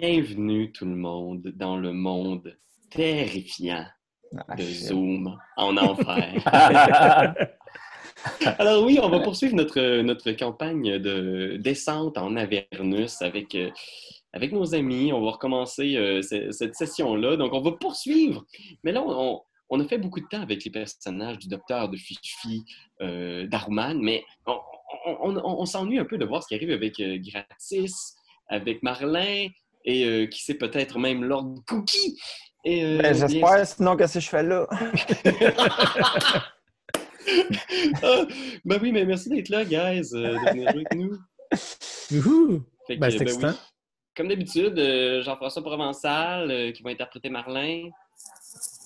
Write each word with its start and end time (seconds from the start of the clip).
Bienvenue 0.00 0.70
tout 0.70 0.84
le 0.84 0.94
monde 0.94 1.42
dans 1.56 1.76
le 1.76 1.92
monde 1.92 2.56
terrifiant 2.88 3.84
Ah, 4.46 4.54
de 4.54 4.62
shit. 4.62 4.84
Zoom 4.86 5.36
en 5.56 5.76
enfer. 5.78 6.40
Alors 8.58 8.84
oui, 8.84 9.00
on 9.02 9.08
va 9.08 9.18
poursuivre 9.20 9.56
notre, 9.56 10.02
notre 10.02 10.30
campagne 10.32 10.98
de 10.98 11.56
descente 11.58 12.16
en 12.16 12.36
Avernus 12.36 13.20
avec, 13.22 13.56
euh, 13.56 13.70
avec 14.32 14.52
nos 14.52 14.72
amis. 14.74 15.12
On 15.12 15.20
va 15.20 15.32
recommencer 15.32 15.96
euh, 15.96 16.22
ce- 16.22 16.52
cette 16.52 16.76
session-là. 16.76 17.36
Donc, 17.36 17.52
on 17.52 17.60
va 17.60 17.72
poursuivre. 17.72 18.44
Mais 18.84 18.92
là, 18.92 19.02
on, 19.04 19.40
on 19.68 19.80
a 19.80 19.84
fait 19.84 19.98
beaucoup 19.98 20.20
de 20.20 20.26
temps 20.30 20.42
avec 20.42 20.64
les 20.64 20.70
personnages 20.70 21.38
du 21.38 21.48
docteur, 21.48 21.88
de 21.88 21.96
Fifi, 21.96 22.64
euh, 23.00 23.48
d'Arman, 23.48 23.98
mais 24.00 24.24
on, 24.46 24.58
on- 25.06 25.36
on- 25.36 25.60
on 25.60 25.66
s'ennuie 25.66 25.98
un 25.98 26.04
peu 26.04 26.18
de 26.18 26.24
voir 26.24 26.42
ce 26.44 26.48
qui 26.48 26.54
arrive 26.54 26.70
avec 26.70 27.00
euh, 27.00 27.18
Gratis, 27.18 28.14
avec 28.48 28.82
Marlin, 28.84 29.48
et 29.88 30.04
euh, 30.04 30.26
qui 30.26 30.44
sait 30.44 30.54
peut-être 30.54 30.98
même 30.98 31.24
Lord 31.24 31.54
Cookie. 31.66 32.20
Et, 32.64 32.84
euh, 32.84 32.98
Ben, 32.98 33.16
bien 33.16 33.26
J'espère, 33.26 33.66
sinon, 33.66 33.96
qu'est-ce 33.96 34.14
que 34.14 34.20
je 34.20 34.28
fais 34.28 34.42
là? 34.42 34.66
Ah, 38.02 38.24
ben 38.64 38.78
oui, 38.80 38.90
mais 38.90 39.04
merci 39.04 39.28
d'être 39.28 39.50
là, 39.50 39.62
guys, 39.64 40.10
euh, 40.14 40.32
de 40.32 40.50
venir 40.50 40.70
jouer 40.70 40.84
avec 40.86 40.94
nous. 40.94 41.18
Youhou! 42.10 42.62
Fait 42.86 42.94
que, 42.96 43.00
Ben, 43.00 43.10
c'est 43.10 43.18
ben 43.18 43.22
excitant. 43.26 43.48
oui. 43.48 43.54
Comme 44.16 44.28
d'habitude, 44.28 44.78
euh, 44.78 45.22
Jean-François 45.22 45.62
Provençal 45.62 46.50
euh, 46.50 46.72
qui 46.72 46.82
va 46.82 46.90
interpréter 46.90 47.28
Marlin. 47.28 47.90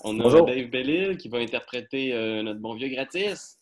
On 0.03 0.19
a 0.19 0.23
Bonjour. 0.25 0.45
Dave 0.47 0.67
Bellil 0.67 1.17
qui 1.17 1.29
va 1.29 1.39
interpréter 1.39 2.13
euh, 2.13 2.43
notre 2.43 2.59
bon 2.61 2.75
vieux 2.75 2.89
gratis. 2.89 3.59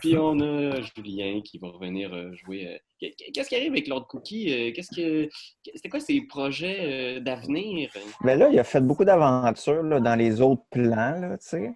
Puis 0.00 0.16
on 0.16 0.38
a 0.40 0.80
Julien 0.80 1.40
qui 1.44 1.58
va 1.58 1.68
revenir 1.68 2.12
euh, 2.14 2.32
jouer. 2.34 2.68
euh, 2.68 2.78
qu'est- 3.00 3.14
Qu'est-ce 3.32 3.48
qui 3.48 3.56
arrive 3.56 3.72
avec 3.72 3.88
Lord 3.88 4.06
Cookie? 4.08 4.52
Euh, 4.52 4.72
Qu'est-ce 4.74 4.94
que 4.94 5.28
c'était 5.74 5.88
quoi 5.88 6.00
ses 6.00 6.20
projets 6.22 7.20
d'avenir? 7.20 7.90
Mais 8.22 8.36
là, 8.36 8.48
il 8.50 8.58
a 8.58 8.64
fait 8.64 8.80
beaucoup 8.80 9.04
d'aventures 9.04 9.82
là, 9.82 10.00
dans 10.00 10.14
les 10.14 10.40
autres 10.40 10.62
plans, 10.70 11.18
là, 11.20 11.38
tu 11.38 11.48
sais. 11.48 11.72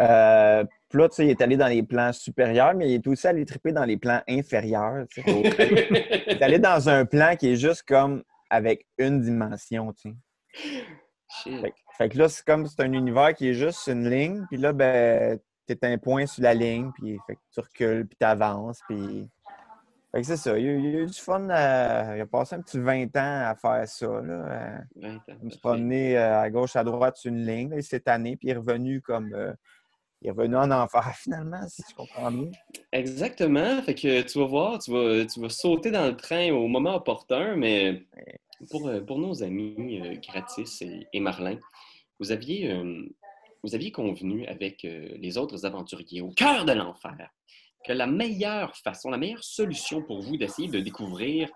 Euh, 0.00 0.64
puis 0.88 0.98
là, 1.00 1.08
tu 1.08 1.16
sais, 1.16 1.26
il 1.26 1.30
est 1.30 1.40
allé 1.42 1.56
dans 1.56 1.66
les 1.68 1.82
plans 1.82 2.12
supérieurs, 2.12 2.74
mais 2.74 2.88
il 2.90 2.94
est 2.94 3.06
aussi 3.06 3.26
allé 3.26 3.44
triper 3.44 3.72
dans 3.72 3.84
les 3.84 3.96
plans 3.96 4.22
inférieurs. 4.28 5.06
tu 5.10 5.22
sais. 5.22 6.24
Il 6.26 6.32
est 6.34 6.42
allé 6.42 6.58
dans 6.58 6.88
un 6.88 7.04
plan 7.04 7.34
qui 7.36 7.48
est 7.50 7.56
juste 7.56 7.82
comme 7.82 8.22
avec 8.50 8.86
une 8.98 9.20
dimension, 9.20 9.92
tu 9.92 10.10
sais. 10.10 10.14
Fait, 11.60 11.70
que- 11.70 11.76
fait 11.98 12.08
que 12.08 12.18
là, 12.18 12.28
c'est 12.28 12.44
comme 12.44 12.66
c'est 12.66 12.80
un 12.82 12.92
univers 12.92 13.34
qui 13.34 13.48
est 13.48 13.54
juste 13.54 13.86
une 13.86 14.08
ligne, 14.08 14.44
puis 14.48 14.56
là, 14.58 14.72
ben, 14.72 15.38
t'es 15.76 15.86
un 15.86 15.98
point 15.98 16.26
sur 16.26 16.42
la 16.42 16.54
ligne, 16.54 16.90
puis 16.92 17.18
fait 17.26 17.34
que 17.36 17.40
tu 17.52 17.60
recules, 17.60 18.06
puis 18.06 18.16
t'avances, 18.18 18.80
puis... 18.88 19.26
Fait 20.10 20.22
que 20.22 20.26
c'est 20.26 20.36
ça, 20.38 20.58
il 20.58 20.64
y 20.64 20.68
a, 20.70 20.72
il 20.72 20.84
y 20.84 20.96
a 20.96 21.00
eu 21.00 21.06
du 21.06 21.18
fun, 21.18 21.46
à- 21.50 22.16
il 22.16 22.20
a 22.22 22.26
passé 22.26 22.54
un 22.56 22.62
petit 22.62 22.78
20 22.78 23.04
ans 23.16 23.50
à 23.50 23.54
faire 23.60 23.86
ça, 23.86 24.06
là. 24.06 24.32
euh, 24.32 24.78
Ouais, 24.96 25.18
t'as- 25.26 25.34
Il 25.42 25.52
se 25.52 25.58
promener 25.58 26.16
euh, 26.16 26.40
à 26.40 26.48
gauche, 26.50 26.76
à 26.76 26.82
droite 26.84 27.18
sur 27.18 27.30
une 27.30 27.44
ligne. 27.44 27.68
Là, 27.70 27.82
cette 27.82 28.08
année, 28.08 28.36
puis 28.36 28.48
il 28.48 28.52
est 28.52 28.56
revenu 28.56 29.02
comme. 29.02 29.34
euh, 29.34 29.52
il 30.22 30.28
est 30.28 30.30
revenu 30.30 30.56
en 30.56 30.70
enfer, 30.70 31.12
finalement, 31.16 31.60
si 31.68 31.82
tu 31.82 31.94
comprends 31.94 32.32
bien. 32.32 32.50
Exactement. 32.90 33.82
Fait 33.82 33.94
que 33.94 34.22
tu 34.22 34.38
vas 34.38 34.46
voir, 34.46 34.78
tu 34.78 34.90
vas, 34.92 35.26
tu 35.26 35.40
vas 35.40 35.48
sauter 35.50 35.90
dans 35.90 36.06
le 36.06 36.16
train 36.16 36.50
au 36.52 36.68
moment 36.68 36.94
opportun, 36.96 37.54
mais 37.56 38.02
pour, 38.70 38.88
euh, 38.88 39.00
pour 39.02 39.18
nos 39.18 39.42
amis 39.42 40.00
euh, 40.02 40.14
Gratis 40.26 40.80
et, 40.82 41.06
et 41.12 41.20
Marlin, 41.20 41.58
vous 42.18 42.32
aviez, 42.32 42.72
euh, 42.72 43.02
vous 43.62 43.74
aviez 43.74 43.92
convenu 43.92 44.46
avec 44.46 44.84
euh, 44.84 45.08
les 45.18 45.36
autres 45.38 45.66
aventuriers 45.66 46.20
au 46.20 46.30
cœur 46.30 46.64
de 46.64 46.72
l'enfer 46.72 47.30
que 47.84 47.92
la 47.92 48.06
meilleure 48.06 48.76
façon, 48.76 49.10
la 49.10 49.18
meilleure 49.18 49.44
solution 49.44 50.02
pour 50.02 50.20
vous 50.20 50.36
d'essayer 50.36 50.68
de 50.68 50.80
découvrir 50.80 51.48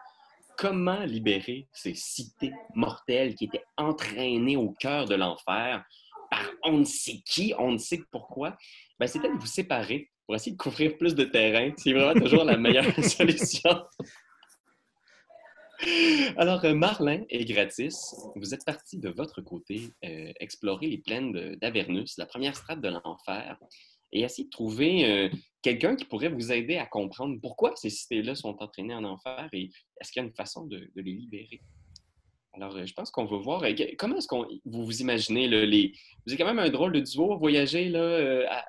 comment 0.56 1.04
libérer 1.04 1.68
ces 1.72 1.94
cités 1.94 2.52
mortelles 2.74 3.34
qui 3.34 3.44
étaient 3.44 3.64
entraînées 3.76 4.56
au 4.56 4.70
cœur 4.70 5.06
de 5.06 5.14
l'enfer 5.14 5.84
par 6.30 6.46
on 6.64 6.78
ne 6.78 6.84
sait 6.84 7.20
qui, 7.26 7.52
on 7.58 7.72
ne 7.72 7.78
sait 7.78 8.00
pourquoi, 8.10 8.56
ben, 8.98 9.06
c'était 9.06 9.28
de 9.28 9.38
vous 9.38 9.46
séparer 9.46 10.10
pour 10.24 10.34
essayer 10.34 10.52
de 10.52 10.56
couvrir 10.56 10.96
plus 10.96 11.14
de 11.14 11.24
terrain. 11.24 11.72
C'est 11.76 11.92
vraiment 11.92 12.18
toujours 12.18 12.44
la 12.44 12.56
meilleure 12.56 12.94
solution. 13.04 13.82
Alors, 16.36 16.64
euh, 16.64 16.74
Marlin 16.74 17.22
et 17.28 17.44
Gratis, 17.44 18.14
vous 18.36 18.54
êtes 18.54 18.64
partis 18.64 18.98
de 18.98 19.08
votre 19.08 19.40
côté 19.40 19.90
euh, 20.04 20.32
explorer 20.40 20.86
les 20.86 20.98
plaines 20.98 21.56
d'Avernus, 21.56 22.16
la 22.18 22.26
première 22.26 22.56
strate 22.56 22.80
de 22.80 22.88
l'enfer, 22.88 23.58
et 24.12 24.20
essayer 24.20 24.44
de 24.44 24.50
trouver 24.50 25.10
euh, 25.10 25.28
quelqu'un 25.62 25.96
qui 25.96 26.04
pourrait 26.04 26.28
vous 26.28 26.52
aider 26.52 26.76
à 26.76 26.86
comprendre 26.86 27.38
pourquoi 27.40 27.72
ces 27.76 27.90
cités-là 27.90 28.34
sont 28.34 28.56
entraînées 28.60 28.94
en 28.94 29.04
enfer 29.04 29.48
et 29.52 29.70
est-ce 30.00 30.12
qu'il 30.12 30.20
y 30.20 30.24
a 30.24 30.28
une 30.28 30.34
façon 30.34 30.66
de, 30.66 30.90
les 30.94 31.02
libérer? 31.02 31.60
Alors, 32.54 32.84
je 32.84 32.92
pense 32.92 33.10
qu'on 33.10 33.24
va 33.24 33.38
voir. 33.38 33.62
comment 33.98 34.16
est-ce 34.16 34.28
qu'on 34.28 34.46
vous 34.66 34.84
vous 34.84 35.00
imaginez 35.00 35.48
les. 35.48 35.92
Vous 36.26 36.34
êtes 36.34 36.38
quand 36.38 36.46
même 36.46 36.58
un 36.58 36.68
drôle 36.68 36.92
de 36.92 37.00
duo, 37.00 37.38
voyager 37.38 37.88
là, 37.88 38.62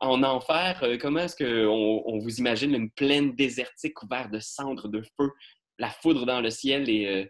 en 0.00 0.22
enfer. 0.22 0.82
comment 0.98 1.20
est-ce 1.20 1.36
qu'on 1.36 2.02
on 2.06 2.18
vous 2.18 2.38
imagine 2.38 2.74
une 2.74 2.90
plaine 2.90 3.34
désertique 3.34 3.92
couverte 3.92 4.30
de 4.30 4.40
cendres, 4.40 4.88
de 4.88 5.02
feu, 5.18 5.30
la 5.78 5.90
foudre 5.90 6.26
dans 6.26 6.40
le 6.40 6.50
ciel 6.50 6.88
et. 6.88 7.06
euh, 7.06 7.24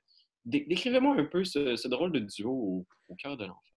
dé- 0.44 0.66
Décrivez-moi 0.68 1.16
un 1.18 1.24
peu 1.24 1.44
ce, 1.44 1.76
ce 1.76 1.88
drôle 1.88 2.12
de 2.12 2.20
duo 2.20 2.50
au, 2.50 2.86
au 3.08 3.14
cœur 3.16 3.36
de 3.36 3.44
l'enfer. 3.44 3.72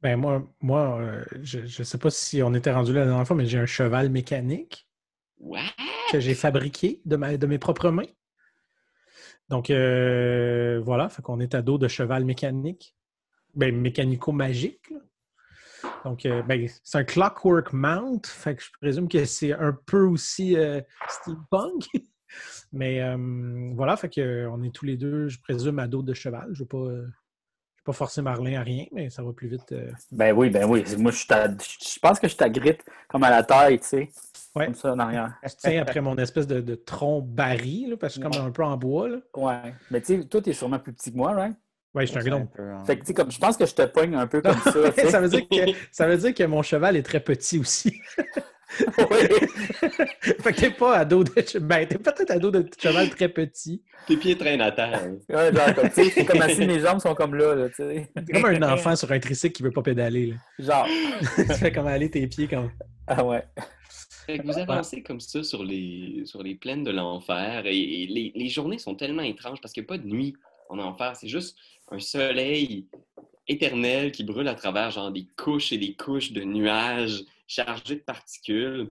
Ben 0.00 0.16
moi, 0.16 0.48
moi 0.60 1.00
euh, 1.00 1.24
je 1.42 1.60
ne 1.60 1.84
sais 1.84 1.98
pas 1.98 2.10
si 2.10 2.42
on 2.42 2.54
était 2.54 2.72
rendu 2.72 2.92
là 2.92 3.00
la 3.00 3.06
dernière 3.06 3.26
fois, 3.26 3.36
mais 3.36 3.46
j'ai 3.46 3.58
un 3.58 3.66
cheval 3.66 4.10
mécanique 4.10 4.86
que 6.12 6.20
j'ai 6.20 6.34
fabriqué 6.34 7.00
de, 7.04 7.16
ma- 7.16 7.36
de 7.36 7.46
mes 7.46 7.58
propres 7.58 7.90
mains. 7.90 8.06
Donc 9.48 9.70
euh, 9.70 10.80
voilà, 10.84 11.08
fait 11.08 11.22
qu'on 11.22 11.40
est 11.40 11.54
à 11.54 11.62
dos 11.62 11.78
de 11.78 11.88
cheval 11.88 12.24
mécanique. 12.24 12.94
Ben, 13.54 13.74
mécanico-magique. 13.76 14.92
Donc, 16.04 16.26
euh, 16.26 16.42
ben, 16.42 16.68
c'est 16.84 16.98
un 16.98 17.04
clockwork 17.04 17.72
mount, 17.72 18.20
fait 18.24 18.54
que 18.56 18.62
je 18.62 18.68
présume 18.80 19.08
que 19.08 19.24
c'est 19.24 19.52
un 19.52 19.72
peu 19.86 20.02
aussi 20.02 20.56
steampunk. 21.08 21.86
Mais 22.72 23.00
euh, 23.02 23.16
voilà, 23.74 23.96
fait 23.96 24.08
que 24.08 24.20
euh, 24.20 24.50
on 24.50 24.62
est 24.62 24.74
tous 24.74 24.84
les 24.84 24.96
deux, 24.96 25.28
je 25.28 25.38
présume, 25.40 25.78
à 25.78 25.86
dos 25.86 26.02
de 26.02 26.12
cheval. 26.14 26.48
Je 26.52 26.62
ne 26.62 26.64
vais 26.64 26.68
pas, 26.68 26.76
euh, 26.78 27.02
je 27.02 27.80
vais 27.80 27.84
pas 27.84 27.92
forcer 27.92 28.20
Marlin 28.22 28.60
à 28.60 28.62
rien, 28.62 28.84
mais 28.92 29.08
ça 29.10 29.22
va 29.22 29.32
plus 29.32 29.48
vite. 29.48 29.72
euh. 29.72 29.90
Ben 30.12 30.32
oui, 30.36 30.50
ben 30.50 30.68
oui. 30.68 30.84
Moi, 30.98 31.10
je, 31.12 31.18
je 31.24 31.98
pense 32.00 32.18
que 32.20 32.28
je 32.28 32.36
t'agrippe 32.36 32.82
comme 33.08 33.24
à 33.24 33.30
la 33.30 33.42
taille, 33.42 33.78
tu 33.80 33.86
sais. 33.86 34.08
Ouais. 34.54 34.66
Comme 34.66 34.74
ça 34.74 34.92
en 34.92 34.98
arrière. 34.98 35.34
Je 35.44 35.54
tiens 35.56 35.82
après 35.82 36.00
mon 36.00 36.16
espèce 36.16 36.46
de, 36.46 36.60
de 36.60 36.74
tronc 36.74 37.22
barri, 37.22 37.86
là, 37.88 37.96
parce 37.96 38.14
que 38.16 38.22
je 38.22 38.28
suis 38.28 38.38
comme 38.38 38.46
un 38.46 38.50
peu 38.50 38.64
en 38.64 38.76
bois. 38.76 39.08
Là. 39.08 39.18
Ouais. 39.36 39.74
Mais 39.90 40.00
tu 40.00 40.18
sais, 40.20 40.24
toi, 40.26 40.42
t'es 40.42 40.52
sûrement 40.52 40.78
plus 40.78 40.92
petit 40.92 41.12
que 41.12 41.16
moi, 41.16 41.32
right? 41.32 41.56
Ouais, 41.94 42.04
je 42.06 42.10
suis 42.10 42.18
un 42.20 42.22
gnome. 42.24 42.48
hein. 42.58 42.84
Fait 42.84 42.96
que 42.96 43.00
tu 43.00 43.06
sais, 43.08 43.14
comme 43.14 43.30
je 43.30 43.38
pense 43.38 43.56
que 43.56 43.64
je 43.64 43.74
te 43.74 43.82
pogne 43.86 44.14
un 44.14 44.26
peu 44.26 44.40
comme 44.42 44.58
ça. 44.58 44.92
ça, 45.10 45.20
veut 45.20 45.28
dire 45.28 45.48
que, 45.48 45.72
ça 45.90 46.06
veut 46.06 46.16
dire 46.18 46.34
que 46.34 46.44
mon 46.44 46.62
cheval 46.62 46.96
est 46.96 47.02
très 47.02 47.20
petit 47.20 47.58
aussi. 47.58 47.98
Oui. 48.98 49.48
fait 50.40 50.52
que 50.52 50.60
t'es 50.60 50.70
pas 50.70 50.96
à 50.98 51.04
dos 51.04 51.24
de 51.24 51.30
cheval. 51.46 51.62
Ben, 51.68 51.86
t'es 51.88 51.98
peut-être 51.98 52.30
à 52.30 52.38
dos 52.38 52.50
de 52.50 52.68
cheval 52.80 53.08
très 53.10 53.28
petit. 53.28 53.82
Tes 54.06 54.16
pieds 54.16 54.36
traînent 54.36 54.60
à 54.60 54.70
terre. 54.72 55.02
hein. 55.04 55.16
Ouais, 55.34 55.52
genre, 55.54 55.74
comme, 55.74 55.90
tu 55.90 56.10
sais, 56.10 56.24
comme 56.24 56.42
assis, 56.42 56.66
mes 56.66 56.80
jambes 56.80 57.00
sont 57.00 57.14
comme 57.14 57.34
là, 57.34 57.54
là 57.54 57.68
tu 57.68 57.76
sais. 57.76 58.10
T'es 58.26 58.32
comme 58.40 58.44
un 58.44 58.62
enfant 58.74 58.94
sur 58.96 59.10
un 59.12 59.18
tricycle 59.18 59.54
qui 59.56 59.62
veut 59.62 59.70
pas 59.70 59.82
pédaler. 59.82 60.26
là. 60.26 60.36
Genre. 60.58 60.86
tu 61.36 61.54
fais 61.54 61.72
comme 61.72 61.86
aller 61.86 62.10
tes 62.10 62.26
pieds 62.26 62.46
comme. 62.48 62.70
Ah 63.06 63.24
ouais. 63.24 63.42
Fait 64.26 64.38
que 64.38 64.46
vous 64.46 64.58
avancez 64.58 65.02
comme 65.02 65.20
ça 65.20 65.42
sur 65.42 65.64
les, 65.64 66.22
sur 66.26 66.42
les 66.42 66.54
plaines 66.54 66.84
de 66.84 66.90
l'enfer 66.90 67.62
et, 67.64 68.02
et 68.02 68.06
les, 68.06 68.32
les 68.34 68.48
journées 68.50 68.78
sont 68.78 68.94
tellement 68.94 69.22
étranges 69.22 69.60
parce 69.62 69.72
qu'il 69.72 69.82
n'y 69.82 69.86
a 69.86 69.88
pas 69.88 69.98
de 69.98 70.06
nuit 70.06 70.36
en 70.68 70.78
enfer. 70.78 71.16
C'est 71.16 71.28
juste 71.28 71.56
un 71.90 71.98
soleil 71.98 72.86
éternel 73.46 74.12
qui 74.12 74.24
brûle 74.24 74.48
à 74.48 74.54
travers 74.54 74.90
genre 74.90 75.10
des 75.10 75.26
couches 75.36 75.72
et 75.72 75.78
des 75.78 75.94
couches 75.94 76.32
de 76.32 76.42
nuages 76.42 77.24
chargés 77.48 77.96
de 77.96 78.02
particules. 78.02 78.86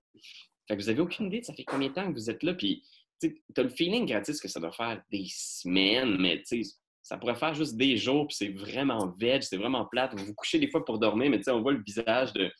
Fait 0.66 0.76
que 0.76 0.82
vous 0.82 0.88
avez 0.90 1.00
aucune 1.00 1.26
idée 1.26 1.40
de 1.40 1.44
ça 1.46 1.54
fait 1.54 1.64
combien 1.64 1.88
de 1.88 1.94
temps 1.94 2.06
que 2.08 2.12
vous 2.12 2.28
êtes 2.28 2.42
là. 2.42 2.52
Puis 2.54 2.82
tu 3.20 3.34
as 3.56 3.62
le 3.62 3.68
feeling 3.70 4.04
gratis 4.06 4.40
que 4.40 4.48
ça 4.48 4.60
doit 4.60 4.72
faire 4.72 5.02
des 5.10 5.26
semaines, 5.30 6.16
mais 6.20 6.42
tu 6.42 6.62
sais, 6.62 6.74
ça 7.02 7.16
pourrait 7.16 7.36
faire 7.36 7.54
juste 7.54 7.76
des 7.76 7.96
jours, 7.96 8.26
puis 8.28 8.36
c'est 8.36 8.50
vraiment 8.50 9.14
veg, 9.18 9.40
c'est 9.42 9.56
vraiment 9.56 9.86
plate. 9.86 10.14
Vous 10.18 10.26
vous 10.26 10.34
couchez 10.34 10.58
des 10.58 10.68
fois 10.70 10.84
pour 10.84 10.98
dormir, 10.98 11.30
mais 11.30 11.38
tu 11.38 11.44
sais, 11.44 11.50
on 11.52 11.62
voit 11.62 11.72
le 11.72 11.82
visage 11.82 12.32
de, 12.34 12.50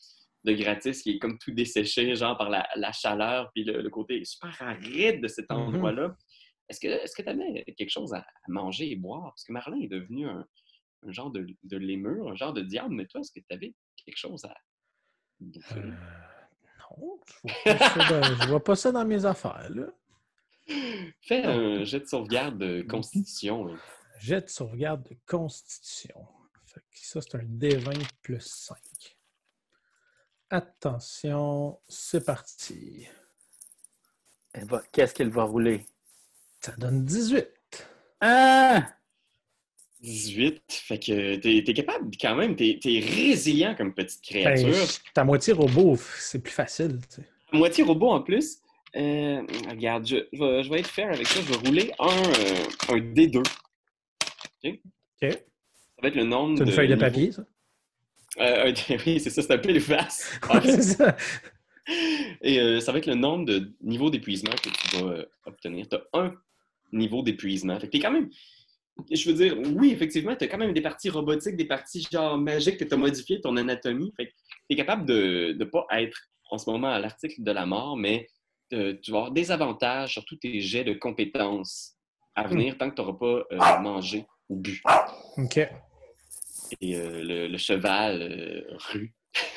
de 0.45 0.53
gratis 0.55 1.03
qui 1.03 1.11
est 1.11 1.19
comme 1.19 1.39
tout 1.39 1.51
desséché, 1.51 2.15
genre 2.17 2.39
par 2.39 2.49
la, 2.49 2.67
la 2.77 2.91
chaleur, 2.93 3.51
puis 3.55 3.65
le, 3.65 3.83
le 3.83 3.91
côté 3.91 4.25
super 4.25 4.57
aride 4.63 5.21
de 5.21 5.29
cet 5.29 5.51
Mhm. 5.51 5.59
endroit-là. 5.59 6.17
Est-ce 6.71 6.81
que 6.81 6.87
est-ce 6.89 7.15
que 7.15 7.23
tu 7.23 7.29
avais 7.29 7.65
quelque 7.77 7.91
chose 7.91 8.13
à, 8.15 8.19
à 8.21 8.25
manger 8.49 8.91
et 8.91 8.97
boire? 8.97 9.31
Parce 9.33 9.45
que 9.45 9.53
Marlin 9.53 9.81
est 9.81 9.89
devenu 9.89 10.27
un, 10.27 10.47
un 11.07 11.13
genre 11.13 11.31
de, 11.31 11.47
de 11.65 11.77
lémur, 11.77 12.29
un 12.31 12.35
genre 12.35 12.53
de 12.55 12.63
diable, 12.63 12.95
mais 12.95 13.07
toi, 13.07 13.21
est-ce 13.21 13.33
que 13.33 13.41
tu 13.47 13.55
avais 13.55 13.75
quelque 14.05 14.17
chose 14.19 14.45
à 14.45 14.55
bouffer? 15.41 15.79
Euh, 15.81 15.93
non, 17.01 17.21
je 17.27 17.35
vois, 17.43 17.55
pas 17.65 17.79
ça 17.95 18.09
dans, 18.11 18.23
je 18.37 18.49
vois 18.49 18.65
pas 18.65 18.77
ça 18.77 18.93
dans 18.93 19.05
mes 19.05 19.25
affaires. 19.25 19.69
Là. 19.71 19.87
Fais 21.23 21.45
un 21.45 21.85
jet 21.85 22.01
de 22.01 22.07
sauvegarde 22.07 22.59
de 22.59 22.83
constitution. 22.83 23.69
hein. 23.73 23.79
Jet 24.19 24.43
de 24.43 24.49
sauvegarde 24.49 25.03
de 25.09 25.17
constitution. 25.27 26.27
Fait 26.67 26.81
que 26.81 26.99
ça, 26.99 27.21
c'est 27.23 27.37
un 27.37 27.45
D20 27.45 28.07
plus 28.23 28.41
5. 28.41 28.77
Attention, 30.51 31.79
c'est 31.89 32.25
parti. 32.25 33.07
Elle 34.53 34.65
va- 34.67 34.83
Qu'est-ce 34.93 35.15
qu'elle 35.15 35.31
va 35.31 35.45
rouler? 35.45 35.87
Ça 36.61 36.73
donne 36.73 37.05
18. 37.05 37.89
Ah! 38.21 38.95
18. 40.01 40.63
Fait 40.69 40.99
que 40.99 41.37
t'es 41.37 41.57
es 41.59 41.75
capable 41.75 42.11
quand 42.21 42.37
même, 42.37 42.55
t'es 42.57 42.79
es 42.85 43.01
résilient 43.01 43.75
comme 43.75 43.93
petite 43.95 44.21
Ben, 44.33 44.55
créature. 44.55 44.87
ta 45.15 45.25
moitié 45.25 45.53
robot, 45.53 45.97
c'est 46.19 46.43
plus 46.43 46.53
facile. 46.53 46.99
tu 47.09 47.17
sais. 47.17 47.29
Moitié 47.53 47.83
robot 47.85 48.11
en 48.11 48.21
plus. 48.23 48.59
Euh, 48.97 49.43
regarde, 49.69 50.07
je, 50.07 50.17
je 50.33 50.39
vais, 50.39 50.63
je 50.63 50.71
vais 50.71 50.81
être 50.81 50.89
fair 50.89 51.09
avec 51.09 51.27
ça. 51.27 51.41
Je 51.41 51.47
vais 51.53 51.67
rouler 51.69 51.93
un, 51.99 52.07
euh, 52.07 52.95
un 52.95 52.99
D2. 52.99 53.39
OK? 53.39 53.45
OK. 54.65 55.31
Ça 55.33 56.03
va 56.03 56.09
être 56.09 56.15
le 56.15 56.25
nombre 56.25 56.57
C'est 56.57 56.65
une 56.65 56.71
de 56.71 56.75
feuille 56.75 56.89
de 56.89 56.95
papier, 56.95 57.33
ça? 57.33 57.45
Euh, 58.41 58.73
oui, 59.07 59.21
c'est 59.21 59.31
ça, 59.31 59.43
c'est 59.43 59.53
un 59.53 59.59
peu 59.59 59.79
face. 59.81 60.39
Ça. 60.81 61.17
Et 62.43 62.81
ça 62.81 62.93
va 62.93 62.99
être 62.99 63.07
le 63.07 63.15
nombre 63.15 63.47
de 63.47 63.73
niveaux 63.83 64.11
d'épuisement 64.11 64.51
que 64.63 64.69
tu 64.69 64.97
vas 65.05 65.25
obtenir. 65.47 65.89
Tu 65.89 65.97
as 65.97 66.03
un 66.19 66.35
niveau 66.93 67.23
d'épuisement. 67.23 67.81
Fait 67.81 67.87
que 67.87 67.93
t'es 67.93 67.99
quand 67.99 68.11
même. 68.11 68.29
Je 69.11 69.31
veux 69.31 69.35
dire, 69.37 69.57
oui, 69.77 69.93
effectivement, 69.93 70.35
tu 70.37 70.45
as 70.45 70.49
quand 70.49 70.59
même 70.59 70.73
des 70.73 70.81
parties 70.83 71.09
robotiques, 71.11 71.57
des 71.57 71.65
parties 71.67 72.07
genre 72.11 72.37
magiques 72.37 72.79
que 72.79 72.85
tu 72.85 72.95
as 72.95 72.97
modifiées 72.97 73.41
ton 73.41 73.57
anatomie. 73.57 74.13
Fait 74.17 74.27
que 74.27 74.33
tu 74.33 74.75
es 74.75 74.77
capable 74.77 75.07
de 75.07 75.55
ne 75.59 75.65
pas 75.65 75.87
être 75.93 76.19
en 76.51 76.59
ce 76.59 76.69
moment 76.69 76.89
à 76.91 76.99
l'article 76.99 77.43
de 77.43 77.51
la 77.53 77.65
mort, 77.67 77.97
mais 77.97 78.27
euh, 78.73 78.95
tu 79.03 79.13
vas 79.13 79.19
avoir 79.19 79.33
des 79.33 79.51
avantages 79.51 80.13
sur 80.15 80.25
tous 80.25 80.37
tes 80.37 80.61
jets 80.61 80.85
de 80.85 80.95
compétences 80.95 81.95
à 82.35 82.47
venir 82.47 82.77
tant 82.77 82.91
que 82.91 82.95
tu 82.97 83.03
n'auras 83.03 83.19
pas 83.19 83.45
euh, 83.53 83.81
mangé 83.81 84.27
ou 84.49 84.57
bu. 84.57 84.83
OK. 85.37 85.57
Et 86.81 86.97
euh, 86.97 87.23
le, 87.23 87.47
le 87.49 87.59
cheval 87.59 88.23
euh, 88.23 88.77
rue. 88.93 89.15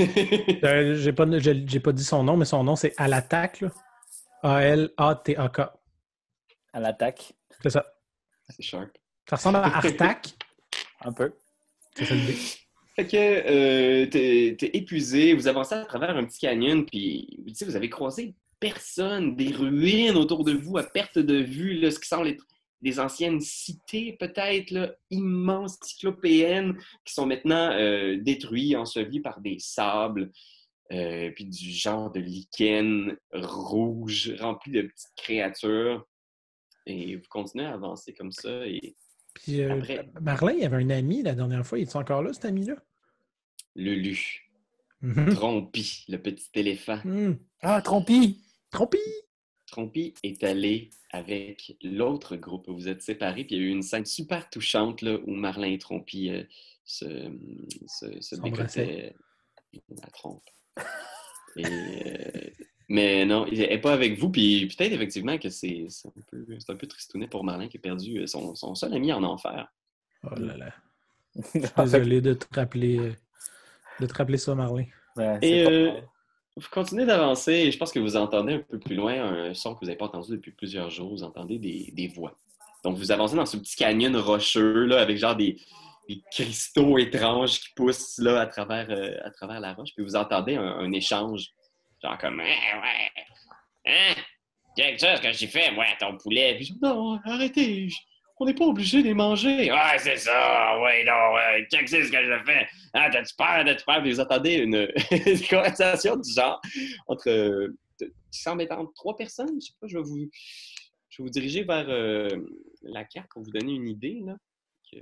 Euh, 0.64 0.96
j'ai 0.96 1.14
pas, 1.14 1.26
j'ai 1.40 1.64
j'ai 1.68 1.80
pas 1.80 1.92
dit 1.92 2.04
son 2.04 2.24
nom, 2.24 2.38
mais 2.38 2.46
son 2.46 2.64
nom, 2.64 2.76
c'est 2.76 2.94
à 2.98 3.08
l'attaque. 3.08 3.62
là. 3.62 3.70
A-L-A-T-A-K. 4.44 5.60
À 6.74 6.80
l'attaque. 6.80 7.34
C'est 7.62 7.70
ça. 7.70 7.86
C'est 8.50 8.62
sharp. 8.64 8.92
Ça 9.30 9.36
ressemble 9.36 9.58
à 9.58 9.76
Artac. 9.78 10.34
Un 11.02 11.14
peu. 11.14 11.34
C'est 11.96 12.06
ça. 12.06 12.16
Fait 12.96 13.08
que 13.08 13.16
euh, 13.16 14.06
t'es 14.08 14.56
t'es 14.60 14.72
épuisé, 14.74 15.34
vous 15.34 15.48
avancez 15.48 15.76
à 15.76 15.86
travers 15.86 16.16
un 16.18 16.26
petit 16.26 16.40
canyon, 16.40 16.86
puis 16.86 17.42
tu 17.48 17.56
sais, 17.56 17.66
vous 17.66 17.78
avez 17.78 17.90
croisé 17.90 18.36
personne, 18.60 19.36
des 19.36 19.52
ruines 19.52 20.16
autour 20.16 20.44
de 20.44 20.54
vous 20.54 20.78
à 20.78 20.84
perte 20.84 21.18
de 21.18 21.36
vue, 21.36 21.80
là, 21.80 21.90
ce 21.90 22.00
qui 22.00 22.08
semble 22.08 22.28
être 22.28 22.46
des 22.82 23.00
anciennes 23.00 23.42
cités 23.42 24.18
peut-être, 24.20 24.98
immenses 25.10 25.78
cyclopéennes, 25.82 26.78
qui 27.06 27.14
sont 27.14 27.26
maintenant 27.26 27.72
euh, 27.72 28.18
détruites, 28.18 28.76
ensevelies 28.76 29.22
par 29.22 29.40
des 29.42 29.58
sables, 29.60 30.32
euh, 30.92 31.32
puis 31.32 31.46
du 31.46 31.72
genre 31.72 32.12
de 32.12 32.20
lichen 32.20 33.18
rouge, 33.34 34.36
rempli 34.40 34.72
de 34.72 34.82
petites 34.84 35.16
créatures. 35.16 36.06
Et 36.86 37.16
vous 37.16 37.28
continuez 37.30 37.66
à 37.66 37.74
avancer 37.74 38.14
comme 38.14 38.32
ça, 38.32 38.68
et 38.68 38.96
Puis 39.34 39.62
euh, 39.62 39.80
Après- 39.80 40.10
Marlin, 40.22 40.54
il 40.54 40.64
avait 40.66 40.84
un 40.84 40.90
ami 40.90 41.24
la 41.24 41.34
dernière 41.34 41.66
fois. 41.66 41.80
Il 41.80 41.84
est 41.84 41.96
encore 41.96 42.22
là, 42.22 42.34
cet 42.34 42.46
ami-là? 42.46 42.76
Lulu, 43.76 44.48
Mhm. 45.02 45.34
Trompi, 45.34 46.06
le 46.10 46.18
petit 46.22 46.50
éléphant. 46.56 47.00
Hmm. 47.04 47.34
Ah, 47.62 47.82
Trompi! 47.82 48.44
Trompi! 48.70 49.00
Trompi 49.66 50.14
est 50.22 50.44
allé 50.44 50.90
avec 51.12 51.76
l'autre 51.82 52.36
groupe. 52.36 52.70
Vous 52.70 52.88
êtes 52.88 53.02
séparés, 53.02 53.46
puis 53.46 53.56
il 53.56 53.62
y 53.62 53.66
a 53.66 53.68
eu 53.68 53.72
une 53.72 53.82
scène 53.82 54.06
super 54.06 54.50
touchante 54.50 55.02
là, 55.02 55.18
où 55.26 55.32
Marlin 55.34 55.70
et 55.72 55.78
Trompi 55.78 56.30
euh, 56.30 56.44
se, 56.86 57.06
se, 57.88 58.20
se 58.22 58.36
la 58.36 60.10
trompe. 60.12 60.44
Et, 61.56 61.66
euh, 61.66 62.50
mais 62.92 63.26
non, 63.26 63.46
il 63.50 63.60
n'est 63.60 63.78
pas 63.80 63.94
avec 63.94 64.20
vous, 64.20 64.30
puis 64.30 64.68
peut-être 64.68 64.92
effectivement 64.92 65.38
que 65.38 65.50
c'est 65.50 65.88
un, 66.06 66.22
peu- 66.30 66.46
c'est 66.60 66.72
un 66.72 66.76
peu 66.76 66.88
tristounet 66.88 67.28
pour 67.28 67.44
Marlin 67.44 67.68
qui 67.70 67.78
a 67.78 67.80
perdu 67.80 68.20
euh, 68.20 68.28
son, 68.28 68.54
son 68.54 68.76
seul 68.76 68.94
ami 68.94 69.14
en 69.14 69.24
enfer. 69.24 69.68
Oh 70.24 70.36
là 70.38 70.58
là. 70.58 70.74
En 71.38 71.42
fait, 71.44 71.72
Désolé 71.84 72.20
de 72.22 72.34
te 72.34 72.46
rappeler, 72.54 72.98
euh, 73.00 73.14
de 74.02 74.06
te 74.08 74.14
rappeler 74.14 74.38
ça, 74.38 74.54
Marlin. 74.56 74.86
ouais, 75.16 75.40
c'est 75.42 75.48
Et 75.48 75.66
euh, 75.66 75.92
vous 76.58 76.68
continuez 76.70 77.06
d'avancer 77.06 77.54
et 77.54 77.72
je 77.72 77.78
pense 77.78 77.94
que 77.94 78.00
vous 78.00 78.18
entendez 78.18 78.56
un 78.56 78.60
peu 78.60 78.78
plus 78.78 78.96
loin 78.96 79.14
un 79.24 79.54
son 79.54 79.74
que 79.74 79.80
vous 79.80 79.86
n'avez 79.86 79.98
pas 79.98 80.06
entendu 80.06 80.32
depuis 80.32 80.52
plusieurs 80.52 80.90
jours. 80.90 81.12
Vous 81.12 81.24
entendez 81.24 81.58
des, 81.60 81.92
des 81.94 82.08
voix. 82.10 82.38
Donc 82.84 82.98
vous 82.98 83.12
avancez 83.14 83.36
dans 83.38 83.46
ce 83.46 83.56
petit 83.58 83.78
canyon 83.78 84.16
rocheux 84.18 84.86
là, 84.86 85.00
avec 85.02 85.18
genre 85.18 85.36
des, 85.38 85.58
des 86.10 86.22
cristaux 86.30 86.98
étranges 86.98 87.60
qui 87.62 87.70
poussent 87.74 88.18
là, 88.18 88.42
à, 88.42 88.48
travers, 88.48 88.88
euh, 88.90 89.16
à 89.24 89.32
travers 89.32 89.62
la 89.62 89.74
roche. 89.74 89.92
Puis 89.96 90.04
vous 90.04 90.18
entendez 90.18 90.56
un, 90.56 90.64
un 90.80 90.92
échange. 90.92 91.48
Genre 92.04 92.18
comme 92.18 92.40
Ouais, 92.40 92.46
ouais. 92.46 93.12
Hein? 93.86 94.14
Quelque 94.76 95.00
chose 95.06 95.20
que 95.20 95.32
j'ai 95.32 95.48
fait, 95.48 95.68
à 95.68 95.96
ton 96.00 96.18
poulet. 96.18 96.56
Puis 96.56 96.74
non, 96.82 97.20
arrêtez. 97.26 97.90
On 98.40 98.46
n'est 98.46 98.54
pas 98.56 98.66
obligé 98.66 99.04
de 99.04 99.08
les 99.10 99.14
manger. 99.14 99.72
Ouais, 99.72 99.98
c'est 100.00 100.18
ça. 100.18 100.80
Ouais, 100.82 101.04
non. 101.04 101.38
euh, 101.38 101.62
Qu'est-ce 101.70 101.82
que 101.84 101.88
c'est 101.90 102.04
ce 102.06 102.12
que 102.12 102.24
je 102.24 102.44
fais? 102.44 102.68
Ah, 102.94 103.10
t'as-tu 103.12 103.36
peur? 103.36 103.64
T'as-tu 103.66 103.86
peur? 103.86 104.02
Puis 104.02 104.12
vous 104.14 104.20
entendez 104.20 104.54
une, 104.56 104.88
une 105.12 105.48
conversation 105.48 106.16
du 106.16 106.34
genre 106.34 106.60
entre. 107.08 107.30
euh, 107.30 107.68
qui 108.00 108.40
semble 108.40 108.64
être 108.64 108.72
entre 108.72 108.94
trois 108.94 109.16
personnes. 109.16 109.60
Je 109.62 109.68
sais 109.68 109.74
pas, 109.80 109.86
je 109.88 109.98
vais 109.98 110.04
vous, 110.04 110.28
je 111.10 111.22
vais 111.22 111.24
vous 111.26 111.30
diriger 111.30 111.64
vers 111.64 111.86
euh, 111.90 112.30
la 112.82 113.04
carte 113.04 113.28
pour 113.32 113.44
vous 113.44 113.52
donner 113.52 113.74
une 113.74 113.88
idée. 113.90 114.22
Là, 114.26 114.36
que 114.92 114.98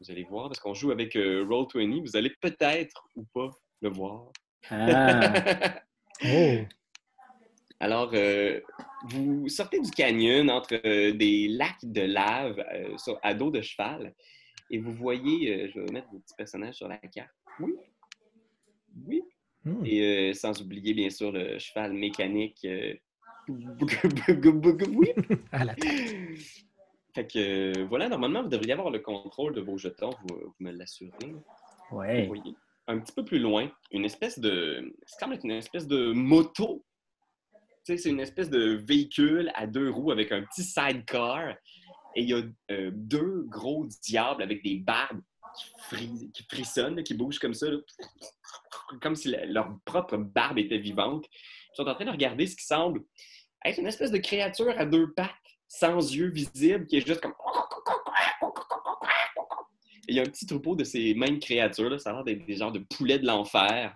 vous 0.00 0.10
allez 0.10 0.24
voir, 0.24 0.48
parce 0.48 0.60
qu'on 0.60 0.72
joue 0.72 0.92
avec 0.92 1.16
euh, 1.16 1.44
Roll20. 1.44 2.00
Vous 2.00 2.16
allez 2.16 2.30
peut-être 2.40 3.06
ou 3.16 3.24
pas 3.34 3.50
le 3.82 3.90
voir. 3.90 4.28
Ah, 4.70 5.32
Oh! 6.24 6.56
Alors, 7.80 8.10
euh, 8.12 8.60
vous 9.08 9.48
sortez 9.48 9.80
du 9.80 9.90
canyon 9.90 10.50
entre 10.50 10.78
euh, 10.84 11.12
des 11.12 11.48
lacs 11.48 11.82
de 11.82 12.02
lave 12.02 12.62
euh, 12.74 12.96
sur, 12.98 13.18
à 13.22 13.32
dos 13.32 13.50
de 13.50 13.62
cheval 13.62 14.14
et 14.70 14.78
vous 14.78 14.92
voyez, 14.92 15.70
je 15.70 15.80
vais 15.80 15.92
mettre 15.92 16.08
vos 16.12 16.18
petits 16.18 16.34
personnages 16.36 16.74
sur 16.74 16.88
la 16.88 16.98
carte. 16.98 17.30
Oui. 17.58 17.74
Oui. 19.06 19.22
Hmm. 19.64 19.84
Et 19.84 20.32
sans 20.34 20.60
oublier, 20.60 20.94
bien 20.94 21.10
sûr, 21.10 21.32
le 21.32 21.58
cheval 21.58 21.92
mécanique. 21.92 22.66
oui. 23.48 25.08
À. 25.52 25.64
Fait 27.12 27.26
que 27.26 27.82
voilà, 27.86 28.08
normalement, 28.08 28.42
vous 28.42 28.48
devriez 28.48 28.72
avoir 28.72 28.90
le 28.90 29.00
contrôle 29.00 29.52
de 29.54 29.60
vos 29.60 29.76
jetons, 29.76 30.10
vous, 30.28 30.36
vous 30.36 30.54
me 30.60 30.70
l'assurez. 30.70 31.10
Vous 31.90 31.98
ouais. 31.98 32.26
voyez, 32.26 32.54
un 32.90 32.98
petit 32.98 33.12
peu 33.12 33.24
plus 33.24 33.38
loin, 33.38 33.70
une 33.90 34.04
espèce 34.04 34.38
de. 34.38 34.94
C'est 35.06 35.18
comme 35.20 35.36
une 35.42 35.50
espèce 35.52 35.86
de 35.86 36.12
moto. 36.12 36.84
C'est 37.84 38.04
une 38.04 38.20
espèce 38.20 38.50
de 38.50 38.74
véhicule 38.86 39.50
à 39.54 39.66
deux 39.66 39.90
roues 39.90 40.10
avec 40.10 40.32
un 40.32 40.42
petit 40.42 40.62
sidecar. 40.62 41.50
Et 42.14 42.22
il 42.22 42.28
y 42.28 42.34
a 42.34 42.42
euh, 42.72 42.90
deux 42.92 43.44
gros 43.48 43.86
diables 44.02 44.42
avec 44.42 44.62
des 44.62 44.76
barbes 44.76 45.22
qui, 45.56 45.70
fri- 45.88 46.30
qui 46.32 46.42
frissonnent, 46.44 47.02
qui 47.02 47.14
bougent 47.14 47.38
comme 47.38 47.54
ça, 47.54 47.66
comme 49.00 49.16
si 49.16 49.34
leur 49.46 49.68
propre 49.84 50.16
barbe 50.16 50.58
était 50.58 50.78
vivante. 50.78 51.26
Ils 51.32 51.76
sont 51.76 51.88
en 51.88 51.94
train 51.94 52.04
de 52.04 52.10
regarder 52.10 52.46
ce 52.46 52.56
qui 52.56 52.64
semble 52.64 53.02
être 53.64 53.78
une 53.78 53.86
espèce 53.86 54.10
de 54.10 54.18
créature 54.18 54.74
à 54.76 54.84
deux 54.84 55.12
pattes, 55.12 55.30
sans 55.68 56.14
yeux 56.14 56.30
visibles, 56.30 56.86
qui 56.86 56.96
est 56.96 57.06
juste 57.06 57.20
comme. 57.20 57.34
Il 60.10 60.16
y 60.16 60.18
a 60.18 60.22
un 60.22 60.26
petit 60.26 60.44
troupeau 60.44 60.74
de 60.74 60.82
ces 60.82 61.14
mêmes 61.14 61.38
créatures, 61.38 61.88
là, 61.88 61.98
ça 61.98 62.10
a 62.10 62.14
l'air 62.14 62.24
d'être 62.24 62.44
des 62.44 62.56
genres 62.56 62.72
de 62.72 62.80
poulets 62.80 63.20
de 63.20 63.26
l'enfer. 63.26 63.94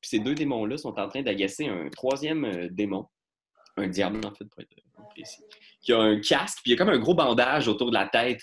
Puis 0.00 0.08
ces 0.08 0.18
deux 0.18 0.34
démons-là 0.34 0.78
sont 0.78 0.98
en 0.98 1.08
train 1.08 1.22
d'agacer 1.22 1.66
un 1.66 1.90
troisième 1.90 2.46
euh, 2.46 2.68
démon, 2.70 3.06
un 3.76 3.86
diable 3.86 4.20
en 4.24 4.34
fait, 4.34 4.46
pour 4.46 4.62
être 4.62 4.72
euh, 4.72 5.02
précis, 5.10 5.42
qui 5.82 5.92
a 5.92 6.00
un 6.00 6.18
casque, 6.18 6.60
puis 6.62 6.70
il 6.70 6.70
y 6.70 6.74
a 6.74 6.78
comme 6.78 6.88
un 6.88 6.98
gros 6.98 7.14
bandage 7.14 7.68
autour 7.68 7.90
de 7.90 7.94
la 7.94 8.06
tête. 8.06 8.40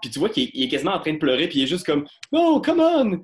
Puis 0.00 0.10
tu 0.10 0.20
vois 0.20 0.28
qu'il 0.28 0.48
est, 0.54 0.68
quasiment 0.68 0.92
en 0.92 1.00
train 1.00 1.12
de 1.12 1.18
pleurer, 1.18 1.48
puis 1.48 1.58
il 1.58 1.62
est 1.64 1.66
juste 1.66 1.84
comme 1.84 2.06
«Oh, 2.32 2.62
come 2.64 2.80
on! 2.80 3.20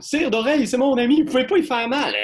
Cire 0.00 0.30
d'oreille, 0.30 0.66
c'est 0.66 0.76
mon 0.76 0.96
ami, 0.98 1.22
vous 1.22 1.26
pouvez 1.26 1.46
pas 1.46 1.58
y 1.58 1.62
faire 1.62 1.88
mal! 1.88 2.14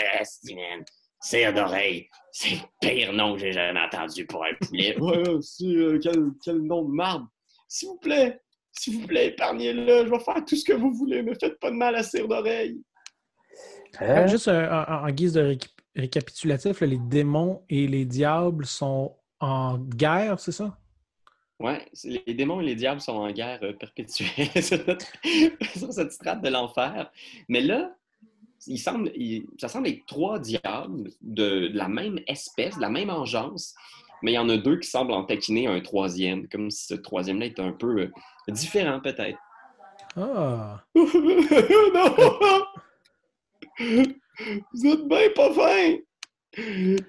Cire 1.21 1.55
d'oreille, 1.55 2.09
c'est 2.33 2.51
le 2.51 2.61
pire 2.81 3.13
nom 3.13 3.35
que 3.35 3.41
j'ai 3.41 3.53
jamais 3.53 3.81
entendu 3.81 4.27
pour 4.27 4.45
un 4.45 4.55
poulet. 4.61 4.99
ouais, 4.99 5.23
euh, 5.29 5.99
quel, 6.03 6.33
quel 6.45 6.59
nom 6.59 6.83
de 6.83 6.93
marde! 6.93 7.25
S'il 7.69 7.89
vous 7.89 7.99
plaît, 7.99 8.41
s'il 8.73 9.00
vous 9.00 9.07
plaît, 9.07 9.29
épargnez-le, 9.29 10.07
je 10.07 10.11
vais 10.11 10.19
faire 10.21 10.45
tout 10.45 10.57
ce 10.57 10.64
que 10.64 10.73
vous 10.73 10.93
voulez, 10.95 11.23
ne 11.23 11.35
faites 11.35 11.59
pas 11.61 11.71
de 11.71 11.76
mal 11.76 11.95
à 11.95 12.02
Cire 12.02 12.26
d'oreille! 12.29 12.81
Euh, 14.00 14.26
Juste 14.26 14.49
euh, 14.49 14.69
en, 14.71 15.07
en 15.07 15.11
guise 15.11 15.35
de 15.35 15.43
réc- 15.43 15.69
récapitulatif, 15.95 16.81
là, 16.81 16.87
les 16.87 16.99
démons 16.99 17.62
et 17.69 17.87
les 17.87 18.05
diables 18.07 18.64
sont 18.67 19.17
en 19.41 19.76
guerre, 19.79 20.41
c'est 20.41 20.52
ça? 20.52 20.79
Ouais, 21.61 21.87
c'est- 21.93 22.23
les 22.26 22.35
démons 22.35 22.61
et 22.61 22.64
les 22.64 22.75
diables 22.75 23.00
sont 23.00 23.12
en 23.12 23.31
guerre 23.31 23.61
euh, 23.62 23.73
perpétuelle 23.75 24.29
sur, 24.62 24.85
notre- 24.87 25.07
sur 25.76 25.93
cette 25.93 26.12
strate 26.12 26.43
de 26.43 26.49
l'enfer. 26.49 27.11
Mais 27.49 27.61
là, 27.61 27.95
il 28.67 28.79
semble, 28.79 29.12
il- 29.14 29.47
ça 29.61 29.69
semble 29.69 29.88
être 29.88 30.07
trois 30.07 30.38
diables 30.38 31.11
de, 31.21 31.69
de 31.69 31.76
la 31.76 31.88
même 31.88 32.19
espèce, 32.26 32.76
de 32.76 32.81
la 32.81 32.88
même 32.88 33.11
engeance, 33.11 33.75
mais 34.23 34.33
il 34.33 34.35
y 34.35 34.38
en 34.38 34.49
a 34.49 34.57
deux 34.57 34.79
qui 34.79 34.88
semblent 34.88 35.12
en 35.12 35.25
taquiner 35.25 35.67
un 35.67 35.81
troisième, 35.81 36.49
comme 36.49 36.71
si 36.71 36.87
ce 36.87 36.95
troisième-là 36.95 37.47
était 37.47 37.62
un 37.62 37.73
peu 37.73 38.00
euh, 38.02 38.11
différent 38.49 39.00
peut-être. 39.00 39.38
Ah! 40.17 40.83
non! 40.95 41.05
Vous 43.79 44.87
êtes 44.87 45.09
bien 45.09 45.31
pas 45.35 45.52
fin! 45.52 45.97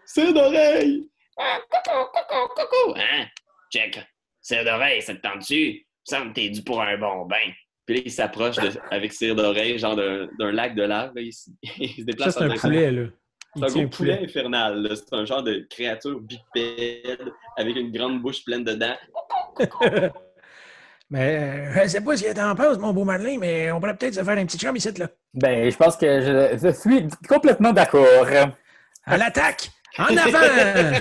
C'est 0.06 0.34
d'oreille! 0.34 1.08
Ah, 1.38 1.60
coucou, 1.70 2.06
coucou, 2.14 2.48
coucou! 2.56 2.94
Hein? 2.98 3.26
Check! 3.72 4.00
C'est 4.42 4.64
d'oreille, 4.64 5.02
ça 5.02 5.16
te 5.16 5.22
tente-tu? 5.22 5.86
Ça 6.04 6.24
me 6.24 6.34
t'es 6.34 6.50
dû 6.50 6.64
pour 6.64 6.82
un 6.82 6.98
bon 6.98 7.26
bain. 7.26 7.52
Puis 7.86 7.96
là, 7.96 8.02
il 8.06 8.12
s'approche 8.12 8.58
de- 8.58 8.72
avec 8.92 9.14
cire 9.14 9.36
d'oreille, 9.36 9.78
genre 9.80 9.96
d'un 9.96 10.52
lac 10.52 10.76
de 10.76 10.84
lave. 10.84 11.14
là. 11.16 11.22
Il, 11.22 11.34
se 11.34 11.50
Ça, 11.64 12.04
déplace 12.04 12.38
c'est 12.38 12.44
un 12.44 12.56
poulet, 12.56 12.92
là. 12.92 13.08
C'est 13.56 13.64
un 13.64 13.68
gros 13.68 13.88
poulet 13.88 13.88
poulet. 13.88 14.20
infernal. 14.24 14.82
là. 14.82 14.96
C'est 14.96 15.14
un 15.16 15.26
genre 15.26 15.44
de 15.44 15.68
créature 15.70 16.20
bipède 16.20 17.32
avec 17.58 17.76
une 17.76 17.92
grande 17.92 18.22
bouche 18.22 18.44
pleine 18.44 18.64
de 18.64 18.74
dents. 18.74 18.98
Mais 21.10 21.38
euh, 21.38 21.84
je 21.84 21.90
sais 21.90 22.02
pas 22.02 22.18
ce 22.18 22.24
que 22.24 22.34
t'en 22.34 22.56
penses, 22.56 22.80
mon 22.80 22.92
beau 22.92 23.04
Madeleine, 23.04 23.40
mais 23.40 23.72
on 23.72 23.80
pourrait 23.80 23.96
peut-être 23.96 24.16
se 24.16 24.24
faire 24.24 24.36
un 24.38 24.46
petit 24.48 24.58
chum 24.58 24.76
ici, 24.76 24.90
là. 24.98 25.08
Ben, 25.36 25.70
je 25.70 25.78
pense 25.78 25.96
que 25.96 26.22
je, 26.22 26.58
je 26.60 26.74
suis 26.74 27.08
complètement 27.30 27.72
d'accord. 27.72 28.26
À 29.06 29.18
l'attaque! 29.18 29.70
En 30.00 30.06
avant! 30.18 30.98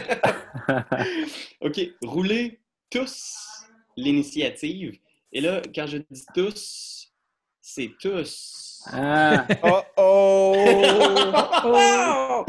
OK, 1.62 1.80
roulez 2.02 2.60
tous 2.90 3.64
l'initiative. 3.96 4.98
Et 5.32 5.40
là, 5.40 5.62
quand 5.74 5.86
je 5.86 5.98
dis 6.10 6.26
tous, 6.34 7.10
c'est 7.62 7.92
tous. 7.98 8.71
Ah, 8.90 9.46
Oh 9.62 9.82
oh! 9.96 10.54
Oh! 11.64 12.44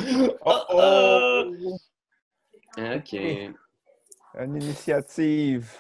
Oh 0.46 0.62
oh! 0.70 1.78
OK. 2.78 3.14
Une 4.40 4.56
initiative. 4.62 5.72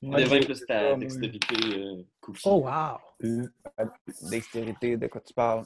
De 0.00 0.22
20 0.24 0.44
plus 0.44 0.64
ta 0.66 0.94
dextérité, 0.96 1.56
euh, 1.76 2.02
cookie. 2.20 2.42
oh, 2.46 2.64
wow! 2.64 2.98
Euh, 3.24 3.46
Dextérité, 4.30 4.96
de 4.96 5.08
quoi 5.08 5.20
tu 5.20 5.34
parles? 5.34 5.64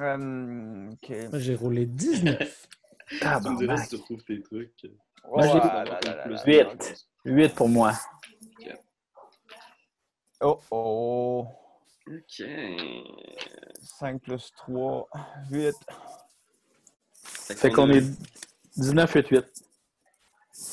Euh, 0.00 0.90
ok. 0.92 1.10
Moi, 1.30 1.38
j'ai 1.38 1.54
roulé 1.54 1.86
19. 1.86 2.68
Tu 3.08 3.24
me 3.24 3.56
diras 3.58 3.76
si 3.76 3.90
tu 3.90 3.96
retrouves 3.96 4.24
tes 4.24 4.42
trucs. 4.42 4.72
Oh, 5.22 5.36
Moi, 5.36 5.46
j'ai- 5.46 5.58
là, 5.58 5.84
là, 5.84 6.00
là, 6.04 6.14
là, 6.16 6.26
là. 6.26 6.42
Huit. 6.44 7.06
8 7.24 7.54
pour 7.54 7.68
moi. 7.68 7.92
Oh 10.40 10.60
oh! 10.72 11.46
OK. 12.08 12.42
5 13.82 14.22
plus 14.22 14.52
3, 14.56 15.08
8. 15.50 15.74
Fait 17.22 17.70
qu'on 17.70 17.90
est 17.90 18.04
19, 18.76 19.12
8, 19.12 19.28
8. 19.28 19.44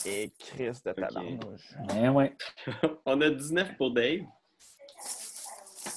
Et 0.05 0.31
Chris 0.39 0.71
de. 0.85 0.93
Eh 1.95 2.09
ouais. 2.09 2.35
On 3.05 3.19
a 3.21 3.29
19 3.29 3.75
pour 3.77 3.91
Dave. 3.91 4.21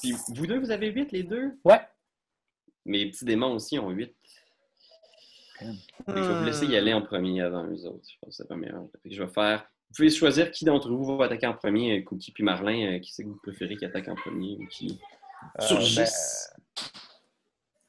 Puis 0.01 0.13
vous 0.35 0.47
deux, 0.47 0.59
vous 0.59 0.71
avez 0.71 0.91
8 0.91 1.13
les 1.13 1.23
deux? 1.23 1.59
Ouais. 1.65 1.81
Mes 2.85 3.11
petits 3.11 3.25
démons 3.25 3.55
aussi 3.55 3.79
ont 3.79 3.91
8. 3.91 4.15
Fait 5.59 5.67
que 6.07 6.17
je 6.17 6.29
vais 6.29 6.39
vous 6.39 6.45
laisser 6.45 6.67
y 6.67 6.77
aller 6.77 6.93
en 6.93 7.03
premier 7.03 7.41
avant 7.43 7.65
eux 7.65 7.87
autres. 7.87 8.07
Je 8.09 8.17
pense 8.21 8.31
que 8.31 8.43
c'est 8.43 8.49
pas 8.49 8.57
meilleur. 8.57 8.85
Je 9.05 9.23
vais 9.23 9.29
faire. 9.33 9.67
Vous 9.89 9.95
pouvez 9.97 10.11
choisir 10.11 10.51
qui 10.51 10.65
d'entre 10.65 10.91
vous 10.91 11.17
va 11.17 11.27
attaquer 11.27 11.47
en 11.47 11.55
premier, 11.55 12.01
euh, 12.01 12.03
Cookie 12.03 12.33
puis 12.33 12.43
Marlin. 12.43 12.97
euh, 12.97 12.99
Qui 12.99 13.13
c'est 13.13 13.23
que 13.23 13.29
vous 13.29 13.39
préférez 13.43 13.77
qui 13.77 13.85
attaque 13.85 14.09
en 14.09 14.17
premier 14.17 14.57
ou 14.59 14.67
qui 14.67 15.01
Euh, 15.61 15.63
surgisse? 15.67 16.51
ben, 16.77 16.83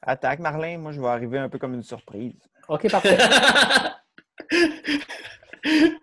Attaque, 0.02 0.38
Marlin. 0.40 0.78
Moi, 0.78 0.92
je 0.92 1.00
vais 1.00 1.06
arriver 1.08 1.38
un 1.38 1.48
peu 1.48 1.58
comme 1.58 1.74
une 1.74 1.82
surprise. 1.82 2.34
OK, 2.68 2.90
parfait. 2.90 3.18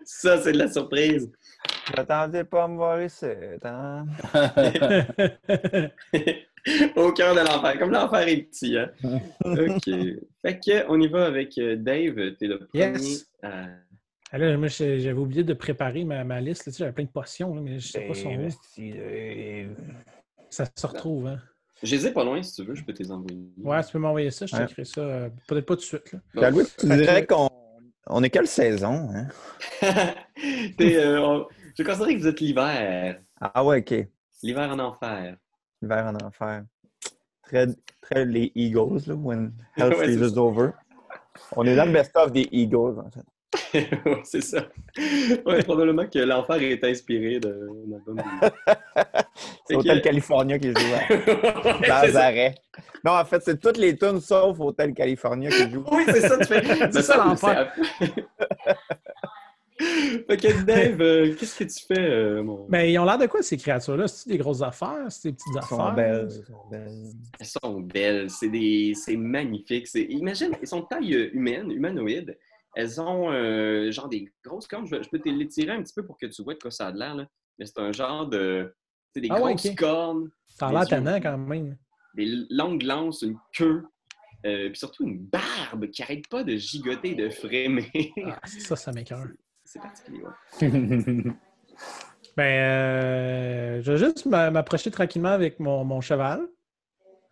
Ça, 0.04 0.40
c'est 0.42 0.52
de 0.52 0.58
la 0.58 0.68
surprise. 0.70 1.30
J'attendais 1.96 2.44
pas 2.44 2.64
à 2.64 2.68
me 2.68 2.76
voir 2.76 3.00
ici. 3.02 3.26
Hein? 3.64 4.06
Au 6.96 7.12
cœur 7.12 7.34
de 7.34 7.40
l'enfer. 7.40 7.78
Comme 7.78 7.90
l'enfer 7.92 8.28
est 8.28 8.42
petit, 8.42 8.76
hein? 8.76 8.90
OK. 9.44 9.84
Fait 10.42 10.60
que, 10.60 10.84
on 10.90 11.00
y 11.00 11.08
va 11.08 11.26
avec 11.26 11.56
euh, 11.58 11.76
Dave. 11.76 12.34
T'es 12.38 12.46
le 12.48 12.58
premier. 12.66 12.84
Yes. 12.92 13.26
à- 13.42 13.66
Ah, 14.32 14.38
là, 14.38 14.56
moi, 14.56 14.66
j'avais 14.68 15.12
oublié 15.12 15.44
de 15.44 15.54
préparer 15.54 16.04
ma, 16.04 16.24
ma 16.24 16.40
liste. 16.40 16.66
là. 16.66 16.72
Tu 16.72 16.76
sais, 16.76 16.84
J'avais 16.84 16.92
plein 16.92 17.04
de 17.04 17.08
potions, 17.10 17.54
là, 17.54 17.60
mais 17.60 17.78
je 17.78 17.88
sais 17.88 18.00
pas 18.06 18.14
son 18.14 18.30
Dave, 18.30 18.40
nom. 18.40 18.48
Ça 20.56 20.64
se 20.74 20.86
retrouve, 20.86 21.26
hein? 21.26 21.38
Je 21.82 21.94
les 21.94 22.06
ai 22.06 22.10
pas 22.12 22.24
loin, 22.24 22.42
si 22.42 22.54
tu 22.54 22.64
veux, 22.64 22.74
je 22.74 22.82
peux 22.82 22.94
te 22.94 23.02
les 23.02 23.12
envoyer. 23.12 23.50
Ouais, 23.58 23.84
tu 23.84 23.92
peux 23.92 23.98
m'envoyer 23.98 24.30
ça, 24.30 24.46
je 24.46 24.56
Ouais. 24.56 24.66
t'écris 24.66 24.86
ça. 24.86 25.00
euh, 25.02 25.28
Peut-être 25.46 25.66
pas 25.66 25.74
tout 25.74 25.80
de 25.80 25.84
suite. 25.84 26.12
Là. 26.12 26.18
Bon. 26.34 26.40
Pierre-Louis, 26.40 26.64
tu 26.78 26.86
dirais 26.86 27.26
qu'on 27.26 27.50
on 28.06 28.22
est 28.22 28.30
quelle 28.30 28.46
saison? 28.46 29.10
Hein? 29.14 29.28
T'es, 30.78 30.96
euh, 30.96 31.20
on- 31.20 31.46
Je 31.78 31.82
considère 31.82 32.08
que 32.08 32.18
vous 32.18 32.26
êtes 32.28 32.40
l'hiver. 32.40 33.20
Ah 33.40 33.62
ouais, 33.64 33.80
OK. 33.80 34.08
L'hiver 34.42 34.70
en 34.70 34.78
enfer. 34.78 35.36
L'hiver 35.82 36.06
en 36.06 36.26
enfer. 36.26 36.64
Très, 37.42 37.66
très 38.00 38.24
les 38.24 38.50
Eagles, 38.54 39.00
là, 39.06 39.14
when 39.14 39.52
hell 39.76 39.92
ça. 40.34 40.40
over. 40.40 40.70
On 41.54 41.66
est 41.66 41.76
dans 41.76 41.84
le 41.84 41.92
best-of 41.92 42.32
des 42.32 42.48
Eagles, 42.50 42.98
en 43.04 43.10
fait. 43.10 43.20
Ouais, 43.74 43.88
c'est 44.24 44.42
ça. 44.42 44.66
Ouais, 45.46 45.62
probablement 45.62 46.06
que 46.06 46.18
l'enfer 46.18 46.56
est 46.62 46.82
inspiré 46.84 47.38
de 47.40 47.68
d'un 47.86 47.96
album. 47.96 48.20
C'est 49.68 49.76
que- 49.76 50.00
California 50.00 50.58
qui 50.58 50.68
joue 50.68 50.74
à- 51.90 52.08
ça. 52.10 52.24
arrêt. 52.26 52.54
Non, 53.04 53.12
en 53.12 53.24
fait, 53.24 53.42
c'est 53.42 53.60
toutes 53.60 53.76
les 53.78 53.96
tunes 53.96 54.20
sauf 54.20 54.58
Hotel 54.60 54.94
California 54.94 55.50
qui 55.50 55.70
joue. 55.70 55.84
Oui, 55.90 56.04
c'est 56.06 56.20
ça, 56.20 56.38
tu 56.38 56.44
fais. 56.44 56.62
C'est 56.92 57.02
ça, 57.02 57.16
l'enfer. 57.18 57.72
fait 59.78 60.36
que 60.38 60.62
Dave, 60.64 61.00
euh, 61.00 61.34
qu'est-ce 61.34 61.58
que 61.58 61.64
tu 61.64 61.84
fais, 61.86 62.00
euh, 62.00 62.42
mon. 62.42 62.66
Mais 62.68 62.92
ils 62.92 62.98
ont 62.98 63.04
l'air 63.04 63.18
de 63.18 63.26
quoi, 63.26 63.42
ces 63.42 63.56
créatures-là? 63.56 64.08
C'est 64.08 64.28
des 64.30 64.38
grosses 64.38 64.62
affaires? 64.62 65.06
C'est 65.10 65.30
des 65.30 65.34
petites 65.36 65.52
Elles 65.52 65.58
affaires? 65.58 65.78
sont 65.78 65.92
belles. 65.92 66.28
elles 66.30 66.44
sont 66.44 66.68
belles. 66.70 67.04
Elles 67.40 67.46
sont 67.46 67.80
belles, 67.80 68.30
c'est 68.30 68.48
des... 68.48 68.92
c'est 68.94 69.16
magnifique. 69.16 69.86
C'est... 69.86 70.02
Imagine, 70.04 70.52
elles 70.60 70.68
sont 70.68 70.80
de 70.80 70.86
taille 70.86 71.14
euh, 71.14 71.30
humaine, 71.34 71.70
humanoïde. 71.70 72.36
Elles 72.76 73.00
ont 73.00 73.32
euh, 73.32 73.90
genre 73.90 74.08
des 74.08 74.30
grosses 74.44 74.66
cornes. 74.68 74.86
Je, 74.86 75.02
je 75.02 75.08
peux 75.08 75.18
te 75.18 75.28
les 75.28 75.48
tirer 75.48 75.72
un 75.72 75.82
petit 75.82 75.94
peu 75.94 76.04
pour 76.04 76.16
que 76.18 76.26
tu 76.26 76.42
vois 76.44 76.54
de 76.54 76.58
quoi 76.60 76.70
ça 76.70 76.88
a 76.88 76.92
de 76.92 76.98
l'air. 76.98 77.14
Là. 77.14 77.26
Mais 77.58 77.64
c'est 77.66 77.78
un 77.80 77.90
genre 77.90 78.26
de. 78.28 78.72
C'est 79.14 79.20
des 79.22 79.28
Ah 79.30 79.40
ouais, 79.40 79.54
grosses 79.54 79.74
cornes, 79.74 80.30
Ça 80.46 80.66
a 80.68 80.72
l'air 80.72 80.86
tannant 80.86 81.16
quand 81.20 81.38
même. 81.38 81.76
des 82.14 82.26
longues 82.50 82.82
lances, 82.82 83.22
une 83.22 83.38
queue, 83.54 83.82
euh, 84.44 84.68
puis 84.68 84.78
surtout 84.78 85.04
une 85.04 85.18
barbe 85.18 85.88
qui 85.90 86.02
arrête 86.02 86.28
pas 86.28 86.44
de 86.44 86.54
gigoter 86.54 87.14
de 87.14 87.30
frémer. 87.30 87.90
Ah, 88.26 88.38
ça, 88.46 88.76
ça 88.76 88.92
m'écoeure. 88.92 89.26
c'est 89.64 89.80
particulier. 89.80 90.22
ouais. 90.22 91.32
Ben, 92.36 92.44
euh, 92.44 93.82
je 93.82 93.92
vais 93.92 93.98
juste 93.98 94.26
m'a- 94.26 94.50
m'approcher 94.50 94.90
tranquillement 94.90 95.30
avec 95.30 95.58
mon, 95.58 95.84
mon 95.86 96.02
cheval. 96.02 96.46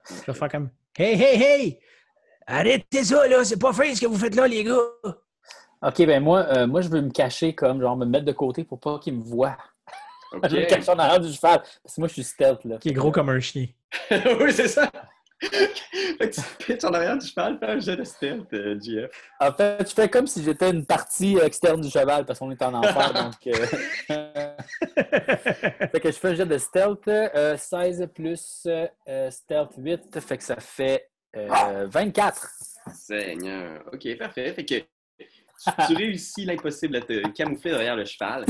Je 0.08 0.32
vais 0.32 0.38
faire 0.38 0.48
comme 0.48 0.70
Hey, 0.96 1.20
hey, 1.20 1.42
hey! 1.42 1.78
Arrêtez 2.46 3.04
ça, 3.04 3.26
là! 3.28 3.44
C'est 3.44 3.58
pas 3.60 3.74
fin 3.74 3.94
ce 3.94 4.00
que 4.00 4.06
vous 4.06 4.16
faites 4.16 4.34
là, 4.34 4.48
les 4.48 4.64
gars! 4.64 4.78
OK, 5.86 6.06
ben 6.06 6.22
moi, 6.22 6.46
euh, 6.48 6.66
moi, 6.66 6.80
je 6.80 6.88
veux 6.88 7.00
me 7.02 7.10
cacher 7.10 7.54
comme, 7.54 7.80
genre, 7.80 7.96
me 7.96 8.06
mettre 8.06 8.24
de 8.24 8.32
côté 8.32 8.64
pour 8.64 8.80
pas 8.80 8.98
qu'il 8.98 9.14
me 9.14 9.22
voie. 9.22 9.56
Ok. 10.32 10.40
Je 10.48 10.56
veux 10.56 10.62
me 10.62 10.66
cacher 10.66 10.90
en 10.90 10.98
arrière 10.98 11.20
du 11.20 11.32
cheval. 11.32 11.62
Parce 11.82 11.94
que 11.94 12.00
moi, 12.00 12.08
je 12.08 12.14
suis 12.14 12.24
stealth, 12.24 12.64
là. 12.64 12.78
Qui 12.78 12.88
est 12.88 12.92
gros 12.92 13.12
comme 13.12 13.28
un 13.28 13.38
chien. 13.38 13.66
oui, 14.10 14.52
c'est 14.52 14.66
ça. 14.66 14.90
fait 15.40 16.30
que 16.30 16.34
tu 16.34 16.40
pitches 16.58 16.84
en 16.84 16.92
arrière 16.94 17.18
du 17.18 17.26
cheval, 17.26 17.58
fais 17.58 17.66
un 17.66 17.78
jet 17.78 17.96
de 17.96 18.04
stealth, 18.04 18.52
euh, 18.52 18.80
GF. 18.80 19.10
En 19.40 19.52
fait, 19.52 19.88
je 19.88 19.94
fais 19.94 20.08
comme 20.08 20.26
si 20.26 20.42
j'étais 20.42 20.70
une 20.70 20.86
partie 20.86 21.36
externe 21.38 21.80
du 21.80 21.90
cheval 21.90 22.24
parce 22.24 22.38
qu'on 22.38 22.50
est 22.50 22.62
en 22.62 22.74
enfer. 22.74 23.12
donc, 23.14 23.34
euh, 23.46 23.66
fait 25.92 26.00
que 26.00 26.10
je 26.10 26.16
fais 26.16 26.28
un 26.28 26.34
jet 26.34 26.46
de 26.46 26.58
stealth. 26.58 27.06
euh, 27.06 27.56
16 27.56 28.08
plus 28.14 28.66
euh, 28.66 29.30
stealth 29.30 29.74
8. 29.76 30.18
Fait 30.20 30.38
que 30.38 30.44
ça 30.44 30.56
fait 30.56 31.10
euh, 31.36 31.86
24. 31.90 32.48
Seigneur. 32.92 33.82
OK, 33.92 34.18
parfait. 34.18 34.52
Fait 34.52 34.64
que 34.64 34.74
tu, 35.86 35.94
réussis 35.94 36.44
l'impossible 36.44 36.96
à 36.96 37.00
te 37.00 37.28
camoufler 37.28 37.70
derrière 37.72 37.96
le 37.96 38.04
cheval. 38.04 38.44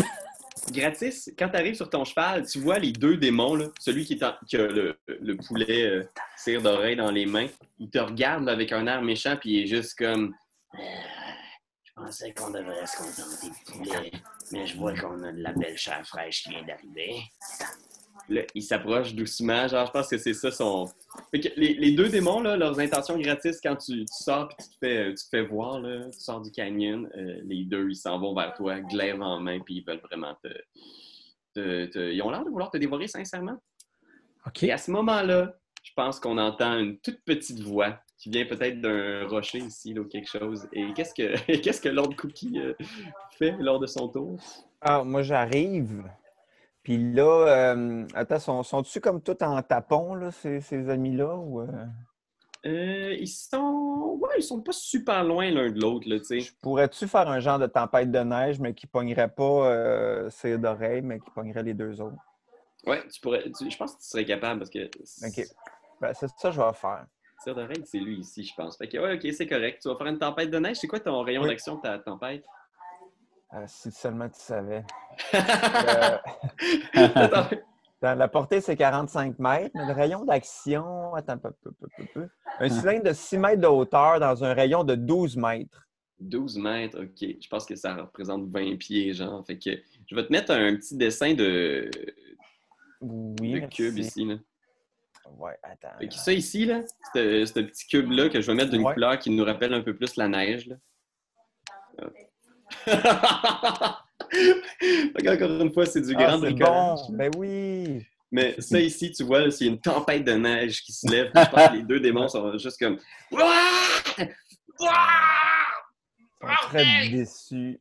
Gratis, 0.71 1.31
quand 1.39 1.49
tu 1.51 1.57
arrives 1.57 1.75
sur 1.75 1.91
ton 1.91 2.05
cheval, 2.05 2.47
tu 2.47 2.59
vois 2.59 2.79
les 2.79 2.93
deux 2.93 3.17
démons, 3.17 3.55
là, 3.55 3.67
celui 3.79 4.05
qui, 4.05 4.23
a 4.23 4.39
le, 4.53 4.99
le 5.09 5.37
poulet 5.37 5.83
euh, 5.85 6.05
cire 6.37 6.63
d'oreille 6.63 6.97
dans 6.97 7.11
les 7.11 7.27
mains. 7.27 7.49
Il 7.79 7.91
te 7.91 7.99
regarde 7.99 8.49
avec 8.49 8.73
un 8.73 8.87
air 8.87 9.03
méchant, 9.03 9.37
puis 9.37 9.51
il 9.51 9.63
est 9.65 9.67
juste 9.67 9.99
comme 9.99 10.35
Euh, 10.75 10.79
Je 11.85 11.93
pensais 11.95 12.33
qu'on 12.33 12.51
devrait 12.51 12.87
se 12.87 12.97
contenter 12.97 13.49
de 13.49 13.73
poulet, 13.73 14.13
mais 14.53 14.67
je 14.67 14.77
vois 14.77 14.95
qu'on 14.95 15.23
a 15.23 15.33
de 15.33 15.43
la 15.43 15.53
belle 15.53 15.77
chair 15.77 16.07
fraîche 16.07 16.43
qui 16.45 16.51
vient 16.51 16.65
d'arriver. 16.65 17.23
Là, 18.31 18.41
il 18.55 18.63
s'approche 18.63 19.15
doucement, 19.15 19.69
genre, 19.69 19.87
je 19.87 19.91
pense 19.93 20.09
que 20.09 20.17
c'est 20.17 20.33
ça 20.33 20.51
son. 20.51 20.87
Fait 21.31 21.41
que 21.41 21.49
les, 21.57 21.75
les 21.75 21.91
deux 21.93 22.09
démons, 22.09 22.41
là, 22.41 22.57
leurs 22.57 22.79
intentions 22.81 23.19
gratis, 23.19 23.61
quand 23.63 23.77
tu, 23.77 24.07
tu 24.07 24.07
sors 24.09 24.49
et 24.51 24.63
tu 24.63 24.69
te 24.71 24.75
fais, 24.81 25.09
tu 25.11 25.25
te 25.25 25.29
fais 25.31 25.43
voir, 25.43 25.79
là, 25.81 26.07
tu 26.11 26.19
sors 26.21 26.41
du 26.41 26.51
canyon, 26.51 27.07
euh, 27.17 27.41
les 27.45 27.65
deux, 27.65 27.91
ils 27.91 27.97
s'en 27.97 28.19
vont 28.19 28.35
vers 28.35 28.55
toi, 28.55 28.81
glaive 28.81 29.21
en 29.21 29.41
main, 29.41 29.61
puis 29.61 29.77
ils 29.77 29.85
veulent 29.85 30.01
vraiment 30.01 30.35
te. 30.43 30.49
te- 31.55 31.87
te- 31.87 32.13
Ils 32.13 32.23
ont 32.23 32.31
l'air 32.31 32.45
de 32.45 32.51
vouloir 32.51 32.71
te 32.71 32.79
dévorer 32.79 33.09
sincèrement. 33.09 33.57
OK. 34.47 34.63
Et 34.63 34.73
à 34.73 34.79
ce 34.79 34.91
moment-là, 34.91 35.55
je 35.83 35.93
pense 35.95 36.19
qu'on 36.19 36.39
entend 36.39 36.79
une 36.79 36.99
toute 36.99 37.21
petite 37.25 37.61
voix 37.61 37.99
qui 38.17 38.31
vient 38.31 38.47
peut-être 38.47 38.81
d'un 38.81 39.27
rocher 39.29 39.59
ici, 39.59 39.93
là, 39.93 40.01
ou 40.01 40.05
quelque 40.07 40.31
chose. 40.31 40.67
Et 40.73 40.95
qu'est-ce 40.95 41.13
que, 41.15 41.37
qu'est-ce 41.61 41.81
que 41.83 41.91
Lord 41.91 42.17
Cookie 42.17 42.59
euh, 42.59 42.73
fait 43.39 43.55
lors 43.59 43.79
de 43.79 43.87
son 43.87 44.09
tour? 44.09 44.39
Ah, 44.81 45.05
moi, 45.05 45.23
j'arrive. 45.23 46.05
Puis 46.85 47.13
là, 47.13 47.73
euh, 47.75 48.07
attends, 48.15 48.39
sont- 48.39 48.63
sont-ils 48.63 49.01
comme 49.01 49.21
tout 49.23 49.43
en 49.43 49.61
tapon, 49.63 50.15
là, 50.15 50.31
ces, 50.31 50.61
ces 50.61 50.89
amis-là? 50.91 51.35
Ou, 51.35 51.63
euh, 51.63 51.67
Euh, 52.67 53.15
ils 53.19 53.27
sont. 53.27 54.19
Ouais, 54.21 54.35
ils 54.39 54.43
sont 54.43 54.61
pas 54.63 54.73
super 54.73 55.25
loin 55.25 55.51
l'un 55.51 55.71
de 55.71 55.81
l'autre, 55.81 56.09
là, 56.09 56.19
tu 56.19 56.41
sais. 56.41 56.51
Pourrais-tu 56.63 57.07
faire 57.09 57.29
un 57.29 57.41
genre 57.41 57.59
de 57.59 57.67
tempête 57.67 58.11
de 58.11 58.19
neige, 58.21 58.59
mais 58.61 58.73
qui 58.75 58.87
pognerait 58.87 59.29
pas 59.29 60.31
ses 60.31 60.57
d'oreilles, 60.57 61.03
mais 61.03 61.19
qui 61.21 61.31
pognerait 61.31 61.63
les 61.63 61.75
deux 61.75 62.01
autres? 62.01 62.17
Ouais, 62.87 63.03
tu 63.09 63.21
pourrais. 63.21 63.43
tu- 63.51 63.71
je 63.71 63.77
pense 63.77 63.95
que 63.97 64.01
tu 64.03 64.09
serais 64.09 64.25
capable 64.25 64.61
parce 64.61 64.71
que. 64.71 64.85
OK. 64.87 65.47
Ben, 66.01 66.13
c'est 66.15 66.29
ça 66.29 66.49
que 66.51 66.55
je 66.55 66.61
vais 66.61 66.73
faire. 66.75 67.07
Tire 67.43 67.55
d'oreille, 67.55 67.83
c'est 67.87 67.99
lui 67.99 68.19
ici, 68.21 68.45
je 68.45 68.55
pense. 68.55 68.77
Fait 68.79 68.89
que, 68.89 68.97
ouais, 68.99 69.15
ok, 69.17 69.33
c'est 69.35 69.47
correct. 69.47 69.81
Tu 69.83 69.89
vas 69.89 69.97
faire 69.97 70.07
une 70.07 70.19
tempête 70.19 70.51
de 70.51 70.59
neige. 70.59 70.77
C'est 70.79 70.87
quoi 70.87 71.01
ton 71.01 71.23
rayon 71.23 71.43
Oui. 71.43 71.49
d'action 71.49 71.77
de 71.77 71.81
ta 71.83 71.99
tempête? 71.99 72.45
Euh, 73.55 73.65
si 73.67 73.91
seulement 73.93 74.29
tu 74.29 74.41
savais. 74.41 74.85
Euh, 76.97 78.15
la 78.17 78.29
portée, 78.29 78.61
c'est 78.61 78.77
45 78.77 79.39
mètres, 79.39 79.71
mais 79.75 79.87
le 79.87 79.93
rayon 79.93 80.25
d'action, 80.25 81.15
attends, 81.15 81.39
peu, 81.39 81.53
peu, 81.63 81.71
peu, 81.73 81.87
peu, 81.97 82.05
peu. 82.13 82.29
un 82.61 82.69
cylindre 82.69 83.05
de 83.05 83.13
6 83.13 83.39
mètres 83.39 83.61
de 83.63 83.67
hauteur 83.67 84.21
dans 84.21 84.45
un 84.45 84.53
rayon 84.53 84.85
de 84.85 84.95
12 84.95 85.37
mètres. 85.37 85.87
12 86.21 86.59
mètres, 86.59 87.01
ok. 87.01 87.37
Je 87.41 87.49
pense 87.49 87.65
que 87.65 87.77
ça 87.77 87.95
représente 87.95 88.49
20 88.49 88.77
pieds, 88.77 89.13
genre. 89.15 89.45
Fait 89.47 89.59
que 89.59 89.71
je 90.07 90.15
vais 90.15 90.27
te 90.27 90.33
mettre 90.33 90.53
un 90.53 90.75
petit 90.77 90.97
dessin 90.97 91.35
de, 91.35 91.91
Oui, 93.01 93.61
de 93.61 93.67
cube 93.67 93.99
ici. 93.99 94.25
Là. 94.25 94.37
Ouais, 95.39 95.57
attends. 95.63 95.97
Fait 95.99 96.09
que 96.09 96.15
ça 96.15 96.33
ici, 96.33 96.67
là, 96.67 96.83
ce, 97.15 97.45
ce 97.47 97.61
petit 97.61 97.87
cube-là 97.87 98.29
que 98.29 98.41
je 98.41 98.47
vais 98.49 98.55
mettre 98.55 98.71
d'une 98.71 98.85
Ouais. 98.85 98.95
couleur 98.95 99.19
qui 99.19 99.31
nous 99.31 99.45
rappelle 99.45 99.73
un 99.75 99.81
peu 99.83 99.95
plus 99.95 100.17
la 100.17 100.29
neige. 100.29 100.67
Là. 100.69 100.77
Hop. 102.03 102.13
Fait 104.33 105.23
qu'encore 105.23 105.61
une 105.61 105.73
fois, 105.73 105.87
c'est 105.87 106.01
du 106.01 106.15
Ah, 106.17 106.25
grand 106.27 106.39
bricolage. 106.39 106.99
bon. 107.09 107.17
Ben 107.17 107.31
oui. 107.37 108.07
Mais 108.33 108.55
ça 108.61 108.81
ici, 108.81 109.13
tu 109.13 109.23
vois, 109.23 109.51
c'est 109.51 109.67
une 109.67 109.81
tempête 109.81 110.25
de 110.25 110.33
neige 110.33 110.83
qui 110.83 110.93
se 110.93 111.09
lève. 111.11 111.31
Je 111.35 111.51
pense 111.51 111.69
que 111.69 111.75
les 111.77 111.83
deux 111.83 112.01
démons 112.01 112.29
sont 112.29 112.57
juste 112.59 112.79
comme. 112.79 112.99
Ils 113.31 113.39
sont 116.41 116.69
très 116.69 117.09
déçus. 117.09 117.79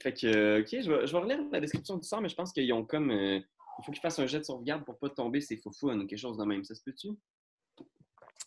Fait 0.00 0.12
que, 0.12 0.60
ok, 0.60 0.68
je 0.70 0.90
vais, 0.90 1.06
je 1.06 1.12
vais 1.12 1.18
relire 1.18 1.38
la 1.52 1.60
description 1.60 1.96
du 1.96 2.02
sort, 2.06 2.20
mais 2.20 2.28
je 2.28 2.34
pense 2.34 2.52
qu'ils 2.52 2.72
ont 2.72 2.84
comme. 2.84 3.10
euh, 3.10 3.38
il 3.78 3.84
faut 3.84 3.92
qu'ils 3.92 4.00
fassent 4.00 4.18
un 4.18 4.26
jet 4.26 4.38
de 4.38 4.44
sauvegarde 4.44 4.84
pour 4.84 4.98
pas 4.98 5.08
tomber 5.08 5.40
ces 5.40 5.56
faux 5.56 5.70
ou 5.82 6.06
quelque 6.06 6.16
chose 6.18 6.36
de 6.38 6.44
même. 6.44 6.64
Ça 6.64 6.74
se 6.74 6.82
peut-tu? 6.82 7.08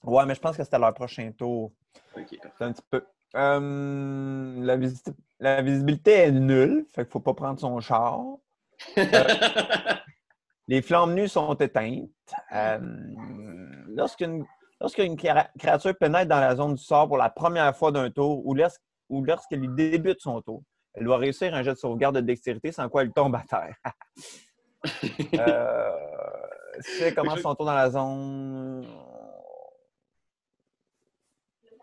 Ouais, 0.04 0.26
mais 0.26 0.36
je 0.36 0.40
pense 0.40 0.56
que 0.58 0.64
c'était 0.64 0.78
leur 0.80 0.94
prochain 0.94 1.32
tour. 1.32 1.72
Ok. 2.16 2.28
C'est 2.58 2.64
un 2.64 2.72
petit 2.74 2.84
peu. 2.90 3.04
Euh, 3.36 4.56
la, 4.64 4.78
visi- 4.78 5.04
la 5.40 5.62
visibilité 5.62 6.12
est 6.12 6.32
nulle, 6.32 6.86
fait 6.94 7.04
qu'il 7.04 7.12
faut 7.12 7.20
pas 7.20 7.34
prendre 7.34 7.60
son 7.60 7.80
char. 7.80 8.22
Les 10.68 10.82
flammes 10.82 11.14
nues 11.14 11.28
sont 11.28 11.54
éteintes. 11.56 12.10
Euh, 12.54 12.80
lorsqu'une 13.90 14.44
lorsqu'une 14.82 15.16
créa- 15.16 15.50
créature 15.60 15.96
pénètre 15.96 16.28
dans 16.28 16.40
la 16.40 16.56
zone 16.56 16.74
du 16.76 16.82
sort 16.84 17.08
pour 17.08 17.18
la 17.18 17.30
première 17.30 17.76
fois 17.78 17.92
d'un 17.92 18.10
tour 18.10 18.46
ou, 18.46 18.54
lors- 18.56 18.72
ou 19.10 19.24
lorsqu'elle 19.24 19.74
débute 19.76 20.20
son 20.22 20.42
tour, 20.42 20.64
elle 20.94 21.04
doit 21.06 21.18
réussir 21.18 21.54
un 21.54 21.62
jet 21.64 21.72
de 21.74 21.78
sauvegarde 21.78 22.16
de 22.16 22.22
dextérité 22.22 22.72
sans 22.72 22.90
quoi 22.90 23.04
elle 23.04 23.12
tombe 23.14 23.36
à 23.36 23.44
terre. 23.48 23.76
euh, 25.40 25.92
si 26.82 27.04
elle 27.04 27.16
commence 27.16 27.40
son 27.42 27.54
tour 27.56 27.66
dans 27.66 27.74
la 27.76 27.90
zone. 27.90 28.86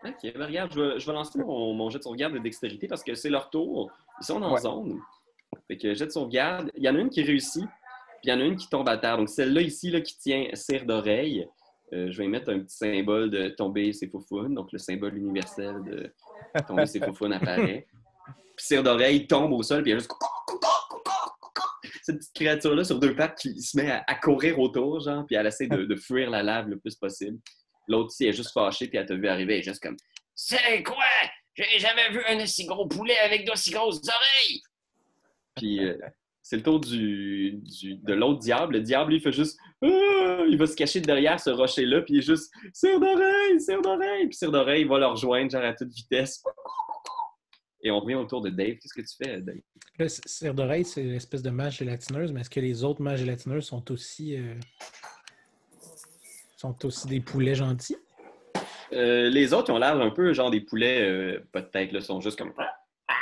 Ok, 0.05 0.33
ben 0.35 0.45
regarde, 0.45 0.71
je 0.73 0.81
vais, 0.81 0.99
je 0.99 1.05
vais 1.05 1.13
lancer 1.13 1.39
mon, 1.39 1.73
mon 1.73 1.89
jet 1.89 1.97
de 1.99 2.03
sauvegarde 2.03 2.33
de 2.33 2.39
dextérité 2.39 2.87
parce 2.87 3.03
que 3.03 3.15
c'est 3.15 3.29
leur 3.29 3.49
tour. 3.49 3.91
Ils 4.21 4.25
sont 4.25 4.41
en 4.41 4.53
Ouais. 4.53 4.59
zone. 4.61 4.99
Fait 5.67 5.77
que 5.77 5.93
jet 5.93 6.07
de 6.07 6.11
sauvegarde, 6.11 6.71
il 6.75 6.83
y 6.83 6.89
en 6.89 6.95
a 6.95 6.99
une 6.99 7.09
qui 7.09 7.23
réussit, 7.23 7.63
puis 7.63 8.23
il 8.25 8.29
y 8.29 8.33
en 8.33 8.39
a 8.39 8.43
une 8.43 8.55
qui 8.57 8.67
tombe 8.67 8.89
à 8.89 8.97
terre. 8.97 9.17
Donc 9.17 9.29
celle-là 9.29 9.61
ici 9.61 9.91
là, 9.91 10.01
qui 10.01 10.17
tient 10.17 10.47
cire 10.53 10.85
d'oreille, 10.85 11.47
euh, 11.93 12.11
je 12.11 12.17
vais 12.17 12.25
y 12.25 12.27
mettre 12.27 12.49
un 12.51 12.59
petit 12.59 12.75
symbole 12.75 13.29
de 13.29 13.49
tomber 13.49 13.93
ses 13.93 14.07
faufounes. 14.09 14.53
Donc 14.55 14.71
le 14.71 14.79
symbole 14.79 15.15
universel 15.17 15.75
de 15.85 16.11
tomber 16.67 16.85
ses 16.85 16.99
faufounes 16.99 17.33
apparaît. 17.33 17.87
Puis 18.55 18.65
cire 18.65 18.83
d'oreille 18.83 19.25
tombe 19.27 19.53
au 19.53 19.63
sol, 19.63 19.81
puis 19.83 19.91
il 19.91 19.93
y 19.93 19.95
a 19.95 19.99
juste 19.99 20.11
cette 22.01 22.17
petite 22.17 22.33
créature-là 22.35 22.83
sur 22.83 22.99
deux 22.99 23.15
pattes 23.15 23.37
qui 23.39 23.61
se 23.61 23.77
met 23.77 23.89
à, 23.89 24.03
à 24.07 24.15
courir 24.15 24.59
autour, 24.59 24.99
genre, 24.99 25.25
puis 25.25 25.35
elle 25.37 25.47
essaie 25.47 25.67
de, 25.67 25.85
de 25.85 25.95
fuir 25.95 26.29
la 26.29 26.43
lave 26.43 26.67
le 26.67 26.77
plus 26.77 26.95
possible. 26.95 27.37
L'autre, 27.87 28.13
elle 28.19 28.27
est 28.27 28.33
juste 28.33 28.51
fâchée, 28.53 28.87
puis 28.87 28.97
elle 28.97 29.05
t'a 29.05 29.15
vu 29.15 29.27
arriver, 29.27 29.53
elle 29.55 29.59
est 29.59 29.63
juste 29.63 29.81
comme 29.83 29.97
C'est 30.35 30.83
quoi? 30.83 31.03
J'ai 31.55 31.79
jamais 31.79 32.09
vu 32.11 32.23
un 32.27 32.41
aussi 32.43 32.65
gros 32.65 32.87
poulet 32.87 33.17
avec 33.19 33.45
d'aussi 33.45 33.71
grosses 33.71 34.01
oreilles 34.07 34.61
Puis 35.55 35.83
euh, 35.85 35.97
c'est 36.41 36.57
le 36.57 36.63
tour 36.63 36.79
du, 36.79 37.59
du- 37.61 37.95
de 37.95 38.13
l'autre 38.13 38.39
diable. 38.39 38.73
Le 38.73 38.81
diable, 38.81 39.13
il 39.13 39.21
fait 39.21 39.31
juste 39.31 39.57
Ah! 39.83 40.43
Il 40.49 40.57
va 40.57 40.65
se 40.65 40.75
cacher 40.75 40.99
derrière 41.01 41.39
ce 41.39 41.49
rocher-là, 41.51 42.01
puis 42.01 42.15
il 42.15 42.17
est 42.19 42.21
juste 42.21 42.51
Cire 42.73 42.99
d'oreille, 42.99 43.59
cire 43.61 43.81
d'oreille 43.81 44.27
Puis 44.27 44.35
cire 44.35 44.51
d'oreille, 44.51 44.81
il 44.81 44.87
va 44.87 44.97
le 44.99 45.05
rejoindre, 45.07 45.51
genre 45.51 45.63
à 45.63 45.73
toute 45.73 45.91
vitesse. 45.93 46.43
Et 47.85 47.91
on 47.91 47.99
revient 47.99 48.15
autour 48.15 48.41
de 48.41 48.49
Dave. 48.49 48.77
Qu'est-ce 48.77 48.93
que 48.93 49.01
tu 49.01 49.15
fais, 49.21 49.41
Dave? 49.41 50.09
C- 50.09 50.21
cire 50.25 50.53
d'oreille, 50.53 50.85
c'est 50.85 51.03
l'espèce 51.03 51.43
de 51.43 51.49
mage 51.49 51.77
gélatineuse, 51.77 52.31
mais 52.31 52.41
est-ce 52.41 52.49
que 52.49 52.59
les 52.61 52.83
autres 52.83 53.01
mages 53.01 53.19
gélatineuses 53.19 53.65
sont 53.65 53.91
aussi, 53.91 54.35
euh, 54.37 54.55
sont 56.63 56.85
aussi 56.85 57.07
des 57.07 57.19
poulets 57.19 57.55
gentils? 57.55 57.97
Euh, 58.93 59.29
les 59.29 59.53
autres, 59.53 59.69
ils 59.69 59.73
ont 59.73 59.79
l'air 59.79 59.99
un 59.99 60.11
peu 60.11 60.33
genre 60.33 60.49
des 60.49 60.61
poulets, 60.61 61.01
euh, 61.01 61.45
pas 61.51 61.61
de 61.61 61.67
tête, 61.67 61.91
là, 61.91 61.99
sont 61.99 62.21
juste 62.21 62.37
comme. 62.37 62.53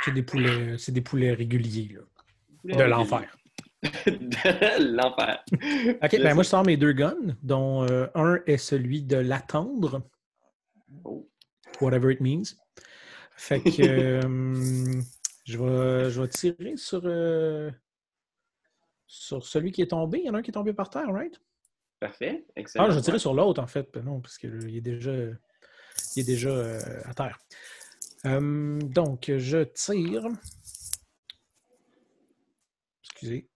C'est 0.04 0.12
des 0.12 0.22
poulets, 0.22 0.78
c'est 0.78 0.92
des 0.92 1.00
poulets 1.00 1.32
réguliers, 1.32 1.90
là, 1.94 2.00
Poulets 2.60 2.76
de 2.76 2.82
l'enfer. 2.84 3.36
de 3.82 4.94
l'enfer. 4.94 5.42
Ok, 6.02 6.22
ben 6.22 6.34
moi 6.34 6.44
je 6.44 6.48
sors 6.48 6.64
mes 6.64 6.76
deux 6.76 6.92
guns, 6.92 7.36
dont 7.42 7.82
euh, 7.82 8.06
un 8.14 8.38
est 8.46 8.58
celui 8.58 9.02
de 9.02 9.16
l'attendre, 9.16 10.02
Oh. 11.04 11.26
whatever 11.80 12.12
it 12.12 12.20
means. 12.20 12.54
Fait 13.36 13.60
que 13.60 13.82
euh, 14.26 15.00
je, 15.46 15.58
vais, 15.58 16.10
je 16.10 16.20
vais 16.20 16.28
tirer 16.28 16.76
sur, 16.76 17.02
sur 19.06 19.44
celui 19.44 19.72
qui 19.72 19.82
est 19.82 19.90
tombé. 19.90 20.18
Il 20.18 20.26
y 20.26 20.30
en 20.30 20.34
a 20.34 20.38
un 20.38 20.42
qui 20.42 20.50
est 20.50 20.52
tombé 20.52 20.74
par 20.74 20.90
terre, 20.90 21.10
right? 21.10 21.40
Parfait. 22.02 22.44
Excellent. 22.56 22.86
Ah, 22.88 22.90
je 22.90 22.98
tirer 22.98 23.20
sur 23.20 23.32
l'autre 23.32 23.62
en 23.62 23.68
fait. 23.68 23.94
Non, 23.98 24.20
parce 24.20 24.36
qu'il 24.36 24.76
est 24.76 24.80
déjà, 24.80 25.12
il 25.14 26.20
est 26.20 26.26
déjà 26.26 26.48
euh, 26.48 26.80
à 27.04 27.14
terre. 27.14 27.38
Euh, 28.26 28.80
donc, 28.80 29.30
je 29.36 29.62
tire. 29.62 30.26
Excusez. 33.04 33.48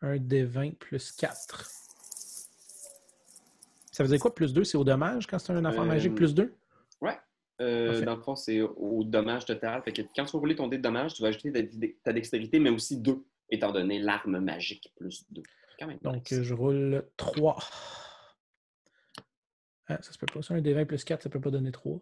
Un 0.00 0.16
des 0.16 0.44
20 0.44 0.78
plus 0.78 1.12
4. 1.12 1.70
Ça 3.92 4.02
veut 4.02 4.08
dire 4.08 4.18
quoi, 4.18 4.34
plus 4.34 4.54
2? 4.54 4.64
C'est 4.64 4.78
au 4.78 4.84
dommage 4.84 5.26
quand 5.26 5.38
c'est 5.38 5.52
un 5.52 5.62
affaire 5.66 5.82
Euh, 5.82 5.86
magique, 5.86 6.14
plus 6.14 6.34
2? 6.34 6.54
Euh, 7.62 7.88
Parfait. 7.90 8.06
dans 8.06 8.16
le 8.16 8.22
fond, 8.22 8.36
c'est 8.36 8.62
au 8.62 9.04
dommage 9.04 9.44
total. 9.44 9.82
Fait 9.82 9.92
que 9.92 10.00
quand 10.16 10.24
tu 10.24 10.32
vas 10.32 10.38
rouler 10.38 10.56
ton 10.56 10.68
dé 10.68 10.78
de 10.78 10.82
dommage, 10.82 11.12
tu 11.12 11.20
vas 11.20 11.28
ajouter 11.28 11.52
ta, 11.52 11.60
ta 12.02 12.12
dextérité, 12.14 12.58
mais 12.58 12.70
aussi 12.70 12.96
2, 12.96 13.22
étant 13.50 13.70
donné 13.72 13.98
l'arme 13.98 14.38
magique 14.40 14.90
plus 14.96 15.26
2. 15.30 15.42
Quand 15.80 15.86
même. 15.86 15.98
Donc, 16.02 16.30
nice. 16.30 16.40
euh, 16.40 16.42
je 16.42 16.52
roule 16.54 17.04
3. 17.16 17.56
Ah, 19.88 19.98
ça 20.02 20.12
se 20.12 20.18
peut 20.18 20.26
pas. 20.26 20.42
Ça, 20.42 20.54
un 20.54 20.60
des 20.60 20.74
20 20.74 20.84
plus 20.84 21.02
4, 21.04 21.22
ça 21.22 21.30
peut 21.30 21.40
pas 21.40 21.50
donner 21.50 21.72
3. 21.72 21.98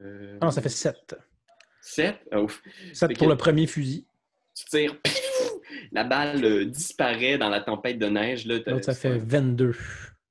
Euh, 0.00 0.38
Ah 0.40 0.46
non, 0.46 0.50
ça 0.50 0.62
fait 0.62 0.68
7. 0.68 1.16
7. 1.80 2.16
Oh, 2.32 2.46
7 2.92 3.08
Fait 3.10 3.14
pour 3.16 3.26
que- 3.26 3.30
le 3.32 3.36
premier 3.36 3.66
fusil. 3.66 4.06
tu 4.54 4.64
tires. 4.66 4.96
La 5.90 6.04
balle 6.04 6.44
euh, 6.44 6.64
disparaît 6.66 7.36
dans 7.38 7.48
la 7.48 7.60
tempête 7.60 7.98
de 7.98 8.06
neige. 8.06 8.46
là. 8.46 8.60
T'as- 8.60 8.70
L'autre, 8.72 8.84
ça 8.86 8.94
fait 8.94 9.08
un- 9.08 9.18
22. 9.18 9.74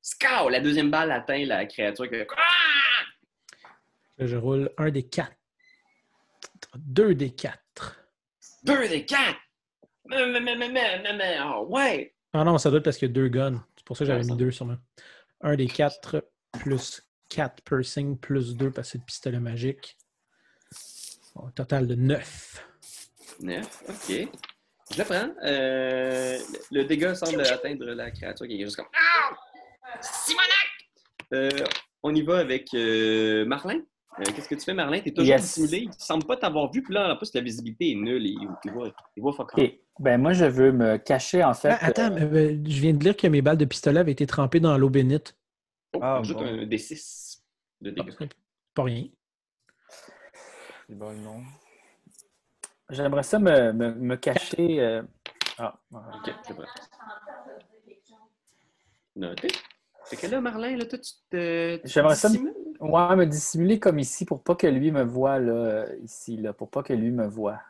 Scow! 0.02 0.50
La 0.50 0.60
deuxième 0.60 0.90
balle 0.90 1.12
atteint 1.12 1.46
la 1.46 1.66
créature 1.66 2.10
fait. 2.10 2.28
Ah! 2.38 3.74
Je 4.20 4.36
roule 4.38 4.72
un 4.78 4.90
des 4.90 5.04
4. 5.04 5.32
Deux 6.76 7.14
des 7.16 7.32
4. 7.32 8.00
Deux 8.64 8.88
des 8.88 9.06
quatre! 9.06 9.40
Mais, 10.12 10.40
mais, 10.42 10.56
mais, 10.56 10.70
mais, 10.70 11.14
mais, 11.14 11.38
oh, 11.44 11.66
ouais! 11.70 12.14
Ah 12.34 12.44
non, 12.44 12.58
ça 12.58 12.70
doit 12.70 12.80
être 12.80 12.86
parce 12.86 12.98
qu'il 12.98 13.08
y 13.08 13.12
a 13.12 13.14
deux 13.14 13.30
guns. 13.30 13.64
C'est 13.78 13.86
pour 13.86 13.98
ça 13.98 14.04
que 14.04 14.12
j'avais 14.12 14.24
mis 14.24 14.36
deux 14.36 14.52
sûrement. 14.52 14.78
Un 15.42 15.56
des 15.56 15.68
4 15.68 16.24
plus 16.60 17.02
4 17.30 17.64
piercing 17.64 18.18
plus 18.18 18.56
2 18.56 18.72
parce 18.72 18.88
que 18.88 18.92
c'est 18.92 18.98
le 18.98 19.06
pistolet 19.06 19.40
magique. 19.40 19.98
Bon, 21.36 21.48
un 21.48 21.52
total 21.52 21.88
de 21.88 21.96
9. 21.96 22.68
Neuf, 23.42 23.84
ok. 23.88 24.28
Je 24.92 24.98
le 24.98 25.04
prends. 25.06 25.34
Euh, 25.44 26.38
le 26.72 26.84
dégât 26.84 27.16
semble 27.16 27.42
atteindre 27.42 27.86
la 27.86 28.12
créature 28.12 28.48
qui 28.48 28.62
est 28.62 28.66
juste 28.66 28.76
comme. 28.76 28.88
Ah! 28.94 29.36
Simonac! 30.02 30.50
Euh, 31.34 31.66
on 32.04 32.14
y 32.14 32.22
va 32.22 32.40
avec 32.40 32.74
euh, 32.74 33.46
Marlin. 33.46 33.82
Euh, 34.20 34.24
Qu'est-ce 34.36 34.50
que 34.50 34.56
tu 34.56 34.62
fais, 34.62 34.74
Marlin? 34.74 35.00
T'es 35.00 35.12
toujours 35.12 35.30
Yes. 35.30 35.42
dissimulé. 35.42 35.88
Il 35.88 35.94
semble 36.04 36.26
pas 36.26 36.36
t'avoir 36.38 36.72
vu. 36.72 36.84
Puis 36.84 36.94
là, 36.94 37.14
en 37.14 37.18
plus, 37.18 37.34
la 37.34 37.42
visibilité 37.42 37.92
est 37.92 37.96
nulle. 37.96 38.26
Il, 38.26 38.48
il 38.66 38.72
voit, 38.72 38.92
il 39.16 39.22
voit 39.22 39.32
fuck 39.34 39.58
all. 39.58 39.64
OK. 39.66 39.74
Ben, 40.00 40.20
moi, 40.22 40.34
je 40.34 40.46
veux 40.46 40.72
me 40.72 40.98
cacher, 40.98 41.44
en 41.44 41.54
fait. 41.54 41.70
Ah, 41.70 41.78
attends, 41.86 42.12
euh, 42.12 42.20
euh, 42.20 42.58
je 42.66 42.82
viens 42.82 42.94
de 42.94 43.04
lire 43.04 43.16
que 43.16 43.28
mes 43.28 43.42
balles 43.42 43.58
de 43.58 43.66
pistolet 43.66 44.00
avaient 44.02 44.12
été 44.12 44.26
trempées 44.28 44.60
dans 44.60 44.78
l'eau 44.78 44.90
bénite. 44.90 45.38
Oh, 45.94 46.00
Ah, 46.02 46.18
ajoute 46.20 46.38
bon. 46.38 46.46
un 46.46 46.66
D6 46.66 47.42
de 47.82 47.90
Ah, 47.98 48.04
dégâts. 48.04 48.16
c'est 48.20 48.30
pas 48.74 48.84
rien. 48.84 49.06
C'est 50.88 50.96
bon, 50.96 51.14
non. 51.14 51.42
J'aimerais 52.90 53.24
ça 53.24 53.40
me, 53.40 53.72
me, 53.72 53.94
me 53.94 54.16
cacher. 54.18 54.80
euh, 54.82 55.02
Ah. 55.58 55.80
Ok, 55.94 56.34
c'est 56.46 56.54
prêt. 56.56 56.68
Noté. 59.16 59.48
Fait 60.06 60.16
que 60.18 60.28
là, 60.28 60.42
Marlin, 60.42 60.76
là, 60.78 60.86
toi, 60.86 60.98
tu 61.00 61.12
te. 61.30 61.76
tu 61.78 61.82
J'aimerais 61.88 62.16
ça 62.16 62.28
me- 62.30 62.34
dissimules? 62.34 62.54
Ouais, 62.82 63.16
me 63.16 63.26
dissimuler 63.26 63.80
comme 63.80 63.98
ici 64.00 64.26
pour 64.26 64.44
pas 64.44 64.56
que 64.56 64.68
lui 64.68 64.92
me 64.92 65.04
voie, 65.04 65.40
là, 65.40 65.86
ici, 66.04 66.36
là, 66.38 66.52
pour 66.54 66.70
pas 66.70 66.84
que 66.84 66.92
lui 66.94 67.12
me 67.12 67.28
voie. 67.28 67.62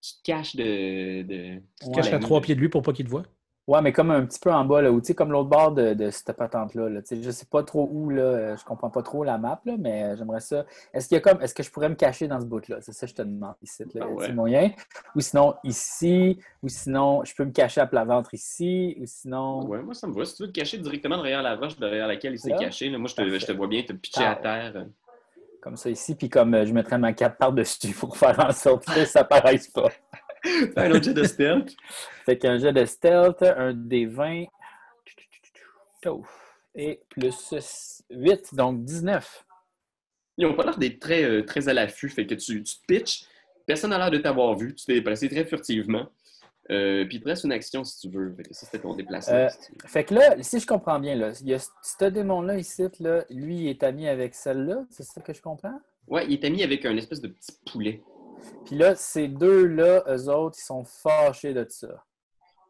tu 0.00 0.12
te 0.16 0.22
caches 0.22 0.56
de. 0.56 1.22
de... 1.22 1.62
Tu 1.80 1.86
te 1.88 1.94
caches 1.94 2.12
à 2.12 2.18
trois 2.18 2.40
pieds 2.40 2.54
de 2.56 2.60
lui 2.60 2.68
pour 2.68 2.82
pas 2.82 2.92
qu'il 2.92 3.04
te 3.04 3.10
voie? 3.10 3.22
Ouais, 3.66 3.80
mais 3.80 3.92
comme 3.92 4.10
un 4.10 4.26
petit 4.26 4.38
peu 4.38 4.52
en 4.52 4.64
bas, 4.66 4.82
là, 4.82 4.92
ou 4.92 5.00
tu 5.00 5.06
sais, 5.06 5.14
comme 5.14 5.32
l'autre 5.32 5.48
bord 5.48 5.72
de, 5.72 5.94
de 5.94 6.10
cette 6.10 6.32
patente-là. 6.32 6.90
Là, 6.90 7.00
Tu 7.00 7.16
sais, 7.16 7.22
je 7.22 7.30
sais 7.30 7.46
pas 7.46 7.62
trop 7.62 7.88
où, 7.90 8.10
là, 8.10 8.22
euh, 8.22 8.56
je 8.58 8.64
comprends 8.64 8.90
pas 8.90 9.02
trop 9.02 9.24
la 9.24 9.38
map, 9.38 9.60
là, 9.64 9.76
mais 9.78 10.04
euh, 10.04 10.16
j'aimerais 10.16 10.40
ça. 10.40 10.66
Est-ce 10.92 11.08
qu'il 11.08 11.14
y 11.14 11.18
a 11.18 11.22
comme. 11.22 11.40
Est-ce 11.40 11.54
que 11.54 11.62
je 11.62 11.70
pourrais 11.70 11.88
me 11.88 11.94
cacher 11.94 12.28
dans 12.28 12.38
ce 12.38 12.44
bout-là? 12.44 12.76
C'est 12.82 12.92
ça 12.92 13.06
que 13.06 13.10
je 13.10 13.14
te 13.16 13.22
demande 13.22 13.54
ici. 13.62 13.82
Là, 13.94 14.02
Ah 14.04 14.08
ouais. 14.08 14.32
Moyen. 14.34 14.70
Ou 15.16 15.20
sinon 15.20 15.54
ici, 15.64 16.38
ou 16.62 16.68
sinon 16.68 17.24
je 17.24 17.34
peux 17.34 17.46
me 17.46 17.52
cacher 17.52 17.80
à 17.80 17.86
plat 17.86 18.04
ventre 18.04 18.34
ici, 18.34 18.96
ou 19.00 19.06
sinon. 19.06 19.64
Ouais, 19.66 19.82
moi, 19.82 19.94
ça 19.94 20.06
me 20.08 20.12
va. 20.12 20.26
Si 20.26 20.36
tu 20.36 20.42
veux 20.42 20.48
te 20.52 20.58
cacher 20.60 20.76
directement 20.76 21.16
derrière 21.16 21.42
la 21.42 21.56
roche 21.56 21.78
derrière 21.78 22.06
laquelle 22.06 22.34
il 22.34 22.38
s'est 22.38 22.54
caché, 22.56 22.90
là, 22.90 22.98
moi, 22.98 23.08
je 23.08 23.14
te, 23.14 23.22
je 23.26 23.52
vois 23.52 23.66
bien 23.68 23.82
te 23.82 23.94
pitcher 23.94 24.24
à 24.24 24.36
terre. 24.36 24.84
Comme 25.62 25.76
ça 25.76 25.88
ici, 25.88 26.14
puis 26.14 26.28
comme 26.28 26.52
euh, 26.52 26.66
je 26.66 26.74
mettrais 26.74 26.98
ma 26.98 27.14
cape 27.14 27.38
par-dessus 27.38 27.94
pour 27.94 28.14
faire 28.18 28.38
en 28.38 28.52
sorte 28.52 28.84
que 28.84 29.06
ça 29.06 29.24
paraisse 29.24 29.68
pas. 29.68 29.88
Fais 30.44 30.72
un 30.76 30.90
autre 30.90 31.02
jet 31.04 31.14
de 31.14 31.24
stealth. 31.24 31.74
Fait 32.24 32.38
qu'un 32.38 32.58
jet 32.58 32.72
de 32.72 32.84
stealth, 32.84 33.42
un 33.42 33.72
des 33.74 34.06
20. 34.06 34.44
Touf. 36.02 36.56
Et 36.74 37.00
plus 37.08 37.54
8, 38.10 38.54
donc 38.54 38.84
19. 38.84 39.44
Ils 40.36 40.46
n'ont 40.46 40.54
pas 40.54 40.64
l'air 40.64 40.76
d'être 40.78 40.98
très, 40.98 41.22
euh, 41.22 41.42
très 41.44 41.68
à 41.68 41.72
l'affût. 41.72 42.08
Fait 42.08 42.26
que 42.26 42.34
tu, 42.34 42.62
tu 42.62 42.76
te 42.76 42.86
pitches. 42.86 43.24
Personne 43.66 43.90
n'a 43.90 43.98
l'air 43.98 44.10
de 44.10 44.18
t'avoir 44.18 44.56
vu. 44.56 44.74
Tu 44.74 44.84
t'es 44.84 44.94
déplacé 44.94 45.28
très 45.28 45.44
furtivement. 45.44 46.06
Euh, 46.70 47.04
puis 47.04 47.18
il 47.18 47.22
te 47.22 47.28
reste 47.28 47.44
une 47.44 47.52
action 47.52 47.84
si 47.84 48.00
tu 48.00 48.08
veux. 48.14 48.34
Fait 48.34 48.42
que 48.42 48.54
ça, 48.54 48.66
c'était 48.66 48.80
ton 48.80 48.94
déplacement. 48.94 49.34
Euh, 49.34 49.48
si. 49.48 49.72
Fait 49.86 50.04
que 50.04 50.14
là, 50.14 50.34
si 50.42 50.58
je 50.58 50.66
comprends 50.66 50.98
bien, 50.98 51.14
là, 51.14 51.30
il 51.40 51.48
y 51.48 51.54
a 51.54 51.58
ce- 51.58 51.68
ce 51.82 52.04
démon-là 52.06 52.56
ici, 52.58 52.82
là, 53.00 53.24
lui, 53.30 53.56
il 53.56 53.68
est 53.68 53.82
ami 53.82 54.08
avec 54.08 54.34
celle-là, 54.34 54.84
c'est 54.90 55.02
ça 55.04 55.20
que 55.20 55.32
je 55.32 55.40
comprends? 55.42 55.78
Ouais, 56.08 56.24
il 56.26 56.32
est 56.32 56.44
ami 56.44 56.62
avec 56.62 56.84
un 56.86 56.96
espèce 56.96 57.20
de 57.20 57.28
petit 57.28 57.52
poulet. 57.70 58.02
Puis 58.66 58.76
là, 58.76 58.94
ces 58.94 59.28
deux-là, 59.28 60.04
eux 60.08 60.28
autres, 60.30 60.56
ils 60.58 60.64
sont 60.64 60.84
fâchés 60.84 61.52
de 61.54 61.66
ça. 61.68 62.04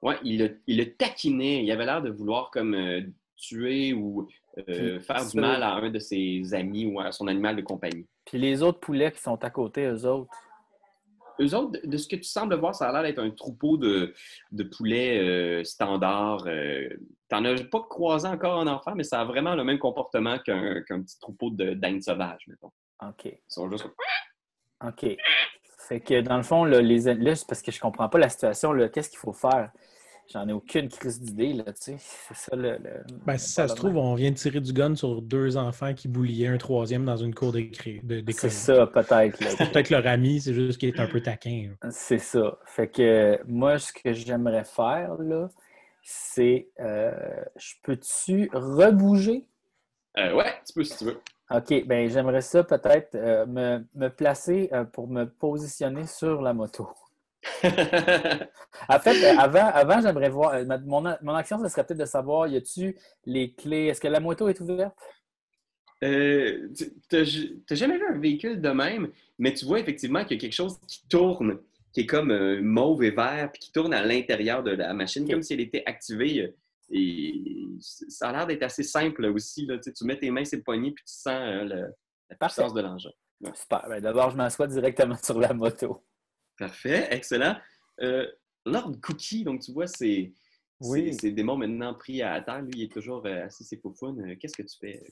Ouais, 0.02 0.16
il 0.22 0.38
le, 0.38 0.60
il 0.66 0.78
le 0.78 0.94
taquinait. 0.94 1.62
Il 1.62 1.70
avait 1.72 1.87
l'air 1.87 2.02
de 2.02 2.10
vouloir 2.10 2.50
comme 2.50 2.74
euh, 2.74 3.00
tuer 3.37 3.92
ou 3.92 4.28
euh, 4.68 5.00
faire 5.00 5.20
ça- 5.20 5.30
du 5.30 5.40
mal 5.40 5.62
à 5.62 5.74
un 5.74 5.90
de 5.90 5.98
ses 5.98 6.52
amis 6.54 6.87
ou 6.87 7.00
à 7.00 7.10
son 7.12 7.26
animal 7.26 7.56
de 7.56 7.62
compagnie. 7.62 8.06
Puis 8.26 8.38
les 8.38 8.62
autres 8.62 8.80
poulets 8.80 9.12
qui 9.12 9.20
sont 9.22 9.42
à 9.44 9.50
côté, 9.50 9.84
eux 9.87 10.04
autres. 10.06 10.30
Eux 11.40 11.54
autres, 11.54 11.80
de- 11.84 11.96
ce 11.96 12.06
que 12.06 12.16
tu 12.16 12.24
sembles 12.24 12.54
voir, 12.56 12.74
ça 12.74 12.88
a 12.88 12.92
l'air 12.92 13.02
d'être 13.02 13.18
un 13.18 13.30
troupeau 13.30 13.76
de, 13.76 14.14
de 14.52 14.62
poulets 14.62 15.18
euh, 15.20 15.64
standards. 15.64 16.44
Euh, 16.46 16.88
T'en 17.28 17.44
as 17.46 17.64
pas 17.64 17.80
croisé 17.82 18.28
encore 18.28 18.58
en 18.58 18.66
enfant, 18.66 18.92
mais 18.94 19.02
ça 19.02 19.20
a 19.22 19.24
vraiment 19.24 19.54
le 19.56 19.64
même 19.64 19.78
comportement 19.78 20.38
qu'un 20.38 20.84
petit 20.84 21.18
troupeau 21.18 21.50
de 21.50 21.72
d'ânes 21.72 22.02
sauvages, 22.02 22.44
mettons. 22.46 22.70
OK. 23.02 23.24
Ils 23.24 23.38
sont 23.48 23.68
juste 23.70 23.87
OK. 24.87 25.16
Fait 25.88 26.01
que 26.01 26.20
dans 26.20 26.37
le 26.37 26.42
fond, 26.42 26.64
là, 26.64 26.81
les, 26.81 27.14
là 27.14 27.35
parce 27.47 27.62
que 27.62 27.70
je 27.70 27.81
comprends 27.81 28.09
pas 28.09 28.18
la 28.18 28.29
situation. 28.29 28.73
là. 28.73 28.88
Qu'est-ce 28.88 29.11
qu'il 29.11 29.18
faut 29.18 29.33
faire? 29.33 29.70
J'en 30.33 30.49
ai 30.49 30.53
aucune 30.55 30.88
crise 30.88 31.20
d'idée, 31.20 31.53
là, 31.53 31.64
tu 31.64 31.73
sais. 31.75 31.97
C'est 31.99 32.35
ça, 32.35 32.57
le... 32.57 32.79
le- 32.79 33.05
Ben, 33.27 33.37
si 33.37 33.53
ça 33.53 33.68
se 33.68 33.75
trouve, 33.75 33.97
on 33.99 34.14
vient 34.14 34.31
de 34.31 34.37
tirer 34.37 34.61
du 34.61 34.73
gun 34.73 34.94
sur 34.94 35.20
deux 35.20 35.59
enfants 35.59 35.92
qui 35.92 36.09
boulillaient 36.09 36.49
un 36.49 36.57
troisième 36.57 37.05
dans 37.05 37.18
une 37.18 37.35
cour 37.35 37.53
d'école. 37.53 38.01
C'est 38.31 38.49
ça, 38.49 38.87
peut-être. 38.87 39.37
C'est 39.47 39.70
peut-être 39.70 39.90
leur 39.90 40.07
ami, 40.07 40.40
c'est 40.40 40.55
juste 40.55 40.79
qu'il 40.81 40.88
est 40.88 40.99
un 40.99 41.09
peu 41.09 41.20
taquin. 41.20 41.75
C'est 41.90 42.18
ça. 42.18 42.57
Fait 42.64 42.88
que 42.88 43.38
moi, 43.47 43.79
ce 43.79 43.92
que 43.92 44.14
j'aimerais 44.14 44.64
faire, 44.64 45.14
là, 45.18 45.51
c'est... 46.03 46.68
euh, 46.81 47.12
je 47.57 47.75
peux-tu 47.83 48.49
rebouger? 48.55 49.44
Euh, 50.16 50.35
ouais, 50.35 50.55
tu 50.66 50.73
peux 50.73 50.85
si 50.85 50.97
tu 50.97 51.05
veux. 51.05 51.20
OK, 51.50 51.87
ben 51.87 52.09
j'aimerais 52.11 52.42
ça 52.42 52.64
peut-être 52.64 53.14
euh, 53.14 53.46
me, 53.46 53.87
me 53.94 54.09
placer 54.09 54.68
euh, 54.72 54.85
pour 54.85 55.09
me 55.09 55.24
positionner 55.24 56.07
sur 56.07 56.42
la 56.42 56.52
moto. 56.52 56.88
En 58.88 58.98
fait, 59.00 59.22
euh, 59.22 59.33
avant, 59.37 59.66
avant 59.66 60.00
j'aimerais 60.00 60.28
voir... 60.30 60.54
euh, 60.54 60.64
mon, 60.85 61.02
mon 61.22 61.35
action, 61.35 61.59
ce 61.62 61.68
serait 61.68 61.85
peut-être 61.85 62.00
de 62.00 62.04
savoir, 62.04 62.46
y 62.48 62.57
a-tu 62.57 62.96
les 63.26 63.52
clés? 63.52 63.87
Est-ce 63.87 64.00
que 64.00 64.09
la 64.09 64.20
moto 64.20 64.48
est 64.48 64.61
ouverte? 64.61 64.96
Euh, 66.02 66.68
tu- 66.76 66.92
T'as 67.09 67.74
jamais 67.74 67.96
vu 67.98 68.04
un 68.07 68.18
véhicule 68.18 68.61
de 68.61 68.68
même, 68.70 69.11
mais 69.38 69.54
tu 69.54 69.64
vois 69.64 69.80
effectivement 69.80 70.24
qu'il 70.24 70.37
y 70.37 70.38
a 70.38 70.40
quelque 70.40 70.52
chose 70.52 70.78
qui 70.87 71.07
tourne, 71.09 71.59
qui 71.92 72.00
est 72.00 72.07
comme 72.07 72.61
mauve 72.61 73.04
et 73.04 73.11
vert, 73.11 73.50
puis 73.52 73.61
qui 73.61 73.72
tourne 73.72 73.94
à 73.94 74.04
l'intérieur 74.04 74.62
de 74.62 74.72
la 74.72 74.92
machine, 74.92 75.28
comme 75.28 75.42
si 75.42 75.54
elle 75.54 75.61
était 75.61 75.83
activée. 75.87 76.54
Et 76.90 77.42
ça 77.81 78.29
a 78.29 78.33
l'air 78.33 78.47
d'être 78.47 78.62
assez 78.62 78.83
simple 78.83 79.25
aussi. 79.27 79.66
Là. 79.66 79.77
Tu, 79.79 79.85
sais, 79.85 79.92
tu 79.92 80.05
mets 80.05 80.18
tes 80.18 80.31
mains 80.31 80.44
sur 80.44 80.59
le 80.59 80.62
poignet, 80.64 80.90
puis 80.92 81.05
tu 81.05 81.14
sens 81.14 81.33
euh, 81.35 81.64
le- 81.64 81.92
la 82.31 82.37
Parfait. 82.37 82.62
puissance 82.62 82.75
de 82.75 82.81
l'engin. 82.83 83.11
Super. 83.55 83.85
Ben, 83.88 84.01
D'abord, 84.03 84.31
je 84.31 84.37
m'assois 84.37 84.66
directement 84.66 85.16
sur 85.23 85.38
la 85.40 85.53
moto. 85.53 86.05
Parfait, 86.59 87.09
excellent. 87.11 87.57
Euh, 88.01 88.27
Lord 88.64 88.92
Cookie, 89.03 89.44
donc 89.44 89.61
tu 89.61 89.73
vois, 89.73 89.87
c'est 89.87 90.33
Oui. 90.81 91.16
démon 91.33 91.57
maintenant 91.57 91.94
pris 91.94 92.23
à 92.23 92.40
terre. 92.40 92.62
Lui, 92.62 92.70
il 92.77 92.83
est 92.85 92.92
toujours 92.92 93.25
euh, 93.27 93.44
assis 93.44 93.64
ses. 93.64 94.20
Euh, 94.20 94.37
Qu'est-ce 94.40 94.57
que 94.57 94.62
tu 94.62 94.77
fais? 94.81 95.03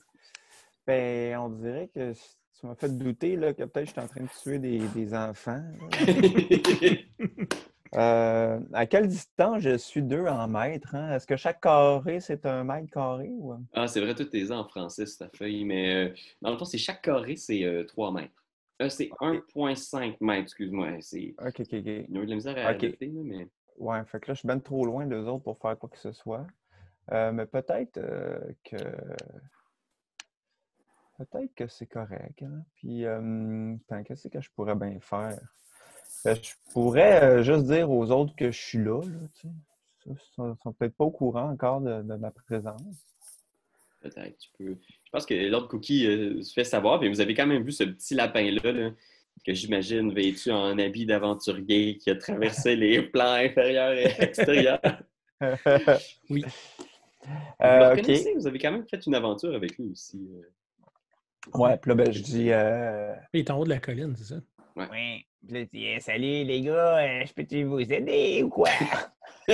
Ben, 0.87 1.37
on 1.37 1.49
dirait 1.49 1.89
que 1.93 2.13
tu 2.13 2.65
m'as 2.65 2.75
fait 2.75 2.89
douter 2.97 3.35
là, 3.35 3.53
que 3.53 3.63
peut-être 3.63 3.87
je 3.87 3.91
suis 3.91 3.99
en 4.01 4.07
train 4.07 4.21
de 4.23 4.29
tuer 4.41 4.59
des, 4.59 4.79
des 4.95 5.13
enfants. 5.13 5.63
Euh, 7.95 8.59
à 8.73 8.85
quelle 8.87 9.07
distance 9.07 9.61
je 9.61 9.77
suis 9.77 10.01
d'eux 10.01 10.25
en 10.25 10.47
mètres? 10.47 10.95
hein? 10.95 11.13
Est-ce 11.15 11.27
que 11.27 11.35
chaque 11.35 11.61
carré, 11.61 12.19
c'est 12.19 12.45
un 12.45 12.63
mètre 12.63 12.89
carré? 12.91 13.29
Ou... 13.29 13.53
Ah, 13.73 13.87
c'est 13.87 14.01
vrai, 14.01 14.15
tout 14.15 14.35
est 14.35 14.51
en 14.51 14.63
français, 14.67 15.05
cette 15.05 15.35
feuille, 15.37 15.63
mais 15.63 16.07
euh, 16.09 16.13
dans 16.41 16.51
le 16.51 16.57
fond, 16.57 16.65
c'est 16.65 16.77
chaque 16.79 17.01
carré, 17.03 17.35
c'est 17.35 17.63
euh, 17.63 17.83
3 17.83 18.11
mètres. 18.11 18.43
Euh, 18.81 18.89
c'est 18.89 19.09
1,5 19.21 20.17
mètres, 20.21 20.41
excuse-moi. 20.43 20.97
C'est... 21.01 21.35
OK, 21.39 21.59
OK, 21.59 21.61
OK. 21.61 21.67
Il 21.73 21.85
y 21.85 21.89
a 21.89 22.21
eu 22.21 22.25
de 22.25 22.29
la 22.29 22.35
misère 22.35 22.57
à 22.57 22.71
Ok. 22.71 22.83
adapter, 22.83 23.07
là, 23.07 23.21
mais... 23.23 23.47
Ouais, 23.77 24.03
fait 24.05 24.19
que 24.19 24.27
là, 24.27 24.33
je 24.33 24.39
suis 24.39 24.47
bien 24.47 24.59
trop 24.59 24.85
loin 24.85 25.05
d'eux 25.05 25.25
autres 25.25 25.43
pour 25.43 25.57
faire 25.59 25.77
quoi 25.77 25.89
que 25.89 25.97
ce 25.97 26.11
soit. 26.11 26.45
Mais 27.11 27.45
peut-être 27.47 27.99
que. 28.63 28.77
Peut-être 31.17 31.53
que 31.55 31.67
c'est 31.67 31.87
correct. 31.87 32.41
hein? 32.43 32.63
Puis, 32.75 33.05
attends, 33.05 34.03
qu'est-ce 34.03 34.27
que 34.27 34.41
je 34.41 34.49
pourrais 34.51 34.75
bien 34.75 34.99
faire? 34.99 35.39
Ben, 36.25 36.35
je 36.41 36.51
pourrais 36.71 37.23
euh, 37.23 37.43
juste 37.43 37.65
dire 37.65 37.89
aux 37.91 38.09
autres 38.11 38.35
que 38.35 38.51
je 38.51 38.59
suis 38.59 38.77
là. 38.77 39.01
là 39.01 39.17
tu 39.35 39.47
sais. 39.47 39.53
Ça, 40.05 40.09
Ils 40.11 40.17
sont, 40.35 40.55
sont 40.63 40.73
peut-être 40.73 40.95
pas 40.95 41.05
au 41.05 41.11
courant 41.11 41.49
encore 41.49 41.81
de, 41.81 42.01
de 42.01 42.15
ma 42.15 42.31
présence. 42.31 42.81
Peut-être, 44.01 44.37
tu 44.37 44.49
peux... 44.57 44.75
Je 45.05 45.09
pense 45.11 45.25
que 45.25 45.33
Lord 45.33 45.67
Cookie 45.69 46.05
euh, 46.07 46.41
se 46.41 46.53
fait 46.53 46.63
savoir, 46.65 46.99
mais 46.99 47.07
vous 47.09 47.21
avez 47.21 47.33
quand 47.33 47.47
même 47.47 47.63
vu 47.63 47.71
ce 47.71 47.83
petit 47.85 48.15
lapin-là, 48.15 48.71
là, 48.71 48.91
que 49.45 49.53
j'imagine 49.53 50.13
vêtu 50.13 50.51
en 50.51 50.77
habit 50.77 51.05
d'aventurier 51.05 51.97
qui 51.97 52.09
a 52.09 52.15
traversé 52.15 52.75
les 52.77 53.01
plans 53.01 53.33
inférieurs 53.33 53.93
et 53.93 54.13
extérieurs. 54.21 54.79
Oui. 56.29 56.43
Vous 56.45 57.65
Euh, 57.65 57.95
vous 58.35 58.47
avez 58.47 58.59
quand 58.59 58.71
même 58.71 58.87
fait 58.87 59.05
une 59.05 59.15
aventure 59.15 59.53
avec 59.55 59.77
lui 59.77 59.91
aussi. 59.91 60.25
euh. 60.33 61.57
Ouais, 61.57 61.77
puis 61.77 61.89
là, 61.89 61.95
ben, 61.95 62.11
je 62.11 62.21
dis. 62.21 62.51
euh, 62.51 63.13
Il 63.33 63.39
est 63.41 63.51
en 63.51 63.59
haut 63.59 63.63
de 63.65 63.69
la 63.69 63.79
colline, 63.79 64.13
c'est 64.17 64.33
ça? 64.35 64.41
Oui. 64.75 65.25
Puis 65.45 65.53
là, 65.53 65.59
je 65.61 65.65
dis, 65.65 65.85
Eh, 65.85 65.99
salut 65.99 66.43
les 66.45 66.61
gars, 66.61 66.97
euh, 66.99 67.25
je 67.25 67.33
peux-tu 67.33 67.63
vous 67.63 67.79
aider 67.79 68.43
ou 68.43 68.49
quoi? 68.49 68.69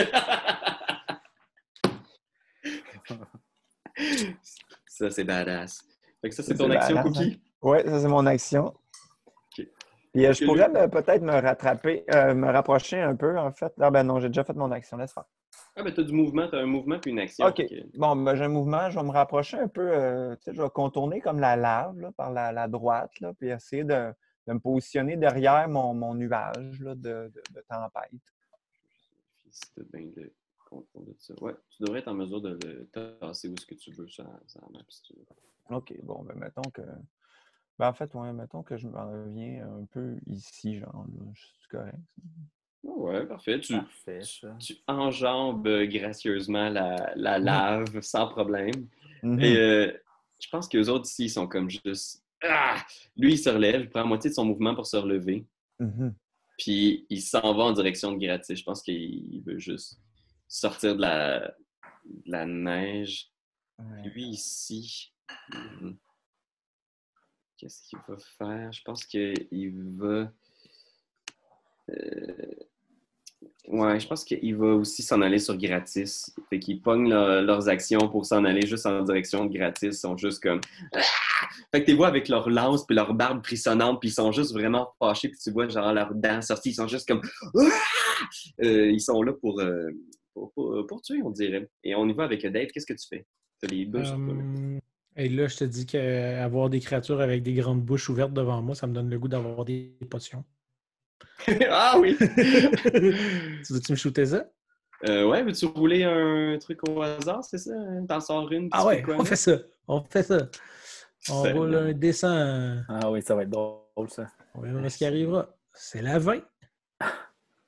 ça, 4.88 5.10
c'est 5.10 5.24
badass. 5.24 5.82
Fait 6.22 6.30
que 6.30 6.36
ça, 6.36 6.44
c'est 6.44 6.56
ton 6.56 6.70
action, 6.70 6.96
badass, 6.96 7.14
Cookie? 7.14 7.42
Oui, 7.62 7.78
ça, 7.86 8.00
c'est 8.00 8.08
mon 8.08 8.26
action. 8.26 8.74
Puis 10.14 10.26
euh, 10.26 10.34
je 10.34 10.44
pourrais 10.46 10.68
lui? 10.70 10.74
me- 10.80 10.88
peut-être 10.90 11.22
me 11.22 11.34
rattraper, 11.40 12.04
euh, 12.14 12.34
me 12.34 12.52
rapprocher 12.52 13.00
un 13.00 13.16
peu, 13.16 13.38
en 13.38 13.52
fait. 13.52 13.72
Ah 13.80 13.92
ben 13.92 14.04
non, 14.04 14.20
j'ai 14.20 14.28
déjà 14.30 14.44
fait 14.44 14.56
mon 14.56 14.72
action, 14.72 14.98
laisse 14.98 15.14
faire. 15.14 15.26
Ah, 15.76 15.84
ben, 15.84 15.94
t'as 15.94 16.02
du 16.04 16.14
mouvement, 16.14 16.48
t'as 16.50 16.58
un 16.60 16.66
mouvement 16.66 17.00
puis 17.00 17.12
une 17.12 17.20
action. 17.20 17.46
OK. 17.46 17.62
Bon, 17.96 18.16
ben, 18.16 18.36
j'ai 18.36 18.44
un 18.46 18.50
mouvement, 18.50 18.90
je 18.90 18.98
vais 19.00 19.06
me 19.06 19.12
rapprocher 19.12 19.58
un 19.58 19.68
peu, 19.68 19.88
euh, 19.92 20.36
tu 20.38 20.46
sais, 20.46 20.54
je 20.56 20.62
vais 20.62 20.70
contourner 20.70 21.22
comme 21.22 21.40
la 21.40 21.56
lave 21.56 22.00
là, 22.00 22.12
par 22.12 22.32
la, 22.32 22.52
la 22.52 22.68
droite, 22.68 23.12
là, 23.22 23.34
puis 23.38 23.50
essayer 23.50 23.84
de, 23.84 24.12
de 24.50 24.54
me 24.56 24.60
positionner 24.60 25.16
derrière 25.16 25.70
mon, 25.70 25.94
mon 25.94 26.16
nuage 26.16 26.80
là, 26.82 26.96
de, 26.96 27.32
de- 27.34 27.44
de 27.54 27.62
tempête. 27.70 28.12
Si 29.52 29.62
t'as 29.76 29.84
bien 29.94 30.10
le 30.16 30.34
contrôle 30.66 31.06
de 31.06 31.16
ça. 31.20 31.34
Ouais, 31.42 31.54
tu 31.70 31.84
devrais 31.84 32.00
être 32.00 32.08
en 32.08 32.16
mesure 32.16 32.42
de 32.42 32.58
le 32.64 32.88
tasser 32.88 33.48
où 33.48 33.54
est-ce 33.54 33.66
que 33.66 33.76
tu 33.76 33.92
veux 33.92 34.08
sur 34.08 34.24
la, 34.24 34.32
map, 34.72 34.80
si 34.90 35.04
tu 35.04 35.14
veux. 35.14 35.76
OK, 35.76 35.94
bon, 36.04 36.24
ben 36.24 36.36
mettons 36.36 36.70
que. 36.74 36.82
Ben, 37.78 37.90
en 37.90 37.94
fait, 37.94 38.14
ouais, 38.16 38.34
mettons 38.34 38.64
que 38.64 38.76
je 38.76 38.88
m'en 38.88 39.24
viens 39.28 39.66
un 39.68 39.86
peu 39.86 40.18
ici, 40.26 40.80
genre, 40.80 41.06
là. 41.08 41.26
Je 41.34 41.40
suis 41.42 41.68
correct. 41.70 41.98
Ouais, 42.84 43.26
parfait. 43.26 43.60
Tu, 43.60 43.74
Parfait, 43.74 44.20
tu, 44.20 44.40
ça. 44.40 44.56
tu 44.60 44.78
enjambes 44.88 45.68
gracieusement 45.84 46.70
la, 46.70 47.14
la 47.16 47.38
lave 47.40 48.02
sans 48.02 48.28
problème. 48.28 48.88
Mhm. 49.22 49.40
Et 49.40 49.58
euh, 49.58 49.92
je 50.40 50.50
pense 50.50 50.68
que 50.68 50.78
les 50.78 50.90
autres 50.90 51.06
ici, 51.08 51.26
ils 51.26 51.30
sont 51.30 51.48
comme 51.48 51.70
juste. 51.70 52.24
Ah! 52.44 52.84
Lui, 53.18 53.34
il 53.34 53.38
se 53.38 53.50
relève, 53.50 53.82
il 53.82 53.90
prend 53.90 54.00
la 54.02 54.06
moitié 54.06 54.30
de 54.30 54.36
son 54.36 54.46
mouvement 54.46 54.74
pour 54.76 54.86
se 54.88 54.98
relever. 54.98 55.46
Mhm. 55.80 56.14
Puis 56.58 57.06
il 57.10 57.22
s'en 57.22 57.54
va 57.54 57.64
en 57.64 57.72
direction 57.72 58.12
de 58.12 58.18
Gratis. 58.18 58.58
Je 58.60 58.64
pense 58.64 58.82
qu'il 58.82 59.42
veut 59.46 59.60
juste 59.60 60.00
sortir 60.48 60.96
de 60.96 61.02
la, 61.02 61.40
de 62.06 62.32
la 62.32 62.46
neige. 62.46 63.30
Ouais. 63.78 64.10
Lui 64.10 64.24
ici. 64.26 65.14
hmm, 65.54 65.92
Qu'est-ce 67.58 67.82
qu'il 67.90 68.00
va 68.08 68.18
faire? 68.38 68.72
Je 68.74 68.82
pense 68.84 69.06
qu'il 69.06 69.48
va. 69.98 70.32
Ouais, 73.68 74.00
je 74.00 74.08
pense 74.08 74.24
qu'il 74.24 74.56
va 74.56 74.68
aussi 74.76 75.04
s'en 75.04 75.22
aller 75.22 75.40
sur 75.40 75.56
gratis. 75.58 76.34
Fait 76.50 76.60
qu'ils 76.60 76.82
pognent 76.82 77.10
leur- 77.10 77.42
leurs 77.42 77.70
actions 77.70 78.10
pour 78.10 78.26
s'en 78.26 78.44
aller 78.46 78.66
juste 78.66 78.86
en 78.86 79.02
direction 79.04 79.46
de 79.46 79.54
gratis. 79.58 79.84
Ils 79.84 79.94
sont 79.94 80.18
juste 80.18 80.42
comme. 80.42 80.62
Fait 81.72 81.82
que 81.82 81.86
tu 81.86 81.92
les 81.92 81.98
vois 81.98 82.08
avec 82.08 82.28
leur 82.28 82.50
lance 82.50 82.86
puis 82.86 82.96
leur 82.96 83.14
barbe 83.14 83.46
frissonnante, 83.46 84.00
puis 84.00 84.10
ils 84.10 84.14
sont 84.14 84.32
juste 84.32 84.54
vraiment 84.54 84.94
fâchés, 85.00 85.30
puis 85.30 85.38
tu 85.42 85.52
vois 85.52 85.68
genre 85.68 85.94
leurs 85.94 86.14
dents 86.14 86.42
sorties. 86.42 86.70
Ils 86.72 86.76
sont 86.76 86.88
juste 86.88 87.08
comme. 87.08 87.22
Ah! 87.58 87.62
Euh, 88.64 88.92
ils 88.92 89.02
sont 89.02 89.22
là 89.24 89.34
pour, 89.34 89.60
euh, 89.62 89.88
pour, 90.34 90.52
pour- 90.54 90.86
pour 90.88 91.02
tuer, 91.02 91.22
on 91.24 91.30
dirait. 91.32 91.70
Et 91.84 91.96
on 91.96 92.08
y 92.08 92.14
va 92.14 92.24
avec 92.26 92.46
Dave. 92.46 92.68
Qu'est-ce 92.74 92.86
que 92.86 92.94
tu 92.94 93.08
fais? 93.08 93.26
T'as 93.62 93.68
les 93.70 93.86
bouches. 93.86 94.08
Euh, 94.12 94.80
et 95.16 95.30
là, 95.30 95.48
je 95.48 95.58
te 95.58 95.64
dis 95.64 95.86
qu'avoir 95.86 96.70
des 96.70 96.80
créatures 96.80 97.22
avec 97.22 97.44
des 97.44 97.54
grandes 97.54 97.82
bouches 97.84 98.10
ouvertes 98.10 98.34
devant 98.34 98.62
moi, 98.62 98.76
ça 98.76 98.88
me 98.88 98.94
donne 98.94 99.10
le 99.10 99.20
goût 99.20 99.28
d'avoir 99.28 99.66
des 99.66 99.98
potions. 100.10 100.44
ah 101.70 101.98
oui! 102.00 102.16
tu 102.20 103.74
veux-tu 103.74 103.92
me 103.92 103.98
shooter 103.98 104.26
ça? 104.28 104.46
Euh, 105.08 105.26
ouais, 105.30 105.44
veux-tu 105.44 105.66
rouler 105.66 106.04
un 106.04 106.58
truc 106.60 106.80
au 106.88 107.02
hasard, 107.02 107.44
c'est 107.44 107.58
ça? 107.58 107.72
T'en 108.08 108.20
sors 108.20 108.52
une? 108.52 108.68
Ah 108.72 108.86
ouais, 108.86 109.04
on 109.08 109.24
fait 109.24 109.36
ça. 109.38 109.58
On 109.88 110.02
fait 110.04 110.24
ça. 110.24 110.50
On 111.30 111.44
roule 111.54 111.76
un 111.76 111.94
dessin. 111.94 112.84
Ah 112.88 113.12
oui, 113.12 113.22
ça 113.22 113.36
va 113.36 113.44
être 113.44 113.50
drôle, 113.50 114.10
ça. 114.10 114.28
On 114.56 114.62
verra 114.62 114.90
ce 114.90 114.98
qui 114.98 115.06
arrivera. 115.06 115.50
C'est 115.74 116.02
la 116.02 116.20
20. 116.20 116.42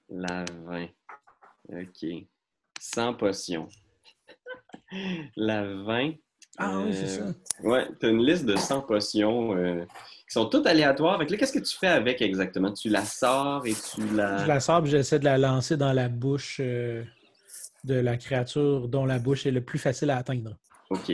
La 0.10 0.46
20. 0.66 0.88
OK. 1.70 2.06
Sans 2.80 3.14
potion. 3.14 3.68
La 5.38 5.64
20. 5.64 6.14
Ah 6.58 6.80
oui, 6.80 6.94
c'est 6.94 7.22
euh, 7.22 7.32
ça. 7.32 7.68
Ouais, 7.68 7.88
tu 8.00 8.06
as 8.06 8.10
une 8.10 8.26
liste 8.26 8.46
de 8.46 8.56
100 8.56 8.82
potions 8.82 9.56
euh, 9.56 9.86
qui 9.86 10.32
sont 10.34 10.48
toutes 10.48 10.68
aléatoires. 10.68 11.18
Fait 11.18 11.26
que 11.26 11.32
là, 11.32 11.38
qu'est-ce 11.38 11.54
que 11.54 11.60
tu 11.60 11.78
fais 11.78 11.88
avec 11.88 12.22
exactement? 12.22 12.74
Tu 12.74 12.90
la 12.90 13.06
sors 13.06 13.66
et 13.66 13.74
tu 13.74 14.16
la. 14.16 14.40
Je 14.44 14.48
la 14.48 14.60
sors 14.60 14.86
et 14.86 14.90
j'essaie 14.90 15.20
de 15.20 15.26
la 15.26 15.38
lancer 15.38 15.78
dans 15.78 15.94
la 15.94 16.10
bouche 16.10 16.58
euh, 16.60 17.04
de 17.84 17.96
la 17.96 18.18
créature 18.18 18.90
dont 18.90 19.06
la 19.06 19.20
bouche 19.20 19.46
est 19.46 19.52
le 19.52 19.62
plus 19.62 19.80
facile 19.80 20.10
à 20.10 20.18
atteindre. 20.18 20.58
OK, 20.90 21.14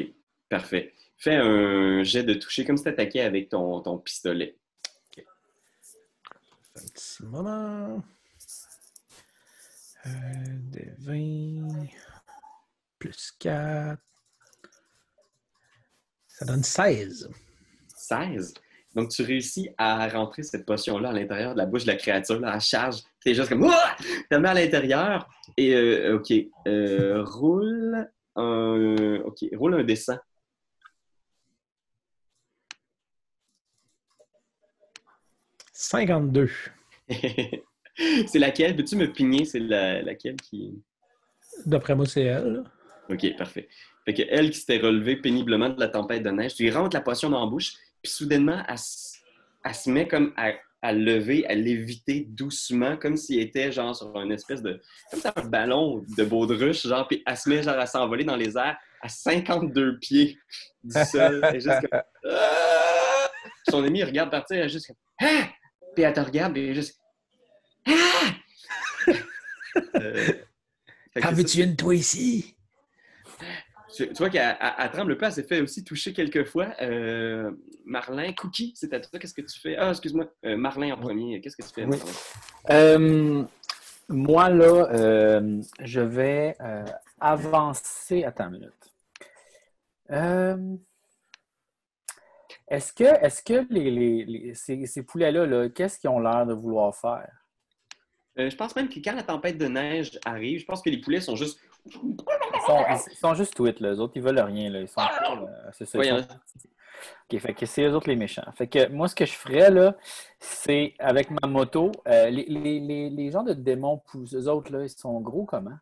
parfait. 0.49 0.93
Fais 1.17 1.35
un 1.35 2.03
jet 2.03 2.23
de 2.23 2.33
toucher 2.35 2.63
comme 2.63 2.77
si 2.77 2.83
tu 2.83 2.89
attaquais 2.89 3.21
avec 3.21 3.49
ton, 3.49 3.81
ton 3.81 3.97
pistolet. 3.97 4.55
Un 6.75 6.81
petit 6.81 7.23
moment. 7.23 8.03
Euh, 10.05 10.09
des 10.71 10.91
20 10.99 11.87
plus 12.99 13.33
4. 13.39 13.99
Ça 16.27 16.45
donne 16.45 16.63
16. 16.63 17.29
16. 17.95 18.53
Donc, 18.95 19.09
tu 19.09 19.23
réussis 19.23 19.69
à 19.77 20.07
rentrer 20.07 20.43
cette 20.43 20.65
potion-là 20.65 21.09
à 21.09 21.13
l'intérieur 21.13 21.53
de 21.53 21.57
la 21.57 21.65
bouche 21.65 21.83
de 21.83 21.91
la 21.91 21.97
créature. 21.97 22.39
Là, 22.39 22.53
elle 22.55 22.61
charge. 22.61 23.01
Tu 23.21 23.31
es 23.31 23.33
juste 23.33 23.49
comme. 23.49 23.63
Ouah! 23.63 23.95
Tu 23.99 24.25
la 24.31 24.39
mets 24.39 24.49
à 24.49 24.53
l'intérieur. 24.53 25.27
Et, 25.57 25.73
euh, 25.75 26.17
OK. 26.17 26.31
euh, 26.67 27.23
roule 27.23 28.09
un. 28.35 29.21
OK. 29.25 29.45
Roule 29.55 29.75
un 29.75 29.83
dessin. 29.83 30.19
52. 35.89 36.49
c'est 38.27 38.39
laquelle? 38.39 38.75
Peux-tu 38.75 38.95
me 38.95 39.07
pigner? 39.11 39.45
C'est 39.45 39.59
la- 39.59 40.01
laquelle 40.01 40.35
qui. 40.35 40.73
D'après 41.65 41.95
moi, 41.95 42.05
c'est 42.05 42.23
elle. 42.23 42.63
OK, 43.09 43.37
parfait. 43.37 43.69
Fait 44.05 44.13
que 44.13 44.21
elle 44.29 44.51
qui 44.51 44.59
s'était 44.59 44.77
relevée 44.79 45.15
péniblement 45.17 45.69
de 45.69 45.79
la 45.79 45.87
tempête 45.87 46.23
de 46.23 46.29
neige, 46.29 46.55
tu 46.55 46.63
lui 46.63 46.71
rentres 46.71 46.95
la 46.95 47.01
potion 47.01 47.29
dans 47.29 47.43
la 47.43 47.49
bouche, 47.49 47.73
puis 48.01 48.11
soudainement, 48.11 48.61
elle, 48.67 48.77
se- 48.77 49.17
elle 49.63 49.73
se 49.75 49.89
met 49.89 50.07
comme 50.07 50.33
à, 50.37 50.51
à 50.81 50.93
lever, 50.93 51.45
à 51.47 51.55
léviter 51.55 52.25
doucement, 52.29 52.97
comme 52.97 53.15
s'il 53.17 53.39
était 53.39 53.71
genre 53.71 53.95
sur 53.95 54.15
un 54.17 54.29
espèce 54.29 54.61
de. 54.61 54.81
comme 55.09 55.19
ça, 55.21 55.33
un 55.35 55.45
ballon 55.45 56.03
de 56.17 56.23
baudruche, 56.25 56.85
genre, 56.85 57.07
puis 57.07 57.23
elle 57.25 57.37
se 57.37 57.49
met 57.49 57.63
genre 57.63 57.79
à 57.79 57.85
s'envoler 57.85 58.25
dans 58.25 58.35
les 58.35 58.57
airs 58.57 58.77
à 59.01 59.07
52 59.09 59.99
pieds 59.99 60.37
du 60.83 60.99
sol. 61.05 61.41
Juste 61.53 61.87
comme. 61.89 62.01
Ah! 62.29 63.29
Son 63.69 63.83
ami, 63.83 64.03
regarde 64.03 64.31
partir, 64.31 64.57
elle 64.57 64.65
est 64.65 64.69
juste 64.69 64.87
comme. 64.87 64.95
Ah! 65.21 65.47
Puis 65.97 66.03
elle 66.03 66.13
te 66.13 66.19
regarde, 66.19 66.53
puis 66.53 66.61
elle 66.63 66.69
est 66.69 66.75
juste. 66.75 67.01
Ah! 67.87 67.91
Euh, 69.95 70.27
ça. 71.57 71.63
une 71.63 71.75
toi 71.75 71.95
ici? 71.95 72.55
Tu, 73.95 74.07
tu 74.09 74.13
vois 74.13 74.29
qu'elle 74.29 74.55
elle- 74.61 74.73
elle 74.77 74.91
tremble 74.91 75.13
un 75.13 75.15
peu, 75.15 75.25
elle 75.25 75.31
s'est 75.31 75.41
fait 75.41 75.59
aussi 75.59 75.83
toucher 75.83 76.13
quelques 76.13 76.43
fois. 76.43 76.67
Euh, 76.83 77.49
Marlin, 77.83 78.31
Cookie, 78.33 78.73
c'est 78.75 78.93
à 78.93 78.99
toi, 78.99 79.17
qu'est-ce 79.17 79.33
que 79.33 79.41
tu 79.41 79.59
fais? 79.59 79.75
Ah, 79.75 79.89
excuse-moi, 79.89 80.31
euh, 80.45 80.55
Marlin 80.55 80.93
en 80.93 80.97
premier, 80.97 81.41
qu'est-ce 81.41 81.57
que 81.57 81.63
tu 81.63 81.73
fais? 81.73 81.85
Oui. 81.85 81.97
Marlin? 81.97 82.13
Euh, 82.69 83.43
moi, 84.07 84.49
là, 84.51 84.89
euh, 84.93 85.61
je 85.79 86.01
vais 86.01 86.55
euh, 86.61 86.85
avancer. 87.19 88.23
Attends 88.23 88.49
une 88.49 88.59
minute. 88.59 88.93
Est-ce 92.67 92.91
que, 92.93 93.03
est-ce 93.03 93.41
que 93.43 93.65
les, 93.69 93.89
les- 93.91 94.25
les- 94.25 94.53
ces, 94.53 94.85
ces 94.85 95.03
poulets-là, 95.03 95.45
là, 95.45 95.69
qu'est-ce 95.69 95.99
qu'ils 95.99 96.09
ont 96.09 96.19
l'air 96.19 96.45
de 96.45 96.53
vouloir 96.53 96.93
faire? 96.95 97.29
Euh, 98.39 98.49
je 98.49 98.55
pense 98.55 98.75
même 98.75 98.89
que 98.89 98.99
quand 98.99 99.15
la 99.15 99.23
tempête 99.23 99.57
de 99.57 99.67
neige 99.67 100.19
arrive, 100.25 100.59
je 100.59 100.65
pense 100.65 100.81
que 100.81 100.89
les 100.89 100.99
poulets 100.99 101.21
sont 101.21 101.35
juste. 101.35 101.59
Ils 101.85 102.61
sont, 102.65 102.79
ils 103.11 103.15
sont 103.15 103.33
juste 103.33 103.55
tweets. 103.55 103.79
Les 103.79 103.99
autres, 103.99 104.13
ils 104.15 104.21
veulent 104.21 104.39
rien, 104.39 104.69
là. 104.69 104.81
Ils 104.81 104.87
sont 104.87 105.01
euh, 105.01 105.45
c'est 105.71 105.85
ça, 105.85 106.03
sont- 106.03 106.15
hein. 106.17 106.27
OK, 107.31 107.39
fait 107.39 107.53
que 107.53 107.65
c'est 107.65 107.83
eux 107.83 107.93
autres 107.93 108.09
les 108.09 108.15
méchants. 108.15 108.51
Fait 108.55 108.67
que 108.67 108.87
moi, 108.89 109.07
ce 109.07 109.15
que 109.15 109.25
je 109.25 109.31
ferais, 109.33 109.69
là, 109.71 109.95
c'est 110.39 110.93
avec 110.99 111.29
ma 111.29 111.47
moto, 111.47 111.91
euh, 112.07 112.29
les, 112.29 112.45
les, 112.45 112.79
les, 112.79 113.09
les 113.09 113.31
gens 113.31 113.43
de 113.43 113.53
démons, 113.53 114.01
eux 114.33 114.47
autres, 114.49 114.71
là, 114.71 114.83
ils 114.83 114.89
sont 114.89 115.19
gros 115.21 115.45
comment? 115.45 115.77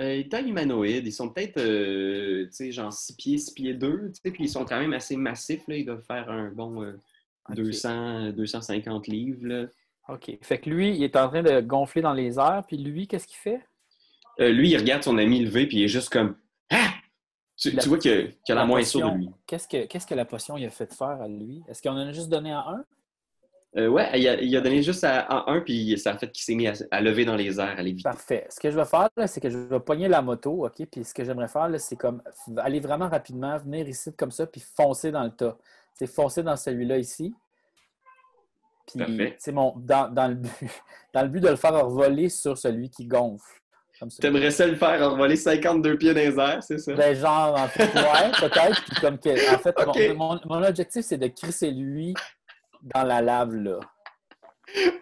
Euh, 0.00 0.16
ils 0.16 0.28
taillent 0.28 0.48
humanoïdes, 0.48 1.06
ils 1.06 1.12
sont 1.12 1.28
peut-être, 1.28 1.58
euh, 1.58 2.46
tu 2.46 2.52
sais, 2.52 2.72
genre 2.72 2.92
6 2.92 3.12
pieds, 3.12 3.38
6 3.38 3.52
pieds 3.52 3.74
2, 3.74 4.10
tu 4.12 4.20
sais, 4.24 4.30
puis 4.32 4.44
ils 4.44 4.48
sont 4.48 4.64
quand 4.64 4.78
même 4.80 4.92
assez 4.92 5.16
massifs, 5.16 5.62
là. 5.68 5.76
Ils 5.76 5.84
doivent 5.84 6.02
faire 6.04 6.28
un 6.30 6.50
bon 6.50 6.82
euh, 6.82 6.92
Ok. 7.50 7.56
200, 7.56 8.30
250 8.32 9.06
livres, 9.06 9.46
là. 9.46 9.66
OK. 10.08 10.36
Fait 10.42 10.58
que 10.58 10.68
lui, 10.68 10.96
il 10.96 11.02
est 11.04 11.14
en 11.16 11.28
train 11.28 11.42
de 11.42 11.60
gonfler 11.60 12.02
dans 12.02 12.12
les 12.12 12.38
airs, 12.38 12.64
puis 12.66 12.76
lui, 12.76 13.06
qu'est-ce 13.06 13.26
qu'il 13.26 13.36
fait? 13.38 13.60
Euh, 14.40 14.50
lui, 14.50 14.70
il 14.70 14.76
regarde 14.76 15.02
son 15.04 15.16
ami 15.16 15.40
levé, 15.44 15.66
puis 15.66 15.78
il 15.78 15.84
est 15.84 15.88
juste 15.88 16.08
comme. 16.10 16.36
Ah! 16.70 16.90
Tu, 17.56 17.70
La- 17.70 17.82
tu 17.82 17.88
vois 17.88 17.98
qu'il 17.98 18.10
a, 18.10 18.22
qu'il 18.22 18.52
a 18.52 18.54
la, 18.56 18.64
moisson 18.66 18.98
de 18.98 19.04
potion, 19.04 19.16
lui. 19.18 19.28
Qu'est-ce 19.46 19.68
que, 19.68 19.86
qu'est-ce 19.86 20.06
que 20.08 20.14
la 20.14 20.24
potion 20.24 20.56
il 20.56 20.64
a 20.66 20.70
fait 20.70 20.92
faire 20.92 21.22
à 21.22 21.28
lui? 21.28 21.62
Est-ce 21.68 21.80
qu'on 21.80 21.92
en 21.92 21.98
a 22.08 22.12
juste 22.12 22.28
donné 22.28 22.50
à 22.50 22.64
un? 22.66 22.84
Euh, 23.76 23.88
ouais, 23.88 24.08
il 24.14 24.28
a, 24.28 24.40
il 24.40 24.56
a 24.56 24.60
donné 24.60 24.82
juste 24.82 25.02
à, 25.02 25.20
à 25.22 25.50
un, 25.50 25.60
puis 25.60 25.98
ça 25.98 26.12
a 26.12 26.16
fait 26.16 26.30
qu'il 26.30 26.44
s'est 26.44 26.54
mis 26.54 26.68
à, 26.68 26.74
à 26.92 27.00
lever 27.00 27.24
dans 27.24 27.34
les 27.34 27.58
airs, 27.58 27.74
à 27.76 27.82
l'éviter. 27.82 28.08
Parfait. 28.08 28.46
Ce 28.48 28.60
que 28.60 28.70
je 28.70 28.76
vais 28.76 28.84
faire, 28.84 29.08
c'est 29.26 29.40
que 29.40 29.50
je 29.50 29.58
vais 29.58 29.80
pogner 29.80 30.06
la 30.06 30.22
moto, 30.22 30.64
OK? 30.66 30.86
Puis 30.90 31.04
ce 31.04 31.12
que 31.12 31.24
j'aimerais 31.24 31.48
faire, 31.48 31.68
c'est 31.78 31.96
comme 31.96 32.22
aller 32.58 32.78
vraiment 32.78 33.08
rapidement, 33.08 33.58
venir 33.58 33.88
ici 33.88 34.14
comme 34.14 34.30
ça, 34.30 34.46
puis 34.46 34.60
foncer 34.76 35.10
dans 35.10 35.24
le 35.24 35.30
tas. 35.30 35.56
C'est 35.94 36.06
foncer 36.06 36.42
dans 36.44 36.56
celui-là 36.56 36.98
ici. 36.98 37.34
Puis, 38.86 38.98
Parfait. 38.98 39.34
c'est 39.38 39.52
mon, 39.52 39.74
dans, 39.76 40.08
dans 40.12 40.28
le 40.28 40.34
but, 40.34 40.50
dans 41.14 41.22
le 41.22 41.28
but 41.28 41.40
de 41.40 41.48
le 41.48 41.56
faire 41.56 41.72
revoler 41.84 42.28
sur 42.28 42.56
celui 42.56 42.90
qui 42.90 43.06
gonfle. 43.06 43.60
T'aimerais 44.20 44.50
ça 44.50 44.66
le 44.66 44.74
faire 44.74 45.00
envoler 45.12 45.36
52 45.36 45.96
pieds 45.96 46.12
dans 46.14 46.20
les 46.20 46.38
airs, 46.38 46.62
c'est 46.62 46.78
ça? 46.78 46.92
Ben, 46.94 47.14
genre, 47.16 47.58
en 47.58 47.68
fait, 47.68 47.84
ouais, 47.94 48.30
peut-être. 48.40 48.84
Puis 48.84 49.00
comme 49.00 49.18
que, 49.18 49.54
en 49.54 49.58
fait, 49.58 49.74
mon- 50.14 50.14
mon, 50.46 50.58
mon 50.60 50.62
objectif, 50.64 51.04
c'est 51.06 51.16
de 51.16 51.28
crisser 51.28 51.70
lui 51.70 52.12
dans 52.94 53.02
la 53.02 53.20
lave, 53.22 53.54
là. 53.54 53.80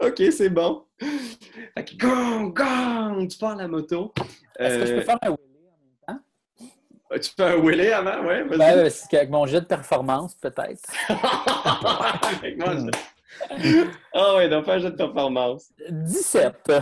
OK, 0.00 0.22
c'est 0.30 0.50
bon. 0.50 0.84
Fait 1.00 1.84
que 1.84 1.96
gong, 1.96 2.52
gong, 2.52 3.26
tu 3.28 3.38
pars 3.38 3.56
la 3.56 3.68
moto. 3.68 4.12
Est-ce 4.58 4.78
que 4.78 4.86
je 4.86 4.92
peux 4.94 4.98
Euh, 5.00 5.04
faire 5.04 5.18
un 5.22 5.30
wheelie 5.30 5.68
en 5.68 5.78
même 6.12 6.18
temps? 6.18 7.18
Tu 7.20 7.30
fais 7.36 7.42
un 7.44 7.56
wheelie 7.56 7.88
avant, 7.92 8.24
ouais? 8.26 8.42
Vas-y. 8.44 8.58
Ben, 8.58 8.78
euh, 8.78 8.90
c'est 8.90 9.08
qu'avec 9.08 9.30
mon 9.30 9.46
jet 9.46 9.60
de 9.60 9.66
performance, 9.66 10.34
peut-être. 10.34 10.82
Avec 12.38 12.58
moi, 12.58 12.74
je- 12.76 13.86
Ah 14.12 14.36
ouais, 14.36 14.48
donc 14.48 14.64
fais 14.66 14.72
un 14.72 14.78
jeu 14.78 14.90
de 14.90 14.96
performance. 14.96 15.72
17. 15.88 16.72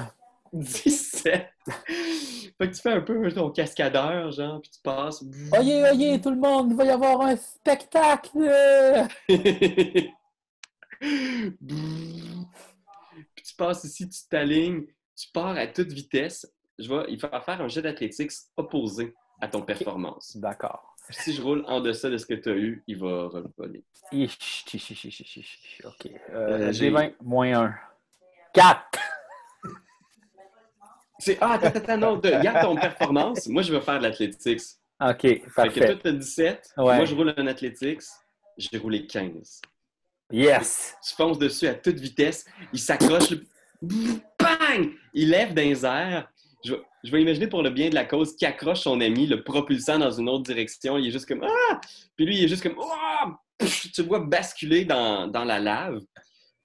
17. 0.52 1.46
fait 1.68 2.52
que 2.58 2.64
tu 2.74 2.80
fais 2.82 2.90
un 2.92 3.00
peu 3.02 3.30
ton 3.32 3.50
cascadeur, 3.50 4.32
genre, 4.32 4.60
puis 4.60 4.70
tu 4.72 4.80
passes. 4.82 5.22
Oyez, 5.56 5.82
oyez, 5.90 6.20
tout 6.20 6.30
le 6.30 6.36
monde, 6.40 6.68
il 6.72 6.76
va 6.76 6.84
y 6.84 6.90
avoir 6.90 7.20
un 7.20 7.36
spectacle! 7.36 8.30
puis 11.00 12.46
tu 13.44 13.54
passes 13.56 13.84
ici, 13.84 14.08
tu 14.08 14.20
t'alignes, 14.28 14.84
tu 15.16 15.28
pars 15.32 15.56
à 15.56 15.66
toute 15.66 15.92
vitesse. 15.92 16.50
Je 16.78 16.88
il 17.08 17.18
va 17.18 17.40
faire 17.40 17.60
un 17.60 17.68
jet 17.68 17.82
d'athlétiques 17.82 18.32
opposé 18.56 19.14
à 19.40 19.48
ton 19.48 19.62
performance. 19.62 20.36
D'accord. 20.36 20.94
Si 21.10 21.32
je 21.32 21.42
roule 21.42 21.64
en 21.66 21.80
deçà 21.80 22.08
de 22.10 22.16
ce 22.16 22.26
que 22.26 22.34
tu 22.34 22.48
as 22.50 22.54
eu, 22.56 22.84
il 22.86 22.98
va 22.98 23.28
revoler. 23.28 23.82
OK. 24.12 26.10
Euh, 26.30 26.72
j'ai- 26.72 26.90
G20, 26.90 27.14
moins 27.22 27.64
1. 27.66 27.74
4! 28.54 28.98
C'est 31.18 31.36
Ah, 31.40 31.52
attends, 31.54 31.66
attends, 31.66 31.98
non, 31.98 32.16
de- 32.16 32.30
garde 32.42 32.62
ton 32.62 32.76
performance. 32.76 33.46
Moi, 33.48 33.62
je 33.62 33.74
vais 33.74 33.80
faire 33.82 33.98
de 33.98 34.04
l'athlétiques. 34.04 34.62
OK, 35.00 35.20
Fait 35.20 35.38
que 35.40 35.44
toi, 35.44 35.64
parfait. 35.64 35.98
tu 35.98 36.08
as 36.08 36.12
17. 36.12 36.72
Ouais. 36.78 36.96
Moi, 36.96 37.04
je 37.04 37.14
roule 37.14 37.34
en 37.36 37.46
athlétiques. 37.46 38.02
J'ai 38.56 38.78
roulé 38.78 39.06
15. 39.06 39.60
Yes! 40.30 40.96
Tu 41.06 41.14
fonces 41.14 41.38
dessus 41.38 41.66
à 41.66 41.74
toute 41.74 41.98
vitesse. 41.98 42.44
Il 42.72 42.78
s'accroche. 42.78 43.34
bang! 43.82 44.92
Il 45.14 45.30
lève 45.30 45.54
dans 45.54 45.62
les 45.62 45.84
airs. 45.84 46.30
Je, 46.64 46.74
je 47.02 47.10
vais 47.10 47.22
imaginer 47.22 47.46
pour 47.46 47.62
le 47.62 47.70
bien 47.70 47.88
de 47.88 47.94
la 47.94 48.04
cause 48.04 48.36
qui 48.36 48.44
accroche 48.44 48.80
son 48.80 49.00
ami, 49.00 49.26
le 49.26 49.42
propulsant 49.42 49.98
dans 49.98 50.10
une 50.10 50.28
autre 50.28 50.44
direction. 50.44 50.98
Il 50.98 51.08
est 51.08 51.10
juste 51.10 51.26
comme 51.26 51.44
Ah! 51.44 51.80
Puis 52.16 52.26
lui, 52.26 52.38
il 52.38 52.44
est 52.44 52.48
juste 52.48 52.62
comme 52.62 52.76
Ah! 52.80 53.36
Tu 53.58 54.02
le 54.02 54.06
vois 54.08 54.20
basculer 54.20 54.84
dans, 54.84 55.30
la 55.32 55.58
lave. 55.58 56.00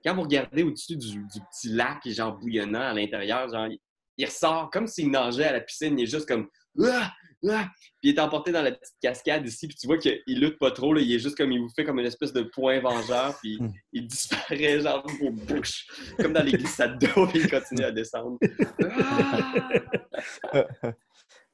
Quand 0.04 0.16
vous 0.16 0.22
regardez 0.24 0.64
au-dessus 0.64 0.98
du, 0.98 1.10
du 1.10 1.40
petit 1.52 1.70
lac, 1.70 2.08
genre 2.08 2.38
bouillonnant 2.38 2.90
à 2.90 2.94
l'intérieur, 2.94 3.50
genre, 3.50 3.68
il, 3.68 3.80
il 4.18 4.26
ressort 4.26 4.70
comme 4.72 4.88
s'il 4.88 5.10
nageait 5.12 5.46
à 5.46 5.54
la 5.54 5.62
piscine. 5.62 5.98
Il 6.00 6.04
est 6.04 6.12
juste 6.12 6.28
comme 6.28 6.48
Ah! 6.84 7.12
Ah! 7.50 7.68
Puis 8.02 8.12
il 8.12 8.16
est 8.16 8.20
emporté 8.20 8.52
dans 8.52 8.62
la 8.62 8.72
petite 8.72 8.96
cascade 9.02 9.46
ici, 9.48 9.68
puis 9.68 9.76
tu 9.76 9.88
vois 9.88 9.98
qu'il 9.98 10.22
lutte 10.28 10.58
pas 10.60 10.72
trop, 10.72 10.94
là. 10.94 11.02
il 11.02 11.14
est 11.14 11.20
juste 11.20 11.36
comme, 11.38 11.52
il 11.52 11.60
vous 11.60 11.70
fait 11.76 11.84
comme 11.84 12.00
une 12.00 12.06
espèce 12.06 12.34
de 12.34 12.42
point 12.44 12.80
vengeur, 12.80 13.38
puis 13.42 13.58
Hmm. 13.60 13.72
il 13.94 14.08
disparaît 14.08 14.80
genre 14.82 15.04
dans 15.04 15.14
vos 15.16 15.32
bouches, 15.32 15.88
comme 16.20 16.34
dans 16.34 16.44
les 16.44 16.52
glissades 16.54 16.98
d'eau, 17.00 17.28
puis 17.28 17.40
il 17.40 17.50
continue 17.50 17.84
à 17.84 17.92
descendre. 17.92 18.38
Ah! 18.84 20.66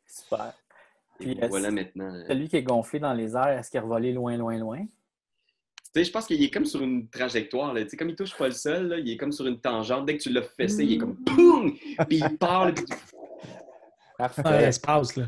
Super. 0.08 0.54
Et 1.20 1.36
Puis, 1.36 1.48
voilà 1.50 1.72
maintenant. 1.72 2.14
euh, 2.14 2.26
Celui 2.28 2.48
qui 2.50 2.58
est 2.58 2.64
gonflé 2.64 3.00
dans 3.00 3.14
les 3.14 3.36
airs, 3.36 3.60
est-ce 3.60 3.70
qu'il 3.70 3.78
est 3.78 3.82
revolé 3.84 4.12
loin, 4.12 4.36
loin, 4.38 4.58
loin? 4.58 4.80
Tu 5.94 6.00
sais, 6.00 6.04
je 6.06 6.12
pense 6.12 6.26
qu'il 6.26 6.42
est 6.42 6.50
comme 6.50 6.66
sur 6.66 6.82
une 6.82 7.10
trajectoire. 7.10 7.74
Là. 7.74 7.84
Tu 7.84 7.90
sais, 7.90 7.98
comme 7.98 8.10
il 8.10 8.16
touche 8.16 8.36
pas 8.36 8.48
le 8.48 8.54
sol, 8.54 8.88
là, 8.88 8.98
il 8.98 9.10
est 9.12 9.18
comme 9.18 9.32
sur 9.32 9.46
une 9.46 9.60
tangente. 9.60 10.06
Dès 10.06 10.18
que 10.18 10.24
tu 10.24 10.30
l'as 10.32 10.42
fessé, 10.42 10.84
il 10.86 10.94
est 10.94 10.98
comme 10.98 11.16
POUM! 11.24 11.74
Puis 12.08 12.18
il 12.20 12.38
part. 12.38 12.74
puis 12.74 12.86
Parfait. 14.18 14.62
L'espace, 14.62 15.16
là. 15.16 15.28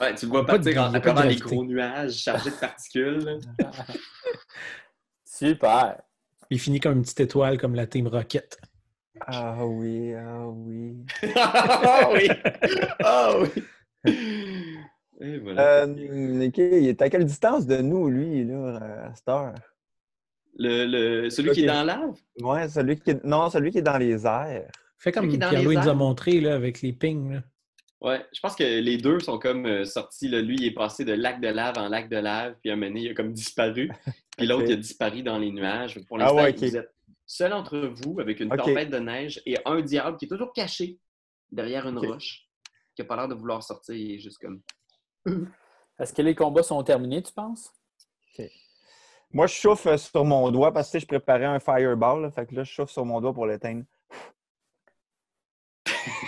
Ouais, 0.00 0.14
tu 0.14 0.26
le 0.26 0.30
vois 0.30 0.40
de- 0.42 0.46
partir 0.46 0.82
en- 0.82 0.94
à 0.94 1.00
travers 1.00 1.26
les 1.26 1.36
gros 1.36 1.64
nuages 1.64 2.12
chargés 2.14 2.50
de 2.50 2.56
particules. 2.56 3.38
Super. 5.24 6.00
Il 6.50 6.58
finit 6.60 6.80
comme 6.80 6.94
une 6.98 7.02
petite 7.02 7.20
étoile, 7.20 7.58
comme 7.58 7.74
la 7.74 7.86
Team 7.86 8.06
Rocket. 8.06 8.58
Ah 9.26 9.64
oui, 9.64 10.12
ah 10.14 10.46
oui. 10.48 10.96
Ah 11.36 12.08
oui! 12.12 12.28
Ah 13.02 13.34
oui! 13.40 13.62
Et 15.20 15.38
voilà. 15.38 15.84
Euh, 15.84 16.46
ok, 16.48 16.58
il 16.58 16.88
est 16.88 17.00
à 17.00 17.08
quelle 17.08 17.24
distance 17.24 17.66
de 17.66 17.76
nous, 17.78 18.08
lui, 18.10 18.44
là, 18.44 19.06
à 19.06 19.14
cette 19.14 19.28
heure? 19.28 19.54
Le, 20.58 20.86
le- 20.86 21.30
celui 21.30 21.52
qui 21.52 21.64
est 21.64 21.66
dans 21.66 21.84
la 21.84 21.98
lave? 21.98 22.16
Ouais, 22.40 22.68
celui 22.68 22.98
qui 23.00 23.10
est... 23.12 23.24
Non, 23.24 23.48
celui 23.48 23.70
qui 23.70 23.78
est 23.78 23.82
dans 23.82 23.96
les 23.98 24.26
airs. 24.26 24.70
Fait 24.98 25.12
comme 25.12 25.28
Pierre-Louis 25.28 25.76
nous 25.76 25.88
a 25.88 25.94
montré 25.94 26.40
là, 26.40 26.54
avec 26.54 26.82
les 26.82 26.92
pings. 26.92 27.32
là. 27.34 27.40
Ouais, 28.04 28.22
je 28.34 28.40
pense 28.40 28.54
que 28.54 28.62
les 28.62 28.98
deux 28.98 29.18
sont 29.20 29.38
comme 29.38 29.64
euh, 29.64 29.84
sortis. 29.86 30.28
là. 30.28 30.42
Lui, 30.42 30.56
il 30.56 30.66
est 30.66 30.74
passé 30.74 31.06
de 31.06 31.14
lac 31.14 31.40
de 31.40 31.48
lave 31.48 31.78
en 31.78 31.88
lac 31.88 32.10
de 32.10 32.18
lave, 32.18 32.54
puis 32.60 32.68
à 32.68 32.74
un 32.74 32.76
moment 32.76 32.88
donné, 32.88 33.00
il 33.00 33.10
a 33.10 33.14
comme 33.14 33.32
disparu. 33.32 33.90
Puis 34.36 34.46
l'autre, 34.46 34.66
il 34.66 34.72
a 34.72 34.76
disparu 34.76 35.22
dans 35.22 35.38
les 35.38 35.50
nuages. 35.52 35.98
Pour 36.06 36.18
Ah 36.20 36.24
l'instant, 36.24 36.36
ouais, 36.36 36.52
vous 36.52 36.76
êtes 36.76 36.92
seul 37.24 37.52
entre 37.52 37.78
vous 37.78 38.20
avec 38.20 38.40
une 38.40 38.50
tempête 38.50 38.90
de 38.90 38.98
neige 38.98 39.40
et 39.46 39.56
un 39.64 39.80
diable 39.80 40.16
qui 40.18 40.26
est 40.26 40.28
toujours 40.28 40.52
caché 40.52 40.98
derrière 41.50 41.88
une 41.88 41.98
roche, 41.98 42.46
qui 42.94 43.02
a 43.02 43.04
pas 43.04 43.16
l'air 43.16 43.28
de 43.28 43.34
vouloir 43.34 43.62
sortir. 43.62 43.94
Il 43.94 44.16
est 44.16 44.18
juste 44.18 44.38
comme. 44.38 44.60
Est-ce 45.98 46.12
que 46.12 46.20
les 46.22 46.34
combats 46.34 46.64
sont 46.64 46.82
terminés, 46.82 47.22
tu 47.22 47.32
penses? 47.32 47.72
Moi, 49.34 49.48
je 49.48 49.54
chauffe 49.54 49.86
euh, 49.86 49.96
sur 49.96 50.24
mon 50.24 50.50
doigt 50.50 50.72
parce 50.72 50.90
que 50.90 50.98
je 51.00 51.06
préparais 51.06 51.44
un 51.44 51.58
fireball. 51.58 52.22
là, 52.22 52.30
fait 52.30 52.46
que 52.46 52.54
là, 52.54 52.62
je 52.62 52.70
chauffe 52.70 52.90
sur 52.90 53.04
mon 53.04 53.20
doigt 53.20 53.32
pour 53.32 53.46
l'éteindre. 53.46 53.84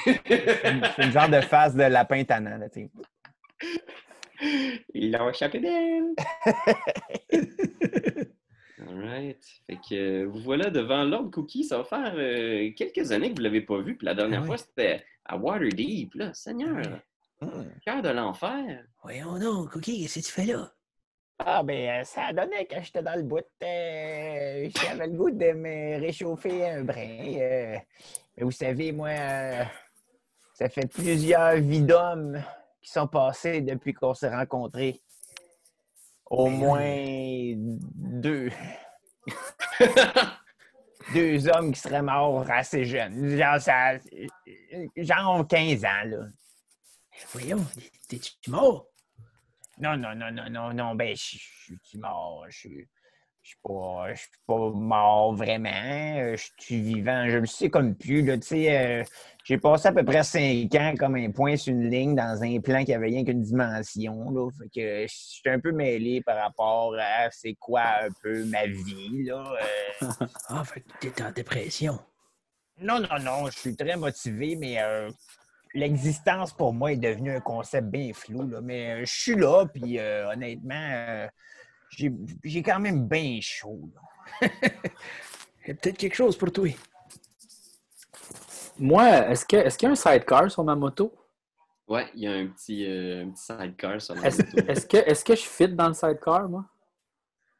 C'est 0.05 0.71
une- 0.71 0.83
une 1.05 1.13
genre 1.13 1.29
de 1.29 1.41
face 1.41 1.75
de 1.75 1.83
lapin 1.85 2.25
tannant. 2.25 2.57
Là, 2.59 2.69
tu 2.69 2.83
sais. 2.83 2.91
Il 4.95 5.15
a 5.17 5.29
échappé 5.31 5.61
d'elle! 5.61 6.15
Alright. 8.89 9.43
Fait 9.67 9.77
que 9.77 9.95
euh, 9.95 10.27
vous 10.27 10.41
voilà 10.41 10.71
devant 10.71 11.05
Lord 11.05 11.31
Cookie. 11.31 11.65
Ça 11.65 11.79
va 11.79 11.85
faire 11.85 12.13
euh, 12.17 12.71
quelques 12.77 13.11
années 13.13 13.29
que 13.31 13.35
vous 13.37 13.43
ne 13.43 13.45
l'avez 13.45 13.63
pas 13.63 13.79
vu. 13.81 13.97
Puis 13.97 14.05
la 14.07 14.15
dernière 14.15 14.43
Ah 14.43 14.47
fois, 14.47 14.57
c'était 14.59 15.05
à 15.25 15.37
Waterdeep. 15.37 16.15
Là. 16.15 16.35
Seigneur, 16.35 16.77
Hmm. 17.43 17.65
cœur 17.85 18.01
de 18.01 18.09
l'enfer. 18.09 18.87
Voyons 19.03 19.39
donc, 19.39 19.73
Cookie, 19.73 20.01
qu'est-ce 20.01 20.21
que 20.21 20.25
tu 20.25 20.33
fais 20.33 20.47
là? 20.47 20.73
Ah, 21.39 21.63
ben, 21.63 22.03
ça 22.05 22.33
donnait 22.33 22.67
quand 22.67 22.83
j'étais 22.83 23.03
dans 23.03 23.15
le 23.15 23.23
bout. 23.23 23.45
euh, 23.63 24.69
J'avais 24.83 25.07
le 25.07 25.13
goût 25.13 25.31
de 25.31 25.53
me 25.53 26.01
réchauffer 26.01 26.67
un 26.67 26.83
brin. 26.83 27.35
euh. 27.39 27.77
mais 28.37 28.43
vous 28.45 28.51
savez, 28.51 28.91
moi, 28.93 29.11
euh, 29.11 29.65
ça 30.55 30.69
fait 30.69 30.87
plusieurs 30.91 31.57
vies 31.57 31.83
d'hommes 31.83 32.43
qui 32.81 32.91
sont 32.91 33.07
passés 33.07 33.61
depuis 33.61 33.93
qu'on 33.93 34.15
s'est 34.15 34.35
rencontrés. 34.35 35.01
Au 36.29 36.47
Ben 36.47 36.57
moins 36.57 37.53
deux. 37.95 38.51
deux 41.15 41.49
hommes 41.49 41.73
qui 41.73 41.81
seraient 41.81 42.03
morts 42.03 42.51
assez 42.51 42.85
jeunes. 42.85 43.37
Genre, 43.37 43.61
ça, 43.61 43.99
genre 44.97 45.47
15 45.47 45.85
ans, 45.85 46.05
là. 46.07 46.19
Voyons, 47.33 47.65
t'es-tu 48.09 48.51
mort? 48.51 48.87
Non, 49.79 49.97
non, 49.97 50.15
non, 50.15 50.31
non, 50.33 50.49
non, 50.51 50.73
non, 50.73 50.95
ben, 50.95 51.15
je 51.15 51.39
suis 51.83 51.99
mort. 51.99 52.45
Je 52.49 52.59
suis- 52.59 52.89
je 53.43 53.51
suis 53.51 53.59
pas, 53.63 54.13
je 54.15 54.19
suis 54.21 54.29
pas 54.47 54.71
mort 54.71 55.35
vraiment. 55.35 55.69
euh, 56.19 56.37
Je 56.37 56.49
suis 56.59 56.81
vivant. 56.81 57.29
Je 57.29 57.39
le 57.39 57.47
sais 57.47 57.71
comme 57.71 57.95
plus, 57.95 58.23
là, 58.23 58.37
tu 58.39 58.47
sais. 58.49 58.77
euh, 58.77 59.05
J'ai 59.45 59.59
passé 59.59 59.87
à 59.89 59.93
peu 59.93 60.05
près 60.05 60.25
cinq 60.25 60.75
ans 60.75 60.95
comme 60.99 61.15
un 61.15 61.31
point 61.31 61.57
sur 61.57 61.73
une 61.73 61.89
ligne 61.89 62.17
dans 62.17 62.43
un 62.43 62.59
plan 62.61 62.85
qui 62.85 62.93
avait 62.93 63.07
rien 63.07 63.25
qu'une 63.25 63.43
dimension, 63.43 64.31
là. 64.31 64.49
Fait 64.59 64.69
que 64.75 65.03
je 65.07 65.15
suis 65.15 65.49
un 65.51 65.61
peu 65.61 65.71
mêlé 65.71 66.21
par 66.23 66.37
rapport 66.43 66.95
à 66.99 67.31
c'est 67.31 67.55
quoi 67.55 67.83
un 68.05 68.09
peu 68.23 68.45
ma 68.47 68.67
vie, 68.67 69.23
là. 69.25 69.45
euh. 70.03 70.07
Ah, 70.49 70.65
fait 70.65 70.81
que 70.81 71.07
t'es 71.09 71.23
en 71.23 71.31
dépression. 71.31 71.99
Non, 72.81 72.99
non, 73.01 73.19
non, 73.21 73.47
je 73.51 73.59
suis 73.59 73.77
très 73.77 73.97
motivé, 73.97 74.57
mais 74.57 74.83
euh, 74.83 75.09
l'existence 75.77 76.53
pour 76.53 76.73
moi 76.73 76.93
est 76.93 76.97
devenue 76.97 77.37
un 77.37 77.41
concept 77.41 77.89
bien 77.89 78.13
flou. 78.15 78.49
Là. 78.49 78.61
Mais 78.61 79.03
euh, 79.03 79.05
je 79.05 79.13
suis 79.13 79.37
là, 79.37 79.67
puis 79.67 79.99
euh, 79.99 80.31
honnêtement, 80.33 80.75
euh, 80.93 81.29
j'ai 81.91 82.13
j'ai 82.45 82.63
quand 82.63 82.81
même 82.81 83.07
bien 83.09 83.39
chaud. 83.41 83.91
Il 84.43 85.69
y 85.69 85.71
a 85.73 85.75
peut-être 85.75 85.99
quelque 85.99 86.15
chose 86.15 86.37
pour 86.37 86.53
toi. 86.53 86.69
Moi, 88.79 89.05
est-ce 89.31 89.45
que- 89.45 89.57
est-ce 89.57 89.77
qu'il 89.79 89.87
y 89.87 89.89
a 89.89 89.93
un 89.93 89.95
sidecar 89.97 90.51
sur 90.51 90.65
ma 90.65 90.75
moto? 90.75 91.13
Ouais, 91.89 92.09
il 92.15 92.23
y 92.23 92.27
a 92.27 92.33
un 92.33 92.47
petit, 92.49 92.85
euh, 92.87 93.25
un 93.25 93.31
petit 93.31 93.43
sidecar 93.45 94.01
sur 94.01 94.15
la 94.17 94.23
Est-ce 94.23 94.43
moto. 94.43 94.59
est-ce 94.69 94.87
que, 94.87 94.97
est-ce 94.99 95.25
que 95.25 95.35
je 95.37 95.43
fit 95.43 95.69
dans 95.69 95.89
le 95.89 95.95
sidecar, 95.95 96.49
moi? 96.49 96.65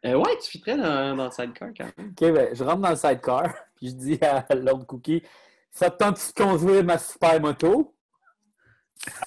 Euh, 0.05 0.15
ouais, 0.15 0.37
tu 0.43 0.51
fitterais 0.51 0.77
dans, 0.77 1.17
dans 1.17 1.25
le 1.27 1.31
sidecar 1.31 1.71
quand 1.77 1.91
même. 1.97 2.11
OK, 2.11 2.33
ben, 2.33 2.55
je 2.55 2.63
rentre 2.65 2.81
dans 2.83 2.91
le 2.91 2.97
sidecar, 2.97 3.55
puis 3.77 3.89
je 3.89 3.95
dis 3.95 4.19
à 4.23 4.47
Lord 4.55 4.87
Cookie, 4.87 5.23
ça 5.71 5.91
te 5.91 5.99
tente 5.99 6.17
de 6.17 6.43
conduire 6.43 6.85
ma 6.85 6.99
super 6.99 7.41
moto? 7.41 7.96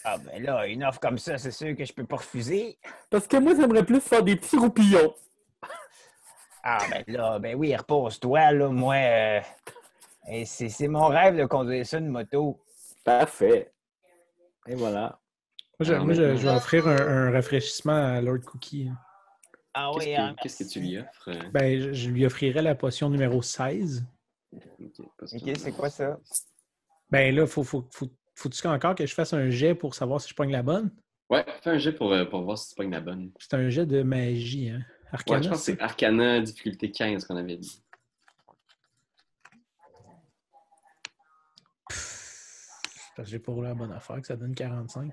Ah 0.04 0.18
ben 0.18 0.44
là, 0.44 0.68
une 0.68 0.84
offre 0.84 1.00
comme 1.00 1.18
ça, 1.18 1.38
c'est 1.38 1.52
sûr 1.52 1.76
que 1.76 1.86
je 1.86 1.94
peux 1.94 2.06
pas 2.06 2.18
refuser. 2.18 2.78
Parce 3.10 3.28
que 3.28 3.38
moi, 3.38 3.54
j'aimerais 3.56 3.86
plus 3.86 4.02
faire 4.02 4.24
des 4.24 4.36
petits 4.36 4.58
roupillons. 4.58 5.14
Ah 6.64 6.86
ben 6.90 7.04
là, 7.08 7.40
ben 7.40 7.56
oui, 7.56 7.76
repose-toi, 7.76 8.52
là. 8.52 8.68
Moi, 8.70 8.96
euh, 8.96 9.42
c'est 10.46 10.70
c'est 10.70 10.88
mon 10.88 11.08
rêve 11.08 11.38
de 11.38 11.46
conduire 11.46 11.86
ça, 11.86 11.98
une 12.00 12.08
moto. 12.10 12.60
Parfait. 13.04 13.72
Et 14.68 14.76
voilà. 14.76 15.20
Moi, 15.80 15.88
je, 15.88 15.94
Alors, 15.94 16.06
moi, 16.06 16.14
je- 16.14 16.22
maintenant- 16.22 16.38
je 16.38 16.48
vais 16.48 16.54
offrir 16.56 16.88
un, 16.88 16.98
un 16.98 17.32
rafraîchissement 17.32 17.94
à 18.16 18.22
Lord 18.22 18.42
Cookie. 18.42 18.90
Ah 19.74 19.92
Qu'est-ce 19.94 20.06
oui, 20.10 20.16
que, 20.16 20.20
hein, 20.22 20.36
qu'est-ce 20.42 20.64
que 20.64 20.70
tu 20.70 20.80
lui 20.82 20.98
offres? 20.98 21.30
Ben, 21.54 21.80
je, 21.80 21.94
je 21.94 22.10
lui 22.10 22.26
offrirai 22.26 22.62
la 22.62 22.76
potion 22.76 23.10
numéro 23.10 23.42
16. 23.42 24.04
Ok, 24.52 25.52
c'est 25.58 25.72
quoi 25.72 25.90
ça? 25.90 26.18
Ben 27.10 27.34
là, 27.34 27.48
faut, 27.48 27.64
faut, 27.64 27.88
faut, 27.94 28.10
faut-tu 28.40 28.66
encore 28.68 28.96
que 28.96 29.06
je 29.06 29.14
fasse 29.14 29.34
un 29.34 29.50
jet 29.50 29.76
pour 29.76 29.94
savoir 29.96 30.22
si 30.22 30.30
je 30.30 30.34
pogne 30.34 30.52
la 30.52 30.64
bonne? 30.64 30.92
Ouais, 31.30 31.46
fais 31.62 31.72
un 31.72 31.78
jet 31.78 31.92
pour, 31.92 32.12
euh, 32.14 32.26
pour 32.26 32.42
voir 32.44 32.58
si 32.58 32.70
tu 32.70 32.76
pognes 32.76 32.92
la 32.92 33.02
bonne. 33.02 33.32
C'est 33.38 33.54
un 33.54 33.70
jet 33.70 33.86
de 33.86 34.02
magie, 34.02 34.70
hein? 34.70 34.82
Arcana, 35.12 35.38
Ouais, 35.40 35.44
je 35.44 35.50
pense 35.50 35.60
que 35.60 35.66
c'est 35.74 35.82
Arcana, 35.82 36.40
difficulté 36.40 36.92
15 36.92 37.26
qu'on 37.26 37.36
avait 37.36 37.58
dit. 37.58 37.84
Parce 43.16 43.28
que 43.28 43.32
j'ai 43.32 43.40
pas 43.40 43.52
roulé 43.52 43.68
la 43.68 43.74
bonne 43.76 43.92
affaire, 43.92 44.22
que 44.22 44.28
ça 44.28 44.36
donne 44.38 44.56
45. 44.56 45.12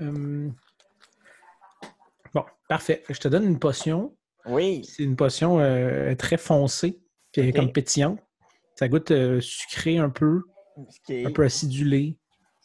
Hum. 0.00 0.54
Bon, 2.34 2.44
parfait. 2.68 3.02
Je 3.08 3.18
te 3.18 3.26
donne 3.28 3.44
une 3.44 3.58
potion. 3.58 4.16
Oui. 4.46 4.84
C'est 4.84 5.02
une 5.02 5.16
potion 5.16 5.58
euh, 5.58 6.14
très 6.14 6.36
foncée, 6.36 7.00
puis 7.32 7.40
elle 7.42 7.48
est 7.48 7.50
Ok. 7.50 7.56
comme 7.56 7.72
pétillante. 7.72 8.20
Ça 8.76 8.88
goûte 8.88 9.10
euh, 9.10 9.40
sucré 9.40 9.98
un 9.98 10.10
peu, 10.10 10.42
un 11.10 11.32
peu 11.32 11.42
acidulé. 11.42 12.17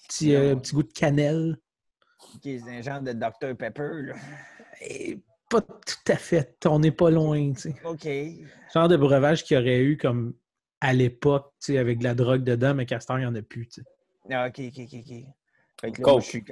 Petit, 0.07 0.35
euh, 0.35 0.55
petit 0.55 0.73
goût 0.73 0.83
de 0.83 0.91
cannelle. 0.93 1.57
qui 2.41 2.51
est 2.55 2.61
un 2.69 2.81
genre 2.81 3.01
de 3.01 3.13
Dr 3.13 3.55
Pepper, 3.57 3.89
là. 4.07 4.15
Et 4.81 5.19
pas 5.49 5.61
tout 5.61 6.11
à 6.11 6.15
fait. 6.15 6.57
On 6.65 6.79
n'est 6.79 6.91
pas 6.91 7.09
loin, 7.11 7.53
tu 7.53 7.59
sais. 7.61 7.75
OK. 7.85 8.07
Genre 8.73 8.87
de 8.87 8.97
breuvage 8.97 9.43
qu'il 9.43 9.57
y 9.57 9.59
aurait 9.59 9.81
eu 9.81 9.97
comme 9.97 10.33
à 10.81 10.93
l'époque, 10.93 11.53
tu 11.61 11.73
sais, 11.73 11.77
avec 11.77 11.99
de 11.99 12.03
la 12.03 12.15
drogue 12.15 12.43
dedans, 12.43 12.73
mais 12.73 12.85
Castor, 12.85 13.17
il 13.17 13.21
n'y 13.21 13.27
en 13.27 13.35
a 13.35 13.41
plus, 13.41 13.67
tu 13.67 13.81
sais. 13.81 13.87
Ah, 14.31 14.47
OK, 14.47 14.59
OK, 14.59 14.79
OK, 14.79 14.93
OK. 14.99 15.13
Fait 15.81 15.91
que 15.91 16.01
là, 16.01 16.03
Coke. 16.03 16.07
moi, 16.07 16.19
je 16.21 16.25
suis... 16.27 16.43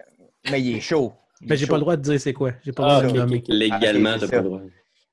Mais 0.49 0.61
il 0.61 0.75
est 0.77 0.81
chaud. 0.81 1.13
Il 1.41 1.47
Mais 1.47 1.55
est 1.55 1.57
j'ai 1.57 1.67
pas 1.67 1.75
le 1.75 1.81
droit 1.81 1.95
de 1.97 2.01
dire 2.01 2.19
c'est 2.19 2.33
quoi. 2.33 2.51
J'ai 2.63 2.71
pas 2.71 2.83
Ah, 2.85 3.01
le 3.01 3.07
droit 3.07 3.21
de 3.25 3.25
nommer. 3.25 3.43
Légalement, 3.47 4.11
Ah, 4.15 4.19
t'as 4.19 4.27
pas 4.27 4.37
le 4.37 4.43
droit. 4.43 4.61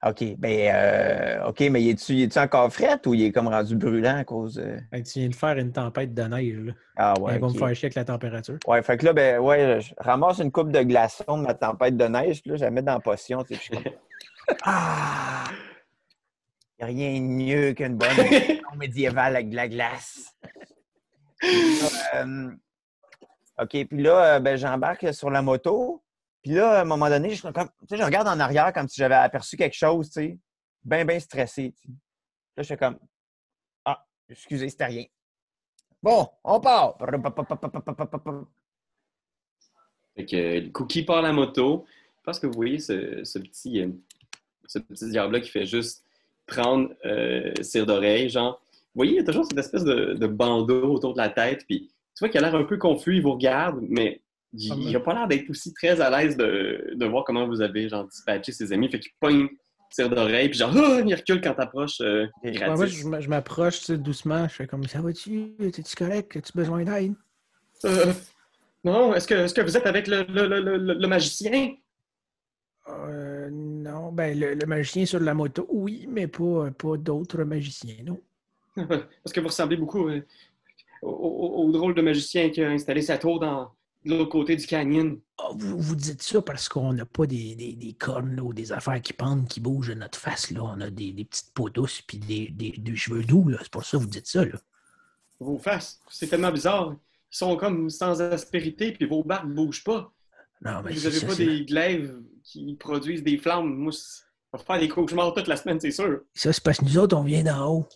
OK. 0.07 0.37
Ben, 0.39 0.71
euh, 0.73 1.49
OK, 1.49 1.61
mais 1.71 1.85
est-tu 1.85 2.23
est 2.23 2.37
encore 2.37 2.73
fret 2.73 3.01
ou 3.07 3.15
il 3.15 3.25
est 3.25 3.33
comme 3.33 3.49
rendu 3.49 3.75
brûlant 3.75 4.19
à 4.19 4.25
cause 4.25 4.55
de. 4.55 4.79
Hey, 4.93 5.03
tu 5.03 5.19
viens 5.19 5.29
de 5.29 5.35
faire 5.35 5.59
une 5.59 5.73
tempête 5.73 6.15
de 6.15 6.23
neige. 6.23 6.57
Là. 6.57 6.73
Ah 6.97 7.15
ouais. 7.21 7.39
va 7.39 7.47
ok. 7.49 7.55
me 7.55 7.59
faire 7.59 7.75
chier 7.75 7.87
avec 7.87 7.95
la 7.97 8.05
température. 8.05 8.59
Ouais, 8.67 8.81
fait 8.83 8.97
que 8.97 9.07
là, 9.07 9.13
ben, 9.13 9.41
ouais, 9.41 9.81
je 9.81 9.93
ramasse 9.99 10.39
une 10.39 10.53
coupe 10.53 10.71
de 10.71 10.83
glaçons 10.83 11.39
de 11.39 11.43
ma 11.43 11.55
tempête 11.55 11.97
de 11.97 12.05
neige, 12.05 12.43
puis 12.43 12.53
là, 12.53 12.57
je 12.59 12.65
la 12.65 12.71
mets 12.71 12.83
dans 12.83 12.95
la 12.95 13.01
potion, 13.01 13.43
tu 13.43 13.55
sais, 13.55 13.61
puis 13.61 13.71
je 13.73 13.83
comme. 13.83 13.93
Ah! 14.63 15.45
Y 16.79 16.83
a 16.83 16.87
rien 16.87 17.21
de 17.21 17.27
mieux 17.27 17.73
qu'une 17.73 17.97
bonne 17.97 18.09
médiévale 18.79 19.35
avec 19.35 19.51
de 19.51 19.57
la 19.57 19.69
glace. 19.69 20.33
Puis 21.41 21.81
là, 21.81 22.25
euh, 22.25 22.51
OK, 23.61 23.71
puis 23.71 24.03
là, 24.03 24.25
euh, 24.25 24.41
ben, 24.41 24.57
j'embarque 24.57 25.15
sur 25.15 25.31
la 25.31 25.41
moto. 25.41 26.03
Puis 26.49 26.57
là, 26.57 26.79
à 26.79 26.81
un 26.81 26.85
moment 26.87 27.11
donné, 27.11 27.29
je, 27.29 27.35
suis 27.35 27.53
comme, 27.53 27.69
je 27.93 28.03
regarde 28.03 28.27
en 28.27 28.41
arrière 28.41 28.73
comme 28.73 28.89
si 28.89 28.97
j'avais 28.97 29.17
aperçu 29.17 29.55
quelque 29.55 29.77
chose, 29.77 30.09
tu 30.09 30.13
sais, 30.15 30.39
bien, 30.83 31.05
bien 31.05 31.21
stressé. 31.21 31.75
Là, 32.57 32.63
je 32.63 32.69
fais 32.69 32.77
comme 32.79 32.99
Ah, 33.85 34.03
excusez, 34.31 34.71
c'était 34.71 34.87
rien. 34.87 35.05
Bon, 36.03 36.27
on 36.43 36.59
part. 36.59 36.97
Fait 40.17 40.25
que 40.25 40.37
euh, 40.37 40.71
Cookie 40.71 41.03
part 41.03 41.21
la 41.21 41.33
moto. 41.33 41.85
Je 42.17 42.23
pense 42.23 42.39
que 42.39 42.47
vous 42.47 42.55
voyez 42.55 42.79
ce, 42.79 43.39
petit, 43.41 43.83
euh, 43.83 43.91
ce 44.67 44.79
petit 44.79 45.11
diable-là 45.11 45.41
qui 45.41 45.51
fait 45.51 45.67
juste 45.67 46.03
prendre 46.47 46.95
euh, 47.05 47.53
cire 47.61 47.85
d'oreille, 47.85 48.31
genre. 48.31 48.63
Vous 48.95 49.01
voyez, 49.01 49.13
il 49.13 49.17
y 49.17 49.21
a 49.21 49.25
toujours 49.25 49.45
cette 49.45 49.59
espèce 49.59 49.85
de, 49.85 50.15
de 50.15 50.27
bandeau 50.27 50.95
autour 50.95 51.13
de 51.13 51.19
la 51.19 51.29
tête, 51.29 51.67
puis 51.67 51.89
tu 52.17 52.21
vois 52.21 52.31
qu'il 52.31 52.43
a 52.43 52.51
l'air 52.51 52.59
un 52.59 52.65
peu 52.65 52.79
confus, 52.79 53.17
il 53.17 53.23
vous 53.23 53.35
regarde, 53.35 53.81
mais 53.83 54.23
il 54.53 54.93
n'a 54.93 55.01
pas 55.01 55.15
l'air 55.15 55.29
d'être 55.29 55.51
aussi 55.51 55.73
très 55.75 56.01
à 56.01 56.11
l'aise 56.11 56.37
de, 56.37 56.93
de 56.95 57.07
voir 57.07 57.25
comment 57.25 57.47
vous 57.47 57.61
avez, 57.61 57.89
genre, 57.89 58.07
dispatché 58.07 58.53
ses 58.53 58.73
amis. 58.73 58.91
Fait 58.91 58.99
qu'il 59.01 59.13
pogne 59.21 59.49
cire 59.91 60.11
d'oreille, 60.11 60.49
puis 60.49 60.59
genre, 60.59 60.73
Ah! 60.75 61.01
il 61.07 61.15
recule 61.15 61.41
quand 61.41 61.55
t'approches 61.55 62.01
euh, 62.01 62.27
Ouais, 62.45 62.67
moi, 62.77 62.87
je, 62.87 63.29
m'approche 63.29 63.91
doucement. 63.91 64.47
Je 64.49 64.55
fais 64.55 64.67
comme 64.67 64.85
ça 64.85 65.01
va-tu? 65.01 65.55
T'es-tu 65.59 65.97
correct? 65.97 66.37
As-tu 66.37 66.53
besoin 66.55 66.85
d'aide? 66.85 67.15
Euh, 67.85 68.13
non, 68.85 69.15
est-ce 69.15 69.27
que, 69.27 69.35
est 69.35 69.55
que 69.55 69.61
vous 69.63 69.77
êtes 69.77 69.87
avec 69.87 70.07
le, 70.07 70.25
le- 70.29 70.95
le- 70.95 71.09
magicien? 71.09 71.75
Euh, 72.89 73.49
non, 73.51 74.13
ben 74.13 74.39
le, 74.39 74.67
magicien 74.67 75.05
sur 75.05 75.21
la 75.21 75.35
moto, 75.35 75.67
oui, 75.71 76.07
mais 76.09 76.27
pas, 76.27 76.71
pas 76.71 76.97
d'autres 76.97 77.45
magiciens, 77.45 77.97
non. 78.05 78.21
Parce 78.77 79.33
que 79.33 79.41
vous 79.41 79.49
ressemblez 79.49 79.77
beaucoup 79.77 80.09
au, 80.09 80.21
au- 81.03 81.65
au 81.67 81.71
drôle 81.73 81.95
de 81.95 82.03
magicien 82.03 82.49
qui 82.51 82.63
a 82.63 82.71
installé 82.71 83.03
sa 83.03 83.19
tour 83.19 83.41
dans 83.41 83.71
de 84.09 84.17
l'autre 84.17 84.31
côté 84.31 84.57
du 84.57 84.67
canyon. 84.67 85.19
Ah, 85.39 85.51
vous, 85.55 85.79
vous 85.79 85.95
dites 85.95 86.23
ça 86.23 86.41
parce 86.43 86.69
qu'on 86.69 86.93
n'a 86.93 87.05
pas 87.05 87.27
des, 87.27 87.55
des, 87.55 87.75
des 87.75 87.93
cornes 87.93 88.35
là, 88.35 88.43
ou 88.43 88.53
des 88.53 88.73
affaires 88.73 89.01
qui 89.01 89.13
pendent, 89.13 89.47
qui 89.47 89.61
bougent 89.61 89.89
de 89.89 89.95
notre 89.95 90.19
face. 90.19 90.51
Là. 90.51 90.63
On 90.65 90.81
a 90.81 90.91
des, 90.91 91.13
des 91.13 91.25
petites 91.25 91.53
peaux 91.53 91.69
douces 91.69 92.03
puis 92.03 92.19
des, 92.19 92.97
cheveux 92.97 93.23
doux. 93.23 93.51
C'est 93.61 93.71
pour 93.71 93.85
ça 93.85 93.99
que 93.99 94.03
vous 94.03 94.09
dites 94.09 94.27
ça. 94.27 94.45
Là. 94.45 94.59
Vos 95.39 95.59
faces, 95.59 96.01
c'est 96.11 96.27
tellement 96.27 96.51
bizarre. 96.51 96.97
Ils 97.31 97.37
sont 97.37 97.57
comme 97.57 97.91
sans 97.91 98.21
aspérité, 98.23 98.93
puis 98.93 99.07
vos 99.07 99.23
barbes 99.23 99.51
ne 99.51 99.55
bougent 99.55 99.85
pas. 99.85 100.11
Non, 100.63 100.83
mais 100.83 100.93
vous 100.93 101.03
n'avez 101.03 101.21
pas 101.21 101.35
des 101.35 101.65
glaives 101.65 102.17
qui 102.43 102.75
produisent 102.75 103.23
des 103.23 103.37
flammes. 103.37 103.73
Moi, 103.75 103.93
on 104.53 104.59
va 104.59 104.65
faire 104.65 104.81
des 104.81 104.89
cauchemars 104.89 105.35
toute 105.35 105.47
la 105.47 105.57
semaine, 105.57 105.79
c'est 105.79 105.93
sûr. 105.93 106.23
Ça, 106.35 106.53
c'est 106.53 106.63
parce 106.63 106.79
que 106.79 106.87
nous 106.87 106.99
autres, 106.99 107.17
on 107.17 107.23
vient 107.23 107.45
d'en 107.45 107.69
haut. 107.71 107.87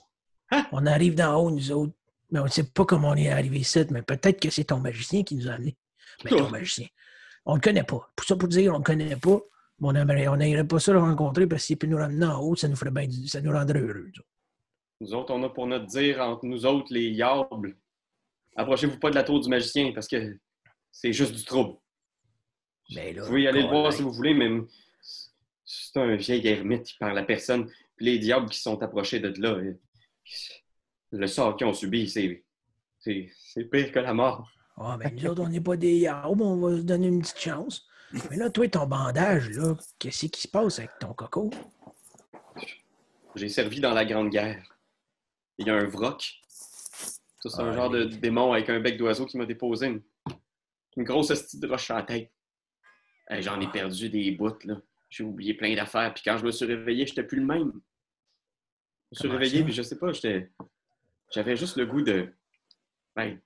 Hein? 0.50 0.66
On 0.70 0.86
arrive 0.86 1.14
d'en 1.14 1.34
haut, 1.36 1.50
nous 1.50 1.72
autres. 1.72 1.94
Mais 2.30 2.38
on 2.38 2.44
ne 2.44 2.50
sait 2.50 2.64
pas 2.64 2.84
comment 2.84 3.10
on 3.10 3.14
est 3.14 3.30
arrivé 3.30 3.58
ici, 3.58 3.84
mais 3.90 4.02
peut-être 4.02 4.40
que 4.40 4.50
c'est 4.50 4.64
ton 4.64 4.78
magicien 4.78 5.22
qui 5.22 5.34
nous 5.34 5.48
a 5.48 5.52
amenés. 5.52 5.76
Mais 6.24 6.30
ton 6.30 6.46
Oh. 6.46 6.50
magicien. 6.50 6.86
On 7.44 7.52
ne 7.52 7.56
le 7.58 7.62
connaît 7.62 7.82
pas. 7.84 8.08
Pour 8.14 8.26
ça, 8.26 8.36
pour 8.36 8.48
dire, 8.48 8.70
on 8.72 8.74
ne 8.74 8.78
le 8.78 8.84
connaît 8.84 9.16
pas. 9.16 9.40
On 9.84 9.92
n'aimerait 9.92 10.66
pas 10.66 10.78
ça 10.78 10.92
le 10.92 11.00
rencontrer 11.00 11.46
parce 11.48 11.66
qu'il 11.66 11.76
peut 11.76 11.88
nous 11.88 11.96
ramener 11.96 12.26
en 12.26 12.40
haut, 12.40 12.54
ça 12.54 12.68
nous 12.68 12.76
ferait 12.76 12.92
bien 12.92 13.06
du- 13.08 13.26
ça 13.26 13.40
nous 13.40 13.50
rendrait 13.52 13.80
heureux. 13.80 14.04
nous 14.04 14.20
autres. 14.20 14.28
Nous 15.00 15.14
autres, 15.14 15.34
on 15.34 15.42
a 15.42 15.48
pour 15.48 15.66
notre 15.66 15.86
dire 15.86 16.20
entre 16.20 16.46
nous 16.46 16.64
autres, 16.64 16.86
les 16.94 17.08
yables, 17.10 17.76
approchez-vous 18.54 18.98
pas 19.00 19.10
de 19.10 19.16
la 19.16 19.24
tour 19.24 19.40
du 19.40 19.48
magicien 19.48 19.90
parce 19.92 20.06
que 20.06 20.38
c'est 20.92 21.12
juste 21.12 21.34
du 21.34 21.44
trouble. 21.44 21.78
Mais 22.94 23.12
là, 23.12 23.22
Vous 23.22 23.28
pouvez 23.28 23.48
aller 23.48 23.62
le 23.62 23.68
voir 23.68 23.92
si 23.92 24.02
vous 24.02 24.12
voulez, 24.12 24.34
mais 24.34 24.48
c'est 25.64 25.98
un 25.98 26.14
vieil 26.14 26.46
ermite 26.46 26.84
qui 26.84 26.96
parle 26.98 27.18
à 27.18 27.24
personne. 27.24 27.68
Puis 27.96 28.06
les 28.06 28.18
diables 28.20 28.48
qui 28.50 28.60
sont 28.60 28.80
approchés 28.82 29.18
de 29.18 29.32
là, 29.40 29.54
euh, 29.54 29.74
le 31.10 31.26
sort 31.26 31.56
qu'ils 31.56 31.66
ont 31.66 31.72
subi, 31.74 32.08
c'est 32.08 32.44
pire 33.70 33.90
que 33.90 33.98
la 33.98 34.14
mort. 34.14 34.48
Ah, 34.76 34.96
ben 34.98 35.14
nous 35.14 35.26
autres, 35.26 35.42
on 35.42 35.48
n'est 35.48 35.60
pas 35.60 35.76
des 35.76 35.98
yaourts, 35.98 36.40
on 36.40 36.56
va 36.56 36.76
se 36.76 36.82
donner 36.82 37.08
une 37.08 37.20
petite 37.20 37.38
chance. 37.38 37.86
Mais 38.30 38.36
là, 38.36 38.50
toi, 38.50 38.68
ton 38.68 38.86
bandage, 38.86 39.50
là, 39.50 39.74
qu'est-ce 39.98 40.26
qui 40.26 40.40
se 40.42 40.48
passe 40.48 40.78
avec 40.78 40.98
ton 40.98 41.14
coco? 41.14 41.50
J'ai 43.34 43.48
servi 43.48 43.80
dans 43.80 43.94
la 43.94 44.04
Grande 44.04 44.30
Guerre. 44.30 44.62
Il 45.58 45.66
y 45.66 45.70
a 45.70 45.74
un 45.74 45.84
vroc. 45.86 46.40
Ça, 46.48 47.48
c'est 47.50 47.60
un 47.60 47.68
Ah, 47.70 47.72
genre 47.72 47.90
de 47.90 48.04
démon 48.04 48.52
avec 48.52 48.68
un 48.68 48.80
bec 48.80 48.96
d'oiseau 48.98 49.26
qui 49.26 49.38
m'a 49.38 49.46
déposé 49.46 49.86
une, 49.86 50.02
une 50.96 51.04
grosse 51.04 51.30
hostie 51.30 51.58
de 51.58 51.66
roche 51.66 51.90
à 51.90 51.96
la 51.96 52.02
tête. 52.02 52.30
Hey, 53.28 53.42
J'en 53.42 53.60
ai 53.60 53.70
perdu 53.70 54.08
des 54.10 54.30
bouts, 54.32 54.58
là. 54.64 54.80
J'ai 55.08 55.24
oublié 55.24 55.54
plein 55.54 55.74
d'affaires. 55.74 56.12
Puis 56.14 56.22
quand 56.24 56.38
je 56.38 56.44
me 56.44 56.50
suis 56.50 56.64
réveillé, 56.66 57.06
j'étais 57.06 57.22
plus 57.24 57.40
le 57.40 57.46
même. 57.46 57.72
Je 57.72 57.76
me 57.76 59.14
suis 59.14 59.28
Comment 59.28 59.34
réveillé, 59.38 59.62
puis 59.64 59.72
je 59.72 59.82
sais 59.82 59.98
pas, 59.98 60.12
j'étais. 60.12 60.50
J'avais 61.30 61.56
juste 61.56 61.76
le 61.76 61.86
goût 61.86 62.02
de. 62.02 62.32
ben, 63.14 63.34
de 63.34 63.40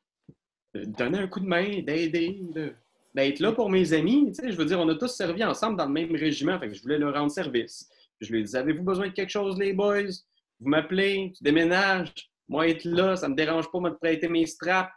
donner 0.85 1.18
un 1.18 1.27
coup 1.29 1.41
de 1.41 1.47
main, 1.47 1.81
d'aider, 1.83 2.41
de- 2.55 2.72
d'être 3.14 3.41
là 3.41 3.53
pour 3.53 3.70
mes 3.70 3.93
amis. 3.93 4.27
Tu 4.29 4.35
sais, 4.43 4.53
je 4.53 4.57
veux 4.57 4.64
dire, 4.66 4.79
on 4.79 4.89
a 4.89 4.95
tous 4.95 5.09
servi 5.09 5.43
ensemble 5.45 5.77
dans 5.79 5.87
le 5.87 5.93
même 5.93 6.14
régiment. 6.14 6.59
Fait 6.59 6.68
que 6.68 6.74
je 6.74 6.83
voulais 6.83 6.99
leur 6.99 7.14
rendre 7.14 7.31
service. 7.31 7.89
Puis 8.18 8.29
je 8.29 8.33
lui 8.35 8.43
disais, 8.45 8.59
avez-vous 8.59 8.83
besoin 8.83 9.09
de 9.09 9.12
quelque 9.12 9.31
chose, 9.31 9.59
les 9.59 9.72
boys? 9.72 10.03
Vous 10.61 10.68
m'appelez, 10.68 11.33
tu 11.37 11.43
déménages. 11.43 12.12
Moi, 12.49 12.68
être 12.68 12.85
là, 12.85 13.16
ça 13.16 13.29
me 13.29 13.35
dérange 13.35 13.70
pas, 13.70 13.81
moi, 13.81 13.91
de 13.91 13.97
prêter 13.97 14.29
mes 14.29 14.47
straps. 14.47 14.93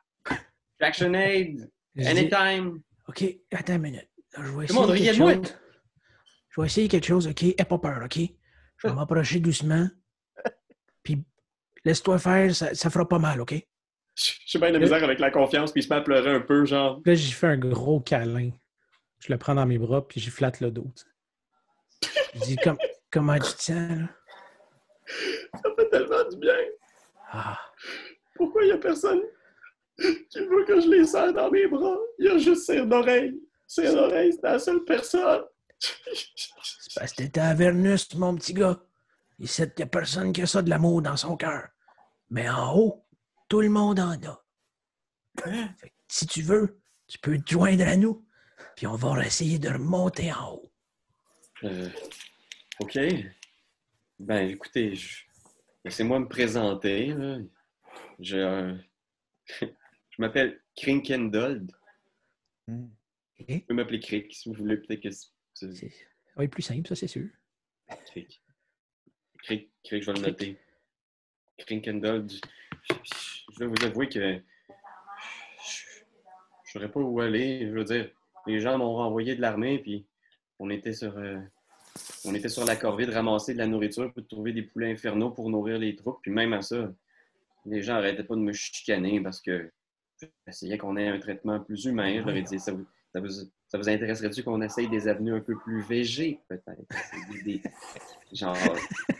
Traction 0.79 1.13
Aid, 1.13 1.69
anytime. 1.97 2.81
OK, 3.07 3.25
attends 3.51 3.75
une 3.75 3.81
minute. 3.81 4.07
Je 4.37 4.41
vais 4.43 4.73
monde 4.73 4.91
essayer 4.95 5.05
quelque 5.11 5.17
moi? 5.17 5.33
chose. 5.33 5.53
Je 6.49 6.61
vais 6.61 6.67
essayer 6.67 6.87
quelque 6.87 7.05
chose, 7.05 7.27
OK? 7.27 7.43
Aie 7.43 7.65
pas 7.67 7.77
peur, 7.79 8.01
OK? 8.05 8.19
Je 8.77 8.87
vais 8.87 8.93
m'approcher 8.93 9.39
doucement. 9.39 9.87
Puis 11.03 11.23
laisse-toi 11.83 12.19
faire, 12.19 12.55
ça, 12.55 12.73
ça 12.75 12.89
fera 12.89 13.07
pas 13.07 13.19
mal, 13.19 13.41
OK? 13.41 13.55
J'ai 14.51 14.57
bien 14.57 14.71
de 14.71 14.79
misère 14.79 15.03
avec 15.03 15.19
la 15.19 15.29
confiance, 15.29 15.71
puis 15.71 15.81
il 15.81 15.83
se 15.83 15.89
met 15.89 15.97
à 15.97 16.01
pleurer 16.01 16.31
un 16.31 16.39
peu, 16.39 16.65
genre. 16.65 16.99
Là, 17.05 17.13
j'y 17.13 17.31
fais 17.31 17.45
un 17.45 17.57
gros 17.57 17.99
câlin. 17.99 18.49
Je 19.19 19.31
le 19.31 19.37
prends 19.37 19.53
dans 19.53 19.67
mes 19.67 19.77
bras, 19.77 20.07
puis 20.07 20.19
j'y 20.19 20.31
flatte 20.31 20.59
le 20.59 20.71
dos. 20.71 20.91
tu 20.95 22.09
sais. 22.09 22.09
Je 22.33 22.39
dis, 22.39 22.55
Comme- 22.55 22.77
comment 23.11 23.35
tu 23.35 23.53
te 23.53 23.61
sens, 23.61 23.89
là? 23.91 24.07
Ça 25.53 25.69
fait 25.77 25.89
tellement 25.89 26.27
du 26.31 26.37
bien. 26.37 26.55
Ah, 27.31 27.59
Pourquoi 28.35 28.63
il 28.63 28.67
n'y 28.67 28.71
a 28.71 28.77
personne 28.79 29.21
qui 29.99 30.39
veut 30.39 30.65
que 30.65 30.81
je 30.81 30.87
les 30.87 31.05
serre 31.05 31.31
dans 31.33 31.51
mes 31.51 31.67
bras? 31.67 31.97
Il 32.17 32.25
y 32.25 32.29
a 32.29 32.37
juste 32.39 32.65
Cire 32.65 32.87
d'oreille. 32.87 33.39
Cire 33.67 33.93
d'oreille, 33.93 34.33
c'est 34.33 34.41
la 34.43 34.57
seule 34.57 34.83
personne. 34.83 35.43
c'est 35.79 36.95
parce 36.95 37.11
que 37.11 37.17
t'étais 37.17 37.39
à 37.39 37.49
Avernus, 37.49 38.15
mon 38.15 38.33
petit 38.35 38.53
gars. 38.55 38.79
Ici, 39.37 39.61
il 39.61 39.71
n'y 39.77 39.83
a 39.83 39.85
personne 39.85 40.33
qui 40.33 40.41
a 40.41 40.47
ça 40.47 40.63
de 40.63 40.69
l'amour 40.71 41.03
dans 41.03 41.17
son 41.17 41.37
cœur. 41.37 41.67
Mais 42.31 42.49
en 42.49 42.75
haut, 42.75 43.05
tout 43.49 43.61
le 43.61 43.69
monde 43.69 43.99
en 43.99 44.11
a. 44.23 44.45
Hein? 45.45 45.73
Fait 45.77 45.89
que 45.89 45.95
si 46.07 46.27
tu 46.27 46.41
veux, 46.41 46.79
tu 47.07 47.17
peux 47.19 47.37
te 47.37 47.51
joindre 47.51 47.87
à 47.87 47.95
nous, 47.97 48.25
puis 48.75 48.87
on 48.87 48.95
va 48.95 49.25
essayer 49.25 49.59
de 49.59 49.69
remonter 49.69 50.31
en 50.31 50.53
haut. 50.55 50.71
Euh, 51.63 51.89
OK. 52.79 52.97
Ben, 54.19 54.47
écoutez, 54.49 54.95
je- 54.95 55.23
laissez-moi 55.83 56.19
me 56.19 56.27
présenter. 56.27 57.07
là. 57.07 57.39
Je, 58.19 58.37
euh, 58.37 58.75
je 59.61 59.65
m'appelle 60.19 60.61
Krinkendold. 60.77 61.71
Hmm. 62.67 62.87
OK? 63.39 63.45
Vous 63.49 63.59
pouvez 63.61 63.73
m'appeler 63.75 63.99
Crick 63.99 64.33
si 64.33 64.49
vous 64.49 64.55
voulez. 64.55 64.77
Peut-être 64.77 65.01
que 65.01 65.09
c'est- 65.11 65.93
oui, 66.37 66.47
plus 66.47 66.61
simple, 66.61 66.87
ça, 66.87 66.95
c'est 66.95 67.07
sûr. 67.07 67.27
Crick. 68.05 68.41
Crick, 69.43 69.71
Crick, 69.83 70.03
je 70.03 70.11
vais 70.11 70.19
le 70.19 70.25
noter. 70.27 70.57
Krinkendold. 71.57 72.31
Je, 72.31 72.93
je 73.53 73.59
vais 73.59 73.67
vous 73.67 73.85
avouer 73.85 74.09
que 74.09 74.19
je 74.19 74.41
ne 75.65 76.65
saurais 76.65 76.91
pas 76.91 76.99
où 76.99 77.19
aller. 77.19 77.67
Je 77.67 77.71
veux 77.71 77.83
dire, 77.83 78.09
les 78.47 78.59
gens 78.59 78.77
m'ont 78.77 78.95
renvoyé 78.95 79.35
de 79.35 79.41
l'armée, 79.41 79.79
puis 79.79 80.05
on 80.59 80.69
était 80.69 80.93
sur, 80.93 81.17
euh, 81.17 81.39
on 82.25 82.35
était 82.35 82.49
sur 82.49 82.65
la 82.65 82.75
corvée 82.75 83.05
de 83.05 83.13
ramasser 83.13 83.53
de 83.53 83.59
la 83.59 83.67
nourriture 83.67 84.11
pour 84.13 84.27
trouver 84.27 84.53
des 84.53 84.63
poulets 84.63 84.91
infernaux 84.91 85.31
pour 85.31 85.49
nourrir 85.49 85.79
les 85.79 85.95
troupes. 85.95 86.19
Puis 86.21 86.31
même 86.31 86.53
à 86.53 86.61
ça, 86.61 86.91
les 87.65 87.81
gens 87.81 87.93
n'arrêtaient 87.93 88.23
pas 88.23 88.35
de 88.35 88.41
me 88.41 88.53
chicaner 88.53 89.19
parce 89.21 89.41
que 89.41 89.71
j'essayais 90.45 90.77
qu'on 90.77 90.97
ait 90.97 91.07
un 91.07 91.19
traitement 91.19 91.59
plus 91.59 91.85
humain. 91.85 92.21
Je 92.21 92.25
leur 92.25 92.35
ai 92.35 92.43
dit, 92.43 92.59
ça 92.59 92.71
vous, 92.71 92.85
ça 93.13 93.77
vous, 93.77 93.89
intéresserait-tu 93.89 94.43
qu'on 94.43 94.61
essaye 94.61 94.87
des 94.87 95.07
avenues 95.07 95.33
un 95.33 95.39
peu 95.39 95.57
plus 95.57 95.81
végées, 95.81 96.39
peut-être? 96.47 96.83
Genre, 98.31 98.55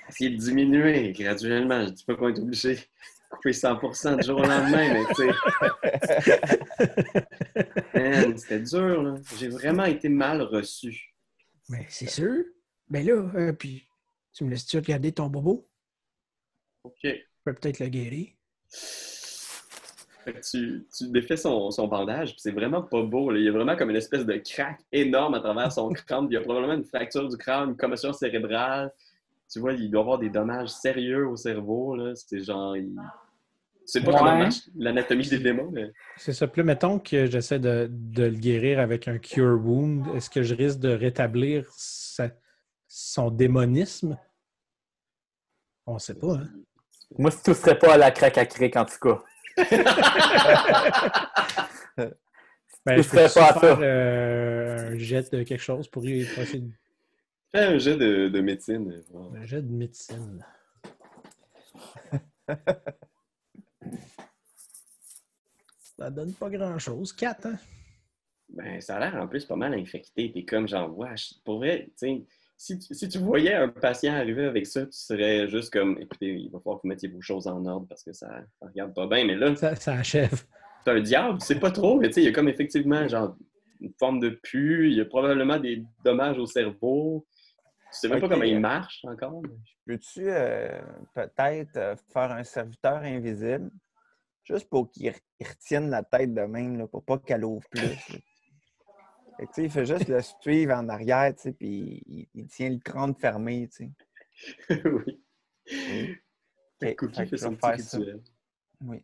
essayer 0.09 0.30
de 0.30 0.38
diminuer 0.38 1.11
graduellement. 1.13 1.86
Je 1.86 1.91
dis 1.91 2.03
pas 2.03 2.15
qu'on 2.15 2.30
est 2.30 2.39
obligé 2.39 2.77
couper 3.30 3.51
100% 3.51 4.17
du 4.17 4.23
jour 4.27 4.39
au 4.39 4.43
lendemain, 4.43 4.93
mais 4.93 5.05
tu 5.15 5.15
sais. 5.15 5.30
Man, 7.93 8.38
C'était 8.38 8.59
dur, 8.59 9.03
là. 9.03 9.15
J'ai 9.38 9.49
vraiment 9.49 9.86
été 9.86 10.09
mal 10.09 10.41
reçu. 10.41 11.13
Mais 11.69 11.86
c'est 11.89 12.09
sûr. 12.09 12.43
Ben 12.89 13.05
là, 13.05 13.13
euh, 13.36 13.53
puis 13.53 13.88
Tu 14.34 14.43
me 14.43 14.49
laisses-tu 14.49 14.77
regarder 14.77 15.11
ton 15.11 15.27
bobo? 15.27 15.67
OK. 16.84 16.95
Je 17.03 17.11
peux 17.43 17.53
peut-être 17.53 17.80
le 17.80 17.88
guérir. 17.88 18.30
Tu, 20.51 20.86
tu 20.95 21.09
défais 21.09 21.38
son, 21.38 21.71
son 21.71 21.88
bandage, 21.88 22.32
puis 22.32 22.39
c'est 22.39 22.51
vraiment 22.51 22.84
pas 22.84 23.01
beau. 23.01 23.32
là. 23.32 23.39
Il 23.39 23.45
y 23.45 23.47
a 23.47 23.51
vraiment 23.51 23.75
comme 23.75 23.89
une 23.89 23.95
espèce 23.95 24.25
de 24.25 24.36
craque 24.38 24.80
énorme 24.91 25.34
à 25.34 25.39
travers 25.39 25.71
son 25.71 25.89
crâne. 25.93 26.27
puis 26.27 26.36
Il 26.36 26.39
y 26.39 26.41
a 26.41 26.41
probablement 26.41 26.73
une 26.73 26.84
fracture 26.84 27.27
du 27.27 27.38
crâne, 27.38 27.69
une 27.69 27.77
commotion 27.77 28.13
cérébrale. 28.13 28.91
Tu 29.52 29.60
vois, 29.60 29.74
il 29.74 29.89
doit 29.89 30.02
avoir 30.02 30.20
des 30.20 30.30
dommages 30.30 30.70
sérieux 30.70 31.28
au 31.28 31.36
cerveau. 31.36 31.95
là. 31.95 32.14
C'est 32.16 32.39
genre. 32.43 32.78
Il... 32.78 32.93
Tu 32.93 33.02
sais 33.86 34.02
pas 34.02 34.12
Ouais. 34.12 34.18
comment 34.20 34.50
l'anatomie 34.78 35.28
des 35.28 35.39
démons, 35.39 35.72
mais. 35.72 35.91
C'est 36.18 36.34
ça. 36.34 36.47
Puis 36.47 36.62
mettons 36.64 37.00
que 37.00 37.26
j'essaie 37.26 37.58
de, 37.60 37.88
de 37.89 38.26
le 38.26 38.36
guérir 38.38 38.80
avec 38.80 39.08
un 39.08 39.18
Cure 39.18 39.60
Wound. 39.60 40.06
Est-ce 40.16 40.30
que 40.30 40.43
je 40.43 40.54
risque 40.54 40.80
de 40.80 40.89
rétablir 40.93 41.66
sa- 41.76 42.30
son 42.88 43.32
démonisme? 43.32 44.18
On 45.88 45.97
sait 45.97 46.14
pas, 46.14 46.36
hein? 46.36 46.50
Moi, 47.18 47.32
si 47.32 47.41
tout 47.41 47.56
serait 47.56 47.80
pas 47.80 47.93
à 47.95 47.97
la 47.97 48.12
craque 48.12 48.38
à 48.38 48.45
cric, 48.45 48.76
en 48.78 48.86
tout 48.86 49.00
cas. 49.02 49.24
Ben, 52.86 52.95
Je 52.97 53.02
ferais 53.04 53.24
pas 53.24 53.30
faire 53.30 53.60
ça. 53.60 53.82
euh, 53.82 54.91
un 54.93 54.97
jet 54.97 55.32
de 55.34 55.43
quelque 55.43 55.62
chose 55.62 55.88
pour 55.89 56.06
y 56.06 56.24
pour 56.26 56.43
essayer 56.43 56.60
de- 56.60 56.72
Fais 57.52 57.66
un 57.66 57.78
jet 57.80 57.97
de, 57.97 58.30
de 58.30 58.41
médecine. 58.41 58.91
euh, 59.14 59.36
un 59.41 59.45
jet 59.45 59.62
de 59.62 59.72
médecine. 59.72 60.45
Ça 65.97 66.10
donne 66.10 66.34
pas 66.34 66.50
grand-chose. 66.50 67.12
4, 67.14 67.45
hein? 67.47 67.58
Ben, 68.50 68.82
ça 68.82 68.95
a 68.97 69.00
l'air 69.00 69.16
en 69.22 69.28
plus 69.28 69.45
pas 69.45 69.56
mal 69.56 69.74
infecté. 69.74 70.32
T'es 70.32 70.43
comme 70.43 70.68
genre, 70.68 70.97
wesh, 70.97 71.36
pour 71.43 71.58
vrai, 71.58 71.86
tu 71.89 72.08
sais, 72.08 72.24
si, 72.58 72.80
tu- 72.80 72.93
si 72.95 73.08
tu 73.08 73.20
voyais 73.20 73.54
un 73.54 73.68
patient 73.70 74.14
arriver 74.16 74.45
avec 74.45 74.66
ça, 74.66 74.86
tu 74.86 74.93
serais 74.97 75.47
juste 75.50 75.72
comme, 75.72 75.97
écoutez, 76.00 76.34
il 76.36 76.50
va 76.50 76.60
falloir 76.60 76.78
que 76.78 76.84
vous 76.84 76.89
mettiez 76.89 77.10
vos 77.10 77.22
choses 77.22 77.47
en 77.47 77.64
ordre 77.66 77.86
parce 77.88 78.04
que 78.04 78.12
ça, 78.14 78.28
ça 78.60 78.66
regarde 78.68 78.93
pas 78.95 79.08
bien. 79.08 79.26
Mais 79.26 79.36
là, 79.36 79.56
Ça, 79.56 79.76
ça 79.76 79.93
achève. 79.93 80.45
c'est 80.84 80.91
un 80.91 81.00
diable, 81.02 81.39
c'est 81.41 81.60
pas 81.60 81.70
trop, 81.72 82.00
mais 82.00 82.08
tu 82.08 82.14
sais, 82.16 82.22
il 82.22 82.26
y 82.26 82.30
a 82.30 82.32
comme 82.32 82.50
effectivement 82.50 83.08
genre 83.08 83.36
une 83.82 83.93
forme 84.00 84.20
de 84.20 84.30
pu, 84.30 84.89
il 84.89 84.97
y 84.97 85.02
a 85.02 85.06
probablement 85.06 85.60
des 85.60 85.84
dommages 86.04 86.38
au 86.39 86.45
cerveau. 86.47 87.26
Tu 87.91 87.99
sais 87.99 88.07
même 88.09 88.19
pas 88.21 88.29
comment 88.29 88.43
il 88.43 88.59
marche 88.59 89.03
encore. 89.05 89.41
mais- 89.41 89.49
Peux-tu 89.85 90.29
euh, 90.29 90.81
peut-être 91.15 91.75
euh, 91.77 91.95
faire 92.13 92.31
un 92.31 92.43
serviteur 92.43 92.97
invisible 92.97 93.71
juste 94.43 94.69
pour 94.69 94.89
qu'il 94.91 95.09
re- 95.09 95.19
il 95.39 95.47
retienne 95.47 95.89
la 95.89 96.03
tête 96.03 96.33
de 96.33 96.41
même, 96.41 96.77
là, 96.77 96.87
pour 96.87 97.03
pas 97.03 97.17
qu'elle 97.17 97.43
ouvre 97.45 97.67
plus? 97.69 97.81
Fait 99.39 99.47
que, 99.47 99.61
il 99.61 99.71
fait 99.71 99.85
juste 99.85 100.09
le 100.09 100.21
suivre 100.21 100.73
en 100.75 100.89
arrière, 100.89 101.33
puis 101.57 102.03
il, 102.05 102.27
il 102.33 102.47
tient 102.47 102.69
le 102.69 102.77
crâne 102.79 103.15
fermé, 103.15 103.69
tu 103.69 103.89
sais. 104.69 104.83
oui. 104.85 105.21
Ok, 106.81 106.95
Cookie 106.97 107.25
fait 107.25 107.37
son 107.37 107.55
petit 107.55 107.81
ça. 107.83 107.99
Oui. 108.81 109.03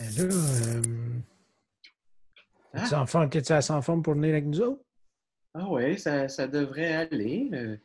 Là, 0.00 0.24
euh, 0.24 0.82
Ah. 2.72 2.80
t'es-tu 2.82 2.94
en 2.94 3.06
forme- 3.06 3.30
t'es-tu 3.30 3.52
assez 3.52 3.72
en 3.72 3.82
forme 3.82 4.02
pour 4.02 4.14
venir 4.14 4.30
avec 4.30 4.44
nous 4.46 4.60
autres? 4.60 4.82
Ah 5.54 5.68
ouais, 5.68 5.96
ça, 5.96 6.28
ça 6.28 6.46
devrait 6.46 6.92
aller. 6.92 7.48
euh, 7.52 7.76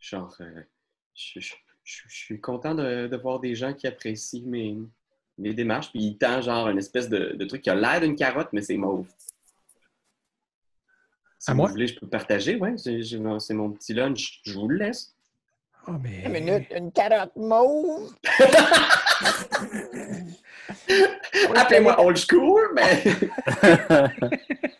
genre, 0.00 0.34
euh, 0.40 0.62
je, 1.14 1.40
je- 1.40 1.54
je- 1.84 2.02
je 2.08 2.14
suis 2.16 2.40
content 2.40 2.74
de, 2.74 3.06
de 3.06 3.16
voir 3.16 3.40
des 3.40 3.54
gens 3.54 3.72
qui 3.74 3.86
apprécient 3.86 4.44
mes, 4.46 4.76
mes 5.38 5.54
démarches. 5.54 5.90
Puis 5.90 6.00
il 6.02 6.18
tend 6.18 6.40
genre 6.40 6.68
une 6.68 6.78
espèce 6.78 7.08
de, 7.08 7.32
de 7.34 7.44
truc 7.44 7.62
qui 7.62 7.70
a 7.70 7.74
l'air 7.74 8.00
d'une 8.00 8.16
carotte, 8.16 8.48
mais 8.52 8.62
c'est 8.62 8.76
mauve. 8.76 9.06
Si 11.38 11.50
À 11.50 11.54
vous 11.54 11.58
moi? 11.58 11.68
voulez, 11.70 11.86
je 11.86 11.98
peux 11.98 12.08
partager. 12.08 12.56
Ouais, 12.56 12.74
c'est 12.78 13.54
mon 13.54 13.70
petit 13.70 13.94
lunch. 13.94 14.40
Je 14.44 14.52
vous 14.54 14.68
le 14.68 14.76
laisse. 14.78 15.14
Ah, 15.86 15.98
mais. 16.02 16.22
Une 16.24 16.32
minute, 16.32 16.66
une 16.74 16.90
carotte 16.92 17.34
mauve! 17.36 18.12
Appelez-moi 21.56 21.98
old 22.00 22.16
school, 22.18 22.72
mais. 22.74 23.02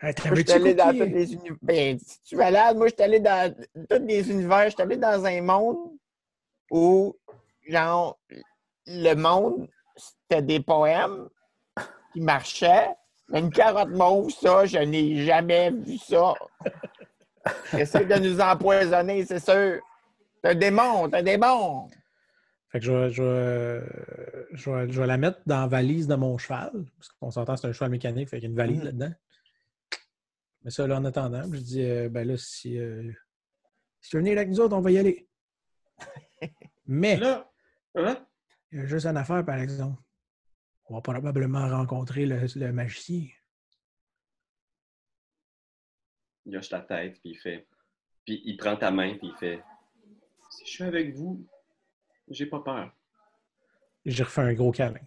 Hey, 0.00 0.14
t'en 0.14 0.28
Moi, 0.28 0.36
je 0.36 0.42
suis 0.42 0.52
allé 0.52 0.74
dans 0.74 0.90
tous 0.90 1.04
les 1.04 1.32
univers. 1.34 1.56
Ben, 1.62 1.98
si 1.98 2.22
tu 2.22 2.36
malade, 2.36 2.76
moi, 2.76 2.88
je 2.88 2.94
suis 2.94 3.02
allé 3.02 3.20
dans 3.20 3.54
tous 3.88 4.04
les 4.06 4.30
univers. 4.30 4.64
Je 4.64 4.70
suis 4.70 4.82
allé 4.82 4.96
dans 4.96 5.24
un 5.24 5.40
monde 5.42 5.76
où, 6.70 7.16
genre, 7.68 8.18
le 8.86 9.14
monde, 9.14 9.68
c'était 9.96 10.42
des 10.42 10.60
poèmes 10.60 11.28
qui 12.12 12.20
marchaient. 12.20 12.88
Une 13.32 13.50
carotte 13.50 13.90
mauve, 13.90 14.30
ça, 14.30 14.64
je 14.66 14.78
n'ai 14.78 15.24
jamais 15.24 15.70
vu 15.70 15.98
ça. 15.98 16.34
Essaye 17.78 18.06
de 18.06 18.16
nous 18.16 18.40
empoisonner, 18.40 19.24
c'est 19.24 19.38
sûr. 19.38 19.80
T'es 20.42 20.48
un 20.50 20.54
démon, 20.54 21.08
t'es 21.08 21.18
un 21.18 21.22
démon. 21.22 21.88
Fait 22.70 22.80
que 22.80 22.86
je 22.86 22.92
vais, 22.92 23.10
je, 23.10 23.22
vais, 23.22 23.86
je, 24.52 24.70
vais, 24.70 24.92
je 24.92 25.00
vais 25.00 25.06
la 25.06 25.16
mettre 25.16 25.40
dans 25.46 25.60
la 25.60 25.66
valise 25.66 26.06
de 26.06 26.14
mon 26.14 26.38
cheval. 26.38 26.70
Parce 26.96 27.08
qu'on 27.20 27.30
s'entend, 27.30 27.56
c'est 27.56 27.66
un 27.68 27.72
cheval 27.72 27.90
mécanique, 27.90 28.28
fait 28.28 28.36
qu'il 28.38 28.44
y 28.44 28.46
a 28.46 28.50
une 28.50 28.56
valise 28.56 28.78
Mhm. 28.78 28.84
là-dedans. 28.84 29.12
Mais 30.62 30.70
ça, 30.70 30.86
là, 30.86 30.98
en 30.98 31.04
attendant, 31.04 31.42
je 31.52 31.60
dis, 31.60 31.82
euh, 31.82 32.08
ben 32.08 32.26
là, 32.26 32.36
si, 32.36 32.78
euh, 32.78 33.10
si 34.00 34.10
tu 34.10 34.16
veux 34.16 34.22
venir 34.22 34.36
avec 34.36 34.50
nous 34.50 34.60
autres, 34.60 34.76
on 34.76 34.80
va 34.80 34.90
y 34.90 34.98
aller. 34.98 35.28
Mais, 36.86 37.16
Là, 37.16 37.50
hein? 37.94 38.26
il 38.72 38.80
y 38.80 38.82
a 38.82 38.86
juste 38.86 39.06
une 39.06 39.16
affaire, 39.16 39.44
par 39.44 39.58
exemple. 39.58 40.00
On 40.86 40.94
va 40.94 41.00
probablement 41.00 41.68
rencontrer 41.68 42.26
le, 42.26 42.40
le 42.56 42.72
magicien. 42.72 43.26
il 46.46 46.56
hoche 46.56 46.70
la 46.70 46.80
tête, 46.80 47.20
puis 47.20 47.30
il 47.30 47.38
fait. 47.38 47.66
Puis 48.24 48.42
il 48.44 48.56
prend 48.56 48.76
ta 48.76 48.90
main, 48.90 49.16
puis 49.16 49.28
il 49.28 49.36
fait. 49.36 49.62
Si 50.50 50.64
je 50.66 50.70
suis 50.70 50.84
avec 50.84 51.14
vous, 51.14 51.46
j'ai 52.28 52.46
pas 52.46 52.60
peur. 52.60 52.92
J'ai 54.04 54.24
refait 54.24 54.40
un 54.42 54.54
gros 54.54 54.72
câlin. 54.72 55.00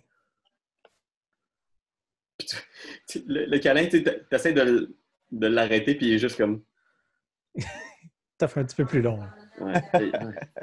Le, 3.16 3.46
le 3.46 3.60
câlin, 3.60 3.88
tu 3.88 4.04
essaies 4.32 4.54
de, 4.54 4.96
de 5.34 5.48
l'arrêter, 5.48 5.96
puis 5.96 6.08
il 6.08 6.14
est 6.14 6.20
juste 6.20 6.38
comme. 6.38 6.64
Ça 8.40 8.48
fait 8.48 8.60
un 8.62 8.66
petit 8.66 8.76
peu 8.76 8.86
plus 8.86 9.02
long. 9.02 9.18
là. 9.20 9.36
Ouais, 9.62 9.82
ouais, 10.00 10.12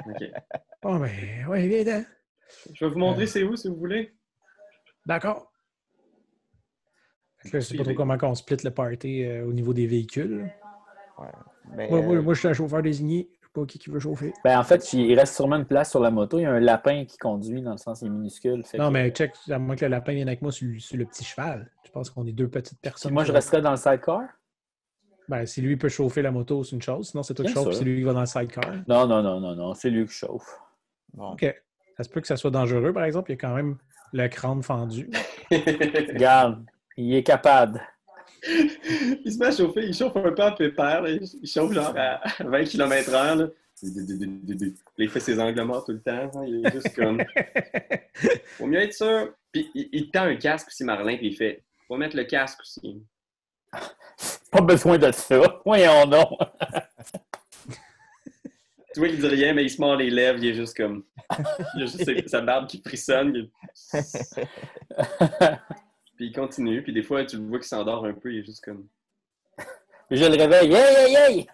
ok. 0.07 0.31
Oh, 0.83 0.97
ben, 0.97 1.45
ouais, 1.47 1.67
viens. 1.67 2.03
Je 2.73 2.85
vais 2.85 2.91
vous 2.91 2.97
montrer 2.97 3.27
c'est 3.27 3.43
où 3.43 3.55
si 3.55 3.67
vous 3.69 3.75
voulez. 3.75 4.15
D'accord. 5.05 5.51
Je 7.45 7.59
sais 7.59 7.77
pas 7.77 7.83
trop 7.83 7.93
comment 7.93 8.17
on 8.21 8.35
split 8.35 8.57
le 8.63 8.71
party 8.71 9.23
euh, 9.25 9.45
au 9.45 9.53
niveau 9.53 9.73
des 9.73 9.85
véhicules. 9.87 10.51
là. 11.19 11.31
Mais, 11.75 11.87
Moi, 11.89 12.01
moi, 12.01 12.15
euh, 12.15 12.21
moi, 12.21 12.33
je 12.33 12.39
suis 12.39 12.47
un 12.47 12.53
chauffeur 12.53 12.81
désigné. 12.81 13.29
Je 13.41 13.45
sais 13.47 13.51
pas 13.53 13.65
qui, 13.65 13.77
qui 13.79 13.89
veut 13.91 13.99
chauffer. 13.99 14.33
Ben, 14.43 14.59
en 14.59 14.63
fait, 14.63 14.91
il 14.93 15.13
reste 15.17 15.35
sûrement 15.35 15.55
une 15.57 15.65
place 15.65 15.89
sur 15.91 15.99
la 15.99 16.09
moto. 16.11 16.39
Il 16.39 16.43
y 16.43 16.45
a 16.45 16.51
un 16.51 16.59
lapin 16.59 17.05
qui 17.05 17.17
conduit, 17.17 17.61
dans 17.61 17.71
le 17.71 17.77
sens, 17.77 18.01
il 18.01 18.07
est 18.07 18.09
minuscule. 18.09 18.63
Fait 18.65 18.77
Non, 18.79 18.87
que- 18.89 18.93
mais 18.93 19.09
check, 19.11 19.33
à 19.49 19.59
moins 19.59 19.75
que 19.75 19.85
le 19.85 19.91
lapin 19.91 20.13
vienne 20.13 20.27
avec 20.27 20.41
moi 20.41 20.51
sur, 20.51 20.67
le- 20.67 20.79
sur 20.79 20.97
le 20.97 21.05
petit 21.05 21.23
cheval. 21.23 21.71
Je 21.85 21.91
pense 21.91 22.09
qu'on 22.09 22.25
est 22.25 22.31
deux 22.31 22.47
petites 22.49 22.79
Puis 22.79 22.89
personnes. 22.89 23.13
moi, 23.13 23.23
je 23.23 23.31
resterais 23.31 23.61
dans 23.61 23.71
le 23.71 23.77
sidecar? 23.77 24.23
Ben, 25.31 25.45
si 25.45 25.61
lui 25.61 25.77
peut 25.77 25.87
chauffer 25.87 26.21
la 26.21 26.29
moto, 26.29 26.61
c'est 26.65 26.75
une 26.75 26.81
chose. 26.81 27.07
Sinon, 27.11 27.23
c'est 27.23 27.33
toi 27.33 27.45
qui 27.45 27.53
chauffe, 27.53 27.73
c'est 27.73 27.85
lui 27.85 27.99
qui 27.99 28.03
va 28.03 28.11
dans 28.11 28.19
le 28.19 28.25
sidecar. 28.25 28.65
Non, 28.85 29.07
non, 29.07 29.23
non, 29.23 29.39
non, 29.39 29.55
non. 29.55 29.73
C'est 29.73 29.89
lui 29.89 30.05
qui 30.05 30.11
chauffe. 30.13 30.59
bon. 31.13 31.31
OK. 31.31 31.45
Ça 31.95 32.03
se 32.03 32.09
peut 32.09 32.19
que 32.19 32.27
ça 32.27 32.35
soit 32.35 32.51
dangereux, 32.51 32.91
par 32.91 33.05
exemple. 33.05 33.31
Il 33.31 33.35
y 33.35 33.37
a 33.37 33.39
quand 33.39 33.55
même 33.55 33.77
le 34.11 34.27
crâne 34.27 34.61
fendu. 34.61 35.09
Regarde, 35.51 36.65
il 36.97 37.15
est 37.15 37.23
capable. 37.23 37.81
il 38.45 39.31
se 39.31 39.37
met 39.39 39.45
à 39.45 39.51
chauffer, 39.51 39.85
il 39.85 39.93
chauffe 39.93 40.17
un 40.17 40.31
peu 40.33 40.41
à 40.43 40.51
pépère, 40.51 41.03
là. 41.03 41.11
il 41.11 41.47
chauffe 41.47 41.71
genre 41.71 41.93
à 41.95 42.19
20 42.43 42.63
km/h. 42.65 43.37
là. 43.37 43.47
Il 44.97 45.09
fait 45.09 45.19
ses 45.21 45.39
angles 45.39 45.61
morts 45.63 45.85
tout 45.85 45.93
le 45.93 46.01
temps. 46.01 46.29
hein. 46.35 46.43
Il 46.45 46.65
est 46.65 46.71
juste 46.73 46.93
comme. 46.93 47.23
Faut 48.57 48.67
mieux 48.67 48.81
être 48.81 48.93
sûr. 48.93 49.29
Puis 49.53 49.69
il, 49.75 49.87
il 49.93 50.07
te 50.07 50.11
tend 50.11 50.23
un 50.25 50.35
casque 50.35 50.67
aussi, 50.67 50.83
Marlin, 50.83 51.15
puis 51.15 51.27
il 51.27 51.35
fait 51.37 51.63
Faut 51.87 51.95
mettre 51.95 52.17
le 52.17 52.25
casque 52.25 52.59
aussi. 52.61 53.01
Pas 54.51 54.61
besoin 54.61 54.97
de 54.97 55.11
ça. 55.11 55.61
Voyons 55.65 56.05
donc. 56.05 56.29
Tu 58.93 58.99
vois, 58.99 59.07
il 59.07 59.17
dit 59.21 59.27
rien, 59.27 59.53
mais 59.53 59.63
il 59.63 59.69
se 59.69 59.79
mord 59.79 59.95
les 59.95 60.09
lèvres, 60.09 60.37
il 60.43 60.49
est 60.49 60.53
juste 60.53 60.75
comme. 60.75 61.05
Il 61.77 61.83
a 61.83 61.85
juste 61.85 62.27
sa- 62.27 62.41
barbe 62.41 62.67
qui 62.67 62.81
frissonne. 62.85 63.33
il- 63.33 63.49
Puis 66.17 66.25
il 66.27 66.33
continue, 66.33 66.83
puis 66.83 66.91
des 66.91 67.01
fois, 67.01 67.23
tu 67.23 67.37
le 67.37 67.43
vois 67.47 67.59
qu'il 67.59 67.67
s'endort 67.69 68.05
un 68.05 68.13
peu, 68.13 68.33
il 68.33 68.39
est 68.39 68.45
juste 68.45 68.61
comme. 68.65 68.85
Je 70.09 70.25
le 70.25 70.35
réveille. 70.37 70.73
Hey, 70.73 71.15
hey, 71.15 71.15
hey! 71.15 71.47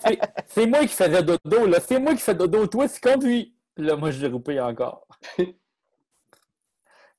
C'est- 0.00 0.20
C'est 0.46 0.66
moi 0.66 0.80
qui 0.82 0.88
faisais 0.94 1.24
dodo, 1.24 1.66
là. 1.66 1.80
C'est 1.80 1.98
moi 1.98 2.14
qui 2.14 2.20
fais 2.20 2.36
dodo. 2.36 2.64
Toi, 2.68 2.88
tu 2.88 3.00
conduis. 3.00 3.52
Puis 3.74 3.84
là, 3.84 3.96
moi, 3.96 4.12
je 4.12 4.20
l'ai 4.20 4.28
roupé 4.28 4.60
encore. 4.60 5.08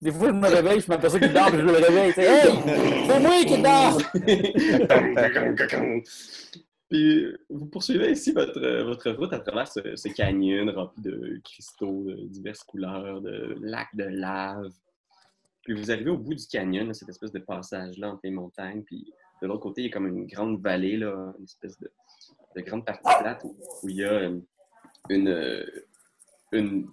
Des 0.01 0.11
fois, 0.11 0.29
je 0.29 0.33
me 0.33 0.47
réveille, 0.47 0.79
je 0.79 0.87
m'aperçois 0.87 1.19
qu'il 1.19 1.31
dort, 1.31 1.45
puis 1.47 1.59
je 1.59 1.63
le 1.63 1.71
réveille. 1.71 2.11
Hey! 2.17 2.49
C'est 3.07 3.19
moi 3.19 3.43
qui 3.45 3.61
dors! 3.61 4.01
Puis 6.89 7.27
vous 7.49 7.67
poursuivez 7.67 8.11
ici 8.11 8.31
votre, 8.33 8.59
votre 8.83 9.11
route 9.11 9.31
à 9.31 9.39
travers 9.39 9.65
ce, 9.65 10.13
canyon 10.13 10.69
rempli 10.71 11.01
de 11.01 11.39
cristaux 11.41 12.03
de 12.03 12.27
diverses 12.27 12.63
couleurs, 12.63 13.21
de 13.21 13.55
lacs 13.61 13.95
de 13.95 14.03
lave. 14.03 14.73
Puis 15.63 15.73
vous 15.73 15.89
arrivez 15.89 16.09
au 16.09 16.17
bout 16.17 16.33
du 16.33 16.45
canyon, 16.47 16.87
là, 16.87 16.93
cette 16.93 17.07
espèce 17.07 17.31
de 17.31 17.39
passage-là 17.39 18.11
entre 18.11 18.19
les 18.25 18.31
montagnes, 18.31 18.83
puis 18.83 19.13
de 19.41 19.47
l'autre 19.47 19.61
côté, 19.61 19.83
il 19.83 19.85
y 19.85 19.89
a 19.89 19.93
comme 19.93 20.07
une 20.07 20.25
grande 20.25 20.61
vallée, 20.61 20.97
là, 20.97 21.33
une 21.37 21.45
espèce 21.45 21.79
de, 21.79 21.89
de 22.57 22.61
grande 22.61 22.85
partie 22.85 23.09
plate 23.21 23.41
où, 23.45 23.55
où 23.83 23.89
il 23.89 23.95
y 23.95 24.03
a 24.03 24.11
euh, 24.11 24.37
une, 25.09 25.29
euh, 25.29 25.65
une, 26.51 26.89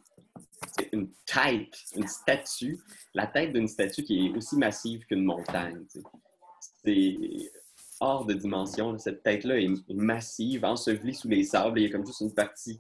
c'est 0.77 0.89
une 0.93 1.09
tête, 1.27 1.77
une 1.97 2.07
statue, 2.09 2.79
la 3.15 3.27
tête 3.27 3.53
d'une 3.53 3.69
statue 3.69 4.03
qui 4.03 4.27
est 4.27 4.37
aussi 4.37 4.57
massive 4.57 5.05
qu'une 5.07 5.25
montagne. 5.25 5.85
tu 5.93 6.01
sais. 6.01 6.07
C'est 6.85 7.53
hors 8.01 8.25
de 8.25 8.35
dimension. 8.35 8.97
Cette 8.99 9.23
tête-là 9.23 9.59
est, 9.59 9.65
est 9.67 9.95
massive, 9.95 10.65
ensevelie 10.65 11.15
sous 11.15 11.29
les 11.29 11.45
sables. 11.45 11.81
Il 11.81 11.85
y 11.85 11.87
a 11.89 11.91
comme 11.91 12.07
juste 12.07 12.21
une 12.21 12.35
partie 12.35 12.79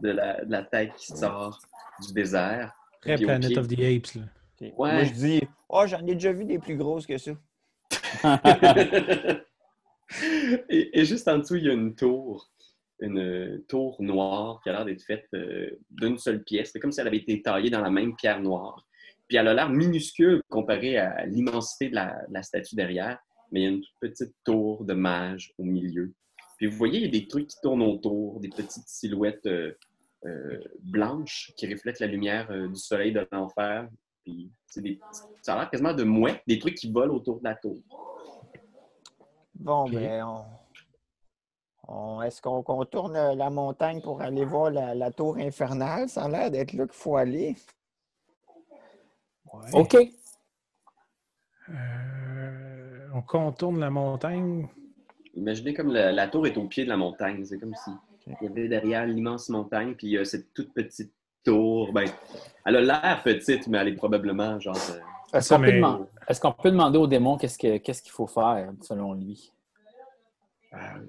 de 0.00 0.10
la, 0.10 0.44
de 0.44 0.50
la 0.50 0.62
tête 0.62 0.94
qui 0.96 1.06
sort 1.16 1.58
du 2.06 2.12
désert. 2.12 2.72
Très 3.00 3.16
Planet 3.16 3.50
pied- 3.50 3.58
of 3.58 3.68
the 3.68 3.78
Apes. 3.80 4.14
Là. 4.14 4.22
Ouais. 4.60 4.92
Moi, 4.94 5.04
je 5.04 5.12
dis, 5.12 5.40
oh, 5.68 5.84
j'en 5.86 6.00
ai 6.06 6.14
déjà 6.14 6.32
vu 6.32 6.44
des 6.44 6.58
plus 6.58 6.76
grosses 6.76 7.06
que 7.06 7.16
ça. 7.16 7.32
et, 10.68 11.00
et 11.00 11.04
juste 11.04 11.28
en 11.28 11.38
dessous, 11.38 11.56
il 11.56 11.64
y 11.64 11.70
a 11.70 11.72
une 11.72 11.94
tour, 11.94 12.50
une 13.00 13.18
euh, 13.18 13.64
tour 13.68 13.96
noire 14.00 14.60
qui 14.62 14.70
a 14.70 14.72
l'air 14.72 14.84
d'être 14.84 15.02
faite 15.02 15.26
euh, 15.34 15.70
d'une 15.90 16.18
seule 16.18 16.42
pièce. 16.42 16.70
C'est 16.72 16.80
comme 16.80 16.92
si 16.92 17.00
elle 17.00 17.06
avait 17.06 17.18
été 17.18 17.40
taillée 17.42 17.70
dans 17.70 17.80
la 17.80 17.90
même 17.90 18.16
pierre 18.16 18.40
noire. 18.40 18.84
Puis 19.28 19.36
elle 19.36 19.48
a 19.48 19.54
l'air 19.54 19.68
minuscule 19.68 20.42
comparée 20.48 20.96
à 20.96 21.26
l'immensité 21.26 21.90
de 21.90 21.94
la, 21.94 22.26
de 22.28 22.34
la 22.34 22.42
statue 22.42 22.74
derrière, 22.74 23.18
mais 23.52 23.60
il 23.60 23.62
y 23.64 23.66
a 23.66 23.70
une 23.70 23.80
toute 23.80 23.94
petite 24.00 24.34
tour 24.44 24.84
de 24.84 24.94
mage 24.94 25.52
au 25.58 25.64
milieu. 25.64 26.12
Puis 26.56 26.66
vous 26.66 26.76
voyez, 26.76 26.98
il 26.98 27.04
y 27.04 27.08
a 27.08 27.20
des 27.20 27.28
trucs 27.28 27.48
qui 27.48 27.56
tournent 27.62 27.82
autour, 27.82 28.40
des 28.40 28.48
petites 28.48 28.88
silhouettes 28.88 29.46
euh, 29.46 29.72
euh, 30.26 30.58
blanches 30.80 31.52
qui 31.56 31.72
reflètent 31.72 32.00
la 32.00 32.08
lumière 32.08 32.50
euh, 32.50 32.66
du 32.66 32.76
soleil 32.76 33.12
de 33.12 33.26
l'enfer. 33.30 33.88
Puis 34.24 34.50
c'est 34.66 34.82
des, 34.82 34.98
ça 35.40 35.54
a 35.54 35.60
l'air 35.60 35.70
quasiment 35.70 35.94
de 35.94 36.02
mouettes, 36.02 36.42
des 36.46 36.58
trucs 36.58 36.74
qui 36.74 36.90
volent 36.90 37.14
autour 37.14 37.38
de 37.38 37.44
la 37.44 37.54
tour. 37.54 37.78
Bon, 39.54 39.84
Ok. 39.84 39.92
ben, 39.92 40.24
on... 40.24 40.44
Est-ce 42.24 42.42
qu'on 42.42 42.62
contourne 42.62 43.14
la 43.34 43.48
montagne 43.50 44.00
pour 44.02 44.20
aller 44.20 44.44
voir 44.44 44.70
la, 44.70 44.94
la 44.94 45.10
tour 45.10 45.36
infernale? 45.38 46.08
Ça 46.08 46.24
a 46.24 46.28
l'air 46.28 46.50
d'être 46.50 46.74
là 46.74 46.84
qu'il 46.86 46.92
faut 46.96 47.16
aller. 47.16 47.56
Ouais. 49.52 49.70
OK. 49.72 49.96
Euh, 51.70 53.08
on 53.14 53.22
contourne 53.22 53.80
la 53.80 53.90
montagne. 53.90 54.68
Imaginez 55.34 55.74
comme 55.74 55.92
la, 55.92 56.12
la 56.12 56.28
tour 56.28 56.46
est 56.46 56.56
au 56.56 56.64
pied 56.66 56.84
de 56.84 56.88
la 56.88 56.96
montagne. 56.96 57.44
C'est 57.44 57.58
comme 57.58 57.74
si 57.74 57.90
il 58.26 58.36
y 58.42 58.46
avait 58.46 58.68
derrière 58.68 59.06
l'immense 59.06 59.48
montagne, 59.48 59.94
puis 59.94 60.08
il 60.08 60.10
y 60.12 60.18
a 60.18 60.24
cette 60.24 60.52
toute 60.52 60.72
petite 60.74 61.12
tour. 61.44 61.92
Ben, 61.92 62.04
elle 62.66 62.76
a 62.76 62.80
l'air 62.82 63.22
petite, 63.22 63.66
mais 63.68 63.78
elle 63.78 63.88
est 63.88 63.96
probablement 63.96 64.58
genre. 64.60 64.76
euh, 64.90 65.38
Est-ce 65.38 65.54
qu'on 65.54 65.60
peut, 65.60 65.66
mais- 65.66 65.80
deman- 65.80 66.06
est-ce 66.28 66.40
qu'on 66.40 66.52
peut 66.52 66.70
demander 66.70 66.98
au 66.98 67.06
démon 67.06 67.36
qu'est-ce 67.38 67.58
que- 67.58 67.78
qu'est-ce 67.78 68.02
qu'il 68.02 68.12
faut 68.12 68.26
faire, 68.26 68.72
selon 68.82 69.14
lui? 69.14 69.52
euh, 70.74 70.76
ben, 70.76 71.06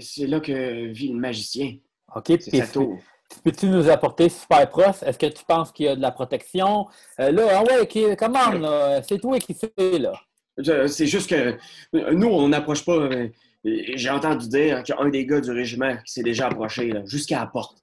c'est 0.00 0.26
là 0.26 0.40
que 0.40 0.86
vit 0.86 1.08
le 1.08 1.18
magicien. 1.18 1.76
OK. 2.14 2.36
Puis. 2.36 2.62
Peux-tu 3.44 3.66
nous 3.66 3.88
apporter 3.88 4.28
super 4.28 4.68
prof? 4.68 5.04
Est-ce 5.04 5.16
que 5.16 5.26
tu 5.26 5.44
penses 5.44 5.70
qu'il 5.70 5.86
y 5.86 5.88
a 5.88 5.94
de 5.94 6.00
la 6.00 6.10
protection? 6.10 6.88
Euh, 7.20 7.30
là, 7.30 7.60
ah 7.60 7.62
ouais, 7.62 7.86
qui, 7.86 8.04
comment, 8.16 8.50
là? 8.50 9.00
C'est 9.04 9.20
toi 9.20 9.38
qui 9.38 9.54
fais, 9.54 9.98
là. 10.00 10.20
C'est 10.88 11.06
juste 11.06 11.30
que 11.30 11.56
euh, 11.94 12.12
nous, 12.12 12.26
on 12.26 12.48
n'approche 12.48 12.84
pas. 12.84 12.96
euh, 12.96 13.28
J'ai 13.62 14.10
entendu 14.10 14.48
dire 14.48 14.82
qu'il 14.82 14.96
y 14.96 14.98
a 14.98 15.00
un 15.00 15.10
des 15.10 15.26
gars 15.26 15.40
du 15.40 15.52
régiment 15.52 15.96
qui 15.98 16.12
s'est 16.12 16.24
déjà 16.24 16.48
approché 16.48 16.92
jusqu'à 17.04 17.38
la 17.38 17.46
porte. 17.46 17.78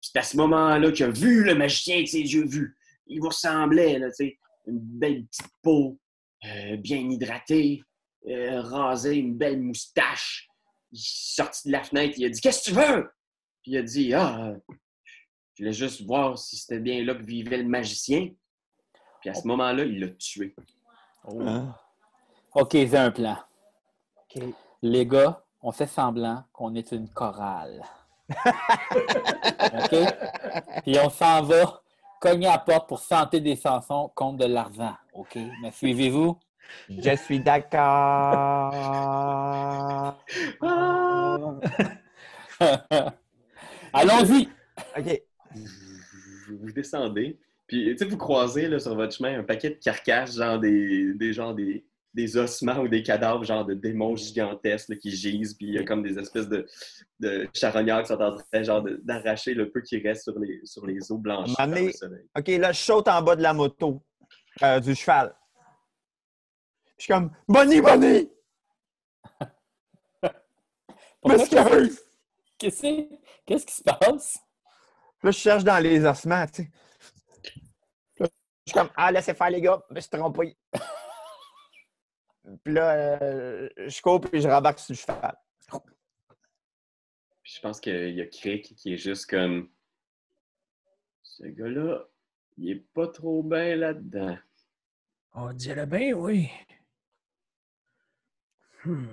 C'est 0.00 0.16
à 0.20 0.22
ce 0.22 0.36
moment-là 0.36 0.92
qu'il 0.92 1.06
a 1.06 1.10
vu 1.10 1.42
le 1.42 1.56
magicien 1.56 1.96
avec 1.96 2.08
ses 2.08 2.20
yeux 2.20 2.46
vus. 2.46 2.76
Il 3.08 3.20
vous 3.20 3.28
ressemblait, 3.28 3.98
là, 3.98 4.06
tu 4.10 4.14
sais, 4.14 4.38
une 4.68 4.78
belle 4.78 5.24
petite 5.26 5.52
peau, 5.62 5.98
euh, 6.44 6.76
bien 6.76 6.98
hydratée, 6.98 7.82
euh, 8.28 8.60
rasée, 8.60 9.16
une 9.16 9.36
belle 9.36 9.60
moustache. 9.60 10.48
Il 10.92 10.98
est 10.98 11.02
sorti 11.04 11.68
de 11.68 11.72
la 11.72 11.82
fenêtre, 11.82 12.14
il 12.18 12.26
a 12.26 12.28
dit 12.28 12.40
Qu'est-ce 12.40 12.70
que 12.70 12.74
tu 12.74 12.76
veux? 12.76 13.10
Puis 13.62 13.72
il 13.72 13.76
a 13.78 13.82
dit 13.82 14.14
Ah, 14.14 14.46
euh, 14.46 14.56
je 15.54 15.62
voulais 15.62 15.72
juste 15.72 16.02
voir 16.02 16.38
si 16.38 16.56
c'était 16.56 16.80
bien 16.80 17.02
là 17.04 17.14
que 17.14 17.22
vivait 17.22 17.58
le 17.58 17.68
magicien. 17.68 18.30
Puis 19.20 19.30
à 19.30 19.34
ce 19.34 19.46
moment-là, 19.48 19.84
il 19.84 20.00
l'a 20.00 20.08
tué. 20.10 20.54
Hein? 21.40 21.74
OK, 22.54 22.72
j'ai 22.72 22.96
un 22.96 23.10
plan. 23.10 23.36
Les 24.82 25.06
gars, 25.06 25.42
on 25.62 25.72
fait 25.72 25.86
semblant 25.86 26.44
qu'on 26.52 26.74
est 26.74 26.92
une 26.92 27.08
chorale. 27.08 27.82
OK? 28.30 29.96
Puis 30.82 30.98
on 31.02 31.10
s'en 31.10 31.42
va 31.42 31.80
cogner 32.20 32.46
à 32.46 32.52
la 32.52 32.58
porte 32.58 32.88
pour 32.88 33.00
chanter 33.00 33.40
des 33.40 33.56
chansons 33.56 34.10
contre 34.14 34.38
de 34.38 34.44
l'argent. 34.44 34.94
OK? 35.14 35.38
Mais 35.62 35.70
suivez-vous? 35.72 36.38
Je 36.88 37.16
suis 37.16 37.40
d'accord. 37.40 38.72
Allons-y! 43.92 44.48
OK. 44.96 45.22
vous, 45.54 46.58
vous 46.58 46.72
descendez, 46.72 47.38
puis 47.66 47.90
tu 47.90 47.98
sais, 47.98 48.04
vous 48.04 48.16
croisez 48.16 48.68
là, 48.68 48.78
sur 48.78 48.94
votre 48.94 49.14
chemin 49.14 49.40
un 49.40 49.42
paquet 49.42 49.70
de 49.70 49.74
carcasses, 49.74 50.36
genre 50.36 50.58
des, 50.58 51.14
des, 51.14 51.32
genre 51.32 51.54
des, 51.54 51.84
des 52.14 52.36
ossements 52.36 52.78
ou 52.78 52.88
des 52.88 53.02
cadavres, 53.02 53.44
genre 53.44 53.64
de 53.64 53.74
démons 53.74 54.16
gigantesques 54.16 54.90
là, 54.90 54.96
qui 54.96 55.10
gisent, 55.10 55.54
puis 55.54 55.66
il 55.66 55.74
y 55.74 55.78
a 55.78 55.84
comme 55.84 56.02
des 56.02 56.18
espèces 56.18 56.48
de, 56.48 56.66
de 57.20 57.48
charognards 57.52 58.02
qui 58.02 58.08
sont 58.08 58.20
en 58.20 58.36
train 58.36 58.62
genre, 58.62 58.84
d'arracher 59.02 59.54
le 59.54 59.70
peu 59.70 59.80
qui 59.80 59.98
reste 59.98 60.22
sur 60.24 60.38
les, 60.38 60.60
sur 60.64 60.86
les 60.86 61.10
eaux 61.10 61.18
blanches. 61.18 61.50
OK, 62.36 62.48
là, 62.48 62.72
je 62.72 62.80
saute 62.80 63.08
en 63.08 63.22
bas 63.22 63.36
de 63.36 63.42
la 63.42 63.52
moto, 63.52 64.02
euh, 64.62 64.80
du 64.80 64.94
cheval. 64.94 65.34
Je 66.98 67.04
suis 67.04 67.12
comme, 67.12 67.30
Bonnie, 67.46 67.80
Bonnie! 67.80 68.30
M'excuse! 71.24 72.02
Qu'est-ce 72.58 72.82
que- 72.82 73.14
qu'est-ce 73.44 73.66
qui 73.66 73.74
se 73.74 73.82
passe? 73.82 74.38
Là, 75.22 75.30
je 75.30 75.38
cherche 75.38 75.64
dans 75.64 75.78
les 75.82 76.04
ossements, 76.04 76.46
tu 76.46 76.62
sais. 76.62 76.70
Là, 78.18 78.26
je 78.66 78.72
suis 78.72 78.78
comme, 78.78 78.90
ah, 78.96 79.12
laissez 79.12 79.34
faire, 79.34 79.50
les 79.50 79.60
gars, 79.60 79.82
je 79.90 79.94
me 79.94 80.00
suis 80.00 80.10
trompé. 80.10 80.56
Puis 82.64 82.72
là, 82.74 83.20
euh, 83.22 83.68
je 83.76 84.00
cours 84.00 84.20
puis 84.20 84.40
je 84.40 84.46
rembarque 84.48 84.78
sur 84.78 84.92
le 84.92 84.98
cheval. 84.98 85.36
Puis 87.42 87.54
je 87.56 87.60
pense 87.60 87.80
qu'il 87.80 88.14
y 88.14 88.20
a 88.20 88.26
Crick 88.26 88.76
qui 88.76 88.94
est 88.94 88.98
juste 88.98 89.28
comme 89.28 89.68
ce 91.22 91.42
gars-là, 91.44 92.04
il 92.56 92.70
est 92.70 92.86
pas 92.94 93.08
trop 93.08 93.42
bien 93.42 93.74
là-dedans. 93.74 94.38
On 95.34 95.52
dirait 95.52 95.86
bien, 95.86 96.12
oui. 96.12 96.48
Hmm. 98.86 99.06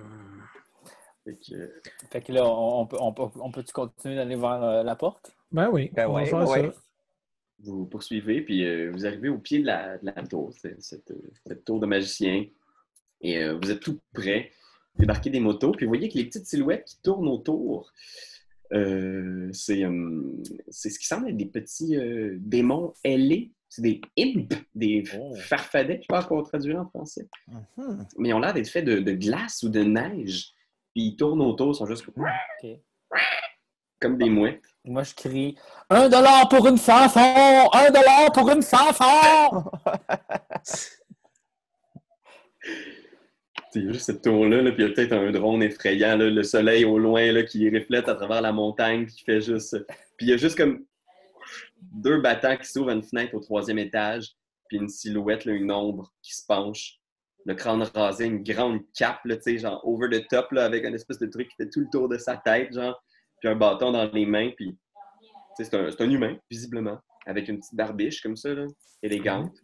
Fait 1.24 1.38
que, 1.38 1.82
Fait 2.12 2.22
que 2.22 2.32
là, 2.32 2.46
on, 2.46 2.82
on 2.82 2.86
peut, 2.86 2.98
on 3.00 3.14
peut, 3.14 3.24
on 3.40 3.52
peut-tu 3.52 3.72
continuer 3.74 4.16
d'aller 4.16 4.36
vers 4.36 4.64
euh, 4.64 4.84
la 4.84 4.96
porte? 4.96 5.36
Ben 5.52 5.70
oui, 5.72 5.90
Ben 5.94 6.08
on 6.08 6.14
va 6.14 6.26
faire 6.26 6.50
ouais. 6.50 6.72
ça. 6.72 6.80
vous 7.60 7.86
poursuivez, 7.86 8.42
puis 8.42 8.66
euh, 8.66 8.92
vous 8.92 9.06
arrivez 9.06 9.30
au 9.30 9.38
pied 9.40 9.60
de 9.60 9.66
la, 9.66 9.98
de 9.98 10.06
la 10.06 10.24
tour, 10.28 10.54
cette, 10.54 11.14
cette 11.46 11.66
tour 11.66 11.80
de 11.80 11.86
magicien. 11.86 12.46
Et 13.22 13.42
euh, 13.42 13.58
vous 13.62 13.72
êtes 13.72 13.80
tout 13.80 14.00
près, 14.14 14.52
débarquez 14.98 15.30
des 15.30 15.40
motos, 15.40 15.72
puis 15.72 15.86
vous 15.86 15.92
voyez 15.92 16.10
que 16.10 16.18
les 16.18 16.26
petites 16.26 16.46
silhouettes 16.46 16.86
qui 16.86 17.02
tournent 17.02 17.30
autour, 17.30 17.92
euh, 18.74 19.50
c'est 19.54 19.84
euh, 19.84 20.42
c'est 20.70 20.90
ce 20.90 21.00
qui 21.00 21.06
semble 21.06 21.30
être 21.30 21.38
des 21.38 21.46
petits 21.46 21.96
euh, 21.96 22.36
démons 22.40 22.94
ailés. 23.04 23.52
C'est 23.76 23.82
des 23.82 24.02
imps, 24.20 24.56
des 24.76 25.04
Oh. 25.18 25.34
farfadets, 25.36 26.02
je 26.04 26.08
pense 26.08 26.28
qu'on 26.28 26.44
traduirait 26.44 26.78
en 26.78 26.88
français. 26.88 27.28
Mhm. 27.48 28.06
Mais 28.20 28.30
ils 28.30 28.34
ont 28.36 28.40
l'air 28.40 28.54
d'être 28.54 28.70
faits 28.70 28.86
de, 28.86 29.00
de 29.00 29.14
glace 29.14 29.64
ou 29.64 29.70
de 29.70 29.82
neige. 29.82 30.54
Puis 30.94 31.06
ils 31.06 31.16
tournent 31.16 31.42
autour, 31.42 31.72
ils 31.72 31.76
sont 31.78 31.88
juste 31.88 32.06
comme, 34.00 34.18
des 34.20 34.30
mouettes. 34.30 34.62
Moi, 34.86 35.02
je 35.02 35.16
crie 35.16 35.58
Un 35.90 36.08
dollar 36.08 36.48
pour 36.50 36.68
une 36.68 36.78
chanson! 36.78 37.20
Un 37.74 37.90
dollar 37.90 38.32
pour 38.32 38.48
une 38.52 38.62
y 38.62 38.66
a 43.90 43.92
juste 43.92 44.06
cette 44.06 44.22
tour-là, 44.22 44.62
là, 44.62 44.72
puis 44.72 44.84
il 44.84 44.88
y 44.88 44.92
a 44.92 44.94
peut-être 44.94 45.14
un 45.14 45.32
drone 45.32 45.64
effrayant, 45.64 46.16
là, 46.16 46.30
le 46.30 46.44
soleil 46.44 46.86
au 46.86 47.00
loin 47.00 47.32
là, 47.32 47.42
qui 47.42 47.68
reflète 47.72 48.08
à 48.08 48.14
travers 48.14 48.42
la 48.42 48.52
montagne, 48.52 49.08
qui 49.08 49.24
fait 49.24 49.42
juste. 49.42 49.84
Puis 50.16 50.28
il 50.28 50.30
y 50.30 50.34
a 50.34 50.38
juste 50.38 50.60
comme 50.60 50.86
deux 51.92 52.22
battants 52.22 52.58
qui 52.58 52.66
s'ouvrent 52.66 52.92
une 52.92 53.04
fenêtre 53.04 53.34
au 53.36 53.40
troisième 53.40 53.80
étage, 53.80 54.30
puis 54.68 54.78
une 54.78 54.90
silhouette, 54.90 55.46
une 55.46 55.72
ombre 55.72 56.12
qui 56.22 56.34
se 56.36 56.46
penche, 56.48 57.00
le 57.46 57.56
crâne 57.56 57.84
rasé, 57.94 58.26
une 58.26 58.44
grande 58.44 58.82
cape, 58.98 59.20
genre 59.58 59.82
over 59.86 60.10
the 60.10 60.28
top, 60.28 60.54
avec 60.54 60.86
un 60.86 60.94
espèce 60.94 61.20
de 61.20 61.28
truc 61.28 61.50
qui 61.50 61.56
fait 61.56 61.70
tout 61.70 61.82
le 61.82 61.90
tour 61.92 62.08
de 62.08 62.18
sa 62.18 62.38
tête, 62.38 62.74
genre, 62.74 63.02
puis 63.40 63.50
un 63.50 63.56
bâton 63.56 63.92
dans 63.92 64.10
les 64.12 64.26
mains, 64.26 64.52
puis 64.56 64.78
c'est 65.58 65.74
un, 65.74 65.90
un 65.98 66.10
humain, 66.10 66.38
visiblement, 66.50 67.00
avec 67.26 67.48
une 67.48 67.60
petite 67.60 67.76
barbiche 67.76 68.22
comme 68.22 68.36
ça, 68.36 68.50
élégante. 69.02 69.56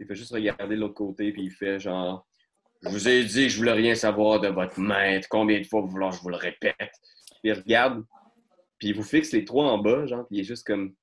Il 0.00 0.06
fait 0.06 0.14
juste 0.14 0.32
regarder 0.32 0.76
de 0.76 0.80
l'autre 0.80 0.94
côté, 0.94 1.32
puis 1.32 1.44
il 1.44 1.50
fait 1.50 1.78
genre. 1.80 2.26
Je 2.82 2.90
vous 2.90 3.08
ai 3.08 3.24
dit 3.24 3.44
que 3.44 3.48
je 3.48 3.58
voulais 3.58 3.72
rien 3.72 3.94
savoir 3.96 4.40
de 4.40 4.48
votre 4.48 4.78
maître. 4.78 5.26
Combien 5.28 5.60
de 5.60 5.66
fois 5.66 5.80
vous 5.80 5.88
voulez 5.88 6.08
je 6.12 6.20
vous 6.20 6.28
le 6.28 6.36
répète? 6.36 6.76
Puis 6.78 7.50
il 7.50 7.52
regarde, 7.52 8.04
puis 8.78 8.88
il 8.88 8.94
vous 8.94 9.02
fixe 9.02 9.32
les 9.32 9.44
trois 9.44 9.66
en 9.66 9.78
bas, 9.78 10.06
genre, 10.06 10.26
puis 10.28 10.38
il 10.38 10.40
est 10.40 10.44
juste 10.44 10.66
comme. 10.66 10.94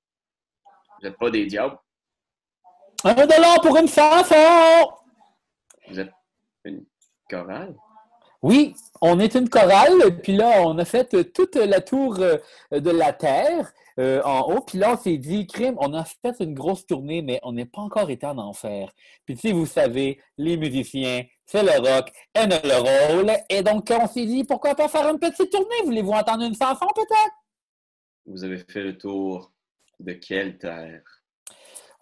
Vous 1.00 1.08
n'êtes 1.08 1.18
pas 1.18 1.30
des 1.30 1.46
diables, 1.46 1.78
Un 3.04 3.14
dollar 3.14 3.62
pour 3.62 3.78
une 3.78 3.88
chanson! 3.88 4.36
vous 5.88 6.00
êtes 6.00 6.12
une 6.64 6.86
chorale? 7.30 7.76
Oui, 8.41 8.76
on 9.02 9.20
est 9.20 9.34
une 9.36 9.50
chorale, 9.50 10.22
puis 10.22 10.36
là, 10.36 10.62
on 10.64 10.78
a 10.78 10.86
fait 10.86 11.32
toute 11.34 11.56
la 11.56 11.82
tour 11.82 12.20
euh, 12.20 12.38
de 12.72 12.91
la 12.91 13.12
Terre 13.12 13.74
euh, 14.00 14.22
en 14.24 14.41
haut, 14.41 14.62
puis 14.62 14.78
là, 14.78 14.93
on 14.93 14.98
s'est 14.98 15.18
dit, 15.18 15.48
crime, 15.48 15.76
on 15.80 15.93
a 15.93 16.04
fait 16.04 16.36
une 16.39 16.54
grosse 16.54 16.86
tournée, 16.86 17.22
mais 17.22 17.39
on 17.43 17.54
n'est 17.54 17.66
pas 17.66 17.82
encore 17.82 18.10
été 18.10 18.26
en 18.26 18.38
enfer. 18.38 18.91
Puis 19.26 19.38
si 19.38 19.52
vous 19.52 19.66
savez, 19.66 20.22
les 20.38 20.58
musiciens, 20.58 21.24
c'est 21.46 21.64
le 21.64 21.72
rock, 21.72 22.12
aiment 22.34 22.60
le 22.64 23.16
rôle, 23.16 23.32
et 23.50 23.64
donc 23.64 23.91
on 23.91 24.08
s'est 24.08 24.26
dit, 24.26 24.43
pourquoi 24.43 24.76
pas 24.76 24.89
faire 24.89 25.10
une 25.10 25.20
petite 25.20 25.50
tournée? 25.50 25.82
Voulez-vous 25.84 26.12
entendre 26.12 26.43
une 26.43 26.56
chanson 26.56 26.88
peut-être? 26.93 27.36
Vous 28.28 28.43
avez 28.43 28.58
fait 28.58 28.84
le 28.84 28.98
tour 28.98 29.52
de 30.00 30.14
quelle 30.14 30.58
terre? 30.58 31.02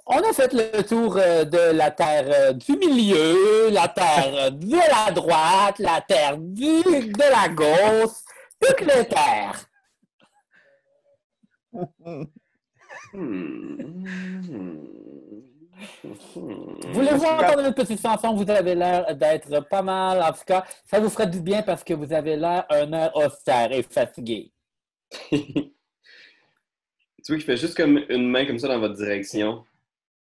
On 0.05 0.17
a 0.17 0.33
fait 0.33 0.51
le 0.51 0.83
tour 0.83 1.15
euh, 1.17 1.45
de 1.45 1.71
la 1.71 1.89
terre 1.89 2.25
euh, 2.27 2.53
du 2.53 2.75
milieu, 2.75 3.69
la 3.69 3.87
terre 3.87 4.33
euh, 4.35 4.49
de 4.49 4.75
la 4.75 5.11
droite, 5.11 5.79
la 5.79 6.01
terre 6.01 6.37
du, 6.37 6.83
de 6.83 7.31
la 7.31 7.47
gauche, 7.47 8.17
toutes 8.59 8.81
les 8.81 9.07
terres. 9.07 9.65
Voulez-vous 16.91 17.23
entendre 17.23 17.65
une 17.65 17.73
petite 17.73 18.01
chanson? 18.01 18.35
Vous 18.35 18.49
avez 18.49 18.75
l'air 18.75 19.15
d'être 19.15 19.61
pas 19.69 19.81
mal. 19.81 20.21
En 20.21 20.33
tout 20.33 20.43
cas, 20.45 20.65
ça 20.85 20.99
vous 20.99 21.09
ferait 21.09 21.27
du 21.27 21.39
bien 21.39 21.61
parce 21.61 21.83
que 21.83 21.93
vous 21.93 22.11
avez 22.11 22.35
l'air 22.35 22.65
un 22.69 22.91
air 22.91 23.15
austère 23.15 23.71
et 23.71 23.83
fatigué. 23.83 24.51
tu 27.23 27.31
vois 27.31 27.37
qu'il 27.37 27.45
fait 27.45 27.57
juste 27.57 27.75
comme 27.77 28.03
une 28.09 28.29
main 28.29 28.45
comme 28.45 28.59
ça 28.59 28.67
dans 28.67 28.79
votre 28.79 28.95
direction. 28.95 29.63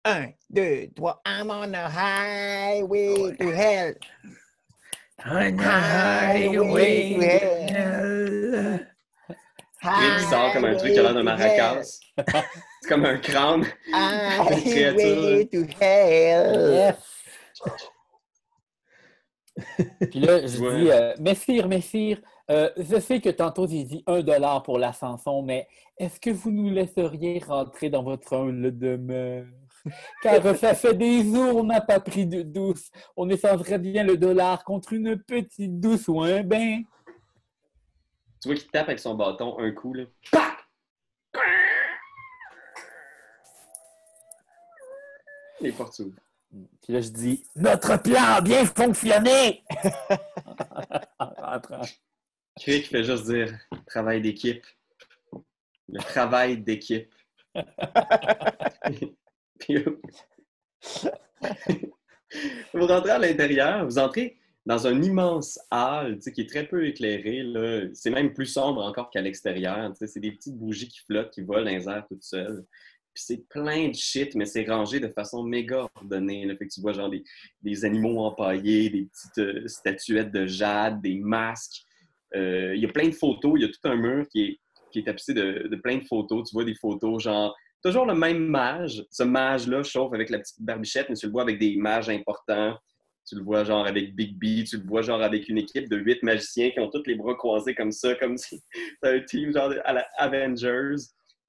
Un, 0.04 0.28
deux, 0.48 0.88
trois. 0.94 1.20
I'm 1.26 1.50
on 1.50 1.72
a 1.74 1.88
highway 1.88 3.36
to 3.38 3.50
hell. 3.50 3.94
On 5.26 5.58
a 5.58 5.62
highway 5.62 7.14
to 7.14 7.20
hell. 7.22 8.86
Il 9.82 10.20
sort 10.28 10.52
comme 10.52 10.64
un 10.66 10.76
truc 10.76 10.92
qui 10.92 10.98
a 10.98 11.02
l'air 11.02 11.14
d'un 11.14 11.22
maracas. 11.22 11.82
C'est 12.16 12.88
comme 12.88 13.04
un 13.04 13.18
crâne. 13.18 13.64
Highway 13.92 15.46
to 15.52 15.64
hell. 15.80 16.96
Puis 20.10 20.20
là, 20.20 20.46
je 20.46 20.58
Ouais. 20.58 20.80
dis, 20.80 20.90
euh, 20.90 21.14
Messire, 21.18 21.68
Messire, 21.68 22.20
euh, 22.50 22.68
je 22.76 22.98
sais 22.98 23.20
que 23.20 23.30
tantôt 23.30 23.66
j'ai 23.68 23.84
dit 23.84 24.02
un 24.06 24.22
dollar 24.22 24.62
pour 24.62 24.78
la 24.78 24.92
chanson, 24.92 25.42
mais 25.42 25.68
est-ce 25.96 26.18
que 26.18 26.30
vous 26.30 26.50
nous 26.50 26.70
laisseriez 26.70 27.38
rentrer 27.38 27.90
dans 27.90 28.02
votre 28.02 28.34
humble 28.34 28.76
demeure? 28.76 29.46
Car 30.22 30.56
ça 30.56 30.74
fait 30.74 30.94
des 30.94 31.22
jours 31.22 31.56
on 31.56 31.64
n'a 31.64 31.80
pas 31.80 32.00
pris 32.00 32.26
de 32.26 32.42
douce. 32.42 32.90
On 33.16 33.28
échangerait 33.30 33.78
bien 33.78 34.02
le 34.02 34.16
dollar 34.16 34.64
contre 34.64 34.92
une 34.92 35.16
petite 35.16 35.78
douce 35.78 36.08
ou 36.08 36.20
un 36.20 36.42
bain. 36.42 36.82
Tu 38.42 38.48
vois 38.48 38.56
qu'il 38.56 38.70
tape 38.70 38.88
avec 38.88 38.98
son 38.98 39.14
bâton 39.14 39.58
un 39.58 39.70
coup, 39.70 39.94
là. 39.94 40.04
Pac! 40.32 40.56
Les 45.60 45.72
portes 45.72 45.92
s'ouvrent. 45.92 46.16
Puis 46.82 46.92
là, 46.92 47.00
je 47.00 47.10
dis, 47.10 47.44
notre 47.54 48.00
plan 48.02 48.22
a 48.36 48.40
bien 48.40 48.64
fonctionné! 48.64 49.62
En 51.18 51.28
rentrant. 51.36 51.82
Crick 52.58 52.88
fait 52.88 53.04
juste 53.04 53.26
dire 53.26 53.58
travail 53.86 54.20
d'équipe? 54.20 54.64
Le 55.88 56.00
travail 56.00 56.58
d'équipe. 56.58 57.12
Vous 62.72 62.86
rentrez 62.86 63.10
à 63.10 63.18
l'intérieur, 63.18 63.84
vous 63.84 63.98
entrez 63.98 64.36
dans 64.66 64.86
un 64.86 65.02
immense 65.02 65.58
hall 65.70 66.16
tu 66.16 66.22
sais, 66.22 66.32
qui 66.32 66.42
est 66.42 66.48
très 66.48 66.66
peu 66.66 66.86
éclairé. 66.86 67.42
là. 67.42 67.88
C'est 67.92 68.10
même 68.10 68.32
plus 68.32 68.46
sombre 68.46 68.82
encore 68.82 69.10
qu'à 69.10 69.20
l'extérieur. 69.20 69.90
tu 69.92 69.98
sais. 69.98 70.06
C'est 70.06 70.20
des 70.20 70.32
petites 70.32 70.56
bougies 70.56 70.88
qui 70.88 71.00
flottent, 71.00 71.32
qui 71.32 71.42
volent 71.42 71.64
dans 71.64 71.70
les 71.70 71.88
airs 71.88 72.06
toutes 72.06 72.22
seules. 72.22 72.64
Puis 73.12 73.24
c'est 73.26 73.48
plein 73.48 73.88
de 73.88 73.94
shit, 73.94 74.34
mais 74.36 74.44
c'est 74.44 74.64
rangé 74.64 75.00
de 75.00 75.08
façon 75.08 75.42
méga 75.42 75.88
ordonnée. 75.96 76.46
Là. 76.46 76.56
Fait 76.56 76.68
que 76.68 76.72
tu 76.72 76.80
vois 76.80 76.92
genre 76.92 77.10
des, 77.10 77.24
des 77.62 77.84
animaux 77.84 78.20
empaillés, 78.20 78.90
des 78.90 79.06
petites 79.06 79.38
euh, 79.38 79.66
statuettes 79.66 80.30
de 80.30 80.46
jade, 80.46 81.00
des 81.00 81.16
masques. 81.16 81.82
Euh, 82.34 82.74
Il 82.74 82.82
y 82.82 82.86
a 82.86 82.88
plein 82.88 83.08
de 83.08 83.14
photos. 83.14 83.52
Il 83.56 83.62
y 83.62 83.64
a 83.64 83.68
tout 83.68 83.88
un 83.88 83.96
mur 83.96 84.26
qui 84.28 84.58
est, 84.94 85.04
tapissé 85.04 85.34
de, 85.34 85.74
plein 85.76 85.98
de 85.98 86.04
photos. 86.04 86.48
Tu 86.48 86.54
vois 86.54 86.64
des 86.64 86.74
photos 86.74 87.22
genre 87.22 87.56
toujours 87.82 88.06
le 88.06 88.14
même 88.14 88.46
mage. 88.46 89.04
Ce 89.10 89.22
mage-là 89.22 89.82
chauffe 89.82 90.12
avec 90.12 90.30
la 90.30 90.38
petite 90.38 90.60
barbichette, 90.60 91.08
mais 91.08 91.16
tu 91.16 91.26
le 91.26 91.32
vois 91.32 91.42
avec 91.42 91.58
des 91.58 91.76
mages 91.76 92.08
importants. 92.08 92.76
Tu 93.26 93.36
le 93.36 93.42
vois 93.42 93.64
genre 93.64 93.86
avec 93.86 94.14
Big 94.16 94.34
B, 94.36 94.64
tu 94.64 94.78
le 94.78 94.86
vois 94.86 95.02
genre 95.02 95.22
avec 95.22 95.48
une 95.48 95.58
équipe 95.58 95.88
de 95.88 95.96
huit 95.96 96.22
magiciens 96.22 96.70
qui 96.70 96.80
ont 96.80 96.90
tous 96.90 97.04
les 97.06 97.14
bras 97.14 97.34
croisés 97.34 97.74
comme 97.74 97.92
ça, 97.92 98.14
comme 98.16 98.36
si 98.36 98.60
c'était 98.72 99.16
un 99.16 99.20
team 99.20 99.52
genre 99.52 99.72
à 99.84 99.92
la 99.92 100.06
Avengers. 100.16 100.96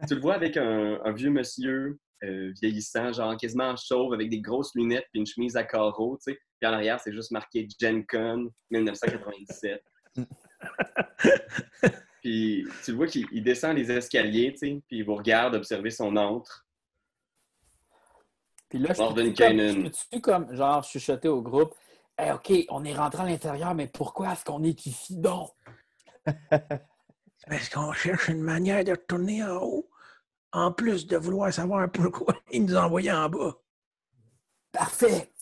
Tu 0.08 0.16
le 0.16 0.22
vois 0.22 0.36
avec 0.36 0.58
un, 0.58 1.00
un 1.04 1.12
vieux 1.14 1.30
monsieur 1.30 1.98
euh, 2.24 2.54
vieillissant, 2.62 3.12
genre 3.14 3.36
quasiment 3.36 3.76
chauve, 3.76 4.14
avec 4.14 4.30
des 4.30 4.42
grosses 4.42 4.76
lunettes 4.76 5.08
puis 5.12 5.20
une 5.22 5.26
chemise 5.26 5.56
à 5.56 5.64
carreaux, 5.64 6.18
tu 6.18 6.32
sais. 6.32 6.40
Puis 6.60 6.70
en 6.70 6.74
arrière, 6.74 7.00
c'est 7.00 7.14
juste 7.14 7.32
marqué 7.32 7.68
Gen 7.80 8.06
Con 8.06 8.52
1997. 8.70 9.82
puis 12.22 12.66
tu 12.84 12.92
le 12.92 12.98
vois 12.98 13.08
qu'il 13.08 13.28
il 13.32 13.44
descend 13.44 13.76
les 13.76 13.92
escaliers, 13.92 14.52
tu 14.54 14.58
sais, 14.58 14.82
puis 14.88 14.98
il 14.98 15.06
vous 15.06 15.16
regarde 15.16 15.56
observer 15.56 15.90
son 15.90 16.16
antre. 16.16 16.66
Puis 18.70 18.80
là, 18.80 18.94
je 18.94 19.00
Morden 19.00 19.34
peux-tu 19.34 19.44
comme, 19.44 19.92
je 20.14 20.20
comme, 20.20 20.56
genre, 20.56 20.84
chuchoter 20.84 21.28
au 21.28 21.42
groupe, 21.42 21.76
Hey, 22.18 22.32
OK, 22.32 22.52
on 22.70 22.84
est 22.84 22.94
rentré 22.94 23.24
à 23.24 23.26
l'intérieur, 23.26 23.74
mais 23.74 23.88
pourquoi 23.88 24.34
est-ce 24.34 24.46
qu'on 24.46 24.64
est 24.64 24.86
ici 24.86 25.18
donc? 25.18 25.50
Parce 27.48 27.70
qu'on 27.70 27.92
cherche 27.94 28.28
une 28.28 28.44
manière 28.44 28.84
de 28.84 28.92
retourner 28.92 29.44
en 29.44 29.58
haut, 29.64 29.90
en 30.52 30.72
plus 30.72 31.08
de 31.08 31.18
vouloir 31.18 31.52
savoir 31.52 31.90
pourquoi 31.92 32.36
ils 32.52 32.64
nous 32.64 32.76
envoyaient 32.76 33.12
en 33.12 33.28
bas. 33.28 33.58
Parfait! 34.72 35.34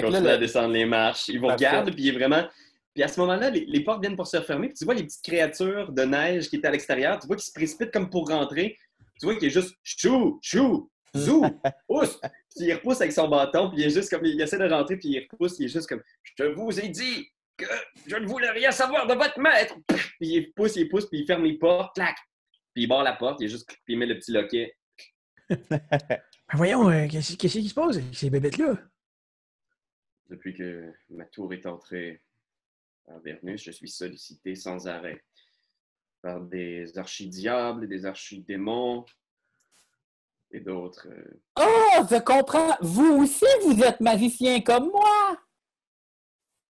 Fait 0.00 0.06
que 0.06 0.12
là, 0.12 0.32
à 0.34 0.38
descendre 0.38 0.72
les 0.74 0.84
marches. 0.86 1.28
Il 1.28 1.40
vous 1.40 1.48
Parfait. 1.48 1.66
regarde, 1.66 1.92
puis 1.92 2.04
il 2.04 2.08
est 2.08 2.18
vraiment. 2.18 2.46
Puis 2.94 3.02
à 3.02 3.08
ce 3.08 3.20
moment-là, 3.20 3.50
les, 3.50 3.64
les 3.66 3.80
portes 3.80 4.00
viennent 4.00 4.16
pour 4.16 4.26
se 4.26 4.36
refermer. 4.36 4.68
Puis 4.68 4.78
tu 4.78 4.84
vois 4.84 4.94
les 4.94 5.04
petites 5.04 5.22
créatures 5.24 5.92
de 5.92 6.02
neige 6.02 6.48
qui 6.48 6.56
étaient 6.56 6.68
à 6.68 6.70
l'extérieur. 6.70 7.18
Tu 7.18 7.26
vois 7.26 7.36
qu'ils 7.36 7.44
se 7.44 7.52
précipitent 7.52 7.92
comme 7.92 8.08
pour 8.08 8.28
rentrer. 8.28 8.76
Tu 9.20 9.26
vois 9.26 9.34
qu'il 9.36 9.48
est 9.48 9.50
juste 9.50 9.74
chou, 9.82 10.38
chou, 10.42 10.90
zou, 11.16 11.44
ousse. 11.88 12.18
Puis 12.20 12.66
il 12.66 12.74
repousse 12.74 13.00
avec 13.00 13.12
son 13.12 13.28
bâton. 13.28 13.70
Puis 13.70 13.80
il 13.80 13.86
est 13.86 13.90
juste 13.90 14.10
comme. 14.10 14.24
Il 14.24 14.40
essaie 14.40 14.58
de 14.58 14.72
rentrer, 14.72 14.96
puis 14.96 15.08
il 15.08 15.26
repousse. 15.30 15.58
Il 15.58 15.66
est 15.66 15.68
juste 15.68 15.88
comme 15.88 16.02
Je 16.38 16.44
vous 16.44 16.80
ai 16.80 16.88
dit 16.88 17.28
que 17.56 17.66
je 18.06 18.16
ne 18.16 18.26
voulais 18.26 18.50
rien 18.50 18.70
savoir 18.70 19.06
de 19.06 19.14
votre 19.14 19.38
maître. 19.40 19.74
Puis 19.88 20.28
il 20.28 20.52
pousse, 20.52 20.76
il 20.76 20.88
pousse, 20.88 21.06
puis 21.06 21.20
il 21.20 21.26
ferme 21.26 21.44
les 21.44 21.58
portes. 21.58 21.94
Clac. 21.94 22.16
Puis 22.74 22.84
il 22.84 22.86
barre 22.86 23.02
la 23.02 23.14
porte. 23.14 23.40
Il 23.40 23.44
est 23.46 23.48
juste. 23.48 23.66
Puis 23.84 23.94
il 23.94 23.98
met 23.98 24.06
le 24.06 24.18
petit 24.18 24.32
loquet. 24.32 24.74
Ben 26.48 26.58
voyons, 26.58 26.88
euh, 26.88 27.08
qu'est-ce 27.08 27.36
qu'est-ce 27.36 27.58
qui 27.58 27.68
se 27.68 27.74
passe 27.74 27.96
avec 27.96 28.14
ces 28.14 28.30
bébêtes-là? 28.30 28.78
Depuis 30.28 30.54
que 30.54 30.92
ma 31.10 31.24
tour 31.24 31.52
est 31.52 31.66
entrée 31.66 32.20
à 33.08 33.18
Vernus, 33.18 33.62
je 33.62 33.70
suis 33.70 33.88
sollicité 33.88 34.54
sans 34.56 34.88
arrêt 34.88 35.22
par 36.22 36.40
des 36.40 36.98
archidiables, 36.98 37.86
des 37.86 38.04
archidémons 38.06 39.04
et 40.50 40.60
d'autres. 40.60 41.06
euh, 41.08 41.40
Oh, 41.60 42.02
je 42.10 42.18
comprends! 42.20 42.76
Vous 42.80 43.22
aussi, 43.22 43.44
vous 43.64 43.80
êtes 43.82 44.00
magicien 44.00 44.60
comme 44.60 44.90
moi! 44.90 45.36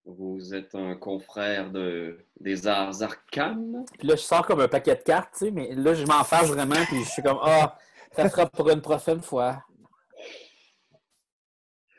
Vous 0.04 0.54
êtes 0.54 0.74
un 0.74 0.94
confrère 0.94 1.70
de, 1.72 2.24
des 2.38 2.66
arts 2.66 3.02
arcanes? 3.02 3.84
Puis 3.98 4.06
là, 4.06 4.14
je 4.16 4.20
sors 4.20 4.46
comme 4.46 4.60
un 4.60 4.68
paquet 4.68 4.94
de 4.94 5.02
cartes, 5.02 5.32
tu 5.32 5.46
sais, 5.46 5.50
mais 5.50 5.74
là, 5.74 5.94
je 5.94 6.04
m'en 6.04 6.22
fâche 6.22 6.48
vraiment, 6.48 6.84
puis 6.86 7.02
je 7.02 7.08
suis 7.10 7.22
comme, 7.22 7.38
ah, 7.42 7.76
ça 8.12 8.28
sera 8.28 8.46
pour 8.46 8.68
une 8.70 8.82
prochaine 8.82 9.22
fois. 9.22 9.64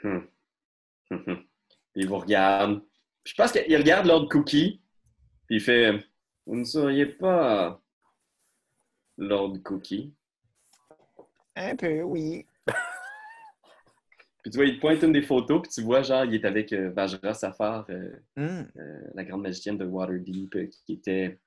Hum. 0.03 0.28
Il 1.99 2.07
vous 2.07 2.17
regarde. 2.17 2.81
Puis 3.23 3.33
je 3.35 3.41
pense 3.41 3.51
qu'il 3.51 3.75
regarde 3.75 4.05
Lord 4.05 4.29
Cookie. 4.29 4.81
Puis 5.47 5.55
il 5.57 5.61
fait 5.61 6.05
Vous 6.45 6.55
ne 6.55 6.63
seriez 6.63 7.05
pas 7.07 7.81
Lord 9.17 9.57
Cookie? 9.63 10.13
Un 11.55 11.75
peu, 11.75 12.01
oui. 12.03 12.45
Puis 14.43 14.51
tu 14.51 14.57
vois, 14.57 14.65
il 14.65 14.75
te 14.75 14.79
pointe 14.81 15.01
une 15.03 15.11
des 15.11 15.23
photos, 15.23 15.61
puis 15.63 15.71
tu 15.71 15.81
vois, 15.81 16.03
genre, 16.03 16.23
il 16.23 16.35
est 16.35 16.45
avec 16.45 16.71
euh, 16.71 16.89
Vajra 16.91 17.33
Safar, 17.33 17.85
euh, 17.89 18.11
Hum. 18.37 18.67
euh, 18.77 19.01
la 19.13 19.23
grande 19.25 19.41
magicienne 19.41 19.77
de 19.77 19.85
Waterdeep, 19.85 20.69
qui 20.85 20.93
était. 20.93 21.39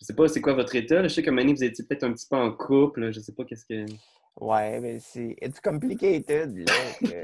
Je 0.00 0.04
sais 0.06 0.14
pas, 0.14 0.26
c'est 0.26 0.40
quoi 0.40 0.54
votre 0.54 0.74
état? 0.74 1.02
là? 1.02 1.08
Je 1.08 1.14
sais 1.14 1.22
que 1.22 1.30
Manny, 1.30 1.52
vous 1.54 1.62
étiez 1.62 1.84
peut-être 1.84 2.02
un 2.04 2.12
petit 2.12 2.26
peu 2.28 2.36
en 2.36 2.50
couple. 2.52 3.02
là. 3.02 3.12
Je 3.12 3.20
sais 3.20 3.32
pas 3.34 3.44
qu'est-ce 3.44 3.64
que. 3.66 3.84
Ouais, 4.40 4.80
mais 4.80 4.98
c'est. 4.98 5.36
It's 5.40 5.60
complicated, 5.60 6.56
là. 6.56 6.72
que- 7.00 7.20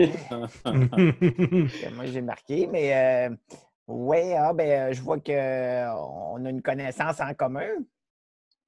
que 1.91 1.95
moi, 1.95 2.07
j'ai 2.07 2.23
marqué, 2.23 2.67
mais. 2.69 3.29
Euh, 3.29 3.35
ouais, 3.89 4.35
ah, 4.37 4.53
ben, 4.53 4.93
je 4.93 5.03
vois 5.03 5.19
qu'on 5.19 5.33
a 6.45 6.51
une 6.51 6.63
connaissance 6.63 7.21
en 7.21 7.35
commun. 7.35 7.69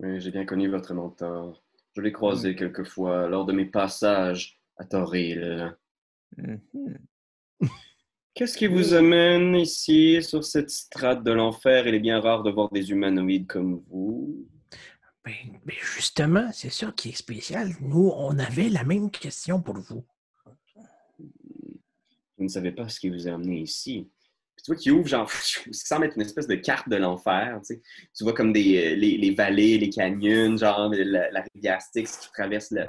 Oui, 0.01 0.21
j'ai 0.21 0.31
bien 0.33 0.45
connu 0.45 0.69
votre 0.69 0.93
mentor. 0.95 1.63
Je 1.95 2.01
l'ai 2.01 2.11
croisé 2.13 2.57
quelques 2.57 2.85
fois 2.85 3.29
lors 3.29 3.45
de 3.47 3.53
mes 3.53 3.67
passages 3.67 4.59
à 4.77 4.85
Toril. 4.85 5.77
Mhm. 6.37 6.99
Qu'est-ce 8.35 8.57
qui 8.57 8.67
vous 8.67 8.95
amène 8.95 9.55
ici, 9.55 10.23
sur 10.23 10.43
cette 10.43 10.71
strate 10.71 11.23
de 11.23 11.33
l'enfer? 11.33 11.87
Il 11.87 11.95
est 11.95 12.01
bien 12.01 12.19
rare 12.19 12.43
de 12.43 12.51
voir 12.51 12.71
des 12.71 12.91
humanoïdes 12.91 13.47
comme 13.47 13.85
vous. 13.91 14.49
Ben, 15.25 15.35
ben, 15.65 15.77
justement, 15.81 16.51
c'est 16.53 16.71
ça 16.71 16.93
qui 16.97 17.11
est 17.11 17.17
spécial. 17.17 17.71
Nous, 17.81 18.13
on 18.17 18.39
avait 18.39 18.69
la 18.69 18.83
même 18.83 19.11
question 19.11 19.63
pour 19.63 19.79
vous. 19.79 20.05
Vous 22.37 22.45
ne 22.45 22.49
savez 22.49 22.73
pas 22.73 22.89
ce 22.89 22.99
qui 22.99 23.09
vous 23.09 23.29
a 23.29 23.33
amené 23.33 23.61
ici. 23.61 24.11
Puis 24.57 24.65
tu 24.65 24.73
vois 24.73 24.77
qu'il 24.77 24.93
ouvre, 24.93 25.07
genre, 25.07 25.31
ça 25.31 25.63
semble 25.73 26.07
être 26.07 26.17
une 26.17 26.23
espèce 26.23 26.49
de 26.49 26.57
carte 26.57 26.89
de 26.89 26.97
l'enfer. 26.97 27.61
Tu, 27.61 27.75
sais. 27.75 27.83
tu 28.17 28.25
vois 28.25 28.33
comme 28.33 28.53
des, 28.53 28.93
euh, 28.93 28.97
les, 28.97 29.17
les 29.17 29.33
vallées, 29.33 29.79
les 29.79 29.91
canyons, 29.91 30.57
genre 30.57 30.91
la, 30.93 31.31
la 31.31 31.45
rivière 31.55 31.81
Styx 31.81 32.17
qui 32.17 32.33
traverse 32.33 32.73
le, 32.73 32.85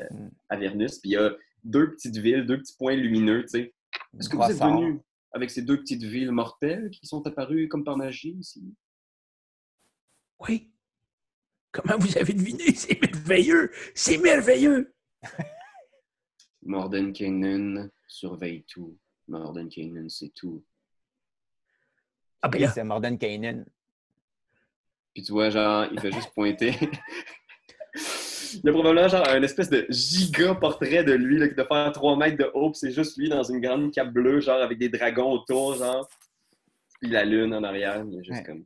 Avernus. 0.49 0.97
Puis 0.99 1.11
il 1.11 1.13
y 1.13 1.17
a 1.17 1.31
deux 1.63 1.91
petites 1.91 2.17
villes, 2.17 2.47
deux 2.47 2.57
petits 2.57 2.75
points 2.75 2.95
lumineux. 2.95 3.43
Tu 3.43 3.49
sais. 3.49 3.73
Est-ce 4.19 4.27
que 4.27 4.36
vous 4.36 4.43
êtes 4.43 4.57
venu 4.57 4.99
avec 5.34 5.51
ces 5.51 5.61
deux 5.61 5.77
petites 5.77 6.03
villes 6.03 6.31
mortelles 6.31 6.89
qui 6.89 7.05
sont 7.05 7.25
apparues 7.27 7.67
comme 7.67 7.84
par 7.84 7.95
magie 7.95 8.36
ici? 8.39 8.63
Oui. 10.39 10.72
Comment 11.74 11.97
vous 11.97 12.17
avez 12.17 12.34
deviné? 12.34 12.74
C'est 12.76 13.01
merveilleux! 13.01 13.71
C'est 13.93 14.17
merveilleux! 14.19 14.93
Mordenkainen 16.65 17.89
surveille 18.07 18.63
tout. 18.63 18.97
Mordenkainen, 19.28 20.09
c'est 20.09 20.30
tout. 20.30 20.63
Ah 22.41 22.47
ben 22.49 22.61
là, 22.61 22.69
c'est 22.69 22.84
Morden 22.84 23.17
Kanan. 23.17 23.65
Puis 25.13 25.24
tu 25.24 25.32
vois, 25.32 25.49
genre, 25.49 25.88
il 25.91 25.99
fait 25.99 26.11
juste 26.11 26.34
pointer. 26.34 26.74
il 27.93 28.61
y 28.65 28.69
a 28.69 28.71
probablement 28.71 29.07
genre 29.07 29.28
un 29.30 29.41
espèce 29.43 29.69
de 29.69 29.86
giga 29.89 30.55
portrait 30.55 31.03
de 31.03 31.13
lui 31.13 31.38
là, 31.39 31.47
qui 31.47 31.55
doit 31.55 31.67
faire 31.67 31.91
3 31.91 32.17
mètres 32.17 32.38
de 32.38 32.49
haut, 32.53 32.74
c'est 32.74 32.91
juste 32.91 33.17
lui 33.17 33.30
dans 33.30 33.43
une 33.43 33.59
grande 33.61 33.91
cape 33.93 34.11
bleue, 34.11 34.41
genre 34.41 34.61
avec 34.61 34.78
des 34.78 34.89
dragons 34.89 35.32
autour, 35.32 35.76
genre. 35.76 36.07
Puis 37.01 37.09
la 37.11 37.24
lune 37.26 37.53
en 37.53 37.63
arrière, 37.63 38.03
il 38.05 38.19
est 38.19 38.24
juste 38.24 38.39
Ouais. 38.39 38.43
comme. 38.43 38.65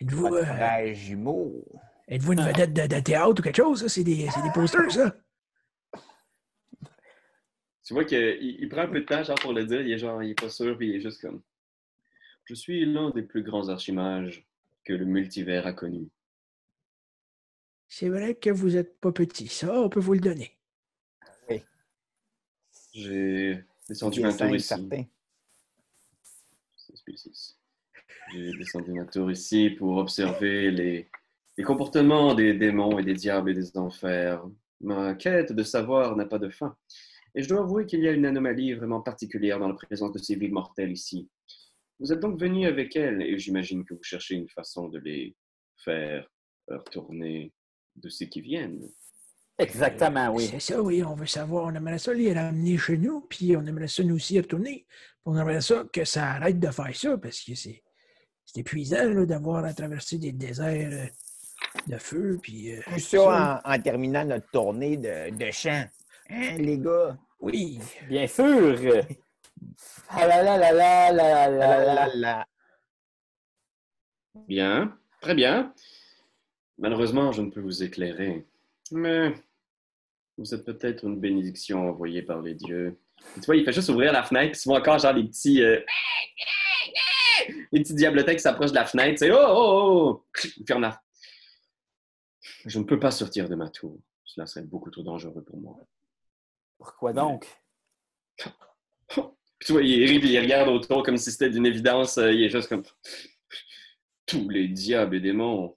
Êtes-vous, 0.00 0.26
euh, 0.26 0.44
frère 0.44 0.94
jumeau. 0.94 1.64
êtes-vous 2.08 2.32
une 2.32 2.42
vedette 2.42 2.72
de, 2.72 2.86
de 2.86 3.00
théâtre 3.00 3.40
ou 3.40 3.42
quelque 3.42 3.56
chose? 3.56 3.80
ça? 3.80 3.88
C'est 3.88 4.04
des, 4.04 4.28
c'est 4.30 4.42
des 4.42 4.52
posters, 4.52 4.90
ça? 4.90 5.16
Tu 7.84 7.94
vois 7.94 8.04
qu'il 8.04 8.18
il 8.40 8.68
prend 8.68 8.82
un 8.82 8.88
peu 8.88 9.00
de 9.00 9.06
temps, 9.06 9.22
genre, 9.22 9.38
pour 9.40 9.52
le 9.54 9.64
dire, 9.64 9.80
il 9.80 9.92
est 9.92 9.98
genre, 9.98 10.22
il 10.22 10.30
est 10.30 10.40
pas 10.40 10.50
sûr, 10.50 10.76
puis 10.76 10.90
il 10.90 10.96
est 10.96 11.00
juste 11.00 11.22
comme. 11.22 11.42
Je 12.44 12.54
suis 12.54 12.84
l'un 12.84 13.10
des 13.10 13.22
plus 13.22 13.42
grands 13.42 13.68
archimages 13.68 14.46
que 14.84 14.92
le 14.92 15.04
multivers 15.04 15.66
a 15.66 15.72
connu. 15.72 16.08
C'est 17.88 18.08
vrai 18.10 18.34
que 18.34 18.50
vous 18.50 18.70
n'êtes 18.70 19.00
pas 19.00 19.12
petit. 19.12 19.48
Ça, 19.48 19.80
on 19.80 19.88
peut 19.88 20.00
vous 20.00 20.14
le 20.14 20.20
donner. 20.20 20.54
J'ai 22.92 23.64
descendu 23.88 24.20
ma 24.20 24.32
tour 24.32 24.54
ici. 24.54 24.66
certain. 24.66 25.04
C'est. 26.76 27.57
J'ai 28.32 28.52
descendu 28.52 28.92
ma 28.92 29.04
tour 29.04 29.30
ici 29.30 29.70
pour 29.70 29.96
observer 29.96 30.70
les, 30.70 31.10
les 31.56 31.64
comportements 31.64 32.34
des 32.34 32.54
démons 32.54 32.98
et 32.98 33.04
des 33.04 33.14
diables 33.14 33.50
et 33.50 33.54
des 33.54 33.76
enfers. 33.76 34.44
Ma 34.80 35.14
quête 35.14 35.52
de 35.52 35.62
savoir 35.62 36.16
n'a 36.16 36.26
pas 36.26 36.38
de 36.38 36.50
fin. 36.50 36.76
Et 37.34 37.42
je 37.42 37.48
dois 37.48 37.60
avouer 37.60 37.86
qu'il 37.86 38.00
y 38.00 38.08
a 38.08 38.12
une 38.12 38.26
anomalie 38.26 38.74
vraiment 38.74 39.00
particulière 39.00 39.58
dans 39.58 39.68
la 39.68 39.74
présence 39.74 40.12
de 40.12 40.18
ces 40.18 40.36
villes 40.36 40.52
mortelles 40.52 40.92
ici. 40.92 41.28
Vous 41.98 42.12
êtes 42.12 42.20
donc 42.20 42.40
venu 42.40 42.66
avec 42.66 42.94
elles 42.96 43.22
et 43.22 43.38
j'imagine 43.38 43.84
que 43.84 43.94
vous 43.94 44.02
cherchez 44.02 44.34
une 44.34 44.48
façon 44.48 44.88
de 44.88 44.98
les 44.98 45.36
faire 45.76 46.30
retourner 46.68 47.52
de 47.96 48.08
ce 48.08 48.24
qui 48.24 48.40
viennent. 48.40 48.88
Exactement, 49.58 50.32
oui. 50.32 50.46
C'est 50.46 50.60
ça, 50.60 50.80
oui. 50.80 51.02
On 51.02 51.16
veut 51.16 51.26
savoir. 51.26 51.64
On 51.64 51.74
aimerait 51.74 51.98
ça 51.98 52.14
les 52.14 52.32
ramener 52.32 52.78
chez 52.78 52.96
nous, 52.96 53.22
puis 53.22 53.56
on 53.56 53.66
aimerait 53.66 53.88
ça 53.88 54.04
nous 54.04 54.14
aussi 54.14 54.38
retourner. 54.38 54.86
On 55.24 55.36
aimerait 55.36 55.60
ça 55.60 55.84
que 55.92 56.04
ça 56.04 56.30
arrête 56.32 56.60
de 56.60 56.70
faire 56.70 56.94
ça, 56.94 57.18
parce 57.18 57.40
que 57.42 57.56
c'est 57.56 57.82
c'est 58.50 58.60
épuisant 58.60 59.04
là, 59.04 59.26
d'avoir 59.26 59.62
à 59.66 59.74
traverser 59.74 60.16
des 60.16 60.32
déserts 60.32 60.90
euh, 60.90 61.06
de 61.86 61.98
feu, 61.98 62.38
puis... 62.42 62.72
euh, 62.74 62.80
Tout 62.84 62.90
tout 62.94 62.98
ça 63.00 63.60
en, 63.64 63.72
en 63.74 63.78
terminant 63.80 64.24
notre 64.24 64.50
tournée 64.50 64.96
de, 64.96 65.30
de 65.36 65.50
chant. 65.50 65.84
Hein, 66.30 66.56
les 66.58 66.78
gars? 66.78 67.18
Oui. 67.40 67.78
Bien 68.08 68.26
sûr. 68.26 68.78
Ah 70.08 70.26
là 70.26 70.42
là 70.42 70.56
là 70.56 70.72
là 70.72 71.12
là 71.12 71.48
là 71.48 71.48
là. 71.50 71.94
la, 71.94 72.14
la. 72.14 72.46
Bien, 74.46 74.96
très 75.20 75.34
bien. 75.34 75.74
Malheureusement, 76.78 77.32
je 77.32 77.42
ne 77.42 77.50
peux 77.50 77.60
vous 77.60 77.82
éclairer. 77.82 78.46
Mais 78.92 79.34
vous 80.38 80.54
êtes 80.54 80.64
peut-être 80.64 81.04
une 81.04 81.20
bénédiction 81.20 81.88
envoyée 81.90 82.22
par 82.22 82.40
les 82.40 82.54
dieux. 82.54 82.98
Tu 83.34 83.40
vois, 83.42 83.56
il 83.56 83.64
fait 83.64 83.72
juste 83.72 83.88
ouvrir 83.90 84.12
la 84.12 84.22
fenêtre, 84.22 84.52
puis 84.52 84.60
tu 84.62 84.68
vois 84.68 84.78
encore 84.78 84.98
genre 84.98 85.12
les 85.12 85.24
petits. 85.24 85.62
euh, 85.62 85.80
les 87.72 87.80
petits 87.80 87.94
diablotins 87.94 88.34
qui 88.34 88.40
s'approchent 88.40 88.70
de 88.70 88.76
la 88.76 88.86
fenêtre. 88.86 89.18
C'est 89.18 89.30
oh, 89.30 89.36
oh, 89.38 90.24
oh! 90.34 90.40
Ferme 90.66 90.82
la- 90.82 91.02
Je 92.66 92.78
ne 92.78 92.84
peux 92.84 92.98
pas 92.98 93.10
sortir 93.10 93.48
de 93.48 93.54
ma 93.54 93.68
tour. 93.68 93.98
Cela 94.24 94.46
serait 94.46 94.64
beaucoup 94.64 94.90
trop 94.90 95.02
dangereux 95.02 95.42
pour 95.42 95.58
moi. 95.58 95.76
Pourquoi 96.78 97.12
donc? 97.12 97.46
Puis 98.36 98.50
tu 99.66 99.72
vois, 99.72 99.82
il 99.82 100.04
rit, 100.06 100.20
puis 100.20 100.30
il 100.32 100.38
regarde 100.40 100.68
autour 100.68 101.02
comme 101.02 101.16
si 101.16 101.30
c'était 101.32 101.50
d'une 101.50 101.66
évidence. 101.66 102.18
euh, 102.18 102.32
il 102.32 102.42
est 102.44 102.50
juste 102.50 102.68
comme. 102.68 102.82
Tous 104.26 104.48
les 104.50 104.68
diables 104.68 105.16
et 105.16 105.20
démons 105.20 105.74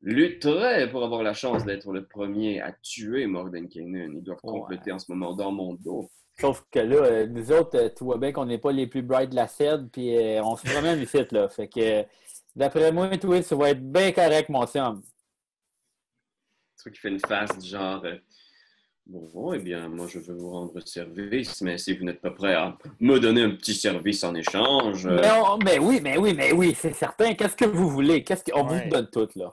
lutteraient 0.00 0.90
pour 0.90 1.04
avoir 1.04 1.22
la 1.22 1.34
chance 1.34 1.64
d'être 1.66 1.92
le 1.92 2.06
premier 2.06 2.60
à 2.62 2.72
tuer 2.72 3.26
Mordenkainen. 3.26 4.16
Ils 4.16 4.22
doivent 4.22 4.40
Ouais. 4.42 4.58
compléter 4.60 4.90
en 4.92 4.98
ce 4.98 5.12
moment 5.12 5.34
dans 5.34 5.52
mon 5.52 5.74
dos. 5.74 6.10
Sauf 6.42 6.64
que 6.70 6.78
là, 6.80 6.96
euh, 6.96 7.26
nous 7.26 7.50
autres, 7.52 7.78
euh, 7.78 7.88
tu 7.96 8.04
vois 8.04 8.18
bien 8.18 8.32
qu'on 8.32 8.44
n'est 8.46 8.58
pas 8.58 8.72
les 8.72 8.86
plus 8.86 9.00
bright 9.02 9.30
de 9.30 9.36
la 9.36 9.46
scène, 9.48 9.88
puis 9.90 10.14
euh, 10.16 10.42
on 10.42 10.56
se 10.56 10.68
promène 10.70 11.00
ici, 11.02 11.18
là. 11.30 11.48
Fait 11.48 11.68
que, 11.68 12.04
d'après 12.54 12.92
moi, 12.92 13.16
toi, 13.16 13.40
ça 13.42 13.54
va 13.56 13.70
être 13.70 13.80
bien 13.92 14.12
correct, 14.12 14.48
mon 14.50 14.66
chum. 14.66 15.02
Tu 16.76 16.82
vois 16.84 16.92
qu'il 16.92 17.00
fait 17.00 17.08
une 17.10 17.20
face 17.20 17.56
du 17.58 17.68
genre. 17.68 18.04
Bon, 19.06 19.52
eh 19.52 19.58
bien, 19.58 19.88
moi, 19.88 20.06
je 20.08 20.18
veux 20.20 20.34
vous 20.34 20.50
rendre 20.50 20.80
service, 20.86 21.60
mais 21.60 21.76
si 21.78 21.96
vous 21.96 22.04
n'êtes 22.04 22.20
pas 22.20 22.30
prêt 22.30 22.54
à 22.54 22.76
me 23.00 23.18
donner 23.18 23.42
un 23.42 23.50
petit 23.50 23.74
service 23.74 24.22
en 24.24 24.34
échange. 24.34 25.06
euh, 25.06 25.20
Mais, 25.20 25.30
on- 25.32 25.58
mais 25.58 25.78
oui, 25.78 26.00
mais 26.02 26.16
oui, 26.18 26.34
mais 26.34 26.52
oui, 26.52 26.74
c'est 26.78 26.92
certain. 26.94 27.34
Qu'est-ce 27.34 27.56
que 27.56 27.64
vous 27.64 27.88
voulez? 27.88 28.22
Qu'est-ce 28.22 28.44
qu'on 28.44 28.66
Ouais. 28.68 28.84
vous 28.84 28.90
donne 28.90 29.08
tout, 29.10 29.28
là? 29.36 29.52